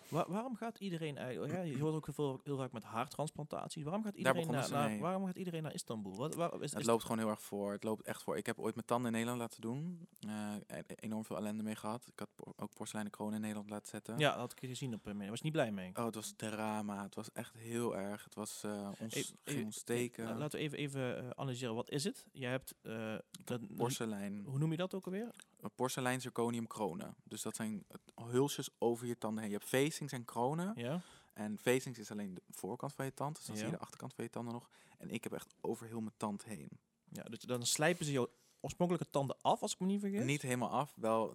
Wa- 0.09 0.25
waarom 0.29 0.55
gaat 0.55 0.79
iedereen 0.79 1.17
eigenlijk... 1.17 1.53
Ja, 1.53 1.61
je 1.61 1.79
hoort 1.79 1.93
ook 1.95 2.07
heel, 2.15 2.39
heel 2.43 2.57
vaak 2.57 2.71
met 2.71 2.83
haartransplantaties. 2.83 3.83
Waarom 3.83 4.03
gaat 4.03 4.15
iedereen, 4.15 4.51
naar, 4.51 4.69
naar- 4.71 4.99
waarom 4.99 5.25
gaat 5.25 5.35
iedereen 5.35 5.63
naar 5.63 5.73
Istanbul? 5.73 6.15
Wat, 6.15 6.35
waar, 6.35 6.61
is, 6.61 6.71
Het 6.71 6.79
is- 6.79 6.85
loopt 6.87 7.01
gewoon 7.01 7.17
heel 7.17 7.29
erg 7.29 7.41
voor. 7.41 7.71
Het 7.71 7.83
loopt 7.83 8.01
echt 8.05 8.23
voor. 8.23 8.37
Ik 8.37 8.45
heb 8.45 8.59
ooit 8.59 8.75
mijn 8.75 8.87
tanden 8.87 9.05
in 9.05 9.11
Nederland 9.11 9.39
laten 9.41 9.61
doen. 9.61 10.07
Eh, 10.27 10.53
e- 10.67 10.81
enorm 10.95 11.25
veel 11.25 11.35
ellende 11.37 11.63
mee 11.63 11.75
gehad. 11.75 12.07
Ik 12.07 12.19
had 12.19 12.29
ook 12.55 12.73
porseleinen 12.73 13.11
kronen 13.13 13.35
in 13.35 13.41
Nederland 13.41 13.69
laten 13.69 13.87
zetten. 13.87 14.17
Ja, 14.17 14.29
dat 14.29 14.39
had 14.39 14.51
ik 14.51 14.69
gezien 14.69 14.93
op... 14.93 15.03
Daar 15.03 15.15
was 15.29 15.37
je 15.37 15.43
niet 15.43 15.51
blij 15.53 15.71
mee. 15.71 15.91
Oh, 15.95 16.05
het 16.05 16.15
was 16.15 16.33
drama. 16.35 17.03
Het 17.03 17.15
was 17.15 17.31
echt 17.31 17.53
heel 17.57 17.97
erg. 17.97 18.23
Het 18.23 18.35
was 18.35 18.63
eh, 18.63 18.89
ons 18.99 19.33
ontsteken. 19.63 20.37
Laten 20.37 20.59
we 20.59 20.65
even, 20.65 20.77
even 20.77 21.17
eh, 21.17 21.29
analyseren. 21.35 21.75
Wat 21.75 21.89
is 21.89 22.03
het? 22.03 22.25
Je 22.31 22.45
hebt... 22.45 22.75
eh, 22.81 23.15
dat, 23.43 23.75
Porselein. 23.75 24.45
hoe 24.45 24.59
noem 24.59 24.71
je 24.71 24.77
dat 24.77 24.93
ook 24.93 25.05
alweer? 25.05 25.31
porselein 25.75 26.21
zirconium 26.21 26.67
kronen. 26.67 27.15
Dus 27.23 27.41
dat 27.41 27.55
zijn 27.55 27.83
het 27.87 28.01
hulsjes 28.15 28.69
over 28.77 29.07
je 29.07 29.17
tanden 29.17 29.41
heen. 29.43 29.51
Je 29.51 29.57
hebt 29.57 29.69
facings 29.69 30.11
en 30.11 30.25
kronen. 30.25 30.73
Ja? 30.75 31.01
En 31.33 31.57
facings 31.57 31.99
is 31.99 32.11
alleen 32.11 32.33
de 32.33 32.41
voorkant 32.49 32.93
van 32.93 33.05
je 33.05 33.13
tand. 33.13 33.35
Dus 33.35 33.45
dan 33.45 33.55
zie 33.55 33.65
je 33.65 33.71
de 33.71 33.77
achterkant 33.79 34.13
van 34.13 34.23
je 34.23 34.29
tanden 34.29 34.53
nog. 34.53 34.69
En 34.97 35.09
ik 35.09 35.23
heb 35.23 35.33
echt 35.33 35.55
over 35.61 35.87
heel 35.87 35.99
mijn 36.01 36.13
tand 36.17 36.43
heen. 36.43 36.69
ja 37.09 37.23
dus 37.23 37.39
dan 37.39 37.65
slijpen 37.65 38.05
ze 38.05 38.11
jouw 38.11 38.27
oorspronkelijke 38.59 39.09
tanden 39.09 39.35
af, 39.41 39.61
als 39.61 39.73
ik 39.73 39.79
me 39.79 39.85
niet 39.85 39.99
vergis. 39.99 40.23
Niet 40.23 40.41
helemaal 40.41 40.69
af, 40.69 40.93
wel 40.95 41.33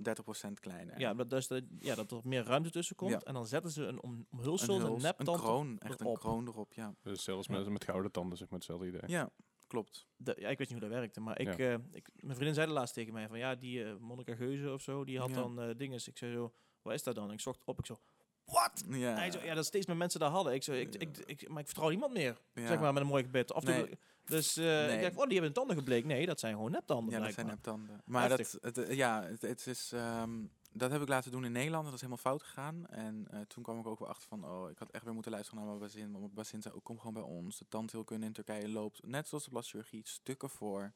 30% 0.48 0.52
kleiner. 0.60 0.98
Ja, 0.98 1.14
dat, 1.14 1.30
dus 1.30 1.46
dat, 1.46 1.62
ja, 1.78 1.94
dat 1.94 2.10
er 2.10 2.20
meer 2.24 2.44
ruimte 2.44 2.70
tussen 2.70 2.96
komt. 2.96 3.10
Ja. 3.10 3.20
En 3.20 3.34
dan 3.34 3.46
zetten 3.46 3.70
ze 3.70 3.84
een 3.84 4.02
om, 4.02 4.12
een, 4.12 4.26
omhulsel, 4.30 4.74
een, 4.74 4.80
huls, 4.80 4.94
een 4.94 5.02
neptand. 5.02 5.38
kroon. 5.40 5.78
Echt 5.78 6.00
een 6.00 6.06
erop. 6.06 6.18
kroon 6.18 6.46
erop, 6.46 6.72
ja. 6.72 6.94
Dus 7.02 7.24
zelfs 7.24 7.46
Ja. 7.48 7.58
met, 7.58 7.68
met 7.68 7.84
gouden 7.84 8.10
tanden, 8.12 8.38
zeg 8.38 8.48
maar, 8.48 8.58
hetzelfde 8.58 8.86
idee. 8.86 9.00
Ja, 9.06 9.30
klopt. 9.66 10.06
De- 10.16 10.36
ja, 10.38 10.48
ik 10.48 10.58
weet 10.58 10.68
niet 10.70 10.78
hoe 10.80 10.88
dat 10.88 10.98
werkte, 10.98 11.20
maar 11.20 11.40
ik, 11.40 11.56
Ja. 11.56 11.72
eh, 11.72 11.78
ik, 11.92 12.08
mijn 12.14 12.34
vriendin 12.34 12.54
zei 12.54 12.66
de 12.66 12.72
laatst 12.72 12.94
tegen 12.94 13.12
mij 13.12 13.28
van 13.28 13.38
ja, 13.38 13.54
die 13.54 13.84
eh 13.84 13.96
Monica 13.96 14.34
Geuze 14.34 14.72
of 14.72 14.82
zo, 14.82 15.04
die 15.04 15.18
had 15.18 15.28
Ja. 15.28 15.34
dan 15.34 15.60
eh 15.60 15.68
dingen. 15.76 16.00
Ik 16.04 16.18
zei 16.18 16.32
zo, 16.32 16.52
wat 16.82 16.94
is 16.94 17.02
dat 17.02 17.14
dan? 17.14 17.32
Ik 17.32 17.40
zocht 17.40 17.64
op, 17.64 17.78
ik 17.78 17.86
zo, 17.86 17.98
wat? 18.44 18.84
Ja, 18.88 19.14
Hij 19.14 19.30
zo, 19.30 19.38
ja, 19.44 19.54
dat 19.54 19.64
steeds 19.66 19.86
meer 19.86 19.96
mensen 19.96 20.20
daar 20.20 20.30
hadden. 20.30 20.54
Ik 20.54 20.62
zo, 20.62 20.72
ik, 20.72 20.94
ik, 20.94 21.18
ik, 21.18 21.48
maar 21.48 21.60
ik 21.60 21.66
vertrouw 21.66 21.88
niemand 21.88 22.12
meer, 22.12 22.40
zeg 22.54 22.80
maar, 22.80 22.92
met 22.92 23.02
een 23.02 23.08
mooi 23.08 23.22
gebed. 23.24 23.52
Af 23.52 23.64
Nee. 23.64 23.98
Dus 24.24 24.54
Nee. 24.54 24.94
ik 24.96 25.02
dacht, 25.02 25.12
oh, 25.16 25.22
die 25.22 25.32
hebben 25.32 25.42
hun 25.42 25.52
tanden 25.52 25.76
gebleekt. 25.76 26.06
Nee, 26.06 26.26
dat 26.26 26.40
zijn 26.40 26.54
gewoon 26.54 26.70
neptanden 26.70 27.14
Ja, 27.14 27.20
dat 27.24 27.32
zijn 27.34 27.46
neptanden. 27.46 28.00
Maar 28.04 28.28
Heftig. 28.28 28.60
dat, 28.60 28.76
het, 28.76 28.94
ja, 28.96 29.22
het, 29.24 29.42
het 29.42 29.66
is, 29.66 29.92
ehm, 29.92 30.44
dat 30.72 30.90
heb 30.90 31.02
ik 31.02 31.08
laten 31.08 31.30
doen 31.30 31.44
in 31.44 31.52
Nederland. 31.52 31.84
Dat 31.84 31.94
is 31.94 32.00
helemaal 32.00 32.22
fout 32.22 32.42
gegaan. 32.42 32.86
En 32.86 33.26
eh, 33.30 33.40
toen 33.40 33.62
kwam 33.62 33.78
ik 33.78 33.86
ook 33.86 33.98
wel 33.98 34.08
achter 34.08 34.28
van, 34.28 34.44
oh, 34.44 34.70
ik 34.70 34.78
had 34.78 34.90
echt 34.90 35.04
weer 35.04 35.12
moeten 35.14 35.32
luisteren 35.32 35.58
naar 35.60 35.68
mijn 35.68 35.80
bazin. 35.80 36.06
Want 36.10 36.18
mijn 36.20 36.34
bazin 36.34 36.62
zei 36.62 36.74
ook, 36.74 36.84
kom 36.84 36.98
gewoon 36.98 37.14
bij 37.14 37.22
ons. 37.22 37.58
De 37.58 37.68
tandheelkunde 37.68 38.26
in 38.26 38.32
Turkije 38.32 38.68
loopt, 38.68 39.06
net 39.06 39.28
zoals 39.28 39.44
de 39.44 39.50
plasticchirurgie, 39.50 40.06
stukken 40.06 40.50
voor. 40.50 40.92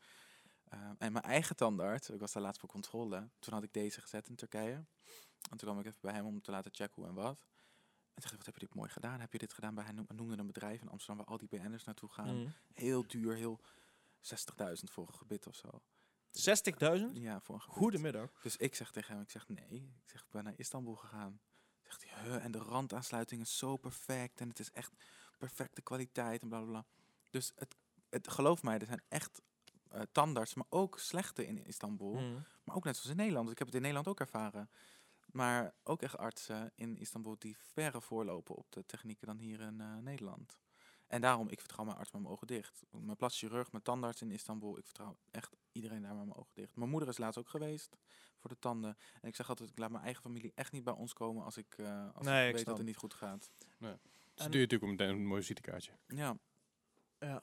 Ehm, 0.69 0.95
en 0.99 1.13
mijn 1.13 1.25
eigen 1.25 1.57
tandarts, 1.57 2.11
ik 2.11 2.21
was 2.21 2.33
daar 2.33 2.43
laatst 2.43 2.61
voor 2.61 2.69
controle. 2.69 3.29
Toen 3.39 3.55
had 3.55 3.63
ik 3.63 3.73
deze 3.73 4.01
gezet 4.01 4.29
in 4.29 4.35
Turkije. 4.35 4.73
En 5.51 5.57
toen 5.57 5.59
kwam 5.59 5.79
ik 5.79 5.87
even 5.87 5.99
bij 6.01 6.13
hem 6.15 6.27
om 6.27 6.43
te 6.43 6.51
laten 6.51 6.75
checken 6.75 6.95
hoe 7.03 7.07
en 7.07 7.15
wat. 7.15 7.39
En 8.15 8.27
toen 8.27 8.29
zei 8.29 8.33
ik, 8.33 8.37
wat 8.37 8.47
heb 8.47 8.55
je 8.59 8.67
dit 8.67 8.75
mooi 8.75 8.91
gedaan? 8.91 9.21
Heb 9.21 9.33
je 9.33 9.39
dit 9.39 9.53
gedaan 9.53 9.75
bij, 9.75 9.85
hij 9.85 9.93
noem- 9.93 10.07
noemde 10.09 10.37
een 10.37 10.47
bedrijf 10.47 10.81
in 10.81 10.89
Amsterdam 10.89 11.17
waar 11.17 11.27
al 11.27 11.39
die 11.39 11.49
BN'ers 11.49 11.85
naartoe 11.85 12.09
gaan. 12.09 12.37
Mm. 12.37 12.53
Heel 12.73 13.07
duur, 13.07 13.35
heel 13.35 13.61
60.000 14.21 14.91
voor 14.91 15.07
een 15.07 15.15
gebit 15.15 15.47
of 15.47 15.55
zo. 15.57 15.83
60.000? 16.31 17.13
Ja, 17.13 17.41
voor 17.41 17.55
een. 17.55 17.61
Goedemiddag. 17.61 18.41
Dus 18.43 18.57
ik 18.57 18.75
zeg 18.75 18.91
tegen 18.91 19.15
hem, 19.15 19.23
ik 19.23 19.31
zeg 19.31 19.49
nee. 19.49 19.93
Ik 20.03 20.11
zeg, 20.11 20.21
ik 20.21 20.31
ben 20.31 20.45
naar 20.45 20.55
Istanbul 20.57 20.95
gegaan. 20.95 21.41
Zegt 21.83 22.05
hij, 22.07 22.39
en 22.39 22.51
de 22.53 22.59
randaansluiting 22.59 23.41
is 23.41 23.59
zo 23.59 23.77
perfect. 23.77 24.41
En 24.41 24.49
het 24.49 24.59
is 24.59 24.71
echt 24.71 24.93
perfecte 25.39 25.83
kwaliteit 25.83 26.43
en 26.43 26.49
bla 26.49 26.59
bla 26.61 26.69
bla. 26.69 26.85
Dus 27.31 27.53
het, 27.57 27.77
het, 28.09 28.29
geloof 28.29 28.63
mij, 28.63 28.79
er 28.79 28.87
zijn 28.87 29.03
echt 29.09 29.43
eh 29.89 30.03
tandarts, 30.13 30.55
maar 30.55 30.67
ook 30.69 30.99
slechte 30.99 31.47
in 31.47 31.65
Istanbul. 31.65 32.15
Mm. 32.15 32.45
Maar 32.65 32.77
ook 32.77 32.85
net 32.85 32.97
zoals 32.97 33.11
in 33.11 33.17
Nederland. 33.17 33.45
Dus 33.45 33.53
ik 33.53 33.59
heb 33.59 33.67
het 33.67 33.77
in 33.77 33.83
Nederland 33.83 34.09
ook 34.09 34.21
ervaren. 34.21 34.71
Maar 35.33 35.75
ook 35.83 36.03
echt 36.03 36.17
artsen 36.17 36.73
in 36.75 36.97
Istanbul 36.97 37.37
die 37.39 37.57
verre 37.59 38.01
voorlopen 38.01 38.55
op 38.55 38.73
de 38.73 38.87
technieken 38.87 39.27
dan 39.27 39.39
hier 39.39 39.61
in 39.61 39.81
eh, 39.81 39.97
Nederland. 39.97 40.59
En 41.11 41.21
daarom, 41.21 41.49
ik 41.49 41.59
vertrouw 41.61 41.85
mijn 41.85 41.97
arts 41.97 42.11
met 42.11 42.21
mijn 42.23 42.35
ogen 42.35 42.47
dicht. 42.47 42.83
Mijn 42.91 43.17
plastic 43.17 43.49
chirurg, 43.49 43.73
mijn 43.73 43.83
tandarts 43.85 44.21
in 44.23 44.31
Istanbul, 44.31 44.79
ik 44.79 44.85
vertrouw 44.85 45.17
echt 45.31 45.57
iedereen 45.73 46.03
daar 46.03 46.15
met 46.15 46.25
mijn 46.27 46.37
ogen 46.39 46.51
dicht. 46.55 46.77
Mijn 46.77 46.91
moeder 46.91 47.09
is 47.09 47.19
laatst 47.19 47.39
ook 47.39 47.49
geweest 47.49 47.97
voor 48.39 48.51
de 48.51 48.59
tanden. 48.59 48.97
En 49.21 49.29
ik 49.29 49.35
zeg 49.37 49.49
altijd, 49.49 49.71
ik 49.71 49.79
laat 49.79 49.91
mijn 49.91 50.05
eigen 50.05 50.23
familie 50.23 50.53
echt 50.55 50.73
niet 50.73 50.85
bij 50.85 50.93
ons 50.95 51.13
komen 51.13 51.45
als 51.45 51.57
ik, 51.57 51.75
eh, 51.79 52.07
als 52.15 52.27
Nee, 52.27 52.43
ik 52.43 52.49
ik 52.51 52.57
weet 52.57 52.65
dat 52.67 52.77
het 52.77 52.87
niet 52.87 52.97
goed 52.97 53.15
gaat. 53.15 53.51
Dus 53.59 53.69
En- 53.79 53.99
dan 54.35 54.51
doe 54.51 54.61
je 54.61 54.67
natuurlijk 54.67 54.83
ook 54.83 54.91
meteen 54.99 55.09
een 55.09 55.27
mooi 55.27 55.41
visitekaartje. 55.41 55.93
Ja, 56.07 56.37
Ja. 57.19 57.43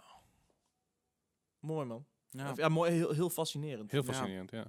Mooi 1.59 1.86
man. 1.86 2.05
Ja. 2.30 2.51
Of, 2.51 2.57
ja, 2.57 2.70
mooi, 2.70 2.91
heel, 2.91 3.11
heel 3.11 3.30
fascinerend. 3.30 3.91
Heel 3.91 4.03
fascinerend, 4.03 4.51
ja. 4.51 4.65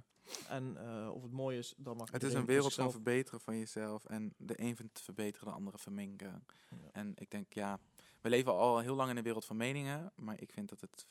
En 0.47 0.77
eh, 0.77 1.09
of 1.13 1.21
het 1.21 1.31
mooi 1.31 1.57
is, 1.57 1.73
dan 1.77 1.97
mag 1.97 2.11
Het 2.11 2.23
is 2.23 2.33
een 2.33 2.45
wereld 2.45 2.61
van 2.63 2.71
zichzelf- 2.71 2.91
verbeteren 2.91 3.39
van 3.41 3.57
jezelf. 3.57 4.05
En 4.05 4.33
de 4.37 4.61
een 4.61 4.75
vindt 4.75 5.01
verbeteren, 5.01 5.47
de 5.47 5.53
andere 5.53 5.77
verminken. 5.77 6.45
Ja. 6.69 6.89
En 6.91 7.11
ik 7.15 7.29
denk, 7.31 7.53
ja, 7.53 7.79
we 8.21 8.29
leven 8.29 8.53
al 8.53 8.79
heel 8.79 8.95
lang 8.95 9.09
in 9.09 9.17
een 9.17 9.23
wereld 9.23 9.45
van 9.45 9.57
meningen. 9.57 10.11
Maar 10.15 10.41
ik 10.41 10.51
vind 10.51 10.69
dat 10.69 10.81
het 10.81 11.07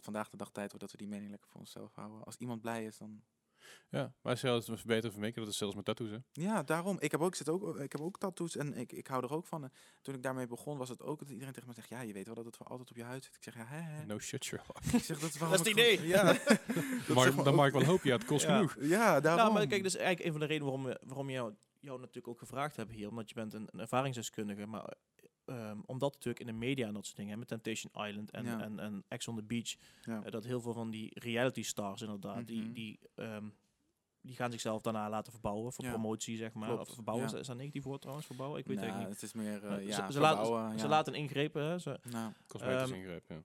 vandaag 0.00 0.28
de 0.28 0.36
dag 0.36 0.50
tijd 0.50 0.66
wordt 0.66 0.80
dat 0.80 0.90
we 0.90 0.98
die 0.98 1.08
mening 1.08 1.30
lekker 1.30 1.48
voor 1.50 1.60
onszelf 1.60 1.94
houden. 1.94 2.24
Als 2.24 2.36
iemand 2.36 2.60
blij 2.60 2.84
is, 2.84 2.98
dan... 2.98 3.22
Ja, 3.88 4.14
maar 4.22 4.36
zelfs 4.36 4.68
een 4.68 4.76
verbeteren 4.78 5.12
vermeken, 5.12 5.40
dat 5.42 5.50
is 5.50 5.56
zelfs 5.58 5.74
met 5.74 5.84
tattoos, 5.84 6.10
hè. 6.10 6.16
Ja, 6.32 6.62
daarom. 6.62 6.96
Ik 7.00 7.10
heb 7.10 7.20
ook, 7.20 7.34
zit 7.34 7.48
ook, 7.48 7.76
ik 7.78 7.92
heb 7.92 8.00
ook 8.00 8.18
tattoos 8.18 8.56
en 8.56 8.74
ik, 8.76 8.92
ik 8.92 9.06
hou 9.06 9.24
er 9.24 9.32
ook 9.32 9.46
van. 9.46 9.62
En 9.64 9.72
toen 10.02 10.14
ik 10.14 10.22
daarmee 10.22 10.46
begon, 10.46 10.78
was 10.78 10.88
het 10.88 11.02
ook 11.02 11.18
dat 11.18 11.30
iedereen 11.30 11.52
tegen 11.52 11.68
me 11.68 11.74
zegt... 11.74 11.88
Ja, 11.88 12.00
je 12.00 12.12
weet 12.12 12.26
wel 12.26 12.34
dat 12.34 12.44
het 12.44 12.56
voor 12.56 12.66
altijd 12.66 12.90
op 12.90 12.96
je 12.96 13.02
huid 13.02 13.24
zit. 13.24 13.34
Ik 13.36 13.42
zeg, 13.42 13.54
ja, 13.54 13.64
hè, 13.64 13.80
hè. 13.80 14.04
No 14.06 14.18
shit, 14.18 14.44
Sherlock. 14.44 14.78
Ik 14.92 15.02
zeg, 15.02 15.18
dat 15.20 15.30
is 15.30 15.38
Dat 15.38 15.52
is 15.52 15.60
ik 15.60 15.66
het 15.66 15.68
idee. 15.68 16.06
Ja, 16.06 16.22
dat 17.06 17.16
Maar, 17.16 17.34
dan 17.36 17.46
ook- 17.48 17.54
maak 17.54 17.66
ik 17.66 17.72
wel 17.72 17.84
hoopje 17.84 18.10
uit, 18.12 18.20
het 18.20 18.30
kost 18.30 18.44
Ja. 18.46 18.54
genoeg. 18.56 18.76
Ja, 18.80 19.20
daarom. 19.20 19.42
Nou, 19.42 19.52
maar 19.52 19.66
kijk, 19.66 19.82
dat 19.82 19.92
is 19.92 19.98
eigenlijk 19.98 20.26
een 20.26 20.32
van 20.32 20.40
de 20.40 20.46
redenen 20.46 20.72
waarom 20.72 20.86
we, 20.88 21.00
waarom 21.06 21.30
jou, 21.30 21.54
jou 21.80 21.98
natuurlijk 21.98 22.28
ook 22.28 22.38
gevraagd 22.38 22.76
hebben 22.76 22.94
hier. 22.94 23.08
Omdat 23.08 23.28
je 23.28 23.34
bent 23.34 23.52
een, 23.52 23.68
een 23.72 23.80
ervaringsdeskundige. 23.80 24.66
Maar 24.66 24.94
ehm, 25.50 25.78
omdat 25.86 26.12
natuurlijk 26.12 26.40
in 26.40 26.46
de 26.46 26.52
media 26.66 26.86
en 26.86 26.94
dat 26.94 27.04
soort 27.04 27.16
dingen, 27.16 27.32
hè, 27.32 27.38
met 27.38 27.48
Temptation 27.48 28.06
Island 28.08 28.30
en, 28.30 28.44
Ja. 28.44 28.60
en, 28.60 28.78
en 28.78 29.04
Ex 29.08 29.28
on 29.28 29.36
the 29.36 29.42
Beach, 29.42 29.74
Ja. 30.02 30.22
eh, 30.24 30.30
dat 30.32 30.44
heel 30.44 30.60
veel 30.60 30.72
van 30.72 30.90
die 30.90 31.10
reality 31.20 31.62
stars 31.62 32.00
inderdaad, 32.02 32.46
die, 32.46 32.62
Mhm. 32.62 32.72
die, 32.72 32.98
ehm, 33.14 33.48
die 34.20 34.34
gaan 34.36 34.50
zichzelf 34.50 34.82
daarna 34.82 35.08
laten 35.08 35.32
verbouwen 35.32 35.72
voor 35.72 35.84
Ja. 35.84 35.90
promotie, 35.90 36.36
zeg 36.36 36.52
maar. 36.52 36.68
Klopt, 36.68 36.88
Of 36.88 36.94
verbouwen, 36.94 37.30
ja. 37.30 37.38
is 37.38 37.46
daar 37.46 37.56
negatief 37.56 37.82
woord 37.84 38.00
trouwens, 38.00 38.26
verbouwen? 38.26 38.58
Ik 38.60 38.66
weet 38.66 38.76
het 38.76 38.84
Nou, 38.86 38.98
eigenlijk 39.00 39.22
niet. 39.22 39.32
het 39.32 39.40
is 39.42 39.62
meer, 39.62 39.70
eh, 39.70 39.76
Eh, 39.82 39.86
ja, 39.96 40.06
ze, 40.06 40.12
ze, 40.12 40.20
laten, 40.20 40.78
ze 40.78 40.88
laten 40.88 41.14
ingrepen, 41.14 41.62
hè. 41.62 41.78
Ze, 41.78 42.00
Nou, 42.10 42.32
Cosmetisch 42.46 42.90
ingreep, 42.96 43.24
ja. 43.28 43.42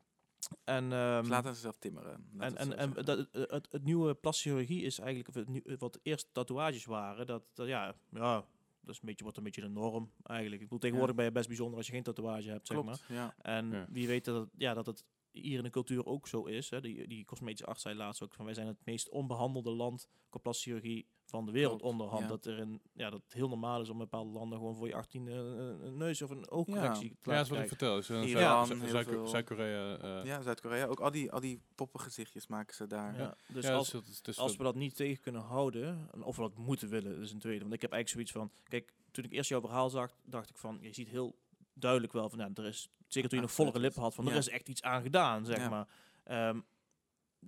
en, 0.64 0.92
ehm, 0.94 1.24
ze 1.24 1.30
laten 1.30 1.52
zichzelf 1.54 1.78
timmeren. 1.78 2.30
En, 2.38 2.40
het 2.40 2.56
en, 2.56 2.78
en 2.78 2.94
dat, 2.94 3.08
het, 3.32 3.50
het, 3.52 3.68
het 3.72 3.84
nieuwe 3.84 4.14
plastische 4.14 4.50
chirurgie 4.50 4.82
is 4.84 5.00
eigenlijk 5.00 5.30
of 5.30 5.36
het 5.66 5.80
wat 5.80 6.00
eerst 6.04 6.28
tatoeages 6.34 6.86
waren. 6.86 7.26
Dat, 7.26 7.44
dat 7.54 7.68
ja, 7.68 7.96
ja, 8.10 8.46
dat 8.86 8.96
is 8.96 9.02
een 9.02 9.08
beetje, 9.08 9.24
wordt 9.24 9.38
een 9.38 9.44
beetje 9.44 9.62
de 9.62 9.68
norm 9.68 10.12
eigenlijk. 10.24 10.62
Ik 10.62 10.68
bedoel, 10.68 10.80
tegenwoordig 10.80 11.16
ben 11.16 11.26
je 11.26 11.32
best 11.32 11.48
bijzonder 11.48 11.78
als 11.78 11.88
je 11.88 11.94
geen 11.94 12.04
tatoeage 12.04 12.50
hebt, 12.50 12.68
zeg 12.68 12.84
maar. 12.84 13.00
Ja. 13.08 13.36
En 13.42 13.88
wie 13.90 14.08
weet 14.08 14.26
dat 14.26 14.42
het, 14.42 14.50
ja, 14.58 14.74
dat 14.74 14.86
het 14.86 15.06
hier 15.32 15.58
in 15.58 15.64
de 15.64 15.70
cultuur 15.70 16.06
ook 16.06 16.28
zo 16.28 16.44
is. 16.44 16.70
Hè. 16.70 16.82
Die, 16.82 17.08
die 17.08 17.26
cosmetische 17.26 17.66
arts 17.66 17.82
zei 17.82 17.96
laatst 17.96 18.24
ook 18.24 18.34
van 18.34 18.46
wij 18.46 18.54
zijn 18.54 18.68
het 18.68 18.86
meest 18.86 19.10
onbehandelde 19.10 19.72
land 19.72 20.10
qua 20.30 20.40
plastische 20.40 20.70
chirurgie 20.70 21.08
van 21.36 21.46
de 21.46 21.52
wereld 21.52 21.80
Klopt, 21.80 21.92
onderhand. 21.94 22.22
ja. 22.22 22.28
Dat, 22.28 22.46
er 22.46 22.58
in, 22.58 22.82
ja, 22.94 23.10
dat 23.10 23.22
het 23.24 23.34
heel 23.34 23.48
normaal 23.48 23.82
is 23.82 23.90
om 23.90 23.98
bepaalde 23.98 24.32
landen 24.32 24.58
gewoon 24.58 24.76
voor 24.76 24.88
je 24.88 24.96
18 24.96 25.28
een 25.28 25.98
neus 25.98 26.22
of 26.22 26.30
een 26.30 26.50
oogcorrectie 26.50 27.10
te 27.22 27.30
Ja, 27.32 27.36
dat 27.36 27.36
laten 27.36 27.42
is 27.42 27.50
wat 27.50 27.60
ik 27.60 27.78
krijgen. 27.78 27.78
vertel. 27.78 27.98
Is 27.98 28.10
een 28.10 28.30
Zuid- 28.78 28.90
Zuid- 28.92 29.08
veel. 29.08 29.28
Zuid-Korea. 29.28 29.98
eh, 29.98 30.26
Ja, 30.26 30.42
Zuid-Korea. 30.42 30.86
Ook 30.86 31.00
al 31.00 31.12
die, 31.12 31.32
al 31.32 31.40
die 31.40 31.62
poppengezichtjes 31.76 32.48
maken 32.48 32.76
ze 32.76 32.88
daar. 32.88 33.18
Ja, 33.18 33.36
dus 33.48 33.66
ja, 33.66 33.74
als, 33.74 33.90
dus 33.92 34.02
dat 34.02 34.08
is- 34.14 34.22
dus 34.22 34.38
als 34.38 34.48
dat- 34.48 34.58
we 34.58 34.64
dat 34.64 34.76
niet 34.76 34.96
tegen 34.96 35.22
kunnen 35.22 35.42
houden, 35.42 36.10
en 36.14 36.24
of 36.24 36.36
we 36.36 36.42
dat 36.42 36.58
moeten 36.58 36.90
willen, 36.90 37.14
dat 37.16 37.24
is 37.24 37.32
een 37.32 37.40
tweede. 37.40 37.62
Want 37.62 37.74
ik 37.74 37.82
heb 37.82 37.92
eigenlijk 37.92 38.28
zoiets 38.30 38.52
van, 38.54 38.62
kijk, 38.70 38.94
toen 39.12 39.24
ik 39.24 39.32
eerst 39.32 39.50
jouw 39.50 39.62
verhaal 39.62 39.90
zag, 39.90 40.16
dacht 40.26 40.50
ik 40.50 40.58
van, 40.58 40.78
je 40.82 40.94
ziet 40.94 41.08
heel 41.10 41.36
duidelijk 41.74 42.14
wel 42.14 42.30
van, 42.30 42.38
nou, 42.38 42.52
er 42.56 42.66
is, 42.66 42.90
zeker 43.08 43.30
toen 43.30 43.38
je 43.40 43.44
nog 43.46 43.54
vollere 43.54 43.74
dat 43.74 43.82
lippen 43.84 44.02
had, 44.02 44.14
van, 44.16 44.26
er 44.26 44.32
ja. 44.32 44.38
is 44.38 44.50
echt 44.50 44.70
iets 44.70 44.82
aan 44.82 45.02
gedaan, 45.02 45.46
zeg 45.46 45.58
Ja. 45.58 45.70
maar. 45.70 45.88
Ehm, 46.24 46.60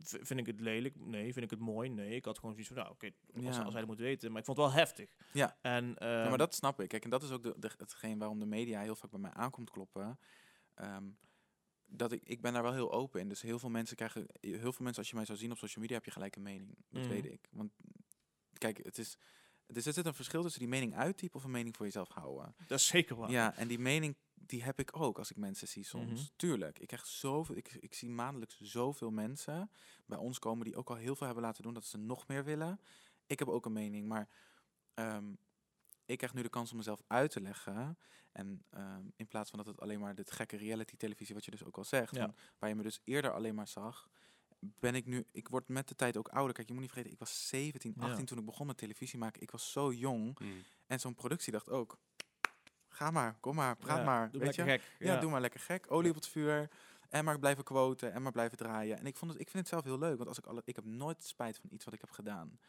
vind 0.04 0.40
ik 0.40 0.46
het 0.46 0.60
lelijk? 0.60 0.96
Nee. 0.96 1.34
Vind 1.34 1.46
ik 1.46 1.50
het 1.52 1.60
mooi? 1.60 1.90
Nee. 1.90 2.16
Ik 2.16 2.26
had 2.26 2.36
gewoon 2.40 2.52
zoiets 2.52 2.72
van, 2.74 2.82
nou, 2.82 2.92
oké, 2.92 3.06
als, 3.46 3.56
Ja. 3.56 3.62
als 3.64 3.72
hij 3.74 3.82
dat 3.82 3.90
moet 3.90 4.00
weten. 4.00 4.30
Maar 4.32 4.40
ik 4.40 4.46
vond 4.46 4.58
het 4.58 4.66
wel 4.68 4.76
heftig. 4.76 5.16
Ja. 5.34 5.58
En, 5.62 5.86
Ja, 5.88 5.96
ehm, 5.96 6.30
maar 6.30 6.38
dat 6.38 6.56
snap 6.56 6.80
ik. 6.82 6.88
Kijk, 6.90 7.04
en 7.04 7.10
dat 7.10 7.24
is 7.24 7.32
ook 7.32 7.44
de, 7.44 7.56
de, 7.58 7.72
hetgeen 7.78 8.18
waarom 8.18 8.40
de 8.40 8.46
media 8.46 8.82
heel 8.82 8.96
vaak 8.96 9.10
bij 9.12 9.20
mij 9.20 9.32
aankomt 9.34 9.70
kloppen. 9.70 10.20
Ehm, 10.74 11.10
dat 11.86 12.12
ik, 12.12 12.22
ik 12.24 12.42
ben 12.42 12.54
daar 12.54 12.64
wel 12.64 12.74
heel 12.74 12.92
open 12.92 13.20
in. 13.22 13.30
Dus 13.30 13.42
heel 13.42 13.60
veel 13.60 13.70
mensen 13.70 13.96
krijgen, 13.96 14.26
heel 14.40 14.60
veel 14.74 14.84
mensen 14.84 14.98
als 14.98 15.10
je 15.10 15.16
mij 15.16 15.26
zou 15.26 15.38
zien 15.38 15.52
op 15.52 15.58
social 15.58 15.82
media, 15.82 15.96
heb 15.98 16.06
je 16.06 16.12
gelijk 16.12 16.36
een 16.36 16.42
mening. 16.42 16.76
Dat 16.90 17.02
Mhm. 17.02 17.12
weet 17.12 17.26
ik. 17.26 17.48
Want 17.52 17.72
kijk, 18.58 18.78
het 18.84 18.98
is, 18.98 19.18
dus 19.66 19.86
er 19.86 19.94
zit 19.94 20.06
een 20.06 20.14
verschil 20.14 20.42
tussen 20.42 20.60
die 20.60 20.70
mening 20.70 20.96
uittypen 20.96 21.36
of 21.40 21.44
een 21.44 21.52
mening 21.52 21.76
voor 21.76 21.86
jezelf 21.86 22.10
houden. 22.10 22.56
dat 22.68 22.80
is 22.80 22.88
zeker 22.88 23.16
waar. 23.16 23.32
Ja, 23.32 23.56
en 23.56 23.68
die 23.68 23.80
mening 23.80 24.16
die 24.50 24.64
heb 24.64 24.80
ik 24.80 25.00
ook 25.00 25.18
als 25.18 25.32
ik 25.32 25.38
mensen 25.38 25.68
zie 25.68 25.84
soms. 25.84 26.22
Mhm. 26.22 26.30
Tuurlijk, 26.36 26.80
ik 26.80 26.88
krijg 26.88 27.06
zoveel, 27.06 27.56
ik, 27.56 27.78
ik 27.80 27.94
zie 27.94 28.10
maandelijks 28.10 28.60
zoveel 28.60 29.12
mensen 29.12 29.72
bij 30.06 30.18
ons 30.18 30.40
komen 30.40 30.66
die 30.66 30.76
ook 30.76 30.90
al 30.90 30.96
heel 30.96 31.16
veel 31.16 31.26
hebben 31.26 31.44
laten 31.44 31.64
doen 31.64 31.74
dat 31.74 31.86
ze 31.86 31.98
nog 31.98 32.28
meer 32.28 32.44
willen. 32.44 32.80
Ik 33.28 33.40
heb 33.40 33.48
ook 33.48 33.66
een 33.66 33.74
mening, 33.74 34.08
maar 34.08 34.30
ehm, 34.94 35.34
ik 36.06 36.18
krijg 36.18 36.34
nu 36.34 36.42
de 36.42 36.50
kans 36.50 36.72
om 36.72 36.78
mezelf 36.78 37.02
uit 37.08 37.32
te 37.32 37.42
leggen. 37.42 37.98
En 38.32 38.64
ehm, 38.70 39.04
in 39.16 39.28
plaats 39.28 39.50
van 39.50 39.60
dat 39.60 39.68
het 39.68 39.80
alleen 39.80 40.00
maar 40.00 40.16
dit 40.16 40.32
gekke 40.32 40.58
reality 40.58 40.98
televisie, 40.98 41.36
wat 41.36 41.46
je 41.46 41.52
dus 41.52 41.64
ook 41.64 41.78
al 41.78 41.84
zegt, 41.84 42.16
Ja. 42.16 42.34
waar 42.60 42.70
je 42.70 42.76
me 42.76 42.84
dus 42.84 43.02
eerder 43.04 43.34
alleen 43.34 43.56
maar 43.56 43.68
zag, 43.68 44.10
ben 44.60 44.96
ik 44.96 45.06
nu, 45.06 45.26
ik 45.32 45.48
word 45.48 45.68
met 45.68 45.88
de 45.88 45.96
tijd 45.96 46.18
ook 46.18 46.28
ouder. 46.28 46.54
Kijk, 46.54 46.68
je 46.68 46.74
moet 46.74 46.82
niet 46.82 46.92
vergeten, 46.92 47.14
ik 47.14 47.20
was 47.20 47.48
17, 47.48 47.94
Ja. 47.98 48.04
18 48.10 48.26
toen 48.26 48.38
ik 48.38 48.46
begon 48.46 48.68
met 48.68 48.78
televisie 48.78 49.20
maken. 49.20 49.42
Ik 49.42 49.52
was 49.52 49.72
zo 49.72 49.94
jong. 49.94 50.40
Mm. 50.40 50.64
En 50.88 51.00
zo'n 51.00 51.16
productie 51.16 51.52
dacht 51.52 51.70
ook, 51.70 51.98
ga 52.98 53.12
maar, 53.12 53.36
kom 53.40 53.56
maar, 53.56 53.76
praat 53.76 53.98
Ja, 53.98 54.04
maar. 54.04 54.32
Doe 54.32 54.42
weet 54.42 54.56
je? 54.56 54.64
gek. 54.64 54.82
Ja, 55.00 55.20
doe 55.20 55.32
maar 55.32 55.42
lekker 55.42 55.60
gek. 55.60 55.86
Olie 55.92 56.10
op 56.10 56.16
het 56.16 56.28
vuur. 56.28 56.70
En 57.10 57.26
maar 57.26 57.40
blijven 57.40 57.64
quoten 57.64 58.14
en 58.14 58.22
maar 58.22 58.32
blijven 58.32 58.58
draaien. 58.58 58.98
En 58.98 59.06
ik, 59.06 59.16
vond 59.16 59.32
het, 59.32 59.40
ik 59.42 59.50
vind 59.50 59.64
het 59.64 59.74
zelf 59.74 59.84
heel 59.84 60.00
leuk, 60.00 60.18
want 60.18 60.28
als 60.30 60.38
ik, 60.38 60.46
alle, 60.46 60.62
ik 60.66 60.76
heb 60.76 60.86
nooit 60.86 61.24
spijt 61.24 61.58
van 61.58 61.70
iets 61.74 61.86
wat 61.86 61.94
ik 61.94 62.02
heb 62.02 62.10
gedaan. 62.10 62.60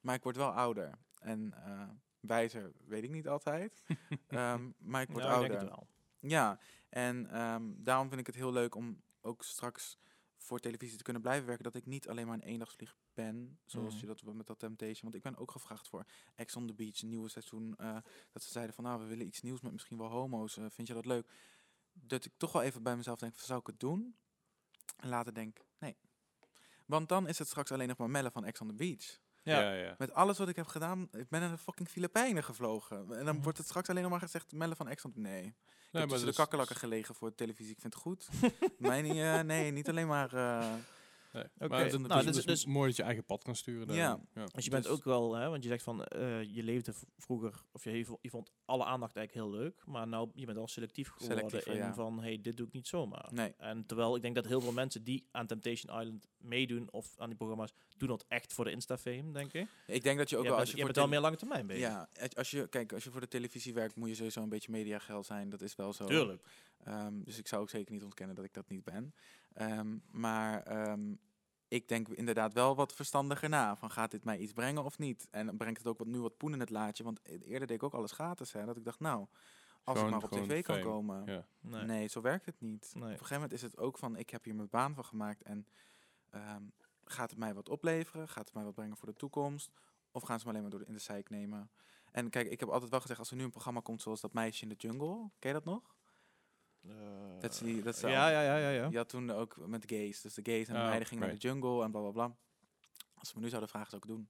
Maar 0.00 0.14
ik 0.14 0.22
word 0.22 0.36
wel 0.36 0.50
ouder. 0.50 0.90
En 1.20 1.54
eh, 1.64 1.88
wijzer 2.20 2.72
weet 2.86 3.02
ik 3.02 3.10
niet 3.10 3.28
altijd. 3.28 3.82
Ehm, 4.28 4.70
maar 4.78 5.02
ik 5.02 5.08
word 5.10 5.24
ik 5.24 5.30
ouder. 5.30 5.58
het 5.58 5.68
wel. 5.68 5.86
Ja, 6.20 6.58
en 6.88 7.30
ehm, 7.30 7.62
daarom 7.76 8.08
vind 8.08 8.20
ik 8.20 8.26
het 8.26 8.34
heel 8.34 8.52
leuk 8.52 8.74
om 8.74 9.02
ook 9.20 9.44
straks 9.44 9.98
voor 10.50 10.58
televisie 10.60 10.96
te 10.96 11.02
kunnen 11.02 11.22
blijven 11.22 11.46
werken. 11.46 11.64
Dat 11.64 11.74
ik 11.74 11.86
niet 11.86 12.08
alleen 12.08 12.26
maar 12.26 12.34
een 12.34 12.42
eendagsvlieg 12.42 12.96
ben, 13.14 13.58
zoals 13.64 13.94
Mhm. 13.94 14.00
je 14.00 14.06
dat 14.22 14.34
met 14.34 14.46
dat 14.46 14.58
Temptation. 14.58 15.02
Want 15.02 15.14
ik 15.14 15.22
ben 15.22 15.36
ook 15.36 15.50
gevraagd 15.50 15.88
voor 15.88 16.04
Ex 16.34 16.56
on 16.56 16.66
the 16.66 16.74
Beach, 16.74 17.02
een 17.02 17.08
nieuwe 17.08 17.28
seizoen. 17.28 17.74
eh, 17.76 17.96
dat 18.32 18.42
ze 18.42 18.50
zeiden 18.50 18.74
van, 18.74 18.84
nou, 18.84 19.00
we 19.00 19.06
willen 19.06 19.26
iets 19.26 19.40
nieuws 19.40 19.60
met 19.60 19.72
misschien 19.72 19.98
wel 19.98 20.08
homo's. 20.08 20.56
eh, 20.56 20.64
vind 20.70 20.88
je 20.88 20.94
dat 20.94 21.06
leuk? 21.06 21.30
Dat 21.92 22.24
ik 22.24 22.32
toch 22.36 22.52
wel 22.52 22.62
even 22.62 22.82
bij 22.82 22.96
mezelf 22.96 23.18
denk, 23.18 23.38
zou 23.38 23.60
ik 23.60 23.66
het 23.66 23.80
doen? 23.80 24.16
En 24.96 25.08
later 25.08 25.34
denk, 25.34 25.58
nee. 25.78 25.96
Want 26.86 27.08
dan 27.08 27.28
is 27.28 27.38
het 27.38 27.48
straks 27.48 27.72
alleen 27.72 27.88
nog 27.88 27.96
maar 27.96 28.10
Melle 28.10 28.30
van 28.30 28.44
Ex 28.44 28.60
on 28.60 28.68
the 28.68 28.74
Beach. 28.74 29.18
Ja. 29.42 29.60
Ja, 29.60 29.72
ja. 29.72 29.94
Met 29.98 30.12
alles 30.12 30.38
wat 30.38 30.48
ik 30.48 30.56
heb 30.56 30.66
gedaan, 30.66 31.08
ik 31.12 31.28
ben 31.28 31.40
naar 31.40 31.50
de 31.50 31.58
fucking 31.58 31.88
Filipijnen 31.88 32.44
gevlogen. 32.44 32.98
En 32.98 33.24
dan 33.24 33.34
Mhm. 33.34 33.42
wordt 33.42 33.58
het 33.58 33.66
straks 33.66 33.88
alleen 33.88 34.02
nog 34.02 34.10
maar 34.10 34.20
gezegd, 34.20 34.52
Melle 34.52 34.76
van 34.76 34.88
Ex 34.88 35.04
on 35.04 35.12
the... 35.12 35.20
Nee. 35.20 35.54
Nee, 35.92 36.02
heb 36.02 36.10
tussen 36.10 36.18
de 36.18 36.24
dat 36.24 36.28
is- 36.28 36.36
kakkerlakken 36.36 36.76
gelegen 36.76 37.14
voor 37.14 37.28
de 37.28 37.34
televisie. 37.34 37.72
Ik 37.72 37.80
vind 37.80 37.92
het 37.94 38.02
goed. 38.02 38.28
Mij 38.78 39.02
niet, 39.02 39.16
eh, 39.16 39.40
nee, 39.40 39.70
niet 39.70 39.88
alleen 39.88 40.06
maar... 40.06 40.34
Nee. 41.32 41.44
Oké, 41.44 41.68
Maar 41.68 41.78
het 41.84 41.92
is, 41.92 41.98
nou, 41.98 42.14
het 42.14 42.26
dus- 42.26 42.36
is 42.36 42.44
dus- 42.44 42.64
mooi 42.66 42.86
dat 42.88 42.96
je 42.96 43.02
eigen 43.02 43.24
pad 43.24 43.42
kan 43.42 43.56
sturen. 43.56 43.94
Ja. 43.94 44.20
ja. 44.34 44.46
Dus 44.54 44.64
je 44.64 44.70
bent 44.70 44.82
Dus- 44.82 44.92
ook 44.92 45.04
wel, 45.04 45.34
hè, 45.34 45.48
want 45.48 45.62
je 45.62 45.68
zegt 45.68 45.82
van, 45.82 46.04
eh, 46.04 46.42
je 46.54 46.62
leefde 46.62 46.92
vroeger, 47.18 47.62
of 47.72 47.84
je, 47.84 48.04
je 48.20 48.30
vond 48.30 48.52
alle 48.64 48.84
aandacht 48.84 49.16
eigenlijk 49.16 49.46
heel 49.46 49.60
leuk, 49.62 49.82
maar 49.86 50.08
nou, 50.08 50.30
je 50.34 50.44
bent 50.44 50.56
wel 50.56 50.68
selectief 50.68 51.08
geworden 51.08 51.36
Selectiever, 51.38 51.72
in 51.80 51.86
ja. 51.86 51.94
van, 51.94 52.22
hey, 52.22 52.40
dit 52.40 52.56
doe 52.56 52.66
ik 52.66 52.72
niet 52.72 52.88
zomaar. 52.88 53.28
nee. 53.32 53.54
En 53.58 53.86
terwijl 53.86 54.16
ik 54.16 54.22
denk 54.22 54.34
dat 54.34 54.46
heel 54.46 54.60
veel 54.60 54.72
mensen 54.72 55.04
die 55.04 55.26
aan 55.30 55.46
Temptation 55.46 56.00
Island 56.00 56.26
meedoen, 56.36 56.88
of 56.92 57.14
aan 57.18 57.28
die 57.28 57.36
programma's, 57.36 57.72
doen 57.96 58.08
dat 58.08 58.24
echt 58.28 58.52
voor 58.52 58.64
de 58.64 58.70
Insta-fame, 58.70 59.32
denk 59.32 59.52
ik. 59.52 59.68
Ik 59.86 60.02
denk 60.02 60.18
dat 60.18 60.30
je 60.30 60.36
ook 60.36 60.42
wel... 60.44 60.50
bent, 60.56 60.60
Als 60.66 60.70
je 60.70 60.76
voor 60.76 60.84
bent 60.84 60.96
wel 60.96 61.04
tele- 61.06 61.16
meer 61.16 61.24
lange 61.24 61.36
termijn 61.36 61.66
bezig. 61.66 61.82
Ja, 61.88 62.08
als 62.36 62.50
je, 62.50 62.68
kijk, 62.68 62.92
als 62.92 63.04
je 63.04 63.10
voor 63.10 63.20
de 63.20 63.28
televisie 63.28 63.74
werkt, 63.74 63.96
moet 63.96 64.08
je 64.08 64.14
sowieso 64.14 64.42
een 64.42 64.48
beetje 64.48 64.70
mediageld 64.70 65.26
zijn. 65.26 65.48
Dat 65.50 65.60
is 65.60 65.76
wel 65.76 65.92
zo. 65.92 66.04
Tuurlijk. 66.06 66.42
Ehm, 66.84 67.22
dus 67.22 67.38
ik 67.38 67.48
zou 67.48 67.62
ook 67.62 67.70
zeker 67.70 67.92
niet 67.92 68.02
ontkennen 68.04 68.36
dat 68.36 68.44
ik 68.44 68.54
dat 68.54 68.68
niet 68.68 68.84
ben. 68.84 69.14
Ehm, 69.52 69.98
maar 70.10 70.62
ehm, 70.62 71.14
ik 71.68 71.88
denk 71.88 72.08
inderdaad 72.08 72.52
wel 72.52 72.74
wat 72.76 72.94
verstandiger 72.94 73.48
na. 73.48 73.76
Van 73.76 73.90
gaat 73.90 74.10
dit 74.10 74.24
mij 74.24 74.38
iets 74.38 74.52
brengen 74.52 74.84
of 74.84 74.98
niet? 74.98 75.28
En 75.30 75.56
brengt 75.56 75.78
het 75.78 75.86
ook 75.86 75.98
wat, 75.98 76.06
nu 76.06 76.20
wat 76.20 76.36
poen 76.36 76.52
in 76.52 76.60
het 76.60 76.70
laadje? 76.70 77.04
Want 77.04 77.20
e- 77.22 77.38
eerder 77.38 77.66
deed 77.66 77.76
ik 77.76 77.82
ook 77.82 77.94
alles 77.94 78.12
gratis. 78.12 78.52
Hè, 78.52 78.64
dat 78.64 78.76
ik 78.76 78.84
dacht, 78.84 79.00
nou, 79.00 79.18
als 79.84 79.98
Gewoon- 79.98 80.14
ik 80.14 80.20
maar 80.20 80.30
op 80.40 80.46
tv 80.46 80.62
kan 80.62 80.74
fame. 80.74 80.86
komen. 80.86 81.26
Ja. 81.26 81.46
Nee. 81.60 81.84
Nee. 81.84 82.08
zo 82.08 82.20
werkt 82.20 82.46
het 82.46 82.60
niet. 82.60 82.90
Nee. 82.94 83.02
Op 83.02 83.08
een 83.08 83.12
gegeven 83.12 83.34
moment 83.34 83.52
is 83.52 83.62
het 83.62 83.78
ook 83.78 83.98
van, 83.98 84.16
ik 84.16 84.30
heb 84.30 84.44
hier 84.44 84.54
mijn 84.54 84.68
baan 84.68 84.94
van 84.94 85.04
gemaakt. 85.04 85.42
En 85.42 85.66
ehm, 86.30 86.62
gaat 87.04 87.30
het 87.30 87.38
mij 87.38 87.54
wat 87.54 87.68
opleveren? 87.68 88.28
Gaat 88.28 88.44
het 88.44 88.54
mij 88.54 88.64
wat 88.64 88.74
brengen 88.74 88.96
voor 88.96 89.08
de 89.08 89.16
toekomst? 89.16 89.70
Of 90.12 90.22
gaan 90.22 90.38
ze 90.38 90.44
me 90.44 90.50
alleen 90.50 90.62
maar 90.62 90.70
door 90.70 90.80
de, 90.80 90.86
in 90.86 90.92
de 90.94 90.98
zeik 91.00 91.30
nemen? 91.30 91.70
En 92.12 92.30
kijk, 92.30 92.48
ik 92.50 92.60
heb 92.60 92.68
altijd 92.68 92.90
wel 92.90 93.00
gezegd, 93.00 93.18
als 93.18 93.30
er 93.30 93.36
nu 93.36 93.42
een 93.44 93.50
programma 93.50 93.80
komt 93.80 94.02
zoals 94.02 94.20
dat 94.20 94.32
meisje 94.32 94.62
in 94.62 94.68
de 94.68 94.74
jungle. 94.74 95.30
Ken 95.38 95.48
je 95.48 95.52
dat 95.52 95.64
nog? 95.64 95.96
Dat 97.40 97.52
is 97.52 97.58
die- 97.58 97.82
dat 97.82 97.94
is 97.94 98.00
de 98.00 98.08
ja, 98.08 98.28
ja, 98.28 98.42
ja, 98.42 98.56
ja, 98.56 98.68
ja. 98.70 98.88
Je 98.90 98.96
had 98.96 99.08
toen 99.08 99.30
ook 99.30 99.56
met 99.66 99.84
gays. 99.86 100.20
Dus 100.20 100.34
de 100.34 100.42
gays 100.44 100.66
en 100.68 100.74
de 100.74 100.80
Oh, 100.80 100.86
meiden 100.86 101.08
gingen 101.08 101.26
naar 101.26 101.34
de 101.34 101.40
jungle 101.40 101.82
en 101.84 101.90
bla 101.90 102.00
bla 102.00 102.10
bla. 102.10 102.36
Als 103.14 103.28
ze 103.28 103.34
me 103.36 103.42
nu 103.42 103.48
zouden 103.48 103.68
vragen, 103.70 103.90
zou 103.90 104.02
ik 104.02 104.08
het 104.08 104.16
doen. 104.18 104.28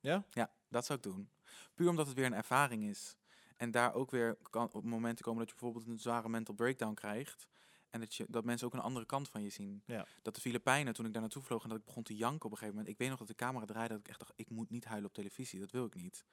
Ja? 0.00 0.24
Ja, 0.30 0.50
dat 0.68 0.84
zou 0.86 0.98
ik 0.98 1.04
doen. 1.04 1.30
Puur 1.74 1.88
omdat 1.88 2.06
het 2.06 2.16
weer 2.16 2.26
een 2.26 2.34
ervaring 2.34 2.84
is. 2.84 3.16
En 3.56 3.70
daar 3.70 3.94
ook 3.94 4.10
weer 4.10 4.36
kan 4.50 4.72
op 4.72 4.84
momenten 4.84 5.24
komen 5.24 5.40
dat 5.40 5.48
je 5.48 5.54
bijvoorbeeld 5.60 5.86
een 5.92 5.98
zware 6.00 6.28
mental 6.28 6.54
breakdown 6.54 6.94
krijgt. 6.94 7.48
En 7.90 8.00
dat, 8.00 8.14
je, 8.14 8.26
dat 8.28 8.44
mensen 8.44 8.66
ook 8.66 8.74
een 8.74 8.80
andere 8.80 9.06
kant 9.06 9.28
van 9.28 9.42
je 9.42 9.48
zien. 9.48 9.82
Ja. 9.86 10.06
Dat 10.22 10.34
de 10.34 10.40
Filipijnen, 10.40 10.94
toen 10.94 11.06
ik 11.06 11.12
daar 11.12 11.20
naartoe 11.20 11.42
vloog 11.42 11.62
en 11.62 11.68
dat 11.68 11.78
ik 11.78 11.84
begon 11.84 12.02
te 12.02 12.16
janken 12.16 12.44
op 12.44 12.50
een 12.50 12.56
gegeven 12.58 12.74
moment. 12.74 12.92
Ik 12.92 12.98
weet 12.98 13.08
nog 13.08 13.18
dat 13.18 13.28
de 13.28 13.34
camera 13.34 13.64
draaide, 13.64 13.88
dat 13.94 14.02
ik 14.02 14.08
echt 14.08 14.18
dacht, 14.18 14.32
ik 14.36 14.50
moet 14.50 14.70
niet 14.70 14.84
huilen 14.84 15.08
op 15.08 15.14
televisie. 15.14 15.60
Dat 15.60 15.70
wil 15.70 15.84
ik 15.84 15.94
niet. 15.94 16.24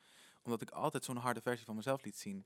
Omdat 0.44 0.62
ik 0.62 0.70
altijd 0.72 1.04
zo'n 1.04 1.18
harde 1.18 1.42
versie 1.42 1.66
van 1.66 1.76
mezelf 1.76 2.04
liet 2.04 2.18
zien. 2.18 2.46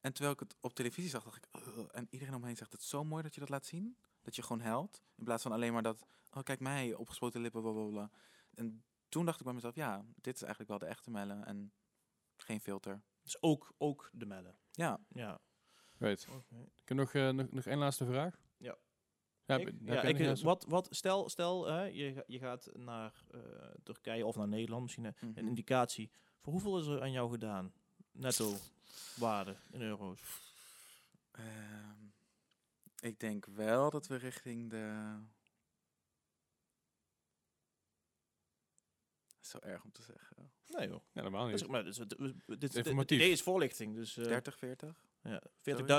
En 0.00 0.12
terwijl 0.12 0.34
ik 0.34 0.40
het 0.40 0.56
op 0.60 0.74
televisie 0.74 1.10
zag, 1.10 1.24
dacht 1.24 1.36
ik, 1.36 1.46
"Ugh." 1.52 1.88
en 1.92 2.06
iedereen 2.10 2.34
om 2.34 2.40
me 2.40 2.46
heen 2.46 2.56
zegt, 2.56 2.72
het 2.72 2.80
is 2.80 2.88
zo 2.88 3.04
mooi 3.04 3.22
dat 3.22 3.34
je 3.34 3.40
dat 3.40 3.48
laat 3.48 3.66
zien. 3.66 3.96
Dat 4.22 4.36
je 4.36 4.42
gewoon 4.42 4.60
helpt. 4.62 5.02
In 5.14 5.24
plaats 5.24 5.42
van 5.42 5.52
alleen 5.52 5.72
maar 5.72 5.82
dat, 5.82 6.06
oh 6.32 6.42
kijk 6.42 6.60
mij, 6.60 6.94
opgespoten 6.94 7.40
lippen, 7.40 7.62
blablabla. 7.62 8.10
En 8.54 8.84
toen 9.08 9.24
dacht 9.24 9.38
ik 9.38 9.44
bij 9.44 9.54
mezelf, 9.54 9.74
ja, 9.74 10.04
dit 10.20 10.34
is 10.34 10.40
eigenlijk 10.42 10.70
wel 10.70 10.78
de 10.78 10.86
echte 10.86 11.10
Melle. 11.10 11.34
En 11.44 11.72
geen 12.36 12.60
filter. 12.60 13.02
Dus 13.22 13.42
ook, 13.42 13.72
ook 13.78 14.10
de 14.12 14.26
mellen. 14.26 14.56
Ja, 14.70 15.00
Ja. 15.08 15.40
Weet. 15.96 16.28
Ik 16.50 16.88
heb 16.88 16.96
nog, 16.96 17.12
eh, 17.12 17.28
nog, 17.28 17.50
nog 17.50 17.64
één 17.64 17.78
laatste 17.78 18.04
vraag. 18.04 18.40
Ja. 18.56 18.76
Ja, 19.44 19.56
Ik- 19.56 19.74
ja, 19.84 20.02
ik, 20.02 20.36
wat, 20.42 20.64
wat, 20.68 20.88
stel, 20.90 21.28
stel 21.28 21.66
hè, 21.66 21.82
je, 21.82 22.24
je 22.26 22.38
gaat 22.38 22.68
naar 22.72 23.24
eh, 23.30 23.40
Turkije 23.82 24.26
of 24.26 24.36
naar 24.36 24.48
Nederland, 24.48 24.82
misschien 24.82 25.04
eh, 25.04 25.12
mhm. 25.20 25.38
een 25.38 25.46
indicatie. 25.46 26.10
Voor 26.40 26.52
hoeveel 26.52 26.78
is 26.78 26.86
er 26.86 27.02
aan 27.02 27.12
jou 27.12 27.30
gedaan? 27.30 27.72
Netto 28.12 28.54
waarde 29.16 29.56
in 29.70 29.80
euro's. 29.82 30.20
Ehm, 31.30 32.04
ik 33.00 33.20
denk 33.20 33.46
wel 33.46 33.90
dat 33.90 34.06
we 34.06 34.16
richting 34.16 34.70
de... 34.70 35.16
Dat 39.26 39.40
is 39.42 39.48
zo 39.50 39.58
erg 39.58 39.84
om 39.84 39.92
te 39.92 40.02
zeggen. 40.02 40.52
Nee 40.66 40.88
joh. 40.88 41.00
Ja, 41.12 41.20
helemaal 41.22 41.44
Dat 41.44 41.54
is, 41.54 41.60
niet. 41.62 41.70
maar, 41.70 41.84
dit, 41.84 41.98
is- 41.98 42.06
dit, 42.06 42.18
is- 42.18 42.72
dit, 42.72 42.84
dit, 42.84 43.10
idee 43.10 43.30
is 43.30 43.42
voorlichting, 43.42 43.94
dus 43.94 44.16
eh 44.16 44.24
30, 44.24 44.58
40? 44.58 45.04
Ja, 45.22 45.42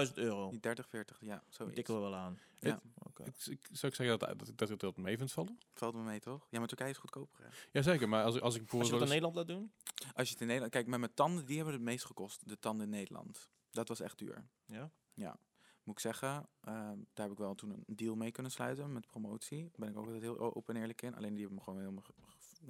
40.000 0.08 0.14
euro. 0.14 0.50
Niet 0.52 0.64
30, 0.64 0.88
40, 0.90 1.18
ja, 1.22 1.38
Die 1.46 1.54
zoiets. 1.54 1.76
tikken 1.76 1.94
we 1.94 2.00
wel 2.00 2.16
aan. 2.16 2.40
Ja. 2.60 2.80
Ik, 3.24 3.36
ik, 3.46 3.68
zou 3.72 3.92
ik 3.92 3.96
zeggen 3.96 4.20
dat, 4.20 4.20
dat, 4.40 4.48
ik- 4.48 4.58
dat 4.58 4.80
dat 4.80 4.98
mee 4.98 5.18
vind 5.18 5.32
vallen? 5.32 5.60
Valt 5.74 5.94
me 5.96 6.02
mee, 6.04 6.20
toch? 6.20 6.48
Ja, 6.50 6.60
maar 6.60 6.68
Turkije 6.68 6.90
is 6.90 6.98
goedkoper, 6.98 7.44
hè? 7.44 7.50
Jazeker, 7.72 8.10
maar 8.10 8.24
als, 8.24 8.36
ik- 8.36 8.42
als 8.42 8.56
ik 8.56 8.62
Als 8.62 8.72
je 8.72 8.78
bijvoorbeeld... 8.78 8.92
dat 8.92 9.02
in 9.02 9.08
Nederland 9.22 9.36
laat 9.36 9.48
doen? 9.48 9.72
Als 10.16 10.28
je 10.28 10.32
het 10.34 10.42
in 10.42 10.48
Nederland... 10.48 10.72
Kijk, 10.72 10.88
met 10.88 11.00
mijn 11.00 11.14
tanden, 11.14 11.46
die 11.46 11.56
hebben 11.56 11.74
het 11.74 11.84
meest 11.84 12.06
gekost. 12.06 12.48
De 12.50 12.60
tanden 12.60 12.86
in 12.86 12.92
Nederland. 12.92 13.50
Dat 13.72 13.88
was 13.88 14.00
echt 14.00 14.18
duur. 14.18 14.48
Ja. 14.66 15.40
Moet 15.84 15.96
ik 15.96 16.02
zeggen, 16.02 16.48
ehm, 16.62 16.98
daar 17.14 17.26
heb 17.26 17.32
ik 17.32 17.38
wel 17.38 17.56
toen 17.56 17.70
een 17.70 17.84
deal 17.96 18.16
mee 18.16 18.32
kunnen 18.32 18.52
sluiten 18.52 18.94
met 18.94 19.08
promotie. 19.08 19.62
Daar 19.62 19.72
ben 19.76 19.90
ik 19.90 19.98
ook 19.98 20.06
altijd 20.06 20.22
heel 20.24 20.40
open 20.56 20.76
en 20.76 20.82
eerlijk 20.82 21.02
in. 21.02 21.16
Alleen 21.16 21.30
die 21.34 21.40
hebben 21.40 21.58
me 21.58 21.64
gewoon 21.64 21.80
helemaal 21.80 22.04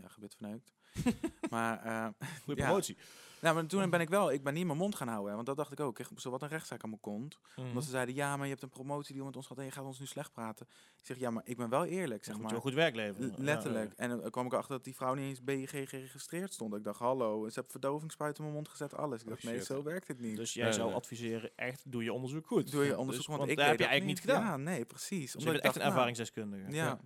ja, 0.02 0.08
gebit 0.08 0.36
verneukt. 0.36 0.74
maar, 1.50 1.84
eh, 1.86 2.08
Ja. 2.46 2.66
promotie. 2.66 2.98
nou, 3.42 3.56
maar 3.56 3.66
toen 3.66 3.90
ben 3.90 4.00
ik 4.02 4.10
wel, 4.10 4.32
ik 4.32 4.44
ben 4.44 4.54
niet 4.54 4.66
mijn 4.66 4.78
mond 4.78 4.96
gaan 4.96 5.08
houden. 5.08 5.30
hè, 5.30 5.36
Want 5.36 5.48
dat 5.48 5.58
dacht 5.58 5.72
ik 5.72 5.80
ook. 5.80 6.00
Ik 6.00 6.06
kreeg 6.06 6.22
zo 6.22 6.30
wat 6.30 6.42
een 6.42 6.48
rechtszaak 6.48 6.84
aan 6.84 6.90
mijn 6.90 7.02
kont. 7.02 7.40
Mhm. 7.56 7.68
Omdat 7.68 7.84
ze 7.84 7.90
zeiden, 7.90 8.16
ja, 8.16 8.36
maar 8.36 8.46
je 8.46 8.52
hebt 8.52 8.64
een 8.64 8.70
promotie 8.70 9.14
die 9.16 9.24
met 9.24 9.36
ons 9.36 9.48
gaat 9.48 9.58
en 9.58 9.66
je 9.66 9.72
gaat 9.72 9.84
ons 9.84 10.00
nu 10.00 10.06
slecht 10.06 10.32
praten. 10.32 10.68
Ik 11.00 11.06
zeg, 11.06 11.18
ja, 11.20 11.30
maar 11.32 11.44
ik 11.46 11.58
ben 11.58 11.70
wel 11.70 11.86
eerlijk, 11.86 12.24
zeg 12.24 12.34
Dan 12.34 12.42
moet 12.42 12.52
maar. 12.52 12.62
je 12.62 12.72
wel 12.72 12.72
goed 12.72 12.74
werk 12.74 12.96
leveren. 12.96 13.44
Letterlijk. 13.44 13.94
En 13.96 14.10
dan 14.10 14.30
kwam 14.30 14.46
ik 14.46 14.54
achter 14.54 14.72
dat 14.76 14.84
die 14.84 14.96
vrouw 14.96 15.14
niet 15.14 15.26
eens 15.26 15.44
BG 15.44 15.70
geregistreerd 15.90 16.54
stond. 16.54 16.76
Ik 16.76 16.84
dacht, 16.84 17.00
hallo, 17.00 17.48
ze 17.48 17.54
hebben 17.54 17.72
verdovingsspuit 17.72 18.38
in 18.38 18.44
mijn 18.44 18.56
mond 18.56 18.68
gezet, 18.70 18.96
alles. 18.96 19.20
Ik 19.22 19.26
Oh, 19.28 19.32
dacht, 19.32 19.44
nee, 19.44 19.64
zo 19.64 19.84
werkt 19.84 20.08
het 20.08 20.18
Ja. 20.20 20.26
niet. 20.26 20.36
Dus 20.38 20.54
jij 20.54 20.64
Nee, 20.64 20.74
zou 20.74 20.88
nee. 20.88 20.96
adviseren, 20.96 21.52
echt, 21.56 21.92
doe 21.92 22.04
je 22.04 22.14
onderzoek 22.14 22.48
goed. 22.48 22.72
Doe 22.72 22.84
je 22.86 22.98
onderzoek, 22.98 23.26
Dus, 23.28 23.36
want, 23.38 23.50
ik 23.50 23.58
heb 23.60 23.80
je 23.80 23.86
eigenlijk 23.86 24.06
niet 24.06 24.20
gedaan. 24.20 24.42
Ja, 24.44 24.58
nee, 24.58 24.86
precies. 24.86 25.32
Dus 25.32 25.44
je 25.44 25.50
bent 25.52 25.64
echt 25.64 25.64
een 25.64 25.64
dacht, 25.64 25.76
nou, 25.78 25.90
ervaringsdeskundige. 25.90 26.72
Ja. 26.72 27.00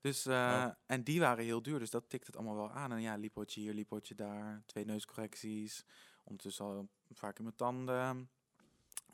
Dus, 0.00 0.26
eh, 0.26 0.32
Ja. 0.34 0.78
en 0.86 1.04
die 1.04 1.20
waren 1.20 1.44
heel 1.44 1.62
duur, 1.62 1.78
dus 1.78 1.90
dat 1.90 2.08
tikt 2.08 2.26
het 2.26 2.36
allemaal 2.36 2.56
wel 2.56 2.70
aan. 2.70 2.92
En 2.92 3.00
ja, 3.00 3.14
lipotje 3.16 3.60
hier, 3.60 3.74
lipotje 3.74 4.14
daar, 4.14 4.62
twee 4.66 4.84
neuscorrecties. 4.84 5.84
Ondertussen 6.24 6.64
al 6.64 6.88
vaak 7.10 7.38
in 7.38 7.44
mijn 7.44 7.56
tanden. 7.56 7.94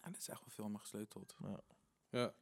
Ja, 0.02 0.10
dat 0.10 0.16
is 0.18 0.28
echt 0.28 0.40
wel 0.40 0.50
veel 0.50 0.64
aan 0.64 0.72
me 0.72 0.78
gesleuteld. 0.78 1.36
Ja. 2.10 2.34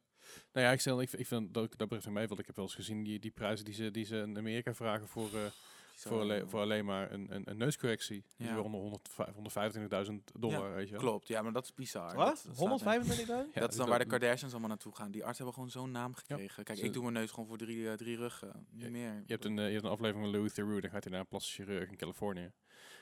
Nou 0.53 0.65
ja, 0.65 0.71
ik, 0.71 0.79
stel, 0.79 1.01
ik, 1.01 1.11
ik 1.11 1.27
vind 1.27 1.53
dat 1.53 1.69
dat 1.77 1.87
betreft 1.89 2.09
mij, 2.09 2.27
want 2.27 2.39
ik 2.39 2.45
heb 2.45 2.55
wel 2.55 2.65
eens 2.65 2.75
gezien 2.75 3.03
die, 3.03 3.19
die 3.19 3.31
prijzen 3.31 3.65
die 3.65 3.73
ze, 3.73 3.91
die 3.91 4.05
ze 4.05 4.17
in 4.17 4.37
Amerika 4.37 4.73
vragen 4.73 5.07
voor, 5.07 5.33
eh, 5.33 5.45
voor, 5.95 6.19
alleen, 6.21 6.49
voor 6.49 6.59
alleen 6.59 6.85
maar 6.85 7.11
een, 7.11 7.35
een, 7.35 7.41
een 7.49 7.57
neuscorrectie. 7.57 8.23
Ja. 8.37 8.53
weer 8.53 8.63
onder 8.63 8.79
100 8.79 9.09
125.000 10.07 10.13
dollar, 10.39 10.73
weet 10.75 10.85
je 10.85 10.91
wel. 10.91 10.99
Klopt, 11.01 11.27
ja, 11.27 11.41
maar 11.41 11.51
dat 11.53 11.63
is 11.63 11.73
bizar. 11.73 12.15
Wat? 12.15 12.15
Dat- 12.15 12.57
dat 12.69 12.79
staat 12.79 12.95
echt- 12.95 13.17
125.000? 13.19 13.27
Ja, 13.53 13.59
dat 13.61 13.71
is 13.71 13.77
dan 13.77 13.89
waar 13.89 13.99
de 13.99 14.05
Kardashians 14.05 14.51
allemaal 14.51 14.69
naartoe 14.69 14.95
gaan. 14.95 15.11
Die 15.11 15.25
artsen 15.25 15.45
hebben 15.45 15.53
gewoon 15.63 15.83
zo'n 15.83 15.91
naam 15.91 16.13
gekregen. 16.13 16.63
Kijk, 16.63 16.79
ik 16.79 16.93
doe 16.93 17.01
mijn 17.01 17.13
neus 17.13 17.29
gewoon 17.31 17.47
voor 17.47 17.57
drie, 17.57 17.89
eh, 17.89 17.93
drie 17.93 18.17
ruggen. 18.17 18.67
Niet 18.71 18.83
Ja, 18.83 18.89
meer. 18.89 19.13
Je 19.13 19.23
hebt, 19.33 19.45
een, 19.45 19.59
eh, 19.59 19.65
je 19.67 19.71
hebt 19.71 19.83
een 19.85 19.91
aflevering 19.91 20.23
van 20.25 20.33
Louis 20.35 20.53
Theroux, 20.53 20.81
dan 20.81 20.89
gaat 20.91 21.03
hij 21.03 21.11
naar 21.11 21.21
een 21.21 21.27
plastic 21.27 21.65
chirurg 21.65 21.89
in 21.89 21.95
Californië. 21.97 22.51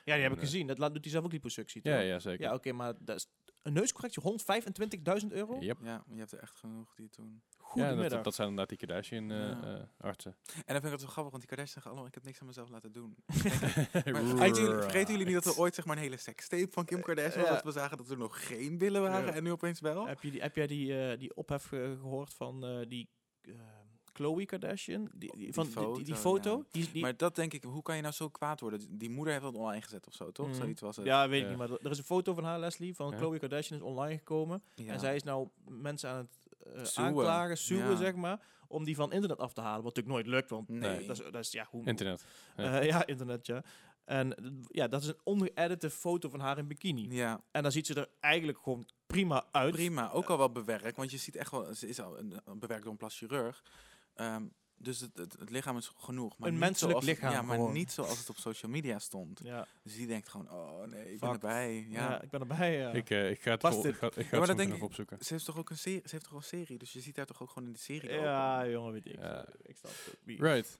Ja, 0.06 0.14
die 0.14 0.24
heb 0.24 0.32
ik 0.32 0.38
Nee. 0.38 0.46
gezien. 0.46 0.68
Dat 0.68 0.78
laat, 0.78 0.94
doet 0.94 1.04
hij 1.04 1.12
zelf 1.12 1.26
ook 1.26 1.32
liposuctie, 1.32 1.82
Ja, 1.84 1.98
toch? 1.98 2.06
ja, 2.08 2.20
zeker. 2.20 2.42
Ja, 2.46 2.54
oké, 2.54 2.72
maar 2.72 2.94
dat 3.00 3.16
is 3.16 3.28
een 3.64 3.74
neuscorrectie 3.74 4.24
125.000 5.24 5.28
euro? 5.32 5.58
Yep. 5.60 5.78
Ja, 5.82 6.04
je 6.10 6.18
hebt 6.20 6.32
er 6.32 6.40
echt 6.40 6.56
genoeg 6.56 6.94
die 6.96 7.06
het 7.06 7.16
doen. 7.16 7.42
Ja, 7.58 7.60
dat, 7.60 7.88
Goedemiddag. 7.90 8.22
dat 8.24 8.36
zijn 8.36 8.48
inderdaad 8.50 8.78
die 8.78 8.88
Kardashian 8.88 9.32
eh, 9.32 9.38
Ja. 9.38 9.62
eh, 9.64 10.06
artsen. 10.06 10.36
En 10.54 10.62
dan 10.66 10.82
vind 10.82 10.86
ik 10.86 10.92
het 10.92 11.02
zo 11.02 11.08
grappig, 11.08 11.32
want 11.32 11.38
die 11.38 11.46
Kardashians 11.46 11.72
zeggen 11.72 11.92
allemaal, 11.92 12.08
ik 12.08 12.14
heb 12.14 12.24
niks 12.24 12.40
aan 12.42 12.48
mezelf 12.48 12.70
laten 12.70 12.92
doen. 12.92 13.16
Maar 13.26 14.24
vergeten, 14.24 14.64
jullie, 14.64 14.82
vergeten 14.82 15.12
jullie 15.12 15.26
niet 15.34 15.44
dat 15.44 15.54
er 15.56 15.60
ooit 15.60 15.76
zeg 15.76 15.86
maar 15.86 15.96
een 15.96 16.02
hele 16.04 16.18
sekstape 16.18 16.68
van 16.72 16.86
Kim 16.86 17.02
Kardashian 17.02 17.42
was? 17.42 17.50
Dat 17.50 17.64
we 17.64 17.72
zagen 17.72 17.98
dat 17.98 18.10
er 18.10 18.18
nog 18.18 18.48
geen 18.48 18.78
billen 18.78 19.02
waren 19.02 19.26
Ja. 19.26 19.34
en 19.34 19.44
nu 19.44 19.52
opeens 19.52 19.80
wel? 19.80 20.08
heb, 20.08 20.22
je 20.22 20.32
die, 20.32 20.42
heb 20.42 20.56
jij 20.56 20.68
die, 20.68 21.10
eh, 21.12 21.20
die 21.20 21.36
ophef 21.36 21.64
ge- 21.66 21.98
gehoord 22.00 22.34
van 22.34 22.66
eh, 22.66 22.88
die 22.88 23.10
uh, 23.42 23.56
Chloe 24.14 24.46
Kardashian? 24.46 25.10
Die, 25.16 25.32
die, 25.32 25.38
Die 25.46 25.54
van, 25.54 25.66
die- 25.68 25.94
die, 25.96 26.04
die 26.04 26.16
foto? 26.16 26.64
Die, 26.72 26.90
die, 26.92 27.02
Maar 27.02 27.18
dat 27.18 27.36
denk 27.36 27.54
ik, 27.54 27.64
hoe 27.64 27.82
kan 27.82 27.96
je 27.96 28.02
nou 28.02 28.14
zo 28.14 28.30
kwaad 28.30 28.60
worden? 28.60 28.98
Die 28.98 29.10
moeder 29.10 29.34
heeft 29.34 29.46
dat 29.46 29.56
online 29.56 29.82
gezet 29.82 30.08
of 30.08 30.14
zo, 30.14 30.32
toch? 30.32 30.48
Mhm. 30.48 30.56
Zoiets 30.56 30.82
was 30.82 30.96
het. 30.96 31.06
ja, 31.06 31.30
weet 31.30 31.38
ik 31.40 31.44
Ja. 31.44 31.50
niet, 31.50 31.58
maar 31.58 31.78
er 31.84 31.92
is 31.92 31.98
een 31.98 32.04
foto 32.04 32.34
van 32.34 32.44
haar, 32.44 32.60
Leslie, 32.60 32.96
van 32.96 33.10
Ja. 33.12 33.18
Chloe 33.18 33.40
Kardashian 33.40 33.80
is 33.80 33.86
online 33.86 34.18
gekomen. 34.18 34.64
Ja. 34.76 34.94
En 34.94 35.00
zij 35.00 35.16
is 35.16 35.24
nou 35.24 35.48
mensen 35.68 36.10
aan 36.10 36.18
het 36.18 36.74
eh, 36.76 36.84
Suwen. 36.86 37.08
aanklagen, 37.10 37.58
suwen, 37.58 37.90
Ja. 37.90 37.96
zeg 37.96 38.16
maar, 38.16 38.40
om 38.68 38.84
die 38.84 38.96
van 38.96 39.12
internet 39.12 39.40
af 39.40 39.54
te 39.54 39.62
halen. 39.62 39.84
Wat 39.84 39.96
natuurlijk 39.96 40.16
nooit 40.26 40.36
lukt, 40.36 40.50
want 40.50 40.70
Nee. 40.70 41.06
dat, 41.06 41.18
is, 41.20 41.24
dat 41.32 41.36
is, 41.46 41.52
ja, 41.52 41.68
hoe... 41.70 41.86
Internet. 41.86 42.26
Eh, 42.56 42.84
ja, 42.86 43.06
internet, 43.06 43.46
ja. 43.46 43.64
En 44.06 44.36
ja, 44.68 44.88
dat 44.88 45.02
is 45.02 45.08
een 45.08 45.20
ongeëdite 45.24 45.90
foto 45.90 46.30
van 46.30 46.40
haar 46.40 46.58
in 46.58 46.68
bikini. 46.68 47.08
Ja, 47.16 47.42
En 47.52 47.64
dan 47.64 47.72
ziet 47.72 47.86
ze 47.88 47.94
er 47.94 48.10
eigenlijk 48.20 48.58
gewoon 48.58 48.86
prima 49.08 49.46
uit. 49.52 49.72
prima. 49.74 50.12
Ook 50.12 50.30
al 50.30 50.38
wel 50.38 50.52
bewerkt, 50.52 50.98
want 50.98 51.12
je 51.12 51.18
ziet 51.18 51.36
echt 51.36 51.52
wel, 51.52 51.74
ze 51.74 51.88
is 51.88 52.00
al 52.02 52.20
een, 52.20 52.40
een 52.46 52.60
bewerkt 52.60 52.84
door 52.84 52.92
een 52.92 52.98
plastic 52.98 53.30
chirurg. 53.30 53.64
Ehm, 54.14 54.46
dus 54.76 55.00
het, 55.00 55.18
het, 55.18 55.34
het 55.40 55.50
lichaam 55.50 55.78
is 55.78 55.92
genoeg. 55.98 56.38
Maar 56.38 56.48
Een 56.48 56.54
niet 56.54 56.64
menselijk 56.64 56.92
zoals 57.00 57.06
het- 57.06 57.16
lichaam 57.16 57.34
Ja, 57.34 57.42
maar 57.42 57.56
gewoon. 57.56 57.74
niet 57.74 57.92
zoals 57.92 58.20
het 58.20 58.30
op 58.30 58.38
social 58.38 58.72
media 58.72 59.00
stond. 59.00 59.40
Ja, 59.44 59.68
Dus 59.84 59.96
die 59.96 60.08
denkt 60.08 60.30
gewoon, 60.30 60.52
oh 60.52 60.84
nee, 60.88 61.02
ik 61.04 61.10
Fuck. 61.10 61.20
ben 61.20 61.30
erbij. 61.32 61.86
ja. 61.90 62.10
Ja. 62.10 62.22
ik 62.22 62.30
ben 62.30 62.40
erbij. 62.40 62.78
Ja. 62.78 62.92
Ik, 62.92 63.10
eh, 63.10 63.30
ik 63.30 63.42
ga 63.42 63.52
het, 63.52 63.60
Past 63.60 63.74
vol, 63.74 63.84
dit? 63.84 63.92
ik 63.94 63.98
ga, 64.00 64.08
ik 64.08 64.26
ga 64.28 64.42
het 64.42 64.58
denk 64.58 64.74
ik- 64.74 64.84
opzoeken. 64.84 65.18
Ze 65.26 65.34
heeft 65.34 65.46
toch 65.46 65.58
ook 65.58 65.70
een 65.70 65.78
serie, 65.78 66.02
ze 66.04 66.10
heeft 66.12 66.24
toch 66.24 66.32
wel 66.34 66.42
een 66.42 66.48
serie, 66.48 66.78
dus 66.78 66.94
je 66.94 67.00
ziet 67.02 67.18
haar 67.18 67.26
toch 67.26 67.42
ook 67.42 67.50
gewoon 67.50 67.68
in 67.68 67.74
de 67.74 67.80
serie. 67.80 68.12
ja, 68.12 68.68
jongen, 68.68 68.92
weet 68.94 69.06
ik. 69.06 69.16
Ja. 69.16 69.46
Ik. 69.62 69.78
Wie- 70.24 70.42
Right. 70.42 70.80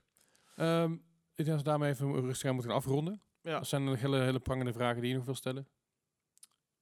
Ehm, 0.56 0.92
ik 0.92 1.00
denk 1.44 1.48
dat 1.48 1.58
we 1.58 1.64
daarmee 1.64 1.90
even 1.90 2.20
rustig 2.20 2.48
aan 2.48 2.54
moeten 2.54 2.70
gaan 2.72 2.80
afronden. 2.80 3.22
Ja. 3.40 3.58
Er 3.58 3.64
zijn 3.66 3.82
er 3.82 3.88
nog 3.90 4.00
hele, 4.00 4.20
hele 4.20 4.40
prangende 4.40 4.72
vragen 4.72 5.00
die 5.00 5.10
je 5.10 5.16
nog 5.16 5.24
wil 5.24 5.34
stellen. 5.34 5.68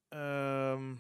Ehm, 0.09 0.95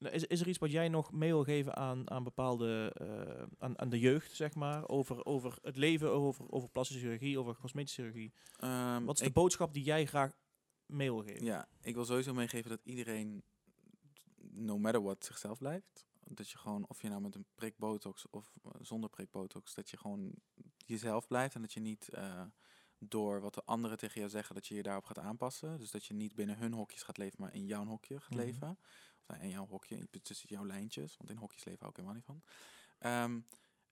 is, 0.00 0.24
is 0.24 0.40
er 0.40 0.48
iets 0.48 0.58
wat 0.58 0.70
jij 0.70 0.88
nog 0.88 1.12
mee 1.12 1.30
wil 1.32 1.44
geven 1.44 1.76
aan, 1.76 2.10
aan 2.10 2.24
bepaalde, 2.24 2.92
eh, 2.94 3.46
aan, 3.58 3.78
aan 3.78 3.88
de 3.88 3.98
jeugd, 3.98 4.32
zeg 4.36 4.54
maar, 4.54 4.88
over, 4.88 5.24
over 5.24 5.58
het 5.62 5.76
leven, 5.76 6.10
over, 6.10 6.50
over 6.52 6.68
plastische 6.70 7.02
chirurgie, 7.02 7.38
over 7.38 7.56
cosmetische 7.56 8.00
chirurgie? 8.00 8.32
Ehm, 8.56 9.04
Wat 9.04 9.20
is 9.20 9.26
de 9.26 9.32
boodschap 9.32 9.72
die 9.72 9.82
jij 9.84 10.06
graag 10.06 10.32
mee 10.86 11.12
wil 11.12 11.22
geven? 11.22 11.44
Ja, 11.44 11.68
ik 11.82 11.94
wil 11.94 12.04
sowieso 12.04 12.34
meegeven 12.34 12.70
dat 12.70 12.80
iedereen, 12.84 13.42
no 14.50 14.78
matter 14.78 15.02
what, 15.02 15.24
zichzelf 15.24 15.58
blijft. 15.58 16.08
Dat 16.24 16.50
je 16.50 16.58
gewoon, 16.58 16.84
of 16.88 17.02
je 17.02 17.08
nou 17.08 17.20
met 17.20 17.34
een 17.34 17.46
prik 17.54 17.78
botox 17.78 18.26
of 18.30 18.52
eh, 18.64 18.70
zonder 18.80 19.10
prik 19.10 19.30
botox, 19.30 19.74
dat 19.74 19.90
je 19.90 19.96
gewoon 19.96 20.32
jezelf 20.76 21.26
blijft 21.26 21.54
en 21.54 21.60
dat 21.60 21.72
je 21.72 21.80
niet 21.80 22.08
eh, 22.08 22.42
door 22.98 23.40
wat 23.40 23.54
de 23.54 23.62
anderen 23.64 23.96
tegen 23.98 24.18
jou 24.18 24.30
zeggen, 24.30 24.54
dat 24.54 24.66
je 24.66 24.74
je 24.74 24.82
daarop 24.82 25.04
gaat 25.04 25.18
aanpassen. 25.18 25.78
Dus 25.78 25.90
dat 25.90 26.04
je 26.04 26.14
niet 26.14 26.34
binnen 26.34 26.58
hun 26.58 26.72
hokjes 26.72 27.02
gaat 27.02 27.16
leven, 27.18 27.36
maar 27.40 27.54
in 27.54 27.66
jouw 27.66 27.84
hokje 27.84 28.20
gaat 28.20 28.30
Mhm. 28.30 28.38
leven. 28.38 28.78
Of 29.30 29.36
nou, 29.36 29.48
in 29.48 29.54
jouw 29.54 29.66
hokje, 29.66 30.08
tussen 30.22 30.48
jouw 30.48 30.66
lijntjes, 30.66 31.16
want 31.16 31.30
in 31.30 31.36
hokjes 31.36 31.64
leven 31.64 31.80
hou 31.80 31.90
ik 31.90 31.96
helemaal 31.96 32.16
niet 32.16 32.24
van. 32.24 32.42
Ehm, 32.98 33.40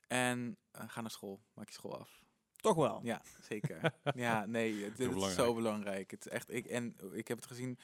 en 0.06 0.58
eh, 0.70 0.88
ga 0.88 1.00
naar 1.00 1.10
school, 1.10 1.40
maak 1.54 1.68
je 1.68 1.74
school 1.74 1.98
af. 1.98 2.22
Toch 2.56 2.76
wel? 2.76 3.00
Ja, 3.02 3.22
zeker. 3.40 3.92
ja, 4.14 4.46
nee, 4.46 4.74
het, 4.74 4.90
het 4.90 5.00
is 5.00 5.06
belangrijk. 5.06 5.40
zo 5.40 5.54
belangrijk. 5.54 6.10
Het 6.10 6.26
is 6.26 6.32
echt, 6.32 6.52
ik, 6.52 6.66
en 6.66 6.96
ik 7.12 7.28
heb 7.28 7.36
het 7.36 7.46
gezien, 7.46 7.78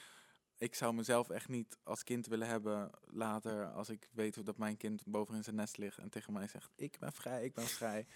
ik 0.56 0.74
zou 0.74 0.94
mezelf 0.94 1.30
echt 1.30 1.48
niet 1.48 1.78
als 1.82 2.04
kind 2.04 2.26
willen 2.26 2.48
hebben 2.48 2.90
later, 3.04 3.72
als 3.72 3.88
ik 3.88 4.08
weet 4.12 4.46
dat 4.46 4.58
mijn 4.58 4.76
kind 4.76 5.02
bovenin 5.06 5.44
zijn 5.44 5.56
nest 5.56 5.76
ligt 5.76 5.98
en 5.98 6.10
tegen 6.10 6.32
mij 6.32 6.48
zegt, 6.48 6.72
ik 6.76 6.98
ben 6.98 7.12
vrij, 7.12 7.44
ik 7.44 7.54
ben 7.54 7.66
vrij. 7.66 8.06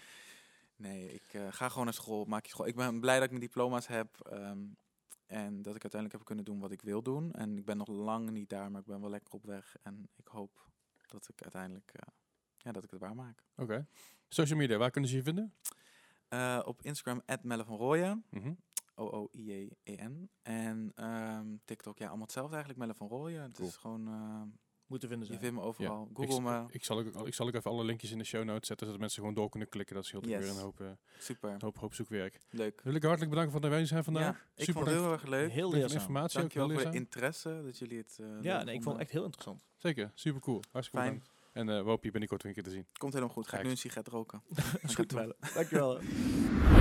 Nee, 0.75 1.13
ik 1.13 1.33
eh, 1.33 1.47
ga 1.49 1.69
gewoon 1.69 1.85
naar 1.85 1.93
school, 1.93 2.25
maak 2.25 2.45
je 2.45 2.51
school. 2.51 2.67
Ik 2.67 2.75
ben 2.75 2.99
blij 2.99 3.15
dat 3.15 3.23
ik 3.23 3.29
mijn 3.29 3.43
diploma's 3.43 3.87
heb 3.87 4.27
ehm, 4.29 4.63
en 5.29 5.61
dat 5.61 5.75
ik 5.75 5.81
uiteindelijk 5.81 6.11
heb 6.11 6.23
kunnen 6.25 6.45
doen 6.45 6.59
wat 6.59 6.71
ik 6.71 6.81
wil 6.81 7.01
doen. 7.01 7.31
En 7.31 7.57
ik 7.57 7.65
ben 7.65 7.77
nog 7.77 7.87
lang 7.87 8.29
niet 8.29 8.49
daar, 8.49 8.71
maar 8.71 8.81
ik 8.81 8.87
ben 8.87 9.01
wel 9.01 9.09
lekker 9.09 9.33
op 9.33 9.45
weg. 9.45 9.75
En 9.81 10.09
ik 10.15 10.27
hoop 10.27 10.69
dat 11.07 11.27
ik 11.29 11.41
uiteindelijk, 11.41 11.91
eh, 11.93 12.13
ja, 12.57 12.71
dat 12.71 12.83
ik 12.83 12.91
het 12.91 12.99
waarmaak. 12.99 13.43
Oké. 13.55 13.87
Social 14.27 14.59
media, 14.59 14.77
waar 14.77 14.91
kunnen 14.91 15.09
ze 15.09 15.15
je 15.15 15.23
vinden? 15.23 15.53
Eh, 16.27 16.61
op 16.65 16.81
Instagram, 16.81 17.21
Melle 17.41 17.65
van 17.65 17.77
Rooyen. 17.77 18.25
Mhm. 18.29 18.53
O-O-I-E-E-N. 18.95 20.29
En 20.41 20.91
ehm, 20.95 21.55
TikTok, 21.65 21.97
ja, 21.97 22.05
allemaal 22.07 22.23
hetzelfde 22.25 22.55
eigenlijk. 22.55 22.83
Melle 22.85 22.95
van 22.97 23.07
Rooyen. 23.07 23.41
Het 23.41 23.53
Cool. 23.55 23.67
is 23.67 23.75
gewoon, 23.75 24.07
eh, 24.07 24.41
Moeten 24.89 25.09
vinden 25.09 25.27
je 25.27 25.33
zijn. 25.33 25.45
vindt 25.45 25.59
me 25.61 25.67
overal. 25.67 26.07
Ik, 26.09 26.15
Google 26.17 26.33
z- 26.33 26.39
me. 26.39 26.65
ik, 26.69 26.83
zal 26.83 26.99
ook, 26.99 27.27
ik 27.27 27.33
zal 27.33 27.47
ook 27.47 27.53
even 27.53 27.71
alle 27.71 27.83
linkjes 27.83 28.11
in 28.11 28.17
de 28.17 28.23
show 28.23 28.43
notes 28.43 28.67
zetten, 28.67 28.85
zodat 28.85 29.01
mensen 29.01 29.19
gewoon 29.19 29.35
door 29.35 29.49
kunnen 29.49 29.69
klikken. 29.69 29.95
Dat 29.95 30.05
scheelt 30.05 30.25
Yes. 30.25 30.39
weer 30.39 30.49
een 30.49 30.61
hoop, 30.61 30.81
eh, 30.81 30.87
Super, 31.19 31.49
een 31.49 31.61
hoop, 31.61 31.77
hoop 31.77 31.93
zoekwerk. 31.93 32.39
leuk. 32.49 32.81
Wil 32.83 32.93
ik 32.93 33.01
hartelijk 33.03 33.29
bedanken 33.29 33.51
voor 33.51 33.61
het 33.61 33.69
aanwezig 33.69 33.87
zijn 33.89 34.03
vandaag. 34.03 34.23
Ja, 34.23 34.41
ik 34.55 34.63
Super 34.65 34.73
vond 34.73 34.85
het 34.85 34.95
heel 34.95 35.11
erg 35.11 35.23
leuk. 35.27 35.51
Heel 35.51 35.69
de 35.69 35.75
leerzaam. 35.77 35.97
informatie. 35.99 36.39
Ook 36.43 36.51
heel 36.51 36.61
Dankjewel 36.61 36.83
voor 36.83 36.91
de 36.91 36.97
interesse, 37.05 37.61
dat 37.63 37.77
jullie 37.77 37.97
het 37.97 38.17
eh, 38.19 38.25
Ja, 38.41 38.63
nee, 38.63 38.75
ik 38.75 38.81
vond 38.83 38.95
het 38.95 39.03
echt 39.03 39.11
heel 39.13 39.23
interessant. 39.23 39.65
Zeker, 39.77 40.11
super 40.15 40.41
cool. 40.41 40.61
Hartstikke 40.71 41.05
Fijn. 41.07 41.19
bedankt. 41.19 41.37
En 41.53 41.69
eh 41.69 41.83
we 41.83 41.89
hopen 41.89 42.05
je 42.05 42.11
binnenkort 42.11 42.43
weer 42.43 42.51
een 42.55 42.63
keer 42.63 42.71
te 42.71 42.77
zien. 42.77 42.87
Komt 42.97 43.13
helemaal 43.13 43.33
goed. 43.35 43.47
Ga 43.47 43.57
ik 43.57 43.63
nu 43.63 43.69
een 43.69 43.77
sigaret 43.77 44.07
roken. 44.07 44.41
Dankjewel. 44.95 45.33
Dankjewel. 45.53 45.99